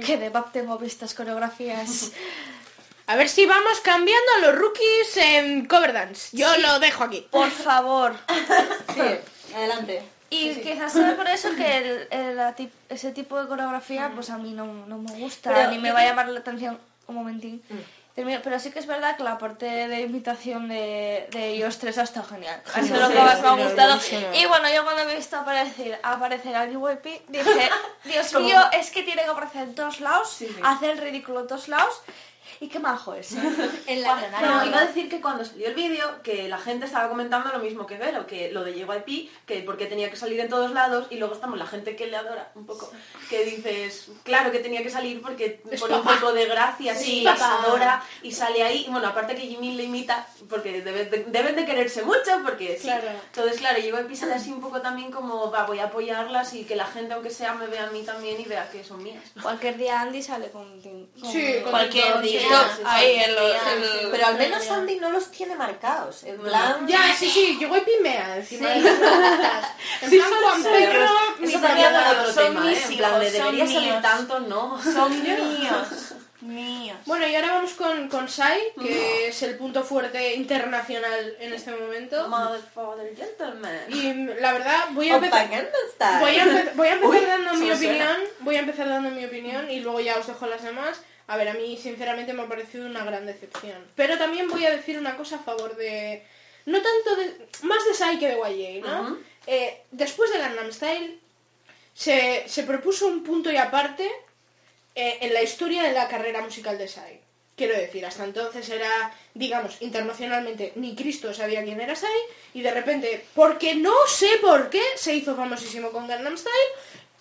que 0.07 0.17
de 0.19 0.29
BAP 0.29 0.53
tengo 0.53 0.79
vistas 0.79 1.15
coreografías. 1.15 2.13
A 3.07 3.17
ver 3.17 3.29
si 3.29 3.45
vamos 3.45 3.81
cambiando 3.81 4.31
a 4.37 4.39
los 4.47 4.55
rookies 4.57 5.17
en 5.17 5.67
cover 5.67 5.93
dance. 5.93 6.37
Yo 6.37 6.47
lo 6.59 6.79
dejo 6.79 7.03
aquí. 7.03 7.27
Por 7.31 7.51
favor. 7.51 8.15
Sí, 8.95 9.53
adelante. 9.57 10.03
Y 10.29 10.55
quizás 10.57 10.93
sea 10.93 11.17
por 11.17 11.27
eso 11.27 11.49
que 11.57 11.77
el- 11.79 12.09
el- 12.11 12.37
la 12.37 12.55
tip- 12.55 12.71
ese 12.89 13.11
tipo 13.11 13.41
de 13.41 13.49
coreografía 13.49 14.13
pues 14.15 14.31
a 14.31 14.39
mí 14.39 14.53
no, 14.53 14.65
no 14.87 14.99
me 14.99 15.11
gusta, 15.19 15.53
Pero 15.53 15.71
ni 15.73 15.79
me 15.79 15.91
va 15.91 16.01
a 16.01 16.05
llamar 16.05 16.29
la 16.29 16.39
atención 16.41 16.79
un 17.09 17.15
momentín. 17.17 17.63
Pero 18.43 18.59
sí 18.61 18.71
que 18.71 18.79
es 18.79 18.87
verdad 18.87 19.17
que 19.17 19.23
la 19.23 19.39
parte 19.39 19.67
de 19.67 20.01
imitación 20.01 20.69
de, 20.69 21.29
de 21.31 21.49
ellos 21.51 21.79
tres 21.79 21.99
ha 21.99 22.03
estado 22.03 22.27
genial. 22.27 22.61
Ha 22.75 22.83
sido 22.83 23.01
lo 23.01 23.09
que 23.09 23.15
Sí, 23.15 23.21
más 23.21 23.43
me 23.43 23.49
ha 23.49 23.65
gustado. 23.67 24.01
Y 24.35 24.47
bueno, 24.47 24.69
yo 24.75 24.85
cuando 24.85 25.03
he 25.03 25.17
visto 25.17 25.37
aparecer, 25.37 25.99
aparecer 26.03 26.55
al 26.57 26.71
JYP, 26.71 27.27
dije, 27.29 27.71
Dios 28.05 28.35
mío, 28.41 28.59
es 28.73 28.91
que 28.91 29.03
tiene 29.03 29.23
que 29.25 29.29
aparecer 29.31 29.63
en 29.63 29.75
todos 29.75 30.01
lados, 30.01 30.31
Sí, 30.31 30.47
sí. 30.47 30.61
hacer 30.65 30.91
el 30.91 30.99
ridículo 30.99 31.41
en 31.41 31.47
todos 31.47 31.69
lados. 31.69 32.01
Y 32.59 32.69
qué 32.69 32.79
majo 32.79 33.15
es. 33.15 33.33
¿eh? 33.33 33.39
En 33.87 34.03
la 34.03 34.15
Bueno, 34.41 34.65
iba 34.67 34.79
a 34.81 34.87
decir 34.87 35.09
que 35.09 35.21
cuando 35.21 35.45
salió 35.45 35.67
el 35.69 35.75
vídeo, 35.75 36.23
que 36.23 36.49
la 36.49 36.59
gente 36.59 36.87
estaba 36.87 37.09
comentando 37.09 37.51
lo 37.53 37.59
mismo 37.61 37.87
que 37.87 37.97
Vero, 37.97 38.27
que 38.27 38.51
lo 38.53 38.65
de 38.65 38.73
JYP, 38.75 39.31
que 39.47 39.63
porque 39.63 39.87
tenía 39.87 40.11
que 40.11 40.17
salir 40.17 40.41
en 40.41 40.49
todos 40.49 40.73
lados, 40.73 41.07
y 41.11 41.17
luego 41.17 41.35
estamos 41.35 41.59
la 41.59 41.67
gente 41.67 41.97
que 41.97 42.07
le 42.07 42.17
adora 42.17 42.51
un 42.55 42.67
poco, 42.67 42.91
que 43.29 43.45
dices, 43.45 44.09
claro 44.25 44.51
que 44.53 44.59
tenía 44.61 44.83
que 44.83 44.91
salir 44.91 45.21
porque 45.23 45.63
pone 45.79 45.97
un 45.97 46.03
poco 46.05 46.33
de 46.33 46.47
gracia, 46.47 46.95
sí, 46.95 47.21
les 47.23 47.41
adora, 47.43 48.03
y 48.23 48.33
sale 48.33 48.63
ahí, 48.63 48.85
y 48.87 48.91
bueno, 48.91 49.09
aparte 49.09 49.35
que 49.35 49.43
Jimin 49.43 49.77
le 49.77 49.85
imita, 49.85 50.27
porque 50.49 50.85
debe- 50.85 51.09
de- 51.11 51.25
deben 51.29 51.57
de 51.57 51.65
quererse 51.65 52.03
mucho, 52.03 52.41
porque 52.45 52.77
sí. 52.77 52.83
Claro. 52.89 53.09
Entonces, 53.27 53.59
claro, 53.59 53.79
JYP 53.81 54.15
sale 54.17 54.35
así 54.35 54.51
un 54.51 54.61
poco 54.61 54.81
también 54.81 55.11
como, 55.11 55.51
va, 55.51 55.65
voy 55.67 55.79
a 55.79 55.85
apoyarlas 55.85 56.55
y 56.55 56.65
que 56.65 56.77
la 56.77 56.87
gente, 56.87 57.15
aunque 57.15 57.31
sea, 57.31 57.55
me 57.55 57.67
vea 57.67 57.87
a 57.87 57.91
mí 57.91 58.03
también 58.03 58.41
y 58.41 58.45
vea 58.45 58.71
que 58.71 58.83
son 58.85 59.03
mías. 59.03 59.23
Cualquier 59.43 59.77
día 59.77 60.01
Andy 60.01 60.23
sale 60.23 60.51
con... 60.51 60.81
con- 60.83 61.09
Sí, 61.31 61.55
con 61.63 61.71
cualquier 61.71 62.21
día. 62.21 62.40
Sí, 62.49 62.77
sí, 62.77 62.83
ahí 62.85 63.15
sí, 63.15 63.25
en 63.25 63.35
los... 63.35 63.53
sí, 63.53 63.59
en 63.73 63.83
el- 64.05 64.11
Pero 64.11 64.27
al 64.27 64.39
menos 64.39 64.65
Sandy 64.65 64.97
no 64.97 65.11
los 65.11 65.31
tiene 65.31 65.55
marcados. 65.57 66.25
En 66.25 66.39
plan... 66.39 66.87
Ya, 66.87 67.15
sí, 67.19 67.29
sí, 67.31 67.59
yo 67.61 67.69
voy 67.69 67.81
pimea 67.81 68.37
encima 68.37 68.69
de 68.71 68.81
las 68.81 68.95
plan 69.01 70.31
Juan 70.43 70.63
Pedro, 70.63 71.07
mi 71.39 71.49
Eso 71.49 71.61
también 71.61 71.89
otro 71.95 72.33
tema, 72.35 72.61
mis 72.61 72.79
¿eh? 72.79 72.83
En 72.91 72.97
plan, 72.99 73.21
de 73.21 73.31
debería 73.31 73.67
salir 73.67 73.83
míos. 73.91 74.03
tanto, 74.03 74.41
no. 74.41 74.83
Son 74.83 75.23
míos. 75.23 76.15
Míos. 76.43 76.97
Bueno, 77.05 77.27
y 77.29 77.35
ahora 77.35 77.53
vamos 77.53 77.73
con, 77.75 78.09
con 78.09 78.27
Sai, 78.27 78.59
que 78.81 79.29
es 79.29 79.43
el 79.43 79.59
punto 79.59 79.85
fuerte 79.85 80.35
internacional 80.37 81.37
en 81.39 81.53
este 81.53 81.71
momento. 81.71 82.29
Mother, 82.29 82.63
father, 82.75 83.15
gentleman. 83.15 83.79
Y 83.89 84.15
la 84.41 84.55
verdad, 84.55 84.87
voy 84.93 85.11
a 85.11 85.17
empezar... 85.17 85.51
Voy 86.19 86.37
a, 86.39 86.45
empe- 86.47 86.73
voy 86.77 86.89
a 86.89 86.93
empezar 86.95 87.21
Uy, 87.21 87.27
dando 87.27 87.53
mi 87.53 87.59
suena. 87.59 87.75
opinión, 87.77 88.17
voy 88.41 88.57
a 88.57 88.61
empezar 88.61 88.89
dando 88.89 89.11
mi 89.11 89.25
opinión 89.27 89.71
y 89.71 89.81
luego 89.81 90.01
ya 90.01 90.17
os 90.17 90.27
dejo 90.27 90.47
las 90.47 90.63
demás. 90.63 91.03
A 91.31 91.37
ver, 91.37 91.49
a 91.49 91.55
mí 91.55 91.79
sinceramente 91.81 92.33
me 92.33 92.43
ha 92.43 92.49
parecido 92.49 92.87
una 92.87 93.05
gran 93.05 93.25
decepción. 93.25 93.87
Pero 93.95 94.19
también 94.19 94.49
voy 94.49 94.65
a 94.67 94.71
decir 94.73 94.99
una 94.99 95.17
cosa 95.17 95.37
a 95.37 95.39
favor 95.39 95.77
de, 95.77 96.25
no 96.67 96.83
tanto 96.83 97.15
de, 97.15 97.47
más 97.63 97.85
de 97.85 97.95
Psy 97.95 98.19
que 98.19 98.29
de 98.31 98.35
YG, 98.35 98.85
¿no? 98.85 99.17
Eh, 99.47 99.81
después 99.93 100.33
de 100.33 100.39
Gangnam 100.39 100.73
Style 100.73 101.21
se, 101.95 102.43
se 102.49 102.65
propuso 102.65 103.07
un 103.07 103.23
punto 103.23 103.53
y 103.53 103.57
aparte 103.57 104.11
eh, 104.97 105.19
en 105.21 105.33
la 105.33 105.41
historia 105.41 105.85
de 105.85 105.93
la 105.93 106.09
carrera 106.09 106.43
musical 106.43 106.77
de 106.77 106.89
Psy. 106.89 107.21
Quiero 107.57 107.77
decir, 107.79 108.05
hasta 108.05 108.25
entonces 108.25 108.69
era, 108.69 109.15
digamos, 109.33 109.81
internacionalmente, 109.83 110.73
ni 110.75 110.97
Cristo 110.97 111.33
sabía 111.33 111.63
quién 111.63 111.81
era 111.81 111.95
Psy, 111.95 112.09
y 112.55 112.63
de 112.63 112.73
repente, 112.73 113.25
porque 113.37 113.77
no 113.77 113.95
sé 114.09 114.31
por 114.41 114.69
qué, 114.69 114.83
se 114.97 115.15
hizo 115.15 115.37
famosísimo 115.37 115.93
con 115.93 116.09
Gangnam 116.09 116.37
Style, 116.37 116.73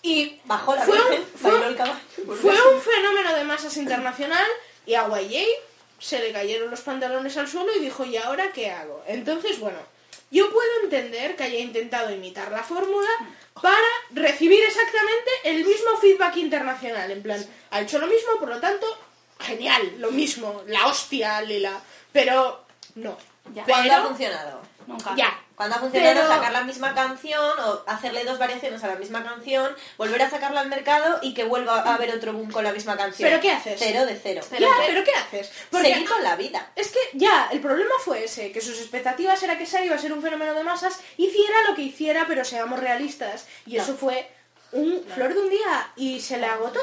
y 0.02 0.40
Bajó 0.44 0.74
la 0.76 0.82
fue, 0.84 0.98
un, 0.98 1.24
fue- 1.36 1.50
bailó 1.52 1.66
el 1.68 1.76
caballo. 1.76 1.98
fue 2.40 2.74
un 2.74 2.80
fenómeno 2.80 3.34
de 3.34 3.44
masas 3.44 3.76
internacional, 3.76 4.46
y 4.86 4.94
a 4.94 5.06
YG 5.08 5.46
se 5.98 6.18
le 6.20 6.32
cayeron 6.32 6.70
los 6.70 6.80
pantalones 6.80 7.36
al 7.36 7.48
suelo 7.48 7.74
y 7.76 7.80
dijo, 7.80 8.04
¿y 8.04 8.16
ahora 8.16 8.50
qué 8.52 8.70
hago? 8.70 9.02
Entonces, 9.06 9.58
bueno, 9.60 9.78
yo 10.30 10.50
puedo 10.50 10.70
entender 10.84 11.36
que 11.36 11.42
haya 11.44 11.58
intentado 11.58 12.10
imitar 12.10 12.50
la 12.50 12.62
fórmula 12.62 13.08
para 13.60 13.76
recibir 14.10 14.62
exactamente 14.64 15.30
el 15.44 15.64
mismo 15.64 15.96
feedback 16.00 16.36
internacional. 16.38 17.10
En 17.10 17.22
plan, 17.22 17.44
ha 17.70 17.80
hecho 17.80 17.98
lo 17.98 18.06
mismo, 18.06 18.38
por 18.38 18.48
lo 18.48 18.60
tanto, 18.60 18.86
genial, 19.40 19.96
lo 19.98 20.10
mismo, 20.12 20.62
la 20.66 20.86
hostia, 20.86 21.42
Lila. 21.42 21.78
Pero 22.12 22.64
no. 22.94 23.18
Ya. 23.54 23.64
¿Cuándo 23.64 23.92
ha 23.94 24.02
funcionado? 24.06 24.62
Nunca. 24.86 25.14
ya. 25.16 25.38
Cuando 25.60 25.76
ha 25.76 25.78
funcionado 25.78 26.14
Pero- 26.22 26.26
sacar 26.26 26.52
la 26.52 26.64
misma 26.64 26.94
canción 26.94 27.58
o 27.66 27.82
hacerle 27.86 28.24
dos 28.24 28.38
variaciones 28.38 28.82
a 28.82 28.86
la 28.86 28.94
misma 28.94 29.22
canción, 29.22 29.76
volver 29.98 30.22
a 30.22 30.30
sacarla 30.30 30.62
al 30.62 30.70
mercado 30.70 31.18
y 31.20 31.34
que 31.34 31.44
vuelva 31.44 31.82
a 31.82 31.96
haber 31.96 32.14
otro 32.16 32.32
boom 32.32 32.50
con 32.50 32.64
la 32.64 32.72
misma 32.72 32.96
canción. 32.96 33.28
¿Pero 33.28 33.42
qué 33.42 33.50
haces? 33.50 33.78
Cero 33.78 34.06
de 34.06 34.18
cero. 34.18 34.40
ya, 34.58 34.70
pero 34.86 35.04
¿qué 35.04 35.12
haces? 35.12 35.52
Porque 35.70 35.92
Seguir 35.92 36.08
con 36.08 36.22
la 36.22 36.34
vida. 36.36 36.72
Es 36.76 36.88
que 36.88 36.98
ya, 37.12 37.50
el 37.52 37.60
problema 37.60 37.90
fue 38.02 38.24
ese, 38.24 38.52
que 38.52 38.62
sus 38.62 38.80
expectativas 38.80 39.42
era 39.42 39.58
que 39.58 39.66
Sai 39.66 39.84
iba 39.84 39.96
a 39.96 39.98
ser 39.98 40.14
un 40.14 40.22
fenómeno 40.22 40.54
de 40.54 40.64
masas, 40.64 40.98
hiciera 41.18 41.62
lo 41.68 41.74
que 41.74 41.82
hiciera, 41.82 42.24
pero 42.26 42.42
seamos 42.42 42.80
realistas. 42.80 43.46
Y 43.66 43.76
eso 43.76 43.94
fue 43.94 44.30
un 44.72 45.04
flor 45.14 45.34
de 45.34 45.40
un 45.40 45.50
día 45.50 45.92
y 45.94 46.20
se 46.20 46.38
le 46.38 46.46
agotó. 46.46 46.80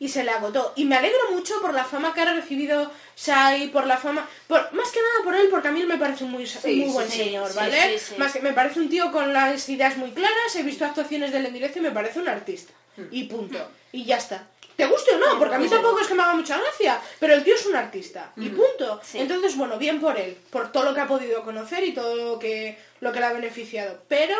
Y 0.00 0.08
se 0.08 0.24
le 0.24 0.32
agotó. 0.32 0.72
Y 0.74 0.86
me 0.86 0.96
alegro 0.96 1.30
mucho 1.30 1.60
por 1.60 1.72
la 1.72 1.84
fama 1.84 2.12
que 2.12 2.22
ha 2.22 2.34
recibido 2.34 2.90
Sai, 3.14 3.68
por 3.68 3.86
la 3.86 3.98
fama... 3.98 4.28
Por, 4.48 4.72
más 4.72 4.90
que 4.90 4.98
nada 4.98 5.24
por 5.24 5.36
él, 5.36 5.48
porque 5.50 5.68
a 5.68 5.72
mí 5.72 5.82
él 5.82 5.86
me 5.86 5.98
parece 5.98 6.24
un 6.24 6.30
muy, 6.30 6.50
muy 6.64 6.84
buen 6.86 7.08
sí, 7.08 7.18
señor, 7.18 7.54
¿vale? 7.54 8.00
Más 8.16 8.32
que 8.32 8.40
me 8.40 8.54
parece 8.54 8.80
un 8.80 8.88
tío 8.88 9.12
con 9.12 9.32
las 9.32 9.68
ideas 9.68 9.96
muy 9.98 10.10
claras, 10.12 10.56
he 10.56 10.62
visto 10.62 10.84
actuaciones 10.84 11.30
del 11.30 11.46
en 11.46 11.52
directo 11.52 11.78
y 11.78 11.82
me 11.82 11.90
parece 11.90 12.18
un 12.18 12.28
artista. 12.28 12.72
Y 13.10 13.24
punto. 13.24 13.58
Y 13.92 14.04
ya 14.04 14.16
está. 14.16 14.48
¿Te 14.80 14.86
guste 14.86 15.12
o 15.12 15.18
no? 15.18 15.38
Porque 15.38 15.56
a 15.56 15.58
mí 15.58 15.68
tampoco 15.68 16.00
es 16.00 16.06
que 16.06 16.14
me 16.14 16.22
haga 16.22 16.34
mucha 16.34 16.58
gracia, 16.58 16.98
pero 17.18 17.34
el 17.34 17.44
tío 17.44 17.54
es 17.54 17.66
un 17.66 17.76
artista. 17.76 18.32
Y 18.38 18.48
punto. 18.48 18.98
Entonces, 19.12 19.54
bueno, 19.54 19.76
bien 19.76 20.00
por 20.00 20.18
él, 20.18 20.38
por 20.48 20.72
todo 20.72 20.84
lo 20.84 20.94
que 20.94 21.00
ha 21.02 21.06
podido 21.06 21.44
conocer 21.44 21.84
y 21.84 21.92
todo 21.92 22.16
lo 22.16 22.38
que, 22.38 22.78
lo 23.00 23.12
que 23.12 23.20
le 23.20 23.26
ha 23.26 23.32
beneficiado. 23.34 24.02
Pero 24.08 24.36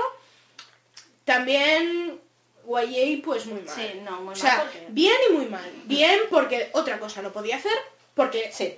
también 1.27 2.19
YA, 2.79 3.21
pues 3.25 3.47
muy 3.47 3.61
mal. 3.63 3.75
Sí, 3.75 4.01
no, 4.05 4.21
muy 4.21 4.33
o 4.33 4.37
sea, 4.37 4.57
mal 4.57 4.67
porque- 4.67 4.87
bien 4.91 5.17
y 5.29 5.33
muy 5.33 5.47
mal. 5.47 5.71
Bien 5.85 6.21
porque 6.31 6.71
otra 6.73 6.99
cosa 6.99 7.23
no 7.23 7.33
podía 7.33 7.57
hacer, 7.57 7.73
porque... 8.15 8.51
Sí. 8.53 8.77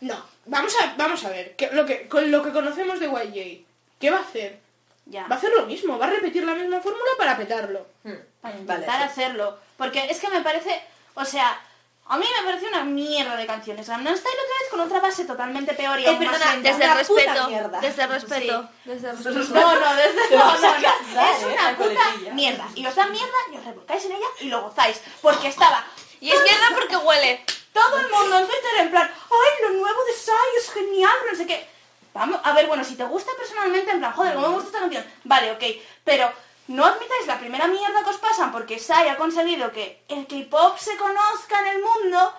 no, 0.00 0.24
vamos 0.46 0.74
a, 0.80 0.94
vamos 0.96 1.24
a 1.24 1.30
ver, 1.30 1.54
que, 1.56 1.70
lo 1.72 1.84
que, 1.86 2.08
con 2.08 2.30
lo 2.30 2.42
que 2.42 2.52
conocemos 2.52 3.00
de 3.00 3.06
YA, 3.08 3.64
¿qué 4.00 4.10
va 4.10 4.18
a 4.18 4.22
hacer? 4.22 4.58
Ya. 5.06 5.26
Va 5.28 5.34
a 5.34 5.38
hacer 5.38 5.50
lo 5.52 5.66
mismo, 5.66 5.98
va 5.98 6.06
a 6.06 6.10
repetir 6.10 6.44
la 6.44 6.54
misma 6.54 6.80
fórmula 6.80 7.10
para 7.18 7.36
petarlo. 7.36 7.86
Hmm. 8.04 8.14
Para 8.40 8.56
intentar 8.56 9.02
hacerlo. 9.02 9.58
Porque 9.76 10.06
es 10.08 10.18
que 10.18 10.28
me 10.28 10.40
parece, 10.40 10.80
o 11.14 11.24
sea, 11.24 11.60
a 12.06 12.16
mí 12.18 12.26
me 12.38 12.44
parece 12.44 12.68
una 12.68 12.84
mierda 12.84 13.34
de 13.36 13.46
canciones. 13.46 13.88
Gangnam 13.88 14.14
Style 14.16 14.34
otra 14.34 14.58
vez 14.60 14.70
con 14.70 14.80
otra 14.80 15.00
base 15.00 15.24
totalmente 15.24 15.72
peor 15.74 15.98
y 15.98 16.04
Eh, 16.04 16.08
aún 16.08 16.18
más 16.18 16.28
perdona, 16.32 16.52
lenta. 16.52 16.70
Desde 16.70 16.84
el 16.84 16.94
respeto. 16.98 17.48
Desde 17.80 18.02
el 18.02 18.08
respeto. 18.10 18.68
Desde 18.84 19.10
el 19.10 19.16
respeto. 19.34 19.60
No, 19.60 19.80
no, 19.80 19.94
desde 19.96 20.36
no, 20.36 20.44
no, 20.44 20.44
a 20.44 20.78
no. 20.78 21.30
Es 21.30 21.42
¿eh? 21.42 21.46
una 21.46 21.76
puta 21.76 21.94
coletilla. 22.04 22.34
mierda. 22.34 22.68
Y 22.74 22.86
os 22.86 22.94
da 22.94 23.06
mierda 23.06 23.36
y 23.52 23.56
os 23.56 23.64
revolcáis 23.64 24.04
en 24.04 24.12
ella 24.12 24.26
y 24.40 24.44
lo 24.48 24.62
gozáis. 24.62 25.00
Porque 25.22 25.48
estaba 25.48 25.84
Y 26.20 26.30
es 26.30 26.42
mierda 26.42 26.66
porque 26.74 26.96
huele. 26.98 27.44
todo 27.72 27.98
el 27.98 28.10
mundo 28.10 28.38
en 28.38 28.46
Twitter 28.46 28.70
en 28.80 28.90
plan, 28.90 29.10
ay, 29.12 29.62
lo 29.62 29.70
nuevo 29.80 30.04
de 30.04 30.12
Sai 30.12 30.36
es 30.58 30.70
genial, 30.72 31.16
no 31.30 31.36
sé 31.36 31.46
qué. 31.46 31.68
Vamos, 32.12 32.38
a 32.44 32.52
ver, 32.52 32.66
bueno, 32.68 32.84
si 32.84 32.94
te 32.94 33.02
gusta 33.04 33.32
personalmente, 33.36 33.90
en 33.90 33.98
plan, 33.98 34.12
joder, 34.12 34.34
¿cómo 34.34 34.48
me 34.48 34.54
gusta 34.54 34.68
esta 34.68 34.80
canción? 34.80 35.04
Vale, 35.24 35.50
ok, 35.52 35.64
pero 36.04 36.32
no 36.68 36.84
admitáis 36.84 37.26
la 37.26 37.38
primera 37.38 37.66
mierda 37.66 38.02
que 38.02 38.10
os 38.10 38.16
pasan 38.18 38.50
porque 38.52 38.78
Sai 38.78 39.08
ha 39.08 39.16
conseguido 39.16 39.70
que 39.72 40.02
el 40.08 40.26
K-pop 40.26 40.78
se 40.78 40.96
conozca 40.96 41.60
en 41.60 41.66
el 41.76 41.82
mundo 41.82 42.32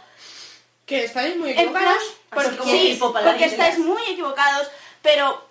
Que 0.86 1.04
estáis 1.06 1.36
muy 1.38 1.54
plan, 1.54 1.66
equivocados. 1.66 2.04
porque, 2.32 2.64
sí, 2.64 3.00
estáis 3.46 3.78
muy 3.80 4.02
equivocados, 4.04 4.68
pero 5.02 5.44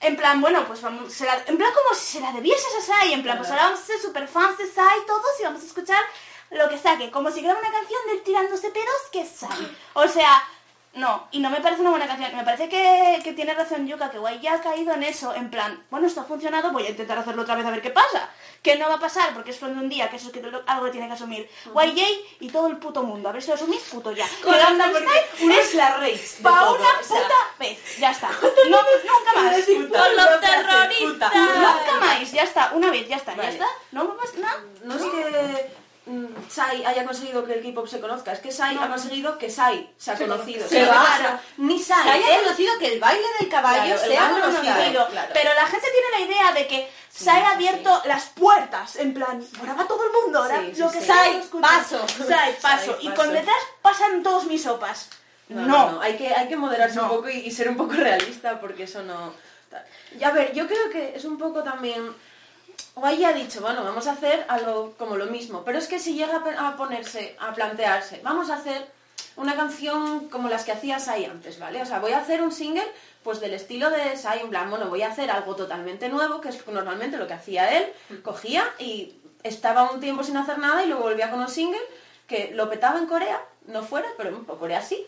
en 0.00 0.16
plan, 0.16 0.40
bueno, 0.40 0.64
pues 0.66 0.80
vamos, 0.82 1.12
se 1.12 1.24
la- 1.24 1.42
en 1.46 1.56
plan 1.56 1.72
como 1.72 1.94
si 1.94 2.12
se 2.14 2.20
la 2.20 2.32
debieses 2.32 2.74
a 2.78 2.80
Sai, 2.80 3.12
en 3.12 3.22
plan, 3.22 3.38
pues 3.38 3.50
ahora 3.50 3.64
vamos 3.64 3.80
a 3.80 3.84
ser 3.86 4.00
super 4.00 4.26
fans 4.28 4.58
de 4.58 4.66
Sai 4.70 5.04
todos 5.06 5.40
y 5.40 5.44
vamos 5.44 5.62
a 5.62 5.66
escuchar 5.66 6.02
lo 6.50 6.68
que 6.68 6.78
saque, 6.78 7.10
como 7.10 7.30
si 7.30 7.40
fuera 7.40 7.58
una 7.58 7.70
canción 7.72 8.00
del 8.08 8.22
tirándose 8.22 8.70
pedos 8.70 9.02
que 9.12 9.24
Sai. 9.26 9.76
O 9.94 10.06
sea, 10.08 10.42
no, 10.94 11.26
y 11.30 11.38
no 11.40 11.48
me 11.50 11.60
parece 11.60 11.80
una 11.80 11.90
buena 11.90 12.06
canción, 12.06 12.36
me 12.36 12.44
parece 12.44 12.68
que, 12.68 13.20
que 13.24 13.32
tiene 13.32 13.54
razón 13.54 13.86
Yuka, 13.86 14.10
que 14.10 14.18
guay 14.18 14.40
ya 14.40 14.54
ha 14.54 14.60
caído 14.60 14.92
en 14.92 15.02
eso, 15.02 15.34
en 15.34 15.50
plan, 15.50 15.82
bueno, 15.90 16.06
esto 16.06 16.20
ha 16.20 16.24
funcionado, 16.24 16.70
voy 16.70 16.86
a 16.86 16.90
intentar 16.90 17.16
hacerlo 17.18 17.42
otra 17.42 17.54
vez 17.54 17.64
a 17.64 17.70
ver 17.70 17.80
qué 17.82 17.90
pasa. 17.90 18.28
Que 18.62 18.76
no 18.76 18.88
va 18.88 18.94
a 18.94 19.00
pasar 19.00 19.34
porque 19.34 19.50
es 19.50 19.58
flor 19.58 19.72
de 19.74 19.80
un 19.80 19.88
día, 19.88 20.08
que 20.08 20.16
eso 20.16 20.28
es 20.28 20.32
que 20.32 20.40
lo- 20.40 20.62
algo 20.68 20.86
le 20.86 20.92
tiene 20.92 21.08
que 21.08 21.14
asumir. 21.14 21.50
YJ 21.74 22.00
y 22.38 22.48
todo 22.48 22.68
el 22.68 22.76
puto 22.76 23.02
mundo. 23.02 23.28
A 23.28 23.32
ver 23.32 23.42
si 23.42 23.48
lo 23.48 23.54
asumís, 23.54 23.80
puto 23.90 24.12
ya. 24.12 24.24
Que 24.40 24.50
Gangnam 24.50 24.92
Style 24.94 25.58
es 25.58 25.74
la 25.74 25.98
de 25.98 26.20
Pa' 26.42 26.70
una 26.70 26.88
puta 27.00 27.34
vez. 27.58 27.96
Ya 27.98 28.10
está. 28.12 28.28
No, 28.70 28.78
nunca 28.78 29.32
más. 29.34 29.56
Con 29.66 30.16
los 30.16 30.40
terroristas. 30.40 31.34
Nunca 31.34 31.96
más. 32.00 32.30
Ya 32.32 32.42
está. 32.44 32.70
Una 32.74 32.90
vez, 32.90 33.08
ya 33.08 33.16
está. 33.16 33.34
Ya 33.34 33.48
está. 33.48 33.66
No 33.90 34.16
pasa 34.16 34.32
nada. 34.38 34.62
No 34.84 34.94
es 34.94 35.02
que 35.02 35.70
mm, 36.06 36.26
Sai 36.66 36.84
haya 36.84 37.04
conseguido 37.04 37.44
que 37.44 37.54
el 37.54 37.62
K-pop 37.62 37.86
se 37.88 38.00
conozca, 38.00 38.32
es 38.32 38.40
que 38.40 38.52
Sai 38.52 38.76
ha 38.80 38.88
conseguido 38.88 39.38
que 39.38 39.50
Sai 39.50 39.90
se 39.98 40.10
ha 40.12 40.16
conocido. 40.16 40.68
Se 40.68 40.84
¿sabes? 40.84 40.90
va. 40.90 41.02
O 41.14 41.16
sea, 41.18 41.40
ni 41.58 41.82
Sai, 41.82 42.22
él- 42.22 42.42
conocido 42.44 42.78
que 42.78 42.86
el 42.94 43.00
baile 43.00 43.26
del 43.40 43.48
caballo 43.48 43.94
Claro, 43.96 44.12
sea 44.12 44.30
conocido. 44.30 45.08
claro. 45.10 45.30
Pero 45.32 45.54
la 45.54 45.66
gente 45.66 45.86
tiene 45.90 46.10
la 46.18 46.32
idea 46.32 46.52
de 46.52 46.66
que 46.66 46.90
se 47.10 47.30
ha 47.30 47.50
abierto 47.50 48.02
las 48.06 48.24
puertas, 48.26 48.96
en 48.96 49.12
plan, 49.14 49.44
ahora 49.60 49.74
va 49.74 49.86
todo 49.86 50.04
el 50.06 50.12
mundo, 50.12 50.38
ahora 50.40 50.60
Sí, 50.60 50.80
lo 50.80 50.90
que 50.90 51.00
Sai, 51.00 51.42
paso. 51.60 52.06
Sai, 52.08 52.56
paso. 52.60 52.92
Sai, 52.96 53.06
Y 53.06 53.10
con 53.10 53.32
detrás 53.32 53.56
pasan 53.82 54.22
todos 54.22 54.44
mis 54.46 54.62
sopas. 54.62 55.08
No, 55.48 55.62
No. 55.62 55.66
no, 55.66 55.92
no, 55.92 56.00
Hay, 56.00 56.16
que, 56.16 56.34
hay 56.34 56.48
que 56.48 56.56
moderarse 56.56 56.96
No. 56.96 57.02
un 57.04 57.08
poco 57.10 57.28
y, 57.28 57.38
y 57.40 57.50
ser 57.50 57.68
un 57.68 57.76
poco 57.76 57.92
realista 57.94 58.60
porque 58.60 58.84
eso 58.84 59.02
no... 59.02 59.34
Y 60.18 60.22
a 60.24 60.30
ver, 60.30 60.52
yo 60.54 60.66
creo 60.66 60.88
que 60.90 61.12
es 61.16 61.24
un 61.24 61.36
poco 61.38 61.62
también... 61.62 62.14
Guay 62.94 63.24
ha 63.24 63.32
dicho, 63.32 63.60
bueno, 63.62 63.82
vamos 63.82 64.06
a 64.06 64.12
hacer 64.12 64.44
algo 64.48 64.94
como 64.98 65.16
lo 65.16 65.26
mismo, 65.26 65.64
pero 65.64 65.78
es 65.78 65.88
que 65.88 65.98
si 65.98 66.14
llega 66.14 66.42
a 66.58 66.76
ponerse, 66.76 67.36
a 67.40 67.54
plantearse, 67.54 68.20
vamos 68.22 68.50
a 68.50 68.56
hacer 68.56 68.86
una 69.36 69.56
canción 69.56 70.28
como 70.28 70.48
las 70.48 70.64
que 70.64 70.72
hacía 70.72 70.98
Sai 70.98 71.24
antes, 71.24 71.58
¿vale? 71.58 71.80
O 71.80 71.86
sea, 71.86 72.00
voy 72.00 72.12
a 72.12 72.18
hacer 72.18 72.42
un 72.42 72.52
single 72.52 72.86
pues 73.22 73.40
del 73.40 73.54
estilo 73.54 73.88
de 73.88 74.16
Sai, 74.16 74.40
en 74.40 74.50
plan, 74.50 74.68
bueno, 74.68 74.88
voy 74.88 75.02
a 75.02 75.10
hacer 75.10 75.30
algo 75.30 75.56
totalmente 75.56 76.08
nuevo, 76.08 76.40
que 76.40 76.50
es 76.50 76.66
normalmente 76.66 77.16
lo 77.16 77.26
que 77.26 77.34
hacía 77.34 77.78
él, 77.78 77.92
cogía 78.22 78.64
y 78.78 79.14
estaba 79.42 79.90
un 79.90 80.00
tiempo 80.00 80.22
sin 80.22 80.36
hacer 80.36 80.58
nada 80.58 80.84
y 80.84 80.88
luego 80.88 81.04
volvía 81.04 81.30
con 81.30 81.40
un 81.40 81.48
single 81.48 81.80
que 82.26 82.50
lo 82.52 82.68
petaba 82.68 82.98
en 82.98 83.06
Corea, 83.06 83.40
no 83.66 83.82
fuera, 83.82 84.08
pero 84.16 84.30
en 84.30 84.44
Corea 84.44 84.82
sí, 84.82 85.06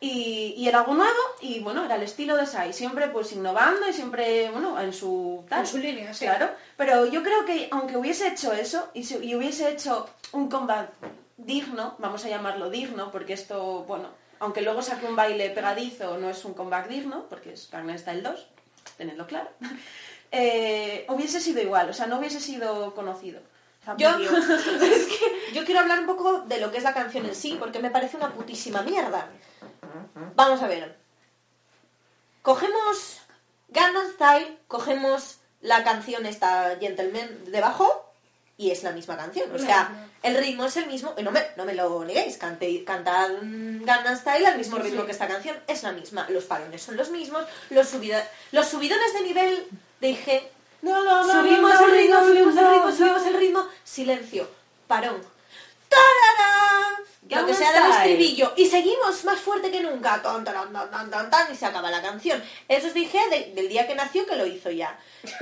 y, 0.00 0.54
y 0.56 0.68
era 0.68 0.80
algo 0.80 0.94
nuevo 0.94 1.18
y 1.40 1.60
bueno, 1.60 1.84
era 1.84 1.96
el 1.96 2.02
estilo 2.02 2.36
de 2.36 2.46
Sai, 2.46 2.72
siempre 2.72 3.08
pues 3.08 3.32
innovando 3.32 3.88
y 3.88 3.92
siempre, 3.92 4.50
bueno, 4.50 4.78
en 4.80 4.92
su 4.92 5.44
tal. 5.48 5.60
En 5.60 5.66
su 5.66 5.78
línea, 5.78 6.12
sí. 6.12 6.24
Claro, 6.26 6.50
pero 6.76 7.06
yo 7.06 7.22
creo 7.22 7.44
que 7.44 7.68
aunque 7.70 7.96
hubiese 7.96 8.28
hecho 8.28 8.52
eso 8.52 8.90
y, 8.94 9.04
si- 9.04 9.18
y 9.24 9.34
hubiese 9.34 9.70
hecho 9.70 10.08
un 10.32 10.48
comeback 10.50 10.90
digno, 11.38 11.94
vamos 11.98 12.24
a 12.24 12.28
llamarlo 12.28 12.68
digno, 12.70 13.10
porque 13.10 13.32
esto, 13.32 13.84
bueno, 13.88 14.08
aunque 14.40 14.60
luego 14.62 14.82
saque 14.82 15.06
un 15.06 15.16
baile 15.16 15.50
pegadizo, 15.50 16.18
no 16.18 16.28
es 16.30 16.44
un 16.44 16.52
comeback 16.54 16.88
digno, 16.88 17.24
porque 17.30 17.54
es 17.54 17.70
Gangnam 17.70 17.98
Style 17.98 18.22
2, 18.22 18.46
tenedlo 18.98 19.26
claro, 19.26 19.48
eh, 20.32 21.06
hubiese 21.08 21.40
sido 21.40 21.60
igual, 21.62 21.88
o 21.90 21.94
sea, 21.94 22.06
no 22.06 22.18
hubiese 22.18 22.40
sido 22.40 22.94
conocido. 22.94 23.40
Yo, 23.98 24.10
Zampillo. 24.10 24.30
es 24.82 25.06
que 25.06 25.52
yo 25.54 25.64
quiero 25.64 25.80
hablar 25.80 26.00
un 26.00 26.06
poco 26.06 26.40
de 26.40 26.58
lo 26.58 26.70
que 26.72 26.78
es 26.78 26.84
la 26.84 26.92
canción 26.92 27.24
en 27.26 27.34
sí, 27.34 27.56
porque 27.58 27.78
me 27.78 27.90
parece 27.90 28.16
una 28.16 28.32
putísima 28.32 28.82
mierda. 28.82 29.28
Vamos 30.34 30.62
a 30.62 30.66
ver. 30.68 30.96
Cogemos 32.42 33.20
Gangnam 33.68 34.08
Style, 34.12 34.58
cogemos 34.68 35.38
la 35.60 35.82
canción 35.84 36.26
esta 36.26 36.76
Gentleman 36.78 37.44
debajo 37.46 38.04
y 38.56 38.70
es 38.70 38.82
la 38.84 38.92
misma 38.92 39.16
canción. 39.16 39.50
O 39.54 39.58
sea, 39.58 40.08
el 40.22 40.36
ritmo 40.36 40.64
es 40.64 40.76
el 40.76 40.86
mismo. 40.86 41.12
Y 41.18 41.22
no 41.22 41.30
me, 41.32 41.44
no 41.56 41.64
me 41.64 41.74
lo 41.74 42.04
neguéis, 42.04 42.36
cante, 42.38 42.84
cantad 42.84 43.30
Gangnam 43.42 44.16
Style 44.16 44.46
al 44.46 44.58
mismo 44.58 44.78
ritmo 44.78 45.04
que 45.06 45.12
esta 45.12 45.26
canción. 45.28 45.56
Es 45.66 45.82
la 45.82 45.92
misma. 45.92 46.26
Los 46.30 46.44
parones 46.44 46.82
son 46.82 46.96
los 46.96 47.10
mismos. 47.10 47.44
Los, 47.70 47.88
subida- 47.92 48.26
los 48.52 48.66
subidones 48.68 49.12
de 49.12 49.20
nivel 49.22 49.66
dije 50.00 50.50
No, 50.82 51.02
no, 51.04 51.26
no, 51.26 51.32
subimos 51.40 51.72
el 51.80 51.90
ritmo, 51.90 52.18
subimos 52.20 52.56
el 52.56 52.68
ritmo, 52.70 52.92
subimos 52.92 53.26
el 53.26 53.34
ritmo, 53.34 53.68
silencio, 53.84 54.48
parón. 54.86 55.20
¡Tararán! 55.88 56.94
Lo 57.28 57.46
que 57.46 57.54
sea 57.54 57.72
del 57.72 57.90
estribillo 57.90 58.52
y 58.56 58.66
seguimos 58.66 59.24
más 59.24 59.40
fuerte 59.40 59.70
que 59.70 59.80
nunca, 59.80 60.20
tan, 60.22 60.44
tan, 60.44 60.72
tan, 60.72 61.10
tan, 61.10 61.30
tan, 61.30 61.52
y 61.52 61.56
se 61.56 61.66
acaba 61.66 61.90
la 61.90 62.02
canción. 62.02 62.42
Eso 62.68 62.86
os 62.88 62.94
dije 62.94 63.18
de- 63.30 63.52
del 63.54 63.68
día 63.68 63.86
que 63.86 63.94
nació 63.94 64.26
que 64.26 64.36
lo 64.36 64.46
hizo 64.46 64.70
ya. 64.70 64.98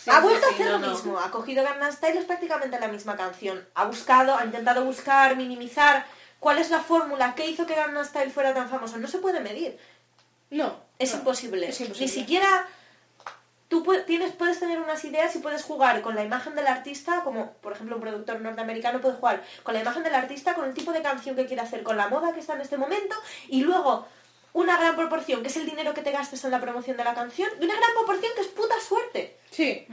Sí, 0.00 0.10
ha 0.14 0.20
vuelto 0.20 0.46
sí, 0.46 0.52
a 0.52 0.54
hacer 0.54 0.66
no, 0.66 0.72
lo 0.72 0.78
no. 0.78 0.92
mismo, 0.92 1.18
ha 1.18 1.28
cogido 1.30 1.64
Gangnam 1.64 1.92
Style, 1.92 2.18
es 2.20 2.24
prácticamente 2.24 2.78
la 2.78 2.86
misma 2.86 3.16
canción. 3.16 3.66
Ha 3.74 3.84
buscado, 3.84 4.36
ha 4.36 4.44
intentado 4.44 4.84
buscar, 4.84 5.34
minimizar 5.36 6.06
cuál 6.38 6.58
es 6.58 6.70
la 6.70 6.78
fórmula, 6.80 7.34
qué 7.34 7.46
hizo 7.48 7.66
que 7.66 7.74
Gangnam 7.74 8.04
Style 8.04 8.30
fuera 8.30 8.54
tan 8.54 8.70
famoso. 8.70 8.96
No 8.98 9.08
se 9.08 9.18
puede 9.18 9.40
medir, 9.40 9.76
No. 10.50 10.76
es 11.00 11.12
no. 11.12 11.18
imposible. 11.18 11.68
Es 11.68 11.80
imposible. 11.80 12.06
Ni 12.06 12.12
siquiera 12.12 12.66
tú 13.68 13.86
tienes, 14.06 14.32
puedes 14.32 14.58
tener 14.58 14.80
unas 14.80 15.04
ideas 15.04 15.34
y 15.36 15.40
puedes 15.40 15.62
jugar 15.62 16.00
con 16.00 16.14
la 16.14 16.24
imagen 16.24 16.54
del 16.54 16.66
artista, 16.66 17.22
como 17.22 17.52
por 17.60 17.72
ejemplo 17.72 17.96
un 17.96 18.02
productor 18.02 18.40
norteamericano 18.40 19.00
puede 19.00 19.16
jugar 19.16 19.44
con 19.62 19.74
la 19.74 19.80
imagen 19.80 20.02
del 20.02 20.14
artista, 20.14 20.54
con 20.54 20.64
el 20.64 20.74
tipo 20.74 20.92
de 20.92 21.02
canción 21.02 21.36
que 21.36 21.46
quiere 21.46 21.62
hacer, 21.62 21.82
con 21.82 21.96
la 21.96 22.08
moda 22.08 22.32
que 22.32 22.40
está 22.40 22.54
en 22.54 22.62
este 22.62 22.78
momento, 22.78 23.14
y 23.48 23.60
luego 23.60 24.06
una 24.54 24.78
gran 24.78 24.96
proporción, 24.96 25.42
que 25.42 25.48
es 25.48 25.56
el 25.56 25.66
dinero 25.66 25.92
que 25.92 26.02
te 26.02 26.10
gastes 26.10 26.44
en 26.44 26.50
la 26.50 26.60
promoción 26.60 26.96
de 26.96 27.04
la 27.04 27.14
canción, 27.14 27.50
y 27.60 27.64
una 27.64 27.76
gran 27.76 27.92
proporción 27.94 28.32
que 28.34 28.40
es 28.40 28.48
puta 28.48 28.74
suerte. 28.80 29.38
Sí. 29.50 29.86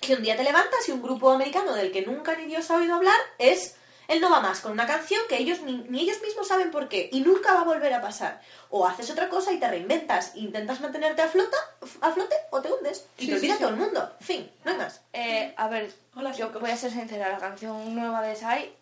Que 0.00 0.14
un 0.14 0.22
día 0.22 0.36
te 0.36 0.44
levantas 0.44 0.88
y 0.88 0.92
un 0.92 1.02
grupo 1.02 1.30
americano 1.30 1.74
del 1.74 1.92
que 1.92 2.02
nunca 2.02 2.34
ni 2.34 2.46
Dios 2.46 2.70
ha 2.70 2.76
oído 2.76 2.96
hablar 2.96 3.18
es 3.38 3.76
el 4.10 4.20
no 4.20 4.28
va 4.28 4.40
más 4.40 4.60
con 4.60 4.72
una 4.72 4.86
canción 4.86 5.22
que 5.28 5.38
ellos 5.38 5.62
ni, 5.62 5.78
ni 5.88 6.00
ellos 6.00 6.20
mismos 6.20 6.48
saben 6.48 6.70
por 6.70 6.88
qué 6.88 7.08
y 7.12 7.20
nunca 7.20 7.54
va 7.54 7.60
a 7.60 7.64
volver 7.64 7.94
a 7.94 8.02
pasar. 8.02 8.42
O 8.68 8.86
haces 8.86 9.10
otra 9.10 9.28
cosa 9.28 9.52
y 9.52 9.58
te 9.60 9.68
reinventas, 9.68 10.32
intentas 10.34 10.80
mantenerte 10.80 11.22
a, 11.22 11.28
flota, 11.28 11.56
a 12.00 12.10
flote 12.10 12.36
o 12.50 12.60
te 12.60 12.72
hundes 12.72 13.06
y 13.18 13.28
te 13.28 13.34
olvida 13.34 13.56
todo 13.56 13.68
el 13.70 13.76
mundo. 13.76 14.12
Fin, 14.20 14.50
no 14.64 14.72
hay 14.72 14.76
más. 14.76 15.00
Eh, 15.12 15.54
a 15.56 15.68
ver, 15.68 15.92
Hola, 16.16 16.32
yo 16.32 16.50
voy 16.50 16.70
a 16.70 16.76
ser 16.76 16.90
sincera, 16.90 17.28
la 17.28 17.38
canción 17.38 17.94
nueva 17.94 18.20
de 18.20 18.34
Sai 18.34 18.74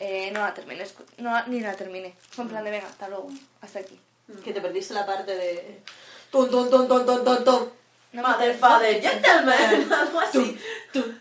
eh, 0.00 0.30
no 0.32 0.40
la 0.40 0.54
terminé, 0.54 0.84
no, 1.18 1.46
ni 1.46 1.60
la 1.60 1.74
terminé. 1.74 2.16
Fue 2.30 2.44
en 2.44 2.50
plan 2.50 2.64
de 2.64 2.70
venga, 2.70 2.88
hasta 2.88 3.08
luego, 3.08 3.28
hasta 3.60 3.80
aquí. 3.80 4.00
Que 4.42 4.52
te 4.52 4.60
perdiste 4.60 4.94
la 4.94 5.04
parte 5.04 5.36
de... 5.36 5.82
Ton, 6.30 6.50
ton, 6.50 6.70
ton, 6.70 6.88
ton, 6.88 7.04
ton, 7.04 7.24
ton, 7.24 7.44
ton. 7.44 7.72
No 8.12 8.22
Mother, 8.22 8.54
father, 8.54 9.00
gentleman. 9.00 9.92
Algo 10.00 10.20
así. 10.20 10.58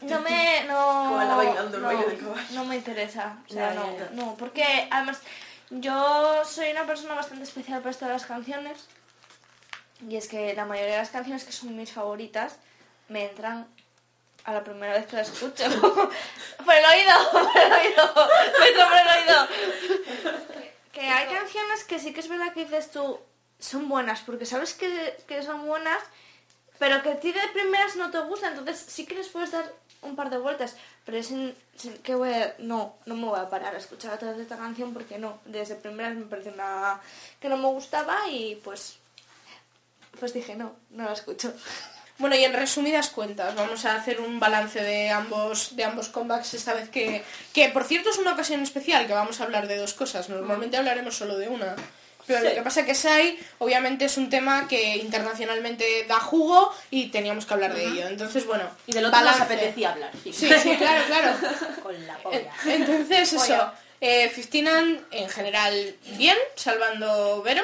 no 0.02 0.22
me, 0.22 0.66
no, 0.68 1.10
Koala 1.10 1.36
bailando 1.36 1.78
el 1.78 1.84
no, 1.84 1.88
baile 1.88 2.06
del 2.06 2.20
caballo. 2.20 2.48
no 2.52 2.66
me 2.66 2.76
interesa, 2.76 3.38
o 3.48 3.54
sea, 3.54 3.74
no, 3.74 3.98
ya. 3.98 4.10
no, 4.12 4.36
porque 4.36 4.90
además 4.92 5.22
yo 5.70 6.44
soy 6.44 6.72
una 6.72 6.86
persona 6.86 7.14
bastante 7.14 7.44
especial 7.44 7.80
para 7.80 7.92
esto 7.92 8.06
de 8.06 8.12
las 8.12 8.26
canciones 8.26 8.90
y 10.08 10.18
es 10.18 10.28
que 10.28 10.54
la 10.54 10.66
mayoría 10.66 10.94
de 10.94 10.98
las 11.00 11.10
canciones 11.10 11.44
que 11.44 11.52
son 11.52 11.76
mis 11.78 11.92
favoritas 11.92 12.58
me 13.08 13.30
entran 13.30 13.68
a 14.44 14.54
la 14.54 14.64
primera 14.64 14.94
vez 14.94 15.06
que 15.06 15.16
las 15.16 15.30
escucho. 15.30 15.64
por 16.66 16.74
el 16.74 16.86
oído, 16.86 17.14
por 17.32 17.42
el 17.42 17.72
oído, 17.72 18.14
me 18.60 18.68
entra 18.68 18.90
por 18.90 18.98
el 18.98 19.08
oído. 19.08 19.48
Que 20.92 21.02
hay 21.02 21.34
canciones 21.34 21.84
que 21.86 22.00
sí 22.00 22.14
que 22.14 22.20
es 22.20 22.28
verdad 22.28 22.54
que 22.54 22.66
dices 22.66 22.92
tú, 22.92 23.20
son 23.60 23.88
buenas, 23.88 24.22
porque 24.22 24.46
sabes 24.46 24.74
que, 24.74 25.18
que 25.28 25.44
son 25.44 25.66
buenas, 25.68 26.02
pero 26.82 27.02
que 27.04 27.12
a 27.12 27.20
ti 27.20 27.32
de 27.32 27.48
primeras 27.54 27.96
no 27.96 28.10
te 28.10 28.18
gusta, 28.30 28.48
entonces 28.50 28.84
sí 28.88 29.06
que 29.06 29.14
les 29.14 29.28
puedes 29.30 29.52
dar 29.52 29.66
un 30.02 30.16
par 30.16 30.32
de 30.32 30.40
vueltas, 30.40 30.76
pero 31.06 31.16
es 31.18 31.30
en- 31.30 31.56
sin- 31.78 31.98
que 32.00 32.16
voy 32.16 32.34
a- 32.34 32.56
no, 32.58 32.96
no 33.06 33.14
me 33.16 33.26
voy 33.26 33.40
a 33.40 33.50
parar 33.50 33.76
a 33.76 33.78
escuchar 33.78 34.14
otra 34.16 34.32
vez 34.32 34.40
esta 34.42 34.58
canción 34.58 34.92
porque 34.92 35.20
no, 35.20 35.40
desde 35.46 35.76
primeras 35.76 36.16
me 36.16 36.26
pareció 36.26 36.52
una 36.54 37.00
que 37.40 37.50
no 37.50 37.58
me 37.58 37.68
gustaba 37.68 38.28
y 38.30 38.56
pues 38.64 38.98
pues 40.20 40.34
dije 40.34 40.56
no, 40.56 40.74
no 40.90 41.04
la 41.06 41.14
escucho. 41.14 41.54
Bueno, 42.18 42.36
y 42.36 42.44
en 42.44 42.54
resumidas 42.54 43.10
cuentas, 43.10 43.56
vamos 43.56 43.86
a 43.86 43.96
hacer 43.96 44.20
un 44.22 44.40
balance 44.40 44.82
de 44.82 45.10
ambos, 45.10 45.76
de 45.76 45.84
ambos 45.86 46.10
comebacks 46.10 46.54
esta 46.54 46.74
vez 46.74 46.90
que, 46.90 47.24
que, 47.54 47.70
por 47.70 47.84
cierto, 47.84 48.10
es 48.12 48.18
una 48.20 48.34
ocasión 48.34 48.62
especial, 48.62 49.08
que 49.08 49.14
vamos 49.14 49.40
a 49.40 49.44
hablar 49.46 49.68
de 49.68 49.78
dos 49.78 49.94
cosas. 49.94 50.30
Normalmente 50.30 50.78
hablaremos 50.78 51.16
solo 51.16 51.38
de 51.38 51.48
una. 51.48 51.76
Pero 52.28 52.42
lo 52.42 52.54
que 52.54 52.62
pasa 52.62 52.82
es 52.82 52.86
que 52.86 52.96
Sai, 52.96 53.40
obviamente, 53.60 54.06
es 54.06 54.18
un 54.18 54.30
tema 54.30 54.68
que 54.68 54.98
internacionalmente 54.98 56.06
da 56.08 56.20
jugo 56.20 56.74
y 56.90 57.08
teníamos 57.10 57.46
que 57.46 57.54
hablar 57.54 57.74
de 57.74 57.86
ello. 57.86 58.08
Entonces, 58.08 58.46
bueno, 58.46 58.64
Y 58.88 58.92
del 58.94 59.06
otro 59.06 59.20
nos 59.20 59.26
balance. 59.32 59.54
apetecía 59.54 59.92
hablar. 59.94 60.12
Sí, 60.24 60.34
Sí, 60.34 60.50
sí, 60.62 60.76
claro, 60.78 61.04
claro. 61.08 61.34
Con 61.84 62.08
la 62.08 62.18
polla. 62.18 62.52
Entonces, 62.66 63.34
eso. 63.34 63.72
Eh, 64.04 64.32
15 64.34 64.68
and, 64.70 65.00
en 65.12 65.30
general, 65.30 65.96
bien, 66.18 66.36
salvando 66.56 67.42
Vero. 67.44 67.64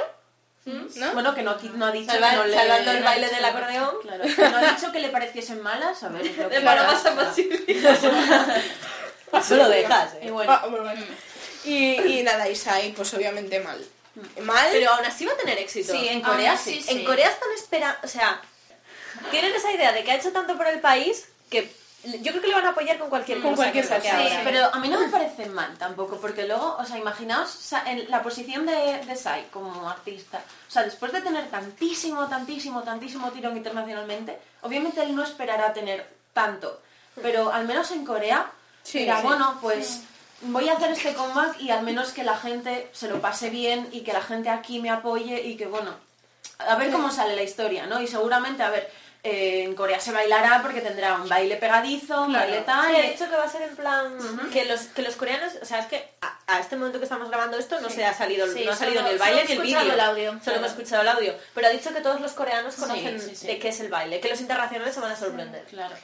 ¿No? 0.65 1.13
Bueno, 1.13 1.33
que 1.33 1.41
no, 1.43 1.55
no 1.75 1.85
ha 1.85 1.91
dicho 1.93 2.11
Salva- 2.11 2.31
que 2.31 2.35
no 2.35 2.43
le... 2.45 2.53
salvando 2.57 2.91
el 2.91 3.01
baile 3.03 3.29
del 3.29 3.45
acordeón. 3.45 3.95
Claro, 4.01 4.23
que 4.25 4.49
no 4.49 4.57
ha 4.57 4.71
dicho 4.73 4.91
que 4.91 4.99
le 4.99 5.07
pareciesen 5.09 5.61
malas, 5.61 6.03
a 6.03 6.09
ver, 6.09 6.29
creo 6.29 6.49
que... 6.49 6.59
De 6.59 6.65
Paloma 6.65 6.99
San 6.99 7.15
No 9.49 9.55
lo 9.55 9.69
dejas, 9.69 10.13
eh. 10.15 10.19
Y 10.25 10.29
bueno, 10.29 10.51
Ah, 10.51 10.65
bueno, 10.67 10.85
vale. 10.85 11.01
Y, 11.63 12.19
y 12.19 12.23
nada, 12.23 12.47
Isai, 12.49 12.91
pues 12.93 13.13
obviamente 13.13 13.59
mal. 13.59 13.77
Mal. 14.41 14.67
Pero 14.71 14.91
aún 14.93 15.05
así 15.05 15.25
va 15.25 15.33
a 15.33 15.37
tener 15.37 15.57
éxito. 15.59 15.93
Sí, 15.93 16.07
en 16.07 16.21
Corea 16.21 16.51
Aún 16.51 16.59
sí. 16.59 16.83
En 16.87 17.05
Corea 17.05 17.29
están 17.29 17.49
esperando, 17.55 17.97
o 18.03 18.07
sea, 18.07 18.41
tienen 19.31 19.53
esa 19.53 19.71
idea 19.71 19.91
de 19.91 20.03
que 20.03 20.11
ha 20.11 20.15
hecho 20.15 20.31
tanto 20.31 20.57
por 20.57 20.67
el 20.67 20.79
país 20.79 21.27
que 21.49 21.71
yo 22.21 22.31
creo 22.31 22.41
que 22.41 22.47
le 22.47 22.53
van 22.53 22.65
a 22.65 22.69
apoyar 22.69 22.97
con 22.99 23.09
cualquier 23.09 23.41
Con 23.41 23.51
cosa 23.51 23.63
cualquier 23.63 23.83
que 23.83 23.89
saque 23.89 24.07
cosa, 24.09 24.17
ahora. 24.17 24.29
sí. 24.29 24.41
pero 24.43 24.65
a 24.73 24.79
mí 24.79 24.87
no 24.87 24.99
me 24.99 25.09
parece 25.09 25.45
mal 25.47 25.77
tampoco, 25.77 26.17
porque 26.21 26.47
luego, 26.47 26.77
o 26.79 26.85
sea, 26.85 26.97
imaginaos 26.97 27.73
en 27.85 28.09
la 28.09 28.23
posición 28.23 28.65
de, 28.65 29.03
de 29.05 29.15
Sai 29.15 29.47
como 29.51 29.89
artista. 29.89 30.37
O 30.67 30.71
sea, 30.71 30.83
después 30.83 31.11
de 31.11 31.21
tener 31.21 31.49
tantísimo, 31.49 32.27
tantísimo, 32.27 32.83
tantísimo 32.83 33.31
tirón 33.31 33.57
internacionalmente, 33.57 34.37
obviamente 34.61 35.01
él 35.01 35.15
no 35.15 35.23
esperará 35.23 35.73
tener 35.73 36.07
tanto. 36.33 36.81
Pero 37.21 37.51
al 37.51 37.65
menos 37.65 37.89
en 37.91 38.05
Corea, 38.05 38.51
Sí, 38.83 38.99
dirá, 38.99 39.17
sí. 39.19 39.27
bueno, 39.27 39.57
pues 39.61 40.01
voy 40.41 40.69
a 40.69 40.73
hacer 40.73 40.91
este 40.91 41.13
comeback 41.13 41.59
y 41.61 41.71
al 41.71 41.83
menos 41.83 42.11
que 42.11 42.23
la 42.23 42.37
gente 42.37 42.89
se 42.93 43.07
lo 43.09 43.19
pase 43.21 43.49
bien 43.49 43.89
y 43.91 44.01
que 44.01 44.13
la 44.13 44.21
gente 44.21 44.49
aquí 44.49 44.79
me 44.79 44.89
apoye 44.89 45.41
y 45.41 45.57
que, 45.57 45.65
bueno, 45.67 45.91
a 46.59 46.75
ver 46.75 46.91
cómo 46.91 47.11
sale 47.11 47.35
la 47.35 47.43
historia, 47.43 47.85
¿no? 47.87 48.01
Y 48.01 48.07
seguramente, 48.07 48.63
a 48.63 48.69
ver, 48.69 48.89
eh, 49.23 49.63
en 49.63 49.73
Corea 49.75 49.99
se 49.99 50.11
bailará 50.11 50.61
porque 50.61 50.79
tendrá 50.81 51.15
un 51.15 51.27
baile 51.27 51.55
pegadizo, 51.57 52.21
un 52.23 52.33
baile 52.33 52.61
tal. 52.61 52.89
Sí, 52.89 52.95
ha 52.95 53.05
y- 53.05 53.11
dicho 53.11 53.29
que 53.29 53.35
va 53.35 53.43
a 53.43 53.49
ser 53.49 53.63
en 53.63 53.75
plan 53.75 54.17
que 54.53 54.65
los 54.65 54.81
que 54.81 55.01
los 55.01 55.15
coreanos, 55.15 55.53
o 55.61 55.65
sea, 55.65 55.79
es 55.79 55.87
que 55.87 56.07
a, 56.21 56.37
a 56.47 56.59
este 56.59 56.75
momento 56.75 56.99
que 56.99 57.05
estamos 57.05 57.27
grabando 57.27 57.57
esto 57.57 57.79
no 57.81 57.89
se 57.89 58.05
ha 58.05 58.13
salido, 58.13 58.47
Sí, 58.53 58.63
no 58.63 58.71
ha 58.71 58.75
salido 58.75 58.99
solo- 59.01 59.07
ni 59.09 59.13
el 59.13 59.19
baile 59.19 59.43
ni 59.45 59.51
el 59.51 59.57
he 59.57 59.61
vídeo. 59.61 59.79
Solo 59.81 59.95
claro. 60.39 60.57
hemos 60.59 60.71
escuchado 60.71 61.01
el 61.01 61.07
audio, 61.09 61.33
pero 61.53 61.67
ha 61.67 61.71
dicho 61.71 61.93
que 61.93 62.01
todos 62.01 62.21
los 62.21 62.31
coreanos 62.33 62.75
conocen 62.75 63.17
de 63.41 63.59
qué 63.59 63.69
es 63.69 63.79
el 63.79 63.89
baile, 63.89 64.19
que 64.19 64.29
los 64.29 64.39
internacionales 64.39 64.93
se 64.93 64.99
van 65.01 65.11
a 65.11 65.15
sorprender. 65.15 65.63
Claro. 65.65 65.95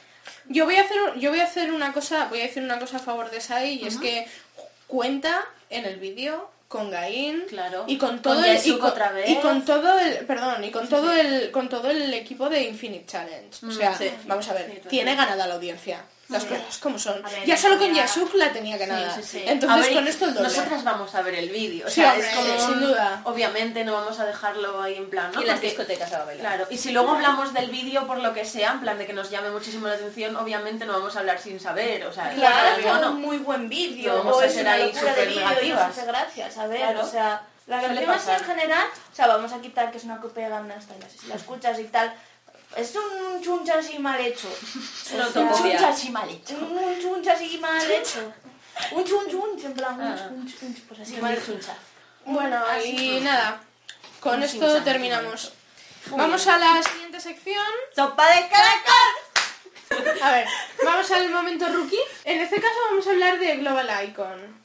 Yo 0.48 0.64
voy 0.66 0.76
a 0.76 0.82
hacer, 0.82 0.98
yo 1.18 1.30
voy 1.30 1.40
a 1.40 1.44
hacer 1.44 1.72
una 1.72 1.92
cosa, 1.92 2.26
voy 2.28 2.40
a 2.40 2.44
decir 2.44 2.62
una 2.62 2.78
cosa 2.78 2.96
a 2.96 3.00
favor 3.00 3.30
de 3.30 3.40
Sai 3.40 3.74
y 3.82 3.86
es 3.86 3.96
que 3.98 4.26
cuenta 4.86 5.44
en 5.70 5.84
el 5.86 5.98
vídeo 5.98 6.50
con 6.68 6.90
Gain 6.90 7.44
Claro. 7.48 7.84
y 7.86 7.96
con 7.98 8.10
Con 8.10 8.22
todo 8.22 8.44
el 8.44 8.58
y 8.66 8.78
con, 8.78 8.90
otra 8.90 9.12
vez. 9.12 9.30
y 9.30 9.36
con 9.36 9.64
todo 9.64 9.98
el 9.98 10.26
perdón 10.26 10.64
y 10.64 10.70
con 10.70 10.88
todo 10.88 11.12
el 11.12 11.50
con 11.50 11.68
todo 11.68 11.90
el 11.90 12.12
equipo 12.14 12.48
de 12.48 12.62
Infinite 12.64 13.06
Challenge. 13.06 13.66
O 13.66 13.70
sea, 13.70 13.96
sí. 13.96 14.10
vamos 14.26 14.48
a 14.48 14.54
ver, 14.54 14.70
Sí, 14.82 14.88
tiene 14.88 15.14
ganada 15.14 15.46
la 15.46 15.54
audiencia. 15.54 16.02
Las 16.28 16.44
cosas 16.46 16.78
como 16.78 16.98
son. 16.98 17.24
A 17.24 17.28
ver, 17.28 17.44
ya 17.44 17.56
solo 17.56 17.78
con 17.78 17.92
Yasuk 17.92 18.32
la 18.34 18.50
tenía 18.52 18.78
ganada. 18.78 19.14
Sí, 19.14 19.22
sí, 19.22 19.28
sí. 19.38 19.44
Entonces 19.46 19.78
A 19.78 19.80
ver, 19.88 19.94
con 19.94 20.08
esto 20.08 20.24
el 20.24 20.34
doble. 20.34 20.48
Nosotras 20.48 20.82
vamos 20.82 21.14
a 21.14 21.20
ver 21.22 21.34
el 21.34 21.50
vídeo. 21.50 21.86
O 21.86 21.90
sea, 21.90 22.12
hombre, 22.12 22.26
es 22.28 22.34
como. 22.34 22.58
sin 22.66 22.80
duda. 22.80 23.20
Obviamente 23.24 23.84
no 23.84 23.92
vamos 23.92 24.18
a 24.18 24.24
dejarlo 24.24 24.80
ahí 24.80 24.96
en 24.96 25.10
plan. 25.10 25.30
¿no? 25.34 25.42
Y 25.42 25.44
las 25.44 25.54
Porque- 25.56 25.66
discotecas 25.68 26.12
a 26.14 26.24
bailar. 26.24 26.46
Claro, 26.56 26.66
y 26.70 26.78
si 26.78 26.92
luego 26.92 27.12
hablamos 27.12 27.52
del 27.52 27.70
vídeo 27.70 28.06
por 28.06 28.18
lo 28.18 28.32
que 28.32 28.44
sea, 28.46 28.72
en 28.72 28.80
plan 28.80 28.96
de 28.96 29.06
que 29.06 29.12
nos 29.12 29.30
llame 29.30 29.50
muchísimo 29.50 29.86
la 29.86 29.94
atención, 29.94 30.34
obviamente 30.36 30.86
no 30.86 30.94
vamos 30.94 31.14
a 31.14 31.18
hablar 31.20 31.38
sin 31.38 31.60
saber, 31.60 32.06
o 32.06 32.12
sea, 32.12 32.30
Claro, 32.30 32.82
bueno, 32.82 33.00
es 33.00 33.06
un 33.08 33.20
muy 33.20 33.36
buen 33.38 33.68
vídeo, 33.68 34.12
No 34.12 34.18
vamos 34.20 34.36
o 34.36 34.40
a 34.40 34.46
es 34.46 34.52
ser 34.54 34.62
una 34.62 34.72
ahí 34.72 34.94
súper 34.94 35.28
negativas. 35.28 35.90
hace 35.90 36.06
gracia, 36.06 36.50
¿sabes? 36.50 36.78
Claro. 36.78 37.00
O 37.02 37.06
sea, 37.06 37.42
la 37.66 37.80
canción 37.82 38.10
así 38.10 38.30
en 38.30 38.44
general, 38.44 38.86
o 39.12 39.14
sea, 39.16 39.26
vamos 39.26 39.52
a 39.52 39.60
quitar 39.60 39.90
que 39.90 39.98
es 39.98 40.04
una 40.04 40.18
copia 40.20 40.44
de 40.44 40.50
Gangnam 40.50 40.80
Style, 40.80 41.04
si 41.20 41.26
la 41.28 41.34
escuchas 41.34 41.78
y 41.78 41.84
tal, 41.84 42.14
es 42.76 42.94
un 42.96 43.42
chuncha 43.42 43.78
así 43.78 43.98
mal 43.98 44.20
hecho. 44.20 44.48
una 45.14 45.26
O 45.26 45.32
sea, 45.32 45.42
autocopia. 45.42 45.72
chuncha 45.78 45.88
así 45.88 46.10
mal 46.10 46.28
hecho. 46.30 46.54
Un 46.58 47.00
chuncha 47.00 47.32
así 47.32 47.58
mal 47.58 47.90
hecho. 47.90 48.32
Un 48.92 49.04
chun 49.04 49.30
chun, 49.30 49.50
en 49.64 49.72
plan, 49.74 49.94
un 49.94 50.02
Ah. 50.02 50.16
chun 50.28 50.46
chun, 50.46 50.74
pues 50.88 51.00
así 51.00 51.14
Sí, 51.14 51.20
mal 51.20 51.40
chuncha. 51.44 51.76
Bueno, 52.24 52.58
y 52.84 53.20
nada. 53.20 53.62
Con 54.20 54.36
Un 54.36 54.42
esto 54.42 54.82
terminamos. 54.82 55.52
Vamos 56.10 56.46
a 56.46 56.58
la 56.58 56.82
siguiente 56.82 57.20
sección. 57.20 57.64
¡Sopa 57.94 58.26
de 58.34 58.48
caracol! 58.48 60.20
A 60.22 60.32
ver, 60.32 60.46
vamos 60.84 61.10
al 61.12 61.30
momento 61.30 61.68
rookie. 61.68 61.98
En 62.24 62.40
este 62.40 62.56
caso 62.60 62.74
vamos 62.90 63.06
a 63.06 63.10
hablar 63.10 63.38
de 63.38 63.56
Global 63.58 63.88
Icon. 64.08 64.64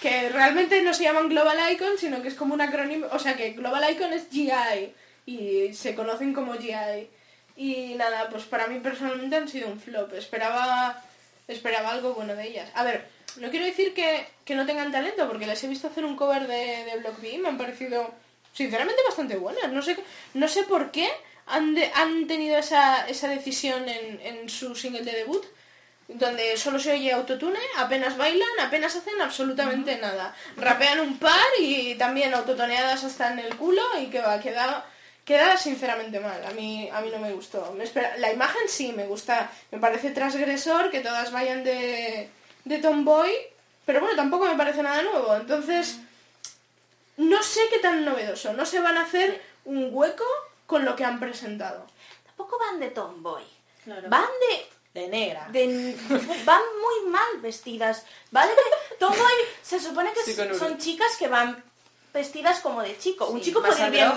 Que 0.00 0.28
realmente 0.30 0.80
no 0.82 0.94
se 0.94 1.02
llaman 1.02 1.28
Global 1.28 1.58
Icon, 1.72 1.98
sino 1.98 2.22
que 2.22 2.28
es 2.28 2.34
como 2.34 2.54
un 2.54 2.60
acrónimo. 2.62 3.06
O 3.12 3.18
sea 3.18 3.36
que 3.36 3.50
Global 3.50 3.90
Icon 3.92 4.12
es 4.14 4.28
GI. 4.30 4.94
Y 5.26 5.72
se 5.74 5.94
conocen 5.94 6.32
como 6.34 6.54
GI. 6.54 7.08
Y 7.56 7.94
nada, 7.94 8.28
pues 8.30 8.44
para 8.44 8.66
mí 8.66 8.78
personalmente 8.80 9.36
han 9.36 9.48
sido 9.48 9.68
un 9.68 9.80
flop. 9.80 10.12
Esperaba, 10.14 11.02
esperaba 11.48 11.90
algo 11.90 12.14
bueno 12.14 12.34
de 12.34 12.46
ellas. 12.48 12.70
A 12.74 12.84
ver, 12.84 13.06
no 13.36 13.50
quiero 13.50 13.66
decir 13.66 13.92
que, 13.94 14.26
que 14.44 14.54
no 14.54 14.66
tengan 14.66 14.92
talento, 14.92 15.28
porque 15.28 15.46
les 15.46 15.62
he 15.62 15.68
visto 15.68 15.88
hacer 15.88 16.04
un 16.04 16.16
cover 16.16 16.46
de, 16.46 16.84
de 16.84 16.96
Block 17.00 17.20
B 17.20 17.30
y 17.30 17.38
me 17.38 17.48
han 17.48 17.58
parecido 17.58 18.12
sinceramente 18.52 19.00
bastante 19.06 19.36
buenas. 19.36 19.70
No 19.70 19.82
sé, 19.82 19.96
no 20.34 20.48
sé 20.48 20.62
por 20.64 20.90
qué 20.90 21.08
han, 21.46 21.74
de- 21.74 21.90
han 21.94 22.26
tenido 22.26 22.56
esa, 22.58 23.06
esa 23.08 23.28
decisión 23.28 23.88
en, 23.88 24.20
en 24.22 24.48
su 24.48 24.74
single 24.74 25.02
de 25.02 25.12
debut. 25.12 25.44
donde 26.08 26.56
solo 26.56 26.78
se 26.80 26.90
oye 26.92 27.12
autotune, 27.12 27.60
apenas 27.76 28.16
bailan, 28.16 28.48
apenas 28.60 28.96
hacen 28.96 29.20
absolutamente 29.20 29.96
nada. 29.98 30.34
Rapean 30.56 30.98
un 31.00 31.18
par 31.18 31.38
y 31.60 31.94
también 31.96 32.34
autotoneadas 32.34 33.04
hasta 33.04 33.32
en 33.32 33.38
el 33.40 33.54
culo 33.56 33.82
y 34.00 34.06
que 34.06 34.20
va, 34.20 34.40
queda, 34.40 34.84
queda 35.30 35.56
sinceramente 35.56 36.18
mal. 36.18 36.44
A 36.44 36.50
mí, 36.50 36.88
a 36.92 37.00
mí 37.00 37.08
no 37.12 37.18
me 37.20 37.32
gustó. 37.32 37.72
Me 37.78 37.84
espera- 37.84 38.16
la 38.18 38.32
imagen 38.32 38.68
sí 38.68 38.92
me 38.92 39.06
gusta, 39.06 39.48
me 39.70 39.78
parece 39.78 40.10
transgresor 40.10 40.90
que 40.90 41.00
todas 41.00 41.30
vayan 41.30 41.62
de, 41.62 42.28
de 42.64 42.78
tomboy, 42.78 43.30
pero 43.86 44.00
bueno, 44.00 44.16
tampoco 44.16 44.46
me 44.46 44.56
parece 44.56 44.82
nada 44.82 45.02
nuevo. 45.02 45.36
Entonces, 45.36 45.98
no 47.16 47.42
sé 47.44 47.60
qué 47.70 47.78
tan 47.78 48.04
novedoso. 48.04 48.52
No 48.54 48.66
se 48.66 48.80
van 48.80 48.96
a 48.98 49.02
hacer 49.02 49.40
un 49.64 49.90
hueco 49.92 50.24
con 50.66 50.84
lo 50.84 50.96
que 50.96 51.04
han 51.04 51.20
presentado. 51.20 51.86
Tampoco 52.26 52.58
van 52.58 52.80
de 52.80 52.88
tomboy. 52.90 53.44
Claro. 53.84 54.08
Van 54.08 54.26
de 54.48 55.00
De 55.02 55.08
negra. 55.08 55.46
de- 55.52 55.96
van 56.44 56.62
muy 56.82 57.10
mal 57.12 57.40
vestidas, 57.40 58.04
¿vale? 58.32 58.50
Que 58.52 58.96
Tomboy 58.98 59.32
se 59.62 59.78
supone 59.78 60.12
que 60.12 60.22
Sí, 60.24 60.34
son 60.58 60.76
chicas 60.78 61.16
que 61.16 61.28
van 61.28 61.62
vestidas 62.12 62.60
como 62.60 62.82
de 62.82 62.96
chico. 62.98 63.26
un 63.26 63.38
Sí, 63.38 63.46
chico 63.46 63.60
puede 63.62 63.84
ir 63.86 63.90
bien, 63.90 64.12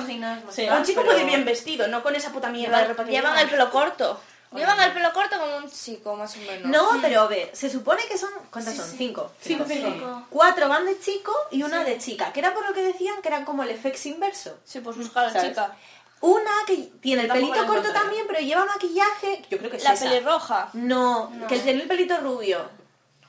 Sí. 0.51 0.67
un 0.69 0.83
chico 0.83 1.01
pero- 1.01 1.05
puede 1.05 1.21
ir 1.21 1.27
bien 1.27 1.45
vestido, 1.45 1.87
no 1.87 2.01
con 2.03 2.15
esa 2.15 2.31
puta 2.31 2.49
mierda 2.49 2.79
de 2.81 2.87
ropa 2.89 3.05
que 3.05 3.11
Llevan 3.11 3.33
llevan. 3.33 3.45
el 3.45 3.49
pelo 3.51 3.69
corto. 3.71 4.19
Llevan 4.55 4.79
el 4.81 4.91
pelo 4.93 5.11
corto 5.13 5.39
como 5.39 5.57
un 5.57 5.71
chico, 5.71 6.15
más 6.15 6.35
o 6.35 6.39
menos. 6.39 6.65
No, 6.65 6.99
pero 7.01 7.21
a 7.21 7.27
ver, 7.27 7.49
se 7.53 7.71
supone 7.71 8.03
que 8.07 8.17
son. 8.19 8.29
¿Cuántas 8.51 8.75
son? 8.75 8.85
Cinco. 8.87 9.31
Cinco, 9.41 9.65
Sí. 9.67 9.81
cinco. 9.83 10.27
Cuatro 10.29 10.69
van 10.69 10.85
de 10.85 10.99
chico 10.99 11.33
y 11.49 11.63
una 11.63 11.83
de 11.83 11.97
chica, 11.97 12.31
que 12.31 12.39
era 12.39 12.53
por 12.53 12.63
lo 12.67 12.71
que 12.73 12.83
decían 12.83 13.19
que 13.23 13.29
eran 13.29 13.45
como 13.45 13.63
el 13.63 13.69
efecto 13.71 14.07
inverso. 14.07 14.59
Sí, 14.63 14.79
pues 14.81 14.95
buscar 14.95 15.25
a 15.25 15.31
la 15.31 15.41
chica. 15.41 15.75
Una 16.21 16.51
que 16.67 16.77
tiene 17.01 17.23
el 17.23 17.27
pelito 17.29 17.65
corto 17.65 17.91
también, 17.91 18.25
pero 18.27 18.39
lleva 18.41 18.63
maquillaje. 18.65 19.41
Yo 19.49 19.57
creo 19.57 19.71
que 19.71 19.77
es 19.77 19.83
La 19.83 19.93
esa. 19.93 20.05
pelirroja. 20.05 20.69
No, 20.73 21.31
que 21.49 21.57
tiene 21.59 21.81
el 21.81 21.87
pelito 21.87 22.17
rubio. 22.17 22.69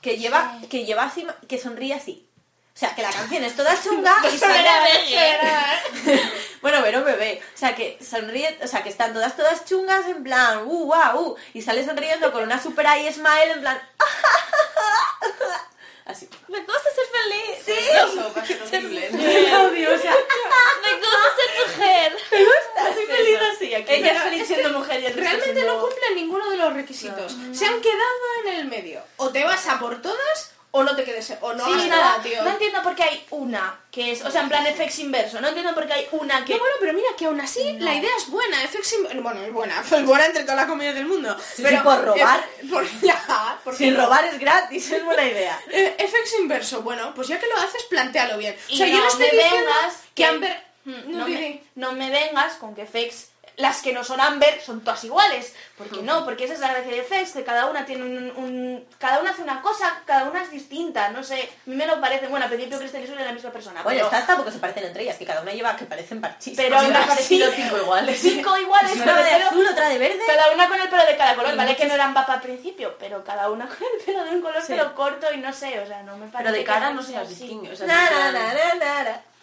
Que 0.01 0.17
lleva, 0.17 0.59
que 0.69 0.85
lleva 0.85 1.03
así, 1.05 1.25
que 1.47 1.57
sonríe 1.57 1.95
así. 1.95 2.24
O 2.75 2.77
sea, 2.77 2.93
que 2.93 3.01
la 3.01 3.09
canción 3.09 3.41
es 3.45 3.55
toda 3.55 3.73
chunga 3.81 4.13
y 4.33 4.37
sale 4.37 4.59
Bueno, 6.61 6.79
pero 6.83 7.05
bebé. 7.05 7.41
O 7.53 7.57
sea, 7.57 7.73
que 7.73 7.97
sonríe, 8.03 8.59
o 8.61 8.67
sea, 8.67 8.83
que 8.83 8.89
están 8.89 9.13
todas 9.13 9.37
todas 9.37 9.63
chungas 9.63 10.05
en 10.07 10.21
plan, 10.23 10.63
uh, 10.65 10.85
wow, 10.93 11.21
uh, 11.21 11.37
y 11.53 11.61
sale 11.61 11.85
sonriendo 11.85 12.33
con 12.33 12.43
una 12.43 12.61
super 12.61 12.85
eye 12.85 13.13
smile 13.13 13.51
en 13.53 13.61
plan, 13.61 13.81
así. 16.05 16.29
Me 16.49 16.59
gusta 16.59 16.89
ser 16.93 17.05
feliz. 17.05 17.63
Sí. 17.65 17.71
Eso, 17.93 18.33
va 18.35 18.41
a 18.41 18.45
ser 18.45 18.61
horrible. 18.61 19.07
Qué 19.09 19.55
odio, 19.55 19.95
o 19.95 19.97
sea, 19.97 20.13
Me 20.83 20.93
gusta 20.99 21.29
ser 21.37 21.49
mujer. 21.77 22.17
estoy 22.87 23.05
feliz 23.05 23.39
así. 23.55 23.73
Aquí. 23.75 23.93
Ella 23.93 24.11
es 24.13 24.21
feliz 24.23 24.47
siendo 24.47 24.69
mujer 24.77 24.99
y 25.01 25.05
el 25.05 25.13
Realmente 25.13 25.53
siendo- 25.53 25.73
no 25.75 25.79
cumplen 25.81 26.15
ninguno 26.15 26.49
de 26.49 26.57
los 26.57 26.73
requisitos. 26.73 27.31
Se 27.53 27.65
han 27.65 27.79
quedado 27.79 28.25
en 28.47 28.53
el 28.53 28.65
medio. 28.65 29.01
O 29.17 29.29
te 29.29 29.43
vas 29.45 29.65
a 29.67 29.79
por 29.79 30.01
todas 30.01 30.51
o 30.77 30.83
no 30.83 30.93
te 30.95 31.03
quedes. 31.05 31.31
O 31.41 31.53
no 31.53 31.65
Sí, 31.65 31.87
nada, 31.87 32.21
tío. 32.21 32.43
no 32.43 32.49
entiendo 32.51 32.83
por 32.83 32.95
qué 32.95 33.03
hay 33.03 33.25
una 33.29 33.79
que 33.91 34.11
es, 34.11 34.25
o 34.25 34.29
sea, 34.29 34.41
en 34.41 34.49
plan 34.49 34.65
FX 34.65 34.99
inverso, 34.99 35.39
no 35.39 35.47
entiendo 35.47 35.73
por 35.73 35.87
qué 35.87 35.93
hay 35.93 36.07
una 36.11 36.43
que... 36.43 36.53
No, 36.53 36.59
bueno, 36.59 36.75
pero 36.81 36.91
mira 36.93 37.07
que 37.17 37.25
aún 37.27 37.39
así 37.39 37.77
la 37.79 37.93
idea 37.93 38.09
es 38.17 38.29
buena. 38.29 38.57
FX 38.67 38.93
Im- 38.99 39.21
Bueno, 39.23 39.41
es 39.41 39.53
buena. 39.53 39.81
Es 39.91 40.05
buena 40.05 40.25
entre 40.25 40.43
todas 40.43 40.57
las 40.57 40.65
comidas 40.65 40.93
del 40.95 41.05
mundo. 41.05 41.35
pero 41.57 41.69
sí, 41.77 41.83
por 41.83 42.03
robar. 42.03 42.39
eh, 42.61 42.67
por, 42.69 42.85
ya, 43.01 43.59
Sin 43.77 43.95
robar 43.95 44.25
es 44.25 44.37
gratis, 44.37 44.91
es 44.91 45.03
buena 45.05 45.23
idea. 45.23 45.59
Eh, 45.71 45.95
FX 45.97 46.39
inverso, 46.41 46.81
bueno, 46.81 47.13
pues 47.15 47.29
ya 47.29 47.39
que 47.39 47.47
lo 47.47 47.55
haces, 47.57 47.83
plantealo 47.83 48.37
bien. 48.37 48.55
Y 48.67 48.73
o 48.73 48.77
sea, 48.77 48.87
yo 48.87 48.99
no 48.99 49.07
estoy 49.07 49.27
me 49.27 49.31
diciendo 49.31 49.57
vengas 49.57 49.95
que 50.13 50.13
que- 50.15 50.25
Amber... 50.25 50.65
Mm, 50.85 51.17
No 51.17 51.27
me, 51.27 51.63
no 51.75 51.91
me 51.93 52.09
vengas 52.11 52.53
con 52.57 52.75
que 52.75 52.85
FX, 52.85 53.29
las 53.57 53.81
que 53.81 53.93
no 53.93 54.03
son 54.03 54.19
Amber, 54.21 54.61
son 54.61 54.81
todas 54.81 55.03
iguales. 55.03 55.53
Porque 55.77 56.01
no, 56.01 56.23
porque 56.25 56.45
esa 56.45 56.53
es 56.53 56.59
la 56.59 56.69
gracia 56.73 56.91
de 56.91 57.03
FX, 57.03 57.33
que 57.33 57.43
cada 57.43 57.65
una 57.67 57.85
tiene 57.85 58.03
un, 58.03 58.31
un- 58.37 58.87
Cada 58.97 59.19
una 59.19 59.31
hace 59.31 59.41
una 59.41 59.61
cosa, 59.61 60.01
cada 60.05 60.25
una 60.25 60.41
es 60.43 60.51
distinta, 60.51 61.09
no 61.09 61.23
sé. 61.23 61.41
A 61.41 61.69
mí 61.69 61.75
me 61.75 61.85
lo 61.85 61.99
parece, 61.99 62.27
bueno, 62.27 62.45
a 62.45 62.49
principio 62.49 62.77
Kristen 62.79 63.03
y 63.03 63.07
Sol 63.07 63.19
es 63.19 63.25
la 63.25 63.33
misma 63.33 63.51
persona. 63.51 63.81
Bueno, 63.83 63.97
pero, 63.97 64.05
estas 64.07 64.27
tampoco 64.27 64.51
se 64.51 64.59
parecen 64.59 64.85
entre 64.85 65.03
ellas, 65.03 65.17
que 65.17 65.25
cada 65.25 65.41
una 65.41 65.51
lleva 65.51 65.75
que 65.75 65.85
parecen 65.85 66.21
parchís. 66.21 66.53
pero 66.55 66.79
me 66.81 66.95
ha 66.95 67.01
sí, 67.03 67.07
parecido 67.09 67.51
cinco 67.51 67.77
iguales. 67.77 68.19
Cinco 68.21 68.57
iguales, 68.57 68.95
Una 68.95 69.17
de 69.23 69.31
pelo- 69.31 69.47
azul, 69.47 69.67
otra 69.67 69.89
de 69.89 69.97
verde. 69.97 70.19
Cada 70.25 70.51
una 70.53 70.67
con 70.67 70.79
el 70.81 70.89
pelo 70.89 71.05
de 71.05 71.17
cada 71.17 71.35
color, 71.35 71.55
¿vale? 71.55 71.75
Que 71.75 71.85
no 71.85 71.93
eran 71.93 72.13
papa 72.13 72.33
al 72.33 72.41
principio, 72.41 72.95
pero 72.97 73.23
cada 73.23 73.49
una 73.49 73.67
con 73.67 73.77
el 73.97 74.05
pelo 74.05 74.23
de 74.23 74.29
un 74.31 74.41
color, 74.41 74.61
Sí. 74.61 74.67
pero 74.69 74.95
corto 74.95 75.27
y 75.33 75.37
no 75.37 75.51
sé, 75.53 75.79
o 75.79 75.87
sea, 75.87 76.03
no 76.03 76.17
me 76.17 76.27
parece 76.27 76.49
Pero 76.51 76.57
de 76.57 76.63
cara 76.65 76.91
no 76.91 77.03
se 77.03 77.11
las 77.13 77.27
distingue. 77.29 77.71
O 77.71 77.75
sea, 77.75 77.85
na, 77.87 78.09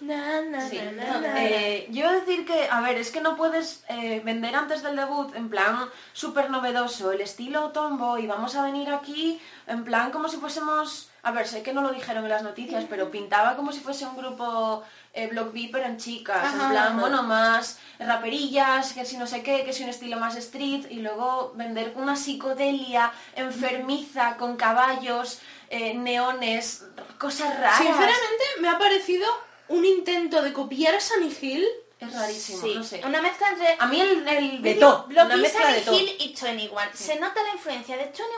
na, 0.02 0.42
na, 0.42 0.68
Sí, 0.68 0.78
na, 0.96 1.42
eh, 1.42 1.86
yo 1.90 2.10
decir 2.12 2.44
que, 2.44 2.68
a 2.70 2.80
ver, 2.80 2.96
es 2.98 3.10
que 3.10 3.20
no 3.20 3.36
puedes 3.36 3.84
eh, 3.88 4.20
vender 4.24 4.54
antes 4.54 4.82
del 4.82 4.96
debut 4.96 5.34
en 5.34 5.48
plan 5.48 5.88
súper 6.12 6.50
novedoso, 6.50 7.12
el 7.12 7.20
estilo 7.20 7.70
tomboy, 7.70 8.26
vamos 8.26 8.54
a 8.56 8.64
venir 8.64 8.90
aquí 8.90 9.40
en 9.66 9.84
plan 9.84 10.10
como 10.10 10.28
si 10.28 10.36
fuésemos, 10.38 11.10
a 11.22 11.30
ver, 11.30 11.46
sé 11.46 11.62
que 11.62 11.72
no 11.72 11.82
lo 11.82 11.92
dijeron 11.92 12.24
en 12.24 12.30
las 12.30 12.42
noticias, 12.42 12.84
pero 12.90 13.10
pintaba 13.10 13.56
como 13.56 13.72
si 13.72 13.80
fuese 13.80 14.04
un 14.06 14.16
grupo 14.16 14.82
eh, 15.14 15.28
Block 15.28 15.52
B 15.52 15.68
pero 15.70 15.84
en 15.86 15.98
chicas, 15.98 16.44
Ajá, 16.44 16.64
en 16.64 16.70
plan, 16.70 16.86
ajá. 16.92 17.00
bueno, 17.00 17.22
más 17.22 17.78
raperillas, 17.98 18.92
que 18.92 19.04
si 19.04 19.16
no 19.16 19.26
sé 19.26 19.42
qué, 19.42 19.64
que 19.64 19.72
si 19.72 19.84
un 19.84 19.90
estilo 19.90 20.18
más 20.18 20.36
street, 20.36 20.86
y 20.90 21.00
luego 21.00 21.52
vender 21.54 21.92
una 21.96 22.16
psicodelia 22.16 23.12
enfermiza 23.36 24.36
con 24.36 24.56
caballos, 24.56 25.40
eh, 25.70 25.94
neones, 25.94 26.84
cosas 27.18 27.58
raras. 27.58 27.78
Sinceramente, 27.78 28.44
me 28.60 28.68
ha 28.68 28.78
parecido 28.78 29.26
un 29.72 29.84
intento 29.84 30.42
de 30.42 30.52
copiar 30.52 30.94
a 30.94 31.00
Sunny 31.00 31.34
Hill. 31.40 31.66
Es 32.00 32.12
rarísimo, 32.12 32.60
Sí, 32.60 32.74
no 32.74 32.82
sé. 32.82 33.00
una 33.06 33.22
mezcla 33.22 33.50
entre 33.50 33.76
A 33.78 33.86
mí 33.86 34.00
el, 34.00 34.26
el 34.26 34.60
De 34.60 34.74
todo, 34.74 35.06
una 35.08 35.36
mezcla 35.36 35.68
de 35.70 35.84
Sunny 35.84 35.84
todo. 35.84 35.94
Hill 36.00 36.16
y 36.18 36.34
21. 36.42 36.80
Se 36.94 37.14
nota 37.20 37.40
la 37.44 37.50
influencia 37.50 37.96
de 37.96 38.02
21 38.06 38.28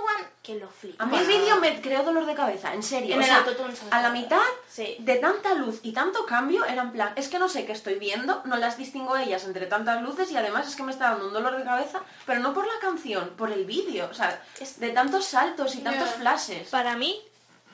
que 0.43 0.57
lo 0.57 0.69
flipa. 0.69 1.03
A 1.03 1.07
mí 1.07 1.17
el 1.17 1.27
vídeo 1.27 1.57
me 1.61 1.81
creó 1.81 2.03
dolor 2.03 2.27
de 2.27 2.35
cabeza, 2.35 2.75
en 2.75 2.83
serio. 2.83 3.15
En 3.15 3.21
o 3.21 3.23
el 3.23 3.27
sea, 3.27 3.43
a 3.91 4.03
la 4.03 4.11
mitad 4.11 4.43
Sí. 4.69 4.97
de 4.99 5.17
tanta 5.17 5.55
luz 5.55 5.81
y 5.83 5.93
tanto 5.93 6.27
cambio 6.27 6.67
era 6.67 6.83
en 6.83 6.93
plan, 6.93 7.15
es 7.17 7.29
que 7.29 7.39
no 7.39 7.49
sé 7.49 7.65
qué 7.65 7.73
estoy 7.73 7.95
viendo, 7.95 8.43
no 8.45 8.59
las 8.59 8.77
distingo 8.77 9.17
ellas 9.17 9.45
entre 9.45 9.65
tantas 9.65 10.03
luces 10.03 10.31
y 10.31 10.37
además 10.37 10.69
es 10.69 10.77
que 10.77 10.83
me 10.83 10.93
está 10.93 11.11
dando 11.13 11.29
un 11.29 11.33
dolor 11.33 11.57
de 11.57 11.65
cabeza, 11.65 12.03
pero 12.27 12.41
no 12.41 12.53
por 12.53 12.67
la 12.67 12.79
canción, 12.83 13.31
por 13.39 13.51
el 13.51 13.65
vídeo, 13.65 14.09
o 14.11 14.15
sea, 14.15 14.45
de 14.77 14.91
tantos 14.91 15.25
saltos 15.25 15.75
y 15.75 15.79
tantos 15.79 16.11
flashes. 16.11 16.69
Para 16.69 16.97
mí, 16.97 17.19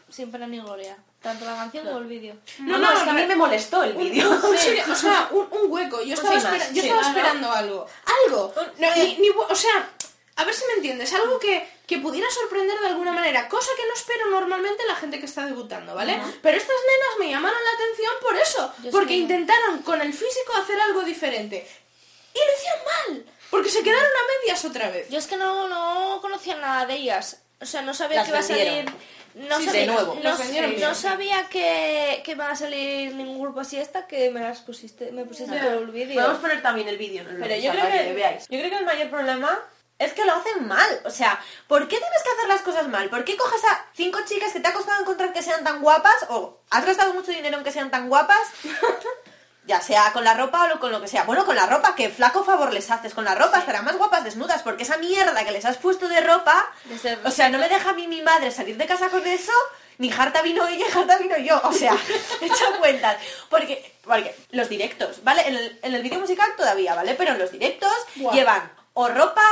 sin 0.09 0.31
pena 0.31 0.47
ni 0.47 0.61
gloria. 0.61 0.97
Tanto 1.23 1.45
la 1.45 1.55
canción 1.57 1.85
como 1.85 1.99
el 1.99 2.07
vídeo. 2.07 2.35
No, 2.61 2.79
no, 2.79 2.91
es 2.93 3.01
que 3.01 3.11
a 3.11 3.13
mí 3.13 3.25
me 3.27 3.37
molestó 3.37 3.83
el 3.83 3.93
vídeo. 3.93 4.31
Un- 4.31 4.57
sí, 4.59 4.79
o 4.91 4.95
sea, 4.95 5.29
un, 5.33 5.47
un 5.51 5.71
hueco. 5.71 6.03
Yo 6.03 6.15
estaba, 6.15 6.37
espera- 6.37 6.69
yo 6.73 6.81
sí. 6.81 6.89
estaba 6.89 7.03
¿no? 7.03 7.09
esperando 7.09 7.53
algo. 7.53 7.87
Algo. 8.27 8.55
No, 8.79 8.97
ni- 8.97 9.17
ni 9.19 9.29
bu- 9.29 9.47
o 9.49 9.55
sea, 9.55 9.91
a 10.37 10.45
ver 10.45 10.55
si 10.55 10.65
me 10.67 10.73
entiendes. 10.75 11.13
Algo 11.13 11.39
que, 11.39 11.69
que 11.87 11.99
pudiera 11.99 12.27
sorprender 12.31 12.79
de 12.81 12.87
alguna 12.87 13.13
manera. 13.13 13.49
Cosa 13.49 13.69
que 13.77 13.87
no 13.87 13.93
espero 13.93 14.31
normalmente 14.31 14.81
en 14.83 14.89
la 14.89 14.95
gente 14.97 15.21
que 15.21 15.27
está 15.27 15.45
debutando, 15.45 15.95
¿vale? 15.95 16.19
Pero 16.41 16.57
estas 16.57 16.77
nenas 16.89 17.19
me 17.19 17.31
llamaron 17.31 17.59
la 17.65 17.71
atención 17.73 18.13
por 18.23 18.37
eso. 18.39 18.73
Yo 18.85 18.91
porque 18.91 19.15
sí. 19.15 19.21
intentaron 19.21 19.83
con 19.83 20.01
el 20.01 20.15
físico 20.15 20.55
hacer 20.57 20.81
algo 20.81 21.03
diferente. 21.03 21.69
Y 22.33 22.39
lo 22.39 22.57
hicieron 22.57 22.81
mal. 23.27 23.35
Porque 23.51 23.69
se 23.69 23.83
quedaron 23.83 24.07
a 24.07 24.41
medias 24.41 24.65
otra 24.65 24.89
vez. 24.91 25.11
Yo 25.11 25.19
es 25.19 25.27
que 25.27 25.37
no, 25.37 25.69
no 25.69 26.19
conocía 26.23 26.57
nada 26.57 26.87
de 26.87 26.95
ellas. 26.95 27.43
O 27.61 27.67
sea, 27.67 27.83
no 27.83 27.93
sabía 27.95 28.17
Las 28.19 28.25
que 28.27 28.31
iba 28.31 28.39
a 28.39 28.43
salir. 28.43 28.93
No 29.35 29.59
Sí, 29.59 29.67
sabía, 29.67 29.81
de 29.83 29.87
nuevo. 29.87 30.15
No, 30.15 30.23
Las 30.23 30.39
vendieron 30.39 30.71
no 30.73 30.77
bien. 30.77 30.95
sabía 30.95 31.49
que, 31.49 32.23
que 32.25 32.33
iba 32.33 32.51
a 32.51 32.57
salir 32.57 33.15
ningún 33.15 33.41
grupo 33.41 33.61
así 33.61 33.77
esta 33.79 34.07
que 34.07 34.31
me 34.31 34.41
las 34.41 34.61
pusiste, 34.61 35.13
me 35.13 35.25
pusiste 35.25 35.55
Ya. 35.55 35.63
por 35.65 35.73
el 35.75 35.91
vídeo. 35.91 36.17
Podemos 36.21 36.41
poner 36.41 36.63
también 36.63 36.89
el 36.89 36.97
vídeo 36.99 37.23
en 37.23 37.29
el 37.29 37.37
Pero 37.41 37.55
yo 37.57 37.71
creo 37.71 37.85
para 37.85 38.03
que, 38.05 38.13
veáis. 38.13 38.49
yo 38.49 38.59
creo 38.59 38.71
que 38.71 38.77
el 38.79 38.85
mayor 38.85 39.09
problema 39.11 39.57
es 39.99 40.13
que 40.15 40.25
lo 40.25 40.33
hacen 40.35 40.67
mal. 40.67 41.01
O 41.05 41.11
sea, 41.11 41.39
¿por 41.69 41.83
qué 41.87 41.99
tienes 41.99 42.23
que 42.25 42.31
hacer 42.31 42.49
las 42.49 42.63
cosas 42.63 42.89
mal? 42.89 43.09
¿Por 43.11 43.25
qué 43.25 43.37
coges 43.37 43.63
a 43.67 43.87
cinco 43.95 44.19
chicas 44.27 44.53
que 44.53 44.61
te 44.61 44.67
ha 44.69 44.73
costado 44.73 45.01
encontrar 45.03 45.33
que 45.33 45.43
sean 45.43 45.63
tan 45.63 45.81
guapas 45.83 46.27
o 46.31 46.59
has 46.71 46.85
gastado 46.85 47.13
mucho 47.15 47.31
dinero 47.31 47.59
en 47.59 47.63
que 47.65 47.71
sean 47.73 47.91
tan 47.91 48.09
guapas? 48.09 48.41
Ya 49.71 49.81
sea 49.81 50.13
con 50.13 50.25
la 50.25 50.35
ropa 50.35 50.69
o 50.75 50.81
con 50.81 50.91
lo 50.91 51.01
que 51.01 51.07
sea. 51.07 51.23
Bueno, 51.23 51.47
con 51.47 51.55
la 51.55 51.65
ropa, 51.65 51.95
que 51.95 52.09
flaco 52.09 52.43
favor 52.43 52.73
les 52.73 52.91
haces 52.91 53.15
con 53.15 53.25
la 53.25 53.37
ropa, 53.37 53.61
estarán 53.61 53.85
más 53.85 53.97
guapas 53.97 54.25
desnudas, 54.25 54.65
porque 54.65 54.83
esa 54.83 54.97
mierda 54.97 55.45
que 55.45 55.53
les 55.53 55.65
has 55.65 55.77
puesto 55.77 56.09
de 56.09 56.21
ropa, 56.23 56.67
o 57.25 57.31
sea, 57.31 57.49
no 57.51 57.59
me 57.59 57.69
deja 57.69 57.91
a 57.91 57.93
mí 57.93 58.09
mi 58.09 58.21
madre 58.21 58.51
salir 58.51 58.77
de 58.77 58.87
casa 58.87 59.11
con 59.11 59.25
eso, 59.25 59.53
ni 59.99 60.11
harta 60.11 60.43
vino 60.43 60.67
ella, 60.67 60.87
harta 60.97 61.19
vino 61.19 61.39
yo. 61.39 61.61
O 61.63 61.73
sea, 61.73 61.97
he 62.41 62.47
hecho 62.47 62.65
cuentas. 62.81 63.19
Porque, 63.49 63.95
porque 64.03 64.35
los 64.51 64.69
directos, 64.69 65.23
¿vale? 65.23 65.47
En 65.47 65.55
el, 65.55 65.79
en 65.83 65.95
el 65.95 66.03
vídeo 66.03 66.19
musical 66.19 66.51
todavía, 66.57 66.97
¿vale? 66.97 67.15
Pero 67.15 67.31
en 67.31 67.39
los 67.39 67.53
directos 67.53 67.93
llevan 68.33 68.73
o 68.95 69.07
ropa 69.07 69.47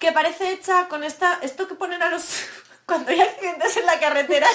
que 0.00 0.10
parece 0.10 0.50
hecha 0.50 0.88
con 0.88 1.04
esta, 1.04 1.38
esto 1.42 1.68
que 1.68 1.76
ponen 1.76 2.02
a 2.02 2.10
los... 2.10 2.24
Cuando 2.86 3.10
hay 3.12 3.20
accidentes 3.20 3.76
en 3.78 3.86
la 3.86 3.98
carretera, 3.98 4.46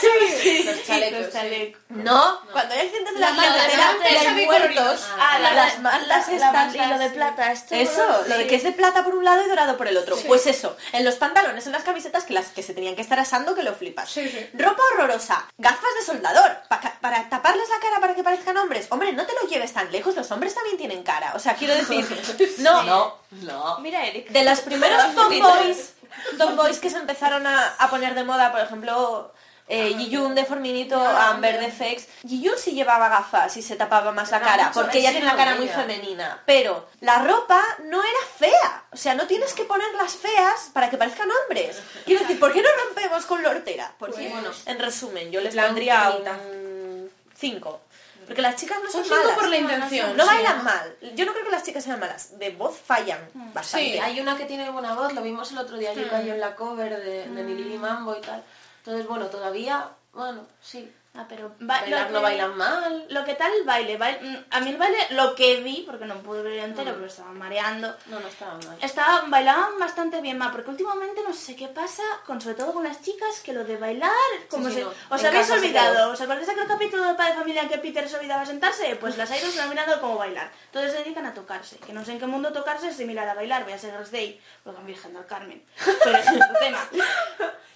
Los 0.65 0.85
chalecos. 0.85 1.19
Los 1.22 1.31
chalecos. 1.34 1.81
no, 1.89 2.39
cuando 2.51 2.76
hay 2.76 2.81
accidentes 2.81 3.15
en 3.15 3.22
la, 3.22 3.30
La 3.31 3.35
manta 3.35 3.64
de 3.64 3.73
carretera 3.73 4.23
y 4.23 4.27
hay 4.27 4.45
muertos, 4.45 4.61
corriendo. 4.61 5.15
ah, 5.19 5.39
la- 5.39 5.53
las 5.53 5.73
la- 5.76 5.80
mantas 5.81 6.27
la 6.34 6.51
manta 6.51 6.85
hilo 6.85 6.99
de 6.99 7.10
plata, 7.10 7.51
esto. 7.51 7.73
eso, 7.76 8.06
lo 8.27 8.38
de 8.38 8.45
que 8.45 8.56
es 8.56 8.64
de 8.64 8.72
plata 8.72 9.03
por 9.03 9.15
un 9.15 9.23
lado 9.26 9.43
y 9.43 9.49
dorado 9.49 9.77
por 9.77 9.88
el 9.88 9.97
otro. 9.97 10.15
Pues 10.27 10.45
eso, 10.45 10.77
en 10.93 11.06
los 11.06 11.15
pantalones, 11.15 11.65
en 11.65 11.72
las 11.72 11.84
camisetas 11.84 12.23
que 12.26 12.34
las 12.35 12.47
que 12.49 12.61
se 12.61 12.76
tenían 12.76 12.95
que 12.95 13.01
estar 13.01 13.19
asando 13.19 13.56
que 13.56 13.64
lo 13.64 13.73
flipas. 13.73 14.10
Sí, 14.11 14.30
sí. 14.30 14.49
Ropa 14.53 14.81
horrorosa, 14.93 15.45
gafas 15.57 15.89
de 15.99 16.06
soldador, 16.06 16.57
pa- 16.69 16.80
para 17.01 17.27
taparles 17.30 17.68
la 17.69 17.80
cara 17.80 17.99
para 17.99 18.14
que 18.14 18.23
parezcan 18.23 18.56
hombres. 18.57 18.85
Hombre, 18.91 19.11
no 19.11 19.26
te 19.26 19.34
lo 19.41 19.47
lleves 19.49 19.73
tan 19.73 19.91
lejos, 19.91 20.15
los 20.15 20.30
hombres 20.30 20.53
también 20.53 20.77
tienen 20.77 21.01
cara. 21.01 21.34
O 21.35 21.39
sea, 21.39 21.56
quiero 21.56 21.73
decir, 21.73 22.06
no, 22.60 22.84
No, 22.84 23.18
no. 23.41 23.80
Mira, 23.80 24.06
Eric. 24.06 24.30
de 24.30 24.43
las 24.43 24.61
primeros 24.61 25.15
tomboys, 25.15 25.93
tomboys 26.38 26.80
que 26.80 26.90
se 26.90 26.98
empezaron 26.98 27.45
a, 27.48 27.76
a 27.77 27.90
poner 27.90 28.15
de 28.15 28.23
moda, 28.23 28.52
por 28.52 28.61
ejemplo, 28.61 29.34
eh, 29.68 29.94
Jiyun 29.95 30.34
de 30.34 30.45
Forminito, 30.45 30.99
Amber 30.99 31.60
de 31.60 31.72
Fex. 31.72 32.07
Jiyun 32.27 32.57
sí 32.57 32.72
llevaba 32.72 33.07
gafas 33.07 33.56
y 33.56 33.61
se 33.61 33.76
tapaba 33.76 34.11
más 34.11 34.31
la 34.31 34.41
cara, 34.41 34.72
porque 34.73 34.98
ella 34.98 35.11
tiene 35.11 35.27
la 35.27 35.36
cara 35.36 35.56
muy 35.56 35.68
femenina. 35.68 36.41
Pero 36.45 36.88
la 37.02 37.19
ropa 37.19 37.61
no 37.84 38.02
era 38.02 38.19
fea. 38.38 38.84
O 38.91 38.98
sea, 38.98 39.14
no 39.14 39.27
tienes 39.27 39.53
que 39.53 39.65
ponerlas 39.65 40.15
feas 40.15 40.72
para 40.73 40.90
que 40.90 40.98
parezcan 40.98 41.30
hombres. 41.44 41.80
Quiero 42.06 42.22
decir, 42.22 42.40
¿por 42.40 42.52
qué 42.52 42.64
no 42.64 42.69
rompemos 42.86 43.26
con 43.27 43.44
la 43.44 43.49
hortera? 43.52 43.94
Pues 43.99 44.15
bueno, 44.15 44.49
en 44.65 44.80
resumen, 44.80 45.31
yo 45.31 45.40
les 45.40 45.56
pondría 45.56 46.18
un 46.18 47.11
5. 47.38 47.81
Porque 48.30 48.41
las 48.43 48.56
chicas 48.56 48.77
no 48.84 48.91
son 48.91 49.01
Un 49.01 49.10
malas. 49.10 49.35
por 49.35 49.47
la 49.49 49.57
intención. 49.57 50.15
No 50.15 50.26
bailan 50.26 50.64
mal. 50.64 50.95
Yo 51.15 51.26
no 51.26 51.34
creo 51.34 51.45
que 51.45 51.51
las 51.51 51.64
chicas 51.64 51.84
sean 51.84 51.99
malas. 51.99 52.38
De 52.38 52.51
voz 52.51 52.77
fallan 52.77 53.19
bastante. 53.53 53.93
Sí. 53.93 53.97
Hay 53.97 54.19
una 54.19 54.38
que 54.38 54.45
tiene 54.45 54.69
buena 54.69 54.93
voz, 54.93 55.14
lo 55.14 55.22
vimos 55.23 55.51
el 55.51 55.57
otro 55.57 55.77
día, 55.77 55.93
yo 55.93 56.07
cayó 56.10 56.34
en 56.34 56.39
la 56.39 56.56
cover 56.56 57.03
de, 57.03 57.27
de 57.27 57.43
Lili 57.43 57.77
Mambo 57.77 58.15
y 58.15 58.22
tal. 58.22 58.43
Entonces, 58.77 59.07
bueno, 59.07 59.26
todavía, 59.27 59.89
bueno, 60.14 60.45
sí. 60.61 60.91
Ah, 61.15 61.26
pero 61.27 61.49
ba- 61.60 61.81
Bailar 61.81 62.11
no 62.11 62.22
bailan 62.22 62.56
mal. 62.56 63.06
Lo 63.10 63.26
que 63.26 63.34
tal 63.34 63.52
el 63.52 63.64
baile, 63.64 63.98
baile- 63.98 64.22
mm, 64.22 64.45
a 64.52 64.60
mí 64.61 64.69
el 64.69 64.77
baile, 64.77 64.98
lo 65.10 65.34
que 65.34 65.56
vi, 65.61 65.84
porque 65.86 66.06
no 66.06 66.15
pude 66.22 66.44
ver 66.44 66.60
entero, 66.60 66.94
pero 66.94 67.07
estaba 67.07 67.31
mareando, 67.31 67.94
No, 68.06 68.19
no 68.19 68.27
estaba 68.27 68.53
mal. 68.53 68.77
estaba, 68.80 69.22
bailaban 69.27 69.80
bastante 69.80 70.22
bien 70.22 70.38
más, 70.38 70.52
porque 70.52 70.69
últimamente 70.69 71.22
no 71.27 71.34
sé 71.34 71.56
qué 71.56 71.68
pasa, 71.68 72.03
con, 72.27 72.40
sobre 72.40 72.56
todo 72.56 72.73
con 72.73 72.84
las 72.84 73.02
chicas, 73.02 73.40
que 73.44 73.53
lo 73.53 73.64
de 73.65 73.77
bailar, 73.77 74.11
como 74.49 74.68
sí, 74.69 74.76
se, 74.76 74.81
no. 74.81 74.94
os 75.10 75.19
En 75.22 75.27
habéis 75.27 75.48
se 75.48 75.53
olvidado, 75.53 76.11
¿os 76.11 76.22
acordáis 76.22 76.45
de 76.45 76.53
aquel 76.53 76.68
capítulo 76.68 77.03
de 77.03 77.15
Padre 77.15 77.34
Familia 77.34 77.64
en 77.64 77.69
que 77.69 77.80
Peter 77.80 78.07
se 78.07 78.15
olvidaba 78.15 78.45
sentarse? 78.45 78.95
Pues 78.98 79.18
las 79.18 79.31
Idols 79.36 79.56
lo 79.56 79.64
han 79.64 79.69
mirado 79.69 79.99
como 79.99 80.15
bailar, 80.15 80.52
todos 80.72 80.91
se 80.91 80.99
dedican 80.99 81.26
a 81.26 81.34
tocarse, 81.34 81.77
que 81.80 81.91
no 81.91 82.06
sé 82.06 82.11
en 82.14 82.19
qué 82.19 82.27
mundo 82.27 82.53
tocarse 82.53 82.88
es 82.90 82.95
similar 82.95 83.27
a 83.27 83.34
bailar, 83.34 83.64
voy 83.64 83.73
a 83.73 83.80
ser 83.80 83.91
Girls 83.91 84.11
Day, 84.11 84.40
porque 84.64 84.80
Virgen 84.84 85.15
del 85.15 85.26
Carmen, 85.26 85.61
pero 86.03 86.18
es 86.18 86.27
otro 86.27 86.60
tema. 86.60 86.88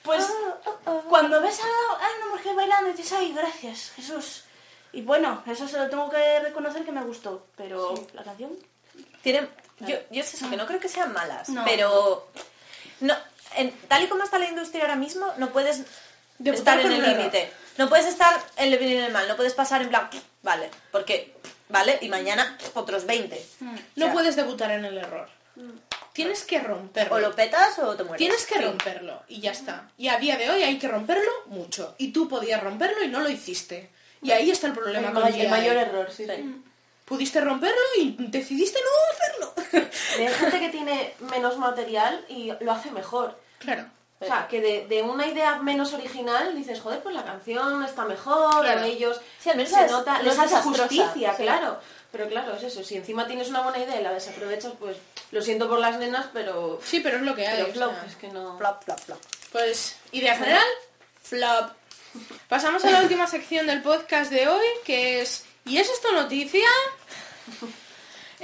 Pues 0.03 0.25
cuando 1.09 1.41
ves 1.41 1.59
a, 1.59 1.63
a 1.63 2.17
una 2.17 2.35
mujer 2.35 2.55
bailando 2.55 2.91
dices, 2.91 3.11
ay, 3.13 3.33
gracias, 3.33 3.91
Jesús. 3.95 4.43
Y 4.91 5.01
bueno, 5.01 5.41
eso 5.47 5.67
se 5.67 5.77
lo 5.77 5.89
tengo 5.89 6.09
que 6.09 6.39
reconocer 6.39 6.83
que 6.85 6.91
me 6.91 7.01
gustó, 7.03 7.47
pero 7.55 7.95
la 8.13 8.23
canción... 8.23 8.51
Tienen, 9.21 9.49
yo, 9.79 9.95
yo 10.11 10.21
es 10.21 10.33
eso, 10.33 10.49
que 10.49 10.57
no 10.57 10.67
creo 10.67 10.79
que 10.79 10.89
sean 10.89 11.13
malas, 11.13 11.49
No. 11.49 11.63
pero 11.65 12.27
no, 12.99 13.15
en- 13.55 13.71
tal 13.87 14.03
y 14.03 14.07
como 14.07 14.23
está 14.23 14.37
la 14.37 14.45
industria 14.49 14.83
ahora 14.83 14.95
mismo, 14.97 15.25
no 15.37 15.49
puedes 15.51 15.83
Debutar 16.37 16.79
estar 16.79 16.91
en 16.91 16.91
el 17.03 17.17
límite. 17.17 17.51
No 17.77 17.89
puedes 17.89 18.05
estar 18.05 18.39
en 18.57 18.71
el 18.73 18.77
bien 18.77 18.91
y 18.91 18.95
en 18.97 19.03
el 19.05 19.11
mal, 19.13 19.27
no 19.27 19.35
puedes 19.35 19.53
pasar 19.53 19.81
en 19.81 19.89
plan, 19.89 20.09
vale, 20.43 20.69
porque, 20.91 21.33
vale, 21.69 21.97
y 22.01 22.09
mañana 22.09 22.55
otros 22.75 23.05
20. 23.05 23.43
No 23.95 24.11
puedes 24.11 24.35
debutar 24.35 24.69
en 24.71 24.85
el 24.85 24.97
error. 24.97 25.27
Tienes 26.13 26.43
que 26.43 26.59
romperlo. 26.59 27.15
O 27.15 27.19
lo 27.19 27.35
petas 27.35 27.77
o 27.79 27.95
te 27.95 28.03
mueres. 28.03 28.17
Tienes 28.19 28.45
que 28.45 28.61
romperlo 28.61 29.23
y 29.27 29.41
ya 29.41 29.51
está. 29.51 29.89
Y 29.97 30.07
a 30.09 30.17
día 30.17 30.37
de 30.37 30.49
hoy 30.49 30.61
hay 30.63 30.77
que 30.77 30.87
romperlo 30.87 31.31
mucho. 31.47 31.95
Y 31.97 32.11
tú 32.11 32.27
podías 32.29 32.61
romperlo 32.63 33.03
y 33.03 33.07
no 33.07 33.19
lo 33.21 33.29
hiciste. 33.29 33.89
Y 34.21 34.31
ahí 34.31 34.51
está 34.51 34.67
el 34.67 34.73
problema 34.73 35.07
El, 35.09 35.13
con 35.13 35.23
ma- 35.23 35.31
GI. 35.31 35.41
el 35.41 35.49
mayor 35.49 35.75
error, 35.75 36.09
sí. 36.11 36.25
Pudiste 37.05 37.41
romperlo 37.41 37.81
y 37.97 38.15
decidiste 38.19 38.79
no 38.79 39.51
hacerlo. 39.51 39.89
Hay 40.19 40.27
gente 40.29 40.59
que 40.59 40.69
tiene 40.69 41.13
menos 41.19 41.57
material 41.57 42.23
y 42.29 42.51
lo 42.61 42.71
hace 42.71 42.91
mejor. 42.91 43.37
claro. 43.59 43.85
O 44.19 44.25
sea, 44.25 44.47
que 44.47 44.61
de, 44.61 44.87
de 44.87 45.01
una 45.01 45.27
idea 45.27 45.57
menos 45.57 45.91
original 45.91 46.55
dices, 46.55 46.79
joder, 46.79 47.01
pues 47.03 47.13
la 47.13 47.25
canción 47.25 47.83
está 47.83 48.05
mejor, 48.05 48.61
Claro. 48.61 48.79
o 48.81 48.83
ellos 48.85 49.19
Sí, 49.37 49.49
al 49.49 49.57
menos 49.57 49.73
se 49.73 49.83
es- 49.83 49.91
nota, 49.91 50.19
no 50.19 50.23
les 50.23 50.33
es 50.35 50.39
hace 50.39 50.55
justicia, 50.61 51.33
sí. 51.35 51.43
claro. 51.43 51.77
Pero 52.13 52.29
claro, 52.29 52.55
es 52.55 52.63
eso, 52.63 52.83
si 52.83 52.95
encima 52.95 53.27
tienes 53.27 53.49
una 53.49 53.61
buena 53.61 53.79
idea 53.79 53.99
y 53.99 54.03
la 54.03 54.13
desaprovechas, 54.13 54.73
pues 54.79 54.97
lo 55.31 55.41
siento 55.41 55.67
por 55.67 55.79
las 55.79 55.97
nenas, 55.97 56.27
pero, 56.31 56.79
Sí, 56.85 56.99
pero 56.99 57.17
es 57.17 57.23
lo 57.23 57.35
que 57.35 57.47
hay. 57.47 57.57
pero 57.57 57.69
o 57.69 57.73
flop, 57.73 57.91
sea. 57.91 58.05
es 58.07 58.15
que 58.15 58.27
no... 58.27 58.57
Flop, 58.59 58.83
flop, 58.83 58.99
flop. 58.99 59.19
Pues, 59.51 59.97
idea 60.11 60.35
general, 60.37 60.63
flop. 61.23 61.71
Pasamos 62.47 62.85
a 62.85 62.91
la 62.91 63.01
última 63.01 63.25
sección 63.25 63.65
del 63.65 63.81
podcast 63.81 64.31
de 64.31 64.47
hoy, 64.47 64.65
que 64.85 65.21
es 65.21 65.43
¿Y 65.65 65.77
es 65.77 65.89
esto 65.89 66.11
noticia? 66.11 66.67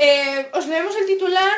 Eh, 0.01 0.49
os 0.53 0.65
leemos 0.65 0.95
el 0.95 1.05
titular. 1.07 1.51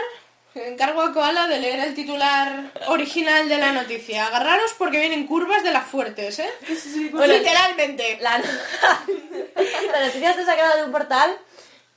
Encargo 0.55 1.03
a 1.03 1.13
Koala 1.13 1.47
de 1.47 1.59
leer 1.59 1.79
el 1.81 1.93
titular 1.93 2.71
original 2.87 3.47
de 3.47 3.57
la 3.59 3.71
noticia. 3.71 4.25
Agarraros 4.25 4.73
porque 4.79 4.99
vienen 4.99 5.27
curvas 5.27 5.63
de 5.63 5.69
las 5.69 5.85
fuertes, 5.85 6.39
¿eh? 6.39 6.49
Bueno, 7.11 7.35
Literalmente. 7.35 8.17
La, 8.19 8.39
la 9.93 10.05
noticia 10.07 10.31
está 10.31 10.43
sacada 10.43 10.77
de 10.77 10.85
un 10.85 10.91
portal 10.91 11.37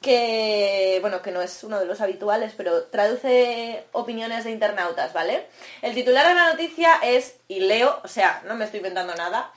que, 0.04 0.98
bueno, 1.00 1.22
que 1.22 1.30
no 1.30 1.40
es 1.40 1.64
uno 1.64 1.80
de 1.80 1.86
los 1.86 2.00
habituales, 2.02 2.52
pero 2.56 2.84
traduce 2.84 3.84
opiniones 3.92 4.44
de 4.44 4.50
internautas, 4.50 5.12
¿vale? 5.14 5.46
El 5.82 5.94
titular 5.94 6.28
de 6.28 6.34
la 6.34 6.50
noticia 6.50 6.96
es, 7.02 7.36
y 7.48 7.60
leo, 7.60 8.00
o 8.04 8.08
sea, 8.08 8.42
no 8.46 8.54
me 8.54 8.66
estoy 8.66 8.78
inventando 8.78 9.14
nada, 9.14 9.50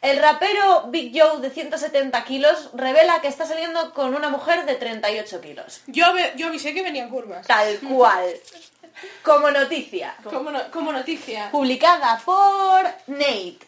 el 0.00 0.18
rapero 0.18 0.86
Big 0.88 1.12
Joe 1.16 1.40
de 1.40 1.50
170 1.50 2.24
kilos 2.24 2.70
revela 2.74 3.20
que 3.20 3.28
está 3.28 3.46
saliendo 3.46 3.94
con 3.94 4.14
una 4.16 4.28
mujer 4.30 4.66
de 4.66 4.74
38 4.74 5.40
kilos. 5.40 5.82
Yo, 5.86 6.04
yo 6.36 6.48
avisé 6.48 6.74
que 6.74 6.82
venían 6.82 7.08
curvas. 7.08 7.46
Tal 7.46 7.78
cual. 7.78 8.34
Como 9.22 9.50
noticia. 9.52 10.16
Como, 10.24 10.50
no- 10.50 10.70
como 10.72 10.92
noticia. 10.92 11.50
Publicada 11.52 12.20
por 12.24 12.82
Nate. 13.06 13.58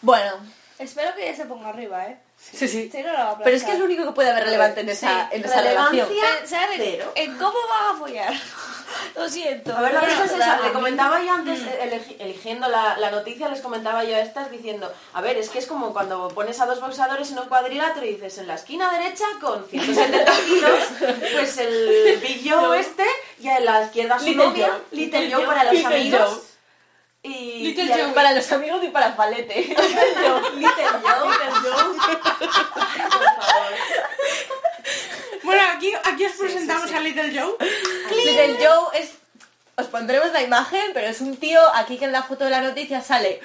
Bueno, 0.00 0.32
Espero 0.78 1.12
que 1.16 1.24
ya 1.26 1.34
se 1.34 1.44
ponga 1.46 1.70
arriba, 1.70 2.06
¿eh? 2.06 2.18
Sí, 2.52 2.68
sí. 2.68 2.90
No, 3.02 3.12
lo 3.12 3.18
va 3.18 3.38
Pero 3.44 3.56
es 3.56 3.64
que 3.64 3.72
es 3.72 3.78
lo 3.78 3.84
único 3.84 4.04
que 4.04 4.12
puede 4.12 4.30
haber 4.30 4.44
relevante 4.44 4.80
en 4.80 4.88
esa, 4.88 5.28
en 5.30 5.44
esa 5.44 5.60
relación. 5.62 6.08
Relevancia 6.08 6.38
Pensar 6.40 6.72
en, 6.72 6.78
cero. 6.82 7.12
en 7.14 7.36
cómo 7.38 7.58
van 7.68 7.94
a 7.94 7.98
follar. 7.98 8.32
Lo 9.16 9.28
siento. 9.28 9.76
A 9.76 9.82
ver, 9.82 9.92
la 9.92 10.00
cosa 10.00 10.24
es 10.24 10.32
esa. 10.32 10.60
Le 10.62 10.72
comentaba 10.72 11.22
yo 11.22 11.30
antes, 11.32 11.60
elegi- 11.60 12.16
eligiendo 12.18 12.68
la, 12.68 12.96
la 12.96 13.10
noticia, 13.10 13.48
les 13.48 13.60
comentaba 13.60 14.02
yo 14.02 14.16
a 14.16 14.20
estas 14.20 14.50
diciendo, 14.50 14.90
a 15.12 15.20
ver, 15.20 15.36
es 15.36 15.50
que 15.50 15.58
es 15.58 15.66
como 15.66 15.92
cuando 15.92 16.28
pones 16.28 16.58
a 16.60 16.66
dos 16.66 16.80
boxeadores 16.80 17.30
en 17.30 17.38
un 17.38 17.48
cuadrilátero 17.48 18.06
y 18.06 18.14
dices, 18.14 18.38
en 18.38 18.46
la 18.48 18.54
esquina 18.54 18.90
derecha 18.98 19.24
con 19.42 19.66
170 19.68 20.32
kilos, 20.46 20.80
pues 21.34 21.58
el 21.58 22.18
Big 22.22 22.50
Joe 22.50 22.80
este, 22.80 23.04
y 23.40 23.48
en 23.48 23.64
la 23.66 23.82
izquierda 23.84 24.18
su 24.18 24.24
Little 24.24 24.44
novia. 24.46 24.78
Little 24.90 25.32
Joe 25.34 25.44
para 25.44 25.64
los 25.70 25.84
amigos. 25.84 26.40
Joe. 27.22 27.32
Y, 27.32 27.62
Little 27.64 27.84
y 27.84 27.88
Joe. 27.88 28.12
Para 28.12 28.32
los 28.32 28.50
amigos 28.52 28.82
y 28.84 28.88
para 28.88 29.12
Falete. 29.12 29.54
Little 29.62 30.14
Joe. 30.14 30.50
Little 30.56 30.84
Joe. 31.02 31.36
Por 31.50 32.52
favor. 33.42 33.74
Bueno, 35.42 35.62
aquí, 35.74 35.92
aquí 36.04 36.26
os 36.26 36.32
presentamos 36.32 36.92
a 36.92 37.00
Little 37.00 37.38
Joe. 37.38 37.56
Little 38.14 38.56
Joe 38.64 38.98
es... 39.00 39.12
Os 39.76 39.86
pondremos 39.86 40.32
la 40.32 40.42
imagen, 40.42 40.90
pero 40.92 41.06
es 41.06 41.20
un 41.20 41.36
tío, 41.36 41.60
aquí 41.74 41.98
que 41.98 42.04
en 42.04 42.12
la 42.12 42.24
foto 42.24 42.44
de 42.44 42.50
la 42.50 42.60
noticia 42.60 43.00
sale 43.00 43.40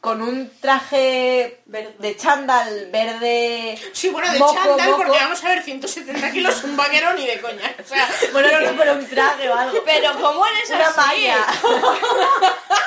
con 0.00 0.22
un 0.22 0.50
traje 0.60 1.60
de 1.66 2.16
chándal 2.16 2.88
verde... 2.92 3.78
Sí, 3.92 4.08
bueno, 4.10 4.30
de 4.32 4.38
moco, 4.38 4.54
chándal, 4.54 4.90
moco. 4.90 5.02
porque 5.04 5.18
vamos 5.18 5.42
a 5.44 5.48
ver, 5.48 5.62
170 5.62 6.30
kilos, 6.32 6.62
un 6.64 6.76
vaquero 6.76 7.12
ni 7.14 7.26
de 7.26 7.40
coña. 7.40 7.74
O 7.84 7.88
sea, 7.88 8.08
Bueno, 8.32 8.48
no, 8.60 8.78
pero 8.78 8.92
un 8.94 9.06
traje 9.08 9.48
o 9.48 9.54
algo. 9.54 9.82
Pero 9.84 10.12
¿cómo 10.20 10.46
eres 10.46 10.70
Una 10.70 10.86
así? 10.88 10.96
malla. 11.00 11.46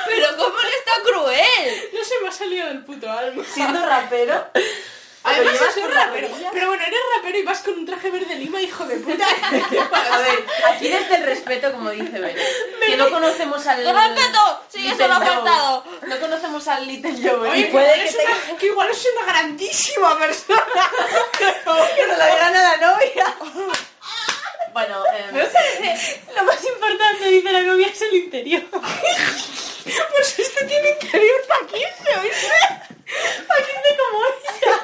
Pero 0.06 0.26
¿cómo 0.36 0.54
eres 0.60 0.84
tan 0.84 1.02
cruel? 1.04 1.90
no 1.92 2.04
se 2.04 2.20
me 2.22 2.28
ha 2.28 2.32
salido 2.32 2.66
del 2.66 2.84
puto 2.84 3.10
alma. 3.10 3.44
Siendo 3.54 3.84
rapero. 3.86 4.46
Además, 5.22 5.54
soy 5.74 5.82
con 5.82 5.92
rapero. 5.92 6.28
Pero 6.52 6.68
bueno, 6.68 6.82
eres 6.84 6.98
rapero 7.16 7.38
y 7.38 7.42
vas 7.42 7.58
con 7.60 7.74
un 7.74 7.84
traje 7.86 8.10
verde 8.10 8.34
lima, 8.36 8.60
hijo 8.60 8.84
de 8.86 8.96
puta. 8.96 9.24
A 10.12 10.18
ver, 10.18 10.46
aquí 10.68 10.88
desde 10.88 11.16
el 11.16 11.22
respeto, 11.24 11.72
como 11.72 11.90
dice 11.90 12.18
Bere. 12.18 12.40
Que 12.86 12.96
no 12.96 13.10
conocemos 13.10 13.66
al... 13.66 13.84
¡Respeto! 13.84 14.60
Sí, 14.68 14.88
eso 14.88 15.06
lo 15.06 15.14
ha 15.14 15.20
faltado. 15.20 15.84
No 16.06 16.20
conocemos 16.20 16.66
al 16.68 16.86
Little 16.86 17.12
Joe. 17.22 17.50
Oye, 17.50 17.60
¿eh? 17.60 17.66
que, 17.66 17.72
puede 17.72 17.94
que 17.94 18.04
es 18.04 18.16
te- 18.16 18.24
una, 18.24 18.58
que 18.58 18.66
igual 18.66 18.88
es 18.90 19.06
una 19.16 19.26
grandísima 19.32 20.18
persona. 20.18 20.64
Que 21.96 22.06
no 22.06 22.16
la 22.16 22.26
digan 22.26 22.56
a 22.56 22.62
la 22.62 22.76
novia. 22.78 23.36
Bueno, 24.72 25.02
em, 25.12 25.36
Lo 26.36 26.44
más 26.44 26.64
importante, 26.64 27.28
dice 27.28 27.52
la 27.52 27.62
novia, 27.62 27.88
es 27.88 28.02
el 28.02 28.14
interior. 28.14 28.62
Pues 28.70 30.38
este 30.38 30.64
tiene 30.66 30.90
interior 30.90 31.40
para 31.48 31.66
15, 31.66 32.18
¿oíste? 32.20 32.48
Para 33.48 33.60
15 33.60 33.96
como 33.98 34.20
ella. 34.24 34.82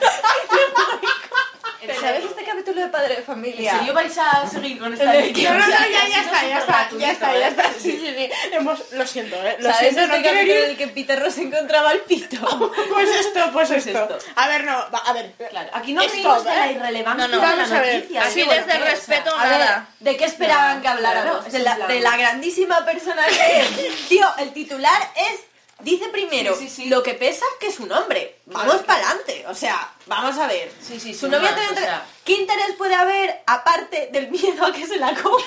¿Sabes 2.01 2.25
este 2.25 2.45
capítulo 2.45 2.81
de 2.81 2.89
Padre 2.89 3.17
de 3.17 3.23
Familia? 3.23 3.73
¿En 3.73 3.79
serio 3.79 3.95
vais 3.95 4.17
a 4.19 4.49
seguir 4.49 4.79
con 4.79 4.93
esta 4.93 5.05
No, 5.05 5.13
no, 5.13 5.21
no, 5.21 5.69
ya, 5.69 6.09
ya 6.09 6.21
está, 6.23 6.49
ya 6.49 6.59
está, 6.59 6.89
ya 6.99 7.13
está, 7.13 7.33
ya 7.39 7.47
¿eh? 7.47 7.51
está. 7.51 7.73
Sí, 7.75 7.93
sí, 7.93 8.15
sí. 8.17 8.31
Hemos, 8.53 8.93
lo 8.93 9.07
siento, 9.07 9.37
¿eh? 9.37 9.57
Lo 9.61 9.71
¿Sabes 9.73 9.95
siento, 9.95 10.01
este 10.03 10.17
no 10.17 10.23
quiero 10.23 10.37
capítulo 10.39 10.65
en 10.65 10.71
el 10.71 10.77
que 10.77 10.89
Peter 10.89 11.21
Ross 11.23 11.39
encontraba 11.39 11.93
el 11.93 12.01
pito? 12.01 12.73
Pues 12.93 13.09
esto, 13.11 13.41
pues, 13.53 13.69
Pues 13.69 13.87
esto. 13.87 14.03
esto. 14.03 14.19
A 14.37 14.49
ver, 14.49 14.65
no, 14.65 14.73
va, 14.93 14.99
a 14.99 15.13
ver. 15.13 15.33
Claro, 15.51 15.71
aquí 15.75 15.93
no 15.93 16.01
Esto, 16.03 16.15
reímos 16.15 16.45
de 16.45 16.51
la 16.51 16.69
¿eh? 16.69 16.73
irrelevancia 16.73 17.29
No, 17.29 17.35
no, 17.37 17.41
de 17.41 17.47
la 17.47 17.53
vamos 17.57 17.73
a 17.73 17.81
ver. 17.81 17.95
noticia. 17.97 18.23
Así 18.23 18.41
desde 18.43 18.57
el 18.57 18.65
¿qué? 18.65 18.73
O 18.73 18.77
sea, 18.77 18.85
respeto, 18.91 19.31
A 19.39 19.43
ver, 19.45 19.59
nada. 19.59 19.89
¿de 20.01 20.17
qué 20.17 20.25
esperaban 20.25 20.77
No, 20.77 20.83
que 20.83 20.89
habláramos? 20.89 21.45
claro, 21.45 21.87
de, 21.87 22.01
la, 22.01 22.11
de 22.11 22.19
grandísima 22.19 22.85
persona 22.85 23.25
que 23.27 23.61
es. 23.61 23.69
Tío, 24.09 24.27
el 24.39 24.53
titular 24.53 25.01
es... 25.17 25.41
Dice 25.81 26.09
primero 26.09 26.55
Sí, 26.57 26.71
sí, 26.71 26.85
sí. 26.85 26.89
lo 26.89 27.03
que 27.03 27.13
pesa 27.13 27.45
que 27.61 27.67
es 27.67 27.79
un 27.81 27.93
hombre. 27.93 28.37
Vamos 28.47 28.77
para 28.83 29.07
adelante. 29.11 29.45
O 29.49 29.55
sea, 29.55 29.91
vamos 30.07 30.39
a 30.39 30.47
ver. 30.47 30.71
Sí, 30.81 30.99
sí, 31.01 31.15
Su 31.15 31.29
novia 31.29 31.51
más, 31.51 31.55
tiene 31.55 31.67
o 31.67 31.71
entre- 31.71 31.85
sea. 31.85 32.07
¿Qué 32.25 32.33
interés 32.33 32.73
puede 32.77 32.95
haber 32.95 33.43
aparte 33.47 34.09
del 34.13 34.29
miedo 34.31 34.65
a 34.67 34.73
que 34.73 34.87
se 34.87 34.97
la 34.99 35.15
coma? 35.15 35.45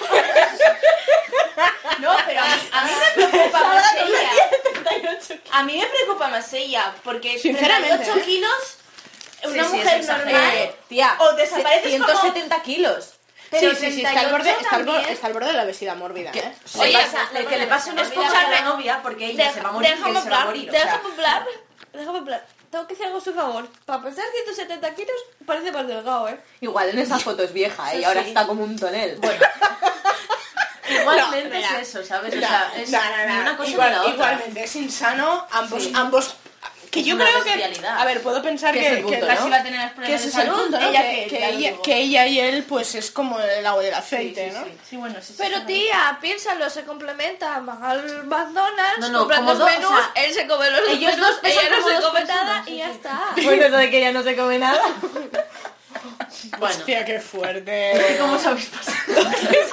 No, 2.00 2.16
pero 2.26 2.40
a 2.42 2.46
mí, 2.46 2.70
a 2.72 2.84
mí 2.86 2.92
me 3.16 3.28
preocupa 3.28 3.60
más 3.64 3.96
ella. 3.96 4.30
a 5.52 5.64
mí 5.64 5.78
me 5.78 5.86
preocupa 5.88 6.28
más 6.30 6.54
ella, 6.54 6.94
porque 7.04 7.38
Sinceramente, 7.40 7.98
38 8.06 8.20
¿eh? 8.20 8.26
kilos, 8.26 8.54
una 9.44 9.64
Sí, 9.64 9.70
sí, 9.70 9.76
mujer 9.78 10.06
normal, 10.06 10.52
Eh, 10.54 10.76
tía, 10.88 11.16
o 11.20 11.34
desapareces 11.34 11.92
como... 12.00 12.06
170 12.08 12.62
kilos. 12.62 13.14
Pero 13.52 13.72
sí, 13.72 13.78
sí, 13.88 13.92
sí, 13.94 14.06
está 14.06 14.20
al, 14.20 14.32
borde, 14.32 14.44
38 14.54 14.62
está, 14.62 14.76
al 14.76 14.86
borde, 14.86 15.12
está 15.12 15.28
al 15.28 15.34
borde 15.34 15.48
de 15.48 15.54
la 15.54 15.64
obesidad 15.64 15.96
mórbida, 15.96 16.32
¿eh? 16.36 16.54
Oye, 16.78 16.94
no, 17.34 17.40
le- 17.40 17.46
que 17.48 17.58
le 17.58 17.66
pase 17.68 17.90
un 17.90 17.96
no, 17.96 18.02
esposo 18.04 18.36
a 18.38 18.48
la 18.50 18.62
novia 18.62 19.00
porque 19.02 19.26
ella 19.26 19.46
Deja- 19.46 19.54
se 19.56 19.62
va 19.62 19.70
a 19.70 19.72
morir 19.72 19.90
déjame 19.90 20.20
hablar. 20.20 20.48
O 20.48 20.52
sea, 20.54 20.86
déjame 20.86 21.10
hablar, 21.16 21.46
déjame 21.94 22.18
hablar. 22.20 22.46
Tengo 22.72 22.86
que 22.88 22.94
hacer 22.94 23.08
algo 23.08 23.18
a 23.18 23.22
su 23.22 23.34
favor. 23.34 23.68
Para 23.86 24.04
pesar 24.04 24.26
170 24.46 24.94
kilos, 24.96 25.16
parece 25.46 25.72
más 25.72 25.88
delgado, 25.88 26.30
¿eh? 26.30 26.40
igual 26.62 26.90
en 26.90 27.00
esa 27.00 27.18
foto 27.20 27.44
es 27.44 27.52
vieja 27.52 27.94
¿eh? 27.94 28.00
y 28.02 28.04
ahora 28.04 28.22
está 28.22 28.46
como 28.46 28.64
un 28.64 28.78
tonel. 28.78 29.18
Bueno. 29.18 29.40
Igualmente 30.90 31.56
mira. 31.58 31.80
es 31.82 31.90
eso, 31.90 32.04
¿sabes? 32.04 32.34
O 32.36 32.40
sea, 32.40 32.72
es 32.76 32.90
no, 32.90 32.98
no, 33.00 33.28
no, 33.28 33.34
ni 33.36 33.40
una 33.42 33.58
cosa 33.58 33.70
igual- 33.72 33.90
ni 33.90 33.96
la 33.96 34.02
otra. 34.02 34.14
Igualmente, 34.14 34.64
es 34.64 34.76
insano 34.76 35.46
ambos, 35.52 35.84
Sí. 35.84 35.94
ambos 35.96 36.36
que 36.90 37.04
yo 37.04 37.16
creo 37.18 37.44
que 37.44 37.82
a 37.88 38.06
ver 38.06 38.22
puedo 38.22 38.42
pensar 38.42 38.74
Que 38.74 38.82
que, 38.82 38.98
punto, 38.98 39.20
¿no? 39.28 39.50
Va 39.50 39.56
a 39.58 39.64
tener 39.64 39.90
que 39.90 39.96
problemas 39.96 40.10
ese 40.10 40.10
de 40.10 40.16
es 40.16 40.26
el 40.26 40.32
salud. 40.32 40.62
punto, 40.64 40.80
¿no? 40.80 40.90
ella 40.90 41.02
que, 41.02 41.50
ella, 41.50 41.74
que 41.84 41.98
ella 41.98 42.28
y 42.28 42.40
él 42.40 42.64
pues 42.68 42.96
es 42.96 43.12
como 43.12 43.40
el 43.40 43.66
agua 43.66 43.84
y 43.84 43.88
el 43.88 43.94
Sí, 43.94 44.00
aceite 44.00 44.50
sí, 44.52 44.58
¿no? 44.58 44.66
sí. 44.66 44.72
Sí, 44.90 44.98
bueno, 44.98 45.16
sí, 45.22 45.28
sí, 45.28 45.36
Pero 45.38 45.58
sí, 45.60 45.64
tía, 45.66 46.18
piénsalo, 46.22 46.70
se 46.70 46.84
complementan, 46.86 47.66
van 47.66 47.84
al 47.84 48.24
McDonald's, 48.26 49.00
No, 49.00 49.10
no, 49.10 49.20
compran 49.20 49.46
dos 49.46 49.60
menús, 49.60 49.86
o 49.92 49.96
sea, 49.96 50.12
él 50.24 50.34
se 50.34 50.48
come 50.48 50.70
los 50.72 50.82
dos 50.82 50.90
ellos 50.90 51.12
menús, 51.16 51.28
dos 51.28 51.40
ella 51.44 51.62
no 51.70 51.88
se 51.88 52.02
come 52.02 52.26
nada 52.26 52.64
y 52.66 52.78
ya 52.78 52.92
está. 52.92 53.22
Bueno, 53.44 53.66
eso 53.66 53.78
de 53.78 53.90
que 53.90 53.98
ella 54.00 54.12
no 54.12 54.24
se 54.24 54.36
come 54.36 54.58
nada. 54.60 54.82
Bueno, 56.60 56.76
Hostia, 56.76 57.06
qué 57.06 57.20
fuerte. 57.20 58.18
¿cómo 58.20 58.34
os 58.34 58.46
habéis 58.46 58.68
pasado? 58.68 58.98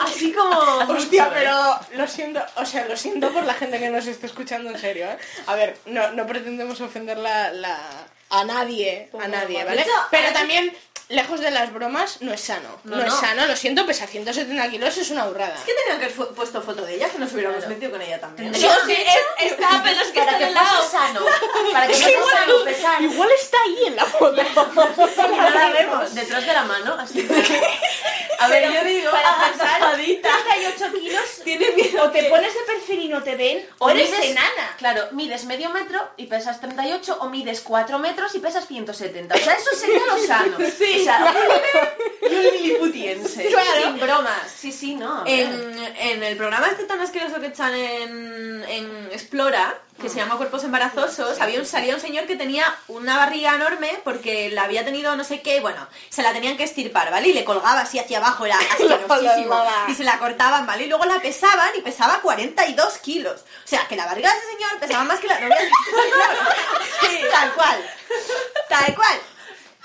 Así 0.05 0.33
como... 0.33 0.51
Hostia, 0.93 1.31
pero 1.33 1.79
lo 1.95 2.07
siento, 2.09 2.41
o 2.57 2.65
sea, 2.67 2.87
lo 2.87 2.97
siento 2.97 3.31
por 3.33 3.45
la 3.45 3.55
gente 3.55 3.79
que 3.79 3.91
nos 3.91 4.07
esté 4.07 4.27
escuchando 4.27 4.71
en 4.71 4.79
serio, 4.79 5.07
¿eh? 5.07 5.19
A 5.47 5.55
ver, 5.55 5.77
no, 5.87 6.13
no 6.13 6.27
pretendemos 6.27 6.81
ofender 6.81 7.19
la, 7.19 7.51
la- 7.53 8.07
a 8.31 8.45
nadie, 8.45 9.11
a 9.21 9.29
nadie, 9.29 9.65
¿vale? 9.65 9.87
Pero 10.11 10.33
también, 10.33 10.77
lejos 11.09 11.41
de 11.41 11.51
las 11.53 11.73
bromas, 11.73 12.21
no 12.23 12.33
es 12.33 12.41
sano. 12.41 12.69
No, 12.85 12.97
No, 12.97 13.03
es 13.03 13.09
no. 13.09 13.21
sano, 13.21 13.47
lo 13.47 13.55
siento, 13.57 13.87
pesa 13.87 14.07
170 14.07 14.69
kilos, 14.71 14.97
es 14.97 15.11
una 15.11 15.25
burrada. 15.27 15.57
¿Qué 15.65 15.73
tenían 15.75 15.99
que 16.01 16.07
haber 16.13 16.35
puesto 16.35 16.61
foto 16.63 16.85
de 16.85 16.97
ella? 16.97 17.09
Que 17.09 17.19
nos 17.19 17.33
hubiéramos 17.33 17.67
metido 17.69 17.93
con 17.93 18.03
ella 18.03 18.19
también. 18.21 18.53
Yo 18.55 18.71
sí, 18.87 18.93
es, 18.93 19.53
está, 19.53 19.81
pero 19.85 20.01
es 20.01 20.09
que 20.09 20.21
Para 20.21 20.39
está 20.39 20.61
que 20.61 20.67
fuese 20.67 20.91
sano. 20.91 21.21
Para 21.73 21.87
que 21.87 21.95
fuese 21.95 22.13
sano 22.33 22.65
pesar. 22.65 23.03
Igual 23.03 23.29
está 23.41 23.57
ahí 23.63 23.79
en 23.87 23.97
la 23.97 24.05
foto. 24.07 24.43
Y 24.43 25.37
no 25.37 25.51
la 25.51 25.69
vemos. 25.71 26.15
Detrás 26.15 26.45
de 26.47 26.53
la 26.53 26.63
mano, 26.65 26.95
así. 26.99 27.29
A 28.39 28.49
ver, 28.49 28.71
yo 28.71 28.85
digo, 28.85 29.11
Para 29.11 29.35
pesar 29.51 29.67
agazapadita. 29.83 30.29
38 30.45 30.93
kilos, 31.01 31.23
Tiene 31.43 31.71
miedo 31.71 32.05
o 32.05 32.11
te 32.11 32.21
que- 32.21 32.29
pones 32.29 32.53
de 32.53 32.61
perfil 32.61 33.01
y 33.01 33.09
no 33.09 33.23
te 33.23 33.35
ven, 33.35 33.67
o 33.79 33.87
O 33.87 33.91
eres 33.91 34.11
mides- 34.11 34.25
enana. 34.33 34.75
Claro, 34.77 35.09
mides 35.13 35.45
medio 35.45 35.71
metro 35.71 36.07
y 36.19 36.27
pesas 36.27 36.61
38 36.61 37.17
o 37.21 37.29
mides 37.31 37.61
4 37.63 37.99
metros 37.99 38.16
y 38.35 38.39
pesas 38.39 38.67
170. 38.67 39.35
O 39.35 39.39
sea, 39.39 39.55
eso 39.55 39.71
sería 39.75 40.01
lo 40.07 40.27
sano. 40.27 40.57
Sí. 40.77 41.01
O 41.01 41.05
sea, 41.05 41.35
un 42.23 42.33
y 42.33 42.35
un 42.35 42.53
liliputiense. 42.53 43.47
Claro. 43.47 43.83
Sin 43.83 44.01
bromas. 44.01 44.53
Sí, 44.55 44.73
sí, 44.73 44.95
no. 44.95 45.25
En, 45.27 45.79
en 45.99 46.23
el 46.23 46.37
programa 46.37 46.69
este 46.69 46.85
tan 46.85 47.01
asqueroso 47.01 47.41
que 47.41 47.47
echan 47.47 47.75
en, 47.75 48.65
en 48.69 49.09
Explora, 49.13 49.79
que 50.01 50.09
se 50.09 50.17
llama 50.17 50.37
Cuerpos 50.37 50.65
Embarazosos, 50.65 51.41
había 51.41 51.59
un, 51.59 51.67
salía 51.67 51.95
un 51.95 52.01
señor 52.01 52.27
que 52.27 52.37
tenía 52.37 52.65
una 52.89 53.17
barriga 53.17 53.55
enorme 53.55 54.01
porque 54.05 54.51
la 54.51 54.65
había 54.65 54.85
tenido 54.85 55.17
no 55.17 55.25
sé 55.25 55.41
qué, 55.41 55.61
bueno, 55.61 55.87
se 56.11 56.23
la 56.23 56.33
tenían 56.33 56.57
que 56.57 56.65
estirpar, 56.65 57.11
¿vale? 57.11 57.29
Y 57.29 57.33
le 57.33 57.45
colgaba 57.45 57.81
así 57.81 57.99
hacia 57.99 58.19
abajo, 58.19 58.45
era 58.45 58.59
asquerosísimo. 58.71 59.65
Y 59.89 59.95
se 59.95 60.05
la 60.05 60.19
cortaban, 60.19 60.67
¿vale? 60.67 60.85
Y 60.85 60.89
luego 60.89 61.05
la 61.05 61.21
pesaban 61.21 61.71
y 61.77 61.81
pesaba 61.81 62.21
42 62.21 62.99
kilos. 62.99 63.41
O 63.65 63.69
sea, 63.69 63.87
que 63.89 63.97
la 63.97 64.07
barriga 64.07 64.31
de 64.31 64.39
ese 64.39 64.53
señor 64.53 64.79
pesaba 64.81 65.05
más 65.05 65.21
que 65.21 65.27
la 65.29 65.41
novia. 65.41 65.57
Sí, 67.01 67.21
tal 67.31 67.53
cual. 67.55 67.91
Tal 68.69 68.95
cual. 68.95 69.21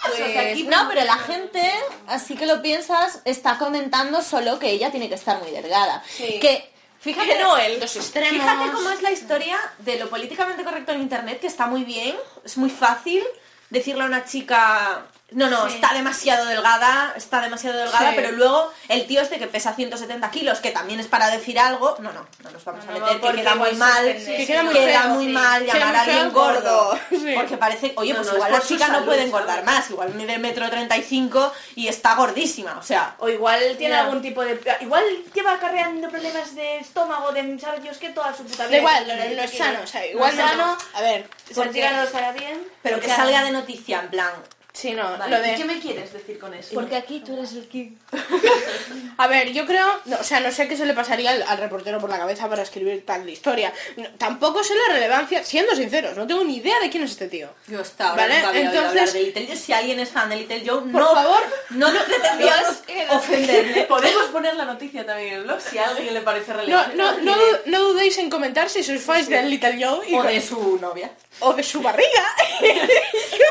Pues, 0.03 0.65
no, 0.65 0.87
pero 0.87 1.03
la 1.03 1.17
gente, 1.17 1.61
así 2.07 2.35
que 2.35 2.45
lo 2.45 2.61
piensas, 2.61 3.19
está 3.25 3.57
comentando 3.57 4.21
solo 4.21 4.57
que 4.57 4.71
ella 4.71 4.89
tiene 4.89 5.09
que 5.09 5.15
estar 5.15 5.39
muy 5.39 5.51
delgada. 5.51 6.03
Que, 6.17 6.70
fíjate, 7.01 7.39
no, 7.39 7.57
él, 7.57 7.79
los 7.79 7.95
extremos. 7.95 8.29
fíjate 8.29 8.71
cómo 8.71 8.89
es 8.91 9.01
la 9.01 9.11
historia 9.11 9.57
de 9.79 9.99
lo 9.99 10.09
políticamente 10.09 10.63
correcto 10.63 10.93
en 10.93 11.01
internet, 11.01 11.39
que 11.39 11.47
está 11.47 11.67
muy 11.67 11.83
bien, 11.83 12.15
es 12.45 12.57
muy 12.57 12.69
fácil 12.69 13.21
decirle 13.69 14.03
a 14.03 14.05
una 14.05 14.25
chica, 14.25 15.07
no, 15.31 15.49
no, 15.49 15.67
está 15.67 15.93
demasiado 15.93 16.45
delgada, 16.45 17.13
está 17.15 17.41
demasiado 17.41 17.77
delgada, 17.77 18.09
Sí. 18.09 18.15
pero 18.15 18.31
luego 18.33 18.71
el 18.89 19.07
tío 19.07 19.21
este 19.21 19.39
que 19.39 19.47
pesa 19.47 19.73
170 19.73 20.29
kilos, 20.31 20.59
que 20.59 20.71
también 20.71 20.99
es 20.99 21.07
para 21.07 21.29
decir 21.29 21.57
algo, 21.59 21.95
no, 21.99 22.11
no, 22.11 22.27
no 22.43 22.51
nos 22.51 22.63
vamos 22.65 22.85
a 22.85 22.91
meter, 22.91 23.09
que 23.09 23.15
porque 23.19 23.37
queda 23.41 23.55
muy 23.55 23.71
mal. 23.75 24.03
Que 24.03 24.45
queda 24.45 24.63
muy 24.63 24.73
queda 24.73 25.01
feo, 25.03 25.09
muy 25.13 25.25
sí. 25.27 25.31
mal 25.31 25.65
llamar 25.65 25.95
a 25.95 26.01
alguien 26.01 26.31
gordo, 26.33 26.99
porque 27.35 27.57
parece, 27.57 27.93
oye, 27.95 28.11
No, 28.13 28.17
pues 28.19 28.27
no, 28.29 28.35
igual 28.35 28.51
la 28.51 28.61
chica 28.61 28.87
no 28.89 29.05
puede 29.05 29.23
engordar 29.23 29.63
más, 29.63 29.89
igual 29.89 30.13
mide 30.15 30.37
metro 30.37 30.69
35 30.69 31.53
y 31.75 31.87
está 31.87 32.15
gordísima, 32.15 32.77
o 32.77 32.83
sea, 32.83 33.15
O 33.19 33.29
igual 33.29 33.75
tiene 33.77 33.95
algún 33.95 34.21
tipo 34.21 34.43
de... 34.43 34.59
Igual 34.81 35.03
lleva 35.33 35.53
acarreando 35.53 36.09
problemas 36.09 36.53
de 36.55 36.77
estómago, 36.79 37.31
de 37.31 37.57
saber 37.59 37.81
Dios 37.81 37.97
qué, 37.97 38.09
toda 38.09 38.35
su 38.35 38.43
puta 38.43 38.67
vida. 38.67 38.71
Da 38.71 38.77
igual, 38.77 39.07
no, 39.07 39.43
es 39.43 39.57
sano, 39.57 39.79
o 39.83 39.87
sea, 39.87 40.05
igual 40.05 40.35
sano, 40.35 40.77
A 40.93 41.01
ver, 41.01 41.29
tira 41.71 41.91
no 41.91 41.97
lo 41.99 42.03
estará 42.03 42.31
bien. 42.33 42.67
pero 42.81 42.99
que 42.99 43.07
salga 43.07 43.43
de 43.43 43.51
noticia, 43.51 43.99
en 44.01 44.09
plan, 44.09 44.31
Sí, 44.73 44.91
no, 44.93 45.17
Vale, 45.17 45.35
lo 45.35 45.41
de... 45.43 45.51
¿y 45.51 45.55
¿Qué 45.57 45.65
me 45.65 45.79
quieres 45.79 46.13
decir 46.13 46.39
con 46.39 46.53
eso? 46.53 46.69
Porque 46.73 46.95
aquí 46.95 47.19
tú 47.25 47.35
eres 47.37 47.51
el 47.53 47.67
king. 47.67 47.91
A 49.17 49.27
ver, 49.27 49.51
yo 49.51 49.65
creo, 49.65 49.85
no, 50.05 50.17
o 50.17 50.23
sea, 50.23 50.39
no 50.39 50.49
sé 50.51 50.67
qué 50.67 50.77
se 50.77 50.85
le 50.85 50.93
pasaría 50.93 51.31
al, 51.31 51.43
al 51.43 51.57
reportero 51.57 51.99
por 51.99 52.09
la 52.09 52.17
cabeza 52.17 52.47
para 52.49 52.63
escribir 52.63 53.05
tal 53.05 53.27
historia. 53.29 53.73
No, 53.97 54.07
tampoco 54.17 54.63
sé 54.63 54.73
la 54.87 54.93
relevancia, 54.93 55.43
siendo 55.43 55.75
sinceros, 55.75 56.15
no 56.17 56.25
tengo 56.25 56.43
ni 56.45 56.57
idea 56.57 56.79
de 56.79 56.89
quién 56.89 57.03
es 57.03 57.11
este 57.11 57.27
tío. 57.27 57.49
yo 57.67 57.81
hasta 57.81 58.11
ahora 58.11 58.23
Vale, 58.23 58.35
nunca 58.35 58.47
había 58.49 58.61
oído 58.61 58.71
entonces- 58.73 58.89
hablar 59.01 59.13
de 59.13 59.23
Little 59.23 59.47
Joe. 59.47 59.55
Si 59.57 59.73
alguien 59.73 59.99
es 59.99 60.09
fan 60.09 60.29
de 60.29 60.35
Little 60.37 60.63
Joe, 60.65 60.81
Por 60.81 61.01
no, 61.01 61.13
favor, 61.13 61.41
no 61.71 61.87
pretendíamos 62.05 62.81
ofenderle. 63.09 63.83
Podemos 63.89 64.25
poner 64.27 64.55
la 64.55 64.65
noticia 64.65 65.05
también 65.05 65.33
en 65.33 65.39
el 65.39 65.43
blog 65.43 65.59
si 65.61 65.77
a 65.77 65.89
alguien 65.89 66.13
le 66.13 66.21
parece 66.21 66.51
no, 66.53 66.57
relevante. 66.59 66.95
no, 66.95 67.17
no, 67.19 67.35
no 67.65 67.79
dudéis 67.89 68.17
en 68.17 68.29
comentar 68.29 68.69
si 68.69 68.83
sois 68.83 69.03
fans 69.03 69.27
de 69.27 69.43
Little 69.43 69.85
Joe 69.85 70.09
y- 70.09 70.15
O 70.15 70.23
de 70.23 70.41
su 70.41 70.77
novia. 70.79 71.11
o 71.41 71.53
de 71.53 71.61
su 71.63 71.81
barriga. 71.81 72.25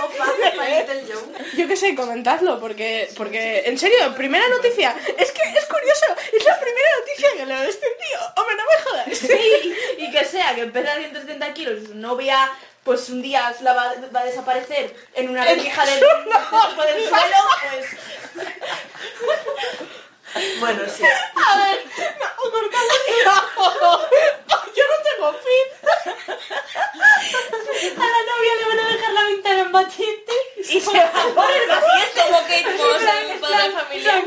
O 0.03 0.09
fan 0.13 0.31
de 0.41 0.81
Little 0.81 1.03
Joe. 1.07 1.10
Yo. 1.11 1.67
Qué 1.69 1.77
sé, 1.77 1.95
comentadlo, 1.95 2.61
porque, 2.61 3.09
porque, 3.17 3.63
en 3.67 3.79
serio, 3.79 4.15
primera 4.17 4.47
noticia, 4.49 4.95
es 5.19 5.33
que 5.33 5.43
es 5.43 5.67
curioso, 5.67 6.07
es 6.33 6.45
la 6.45 6.59
primera 6.61 6.89
noticia 7.01 7.29
que 7.37 7.47
leo 7.47 7.61
de 7.61 7.69
este 7.69 7.87
tío, 7.87 8.19
hombre, 8.37 8.57
no 8.57 8.65
me 8.65 8.83
jodas. 8.85 9.19
Sí, 9.19 9.75
y 9.99 10.11
que 10.11 10.25
sea 10.25 10.55
que 10.55 10.67
pesa 10.67 10.97
170 10.97 11.55
kilos 11.55 11.83
y 11.83 11.87
su 11.87 11.95
novia 11.95 12.51
pues 12.85 13.11
un 13.11 13.21
día 13.21 13.55
la 13.61 13.75
va, 13.75 13.95
va 14.15 14.21
a 14.21 14.25
desaparecer 14.25 14.95
en 15.15 15.29
una 15.29 15.45
rendija 15.45 15.85
del, 15.85 16.01
del 16.01 17.09
suelo, 17.09 17.37
pues 17.67 17.87
Bueno, 20.61 20.83
sí. 20.97 21.03
A 21.05 21.57
ver, 21.59 21.79
no, 22.21 22.29
cortamos. 22.51 22.97
Yo 24.77 24.85
no 24.87 24.97
tengo 25.03 25.29
fin. 25.35 25.67
A 27.97 28.05
la 28.05 28.21
novia 28.31 28.53
le 28.61 28.65
van 28.69 28.79
a 28.79 28.81
dejar 28.93 29.13
la 29.13 29.25
ventana 29.25 29.61
en 29.61 29.73
batiente. 29.73 30.33
y 30.57 30.81
se 30.81 30.99
va 30.99 31.11
por 31.35 31.51
el 31.51 31.67
paciente. 31.69 32.21
Como 32.23 32.39
Kate 32.43 32.71
Moss 32.77 33.03
en 33.03 33.41
Padre 33.41 33.63
de 33.63 33.71
Familia. 33.73 34.25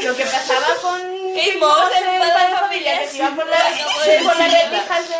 Lo 0.00 0.16
que 0.16 0.24
pasaba 0.26 0.74
con 0.80 1.00
Kate 1.34 1.56
Moss 1.58 1.90
en 1.96 2.18
Padre 2.18 2.48
de 2.48 2.56
Familia. 2.56 2.98
que 3.00 3.08
se 3.08 3.16
iban 3.18 3.36
por, 3.36 3.46
la, 3.46 3.58
por 4.24 4.36
las 4.36 4.52
rendijas 4.52 5.08
de- 5.08 5.16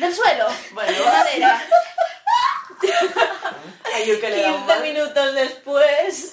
del 0.00 0.14
suelo. 0.14 0.46
Bueno, 0.72 0.92
de 0.92 1.04
madera. 1.16 1.66
Ay, 3.94 4.06
yo 4.06 4.20
que 4.20 4.30
le 4.30 4.42
da 4.42 4.48
un 4.52 4.66
15 4.66 4.66
mal. 4.66 4.82
minutos 4.82 5.34
después. 5.34 6.32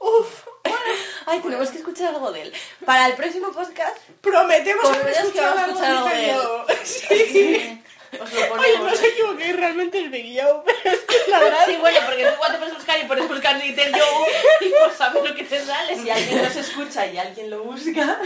Uf. 0.00 0.28
Ay, 1.26 1.40
tenemos 1.40 1.70
que 1.70 1.78
escuchar 1.78 2.08
algo 2.14 2.32
de 2.32 2.42
él. 2.42 2.52
Para 2.84 3.06
el 3.06 3.14
próximo 3.14 3.52
podcast, 3.52 3.96
Prometemos 4.20 4.84
haber 4.84 5.08
escuchado 5.14 5.54
vamos 5.54 5.80
a 5.80 5.86
algo 5.88 6.08
escuchar 6.08 6.16
de 6.20 6.34
Joe. 6.34 6.84
Sí. 6.84 7.80
Os 8.20 8.32
lo 8.32 8.54
Oye, 8.54 8.78
no 8.78 8.84
os 8.92 9.02
equivoquéis, 9.02 9.56
realmente 9.56 10.00
es 10.04 10.10
Big 10.10 10.40
Joe, 10.40 10.62
pero 10.64 10.94
es 10.94 11.00
que 11.00 11.16
la 11.30 11.40
verdad... 11.40 11.58
Sí, 11.66 11.76
bueno, 11.80 11.98
porque 12.06 12.24
tú 12.26 12.30
te 12.52 12.58
puedes 12.58 12.74
buscar 12.74 13.00
y 13.00 13.04
pones 13.06 13.26
buscar 13.28 13.56
Little 13.56 13.90
Joe 13.92 14.30
y 14.60 14.68
pues 14.70 14.96
sabes 14.96 15.24
lo 15.24 15.34
que 15.34 15.42
te 15.42 15.64
sale. 15.64 15.98
Si 15.98 16.08
alguien 16.10 16.42
nos 16.42 16.54
escucha 16.54 17.06
y 17.06 17.18
alguien 17.18 17.50
lo 17.50 17.64
busca, 17.64 18.20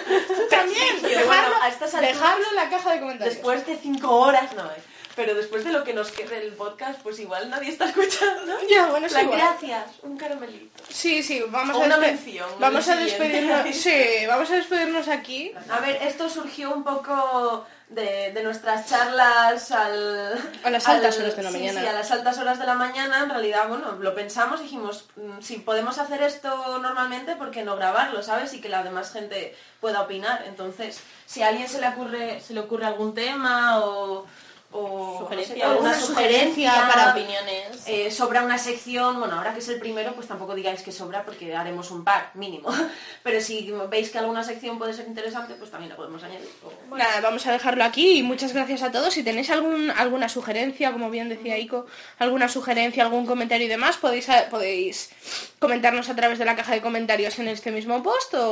También, 0.51 1.01
dejarlo, 1.03 1.27
bueno, 1.27 1.49
a 1.63 1.69
estas 1.69 1.95
alturas- 1.95 2.15
dejarlo 2.21 2.47
en 2.51 2.57
la 2.57 2.69
caja 2.69 2.93
de 2.93 3.01
comentarios. 3.01 3.35
después 3.37 3.67
de 3.67 3.79
cinco 3.79 4.15
horas, 4.15 4.53
no, 4.55 4.65
eh. 4.67 4.83
Pero 5.19 5.35
después 5.35 5.65
de 5.65 5.73
lo 5.73 5.83
que 5.83 5.93
nos 5.93 6.13
quede 6.13 6.39
el 6.47 6.53
podcast, 6.53 7.01
pues 7.03 7.19
igual 7.19 7.51
nadie 7.51 7.71
está 7.71 7.87
escuchando. 7.89 8.55
Ya, 8.71 8.87
bueno, 8.87 9.07
es 9.09 9.13
La 9.13 9.23
igual. 9.25 9.39
gracias, 9.41 9.85
un 10.03 10.17
caramelito. 10.17 10.81
Sí, 10.89 11.25
sí, 11.25 11.43
vamos 11.49 11.77
O 11.77 11.83
a 11.83 11.87
una 11.87 11.97
despe- 11.97 12.01
mención, 12.03 12.49
Vamos 12.61 12.87
lo 12.87 12.93
a 12.93 12.97
siguiente. 12.97 13.29
despedirnos. 13.29 13.77
Sí, 13.85 14.27
vamos 14.29 14.51
a 14.51 14.55
despedirnos 14.55 15.09
aquí. 15.09 15.53
A 15.69 15.81
ver, 15.81 15.99
esto 16.03 16.29
surgió 16.31 16.73
un 16.73 16.85
poco 16.85 17.67
de, 17.89 18.31
de 18.33 18.43
nuestras 18.45 18.87
charlas 18.89 19.73
al... 19.73 20.39
A 20.63 20.71
las 20.71 20.87
altas 20.87 21.17
al- 21.17 21.23
horas 21.25 21.37
de 21.37 21.43
la 21.43 21.51
sí, 21.51 21.59
mañana. 21.59 21.81
Sí, 21.81 21.87
a 21.89 21.93
las 21.95 22.11
altas 22.13 22.39
horas 22.39 22.59
de 22.61 22.67
la 22.67 22.75
mañana. 22.75 23.19
En 23.25 23.31
realidad, 23.31 23.67
bueno, 23.69 23.97
lo 23.99 24.15
pensamos, 24.15 24.61
dijimos, 24.61 25.07
mm, 25.17 25.41
si 25.41 25.59
podemos 25.59 25.99
hacer 25.99 26.23
esto 26.23 26.79
normalmente, 26.79 27.35
¿por 27.35 27.51
qué 27.51 27.65
no 27.65 27.75
grabarlo, 27.75 28.23
sabes? 28.23 28.55
Y 28.55 28.61
que 28.61 28.69
la 28.69 28.85
demás 28.85 29.11
gente 29.13 29.57
pueda 29.81 30.03
opinar. 30.03 30.45
Entonces, 30.47 31.01
si 31.27 31.43
a 31.43 31.49
alguien 31.49 31.67
se 31.69 31.81
le 31.81 31.89
ocurre, 31.89 32.41
se 32.41 32.53
le 32.55 32.61
ocurre 32.61 32.85
algún 32.87 33.15
tema 33.15 33.81
o, 33.81 34.27
o 34.71 35.19
Sugerencia, 35.21 35.55
no 35.55 35.61
sé, 35.61 35.65
alguna 35.67 35.95
sugerencia 35.99 36.71
sugerencia 36.73 36.89
para 36.93 37.13
opiniones. 37.13 37.83
eh, 37.87 38.11
sobra 38.11 38.43
una 38.43 38.59
sección, 38.59 39.19
bueno, 39.19 39.37
ahora 39.37 39.55
que 39.55 39.61
es 39.61 39.69
el 39.69 39.79
primero, 39.81 40.13
pues 40.15 40.27
tampoco 40.29 40.55
digáis 40.55 40.83
que 40.83 40.93
sobra 40.93 41.25
porque 41.25 41.57
haremos 41.57 41.91
un 41.91 42.05
par, 42.05 42.31
mínimo. 42.35 42.69
Pero 43.23 43.41
si 43.41 43.73
veis 43.89 44.11
que 44.11 44.19
alguna 44.19 44.45
sección 44.45 44.79
puede 44.79 44.93
ser 44.93 45.07
interesante, 45.07 45.55
pues 45.55 45.71
también 45.71 45.89
la 45.91 45.97
podemos 45.97 46.23
añadir. 46.23 46.49
O- 46.91 46.97
Nada, 46.97 47.21
vamos 47.23 47.47
a 47.47 47.53
dejarlo 47.53 47.83
aquí 47.83 48.19
y 48.19 48.23
muchas 48.23 48.53
gracias 48.53 48.83
a 48.83 48.93
todos. 48.93 49.15
Si 49.15 49.23
tenéis 49.23 49.49
algún, 49.51 49.91
alguna 49.91 50.29
sugerencia, 50.29 50.93
como 50.93 51.09
bien 51.09 51.31
decía 51.31 51.57
Ico, 51.57 51.87
alguna 52.19 52.49
sugerencia, 52.49 53.03
algún 53.05 53.25
comentario 53.25 53.65
y 53.65 53.71
demás, 53.71 53.97
podéis, 53.97 54.29
podéis 54.51 55.11
comentarnos 55.59 56.09
a 56.11 56.15
través 56.15 56.39
de 56.39 56.45
la 56.45 56.57
caja 56.57 56.75
de 56.75 56.83
comentarios 56.83 57.39
en 57.39 57.49
este 57.49 57.71
mismo 57.71 58.03
post 58.03 58.35
o, 58.35 58.43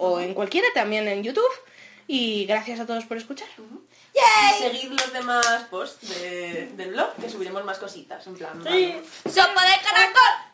o 0.00 0.20
en 0.20 0.34
cualquiera, 0.34 0.68
también 0.72 1.08
en 1.08 1.22
YouTube. 1.24 1.42
Y 2.06 2.44
gracias 2.46 2.80
a 2.80 2.86
todos 2.86 3.04
por 3.04 3.16
escuchar. 3.16 3.48
Y 4.14 4.62
seguid 4.62 4.90
los 4.90 5.12
demás 5.12 5.46
posts 5.70 6.08
de- 6.08 6.66
del 6.76 6.90
blog, 6.90 7.14
que 7.16 7.28
subiremos 7.30 7.64
más 7.64 7.78
cositas, 7.78 8.26
en 8.26 8.34
plan... 8.36 8.62
vamos. 8.62 9.06
¡Sopa 9.24 9.64
de 9.64 9.82
caracol! 9.82 10.53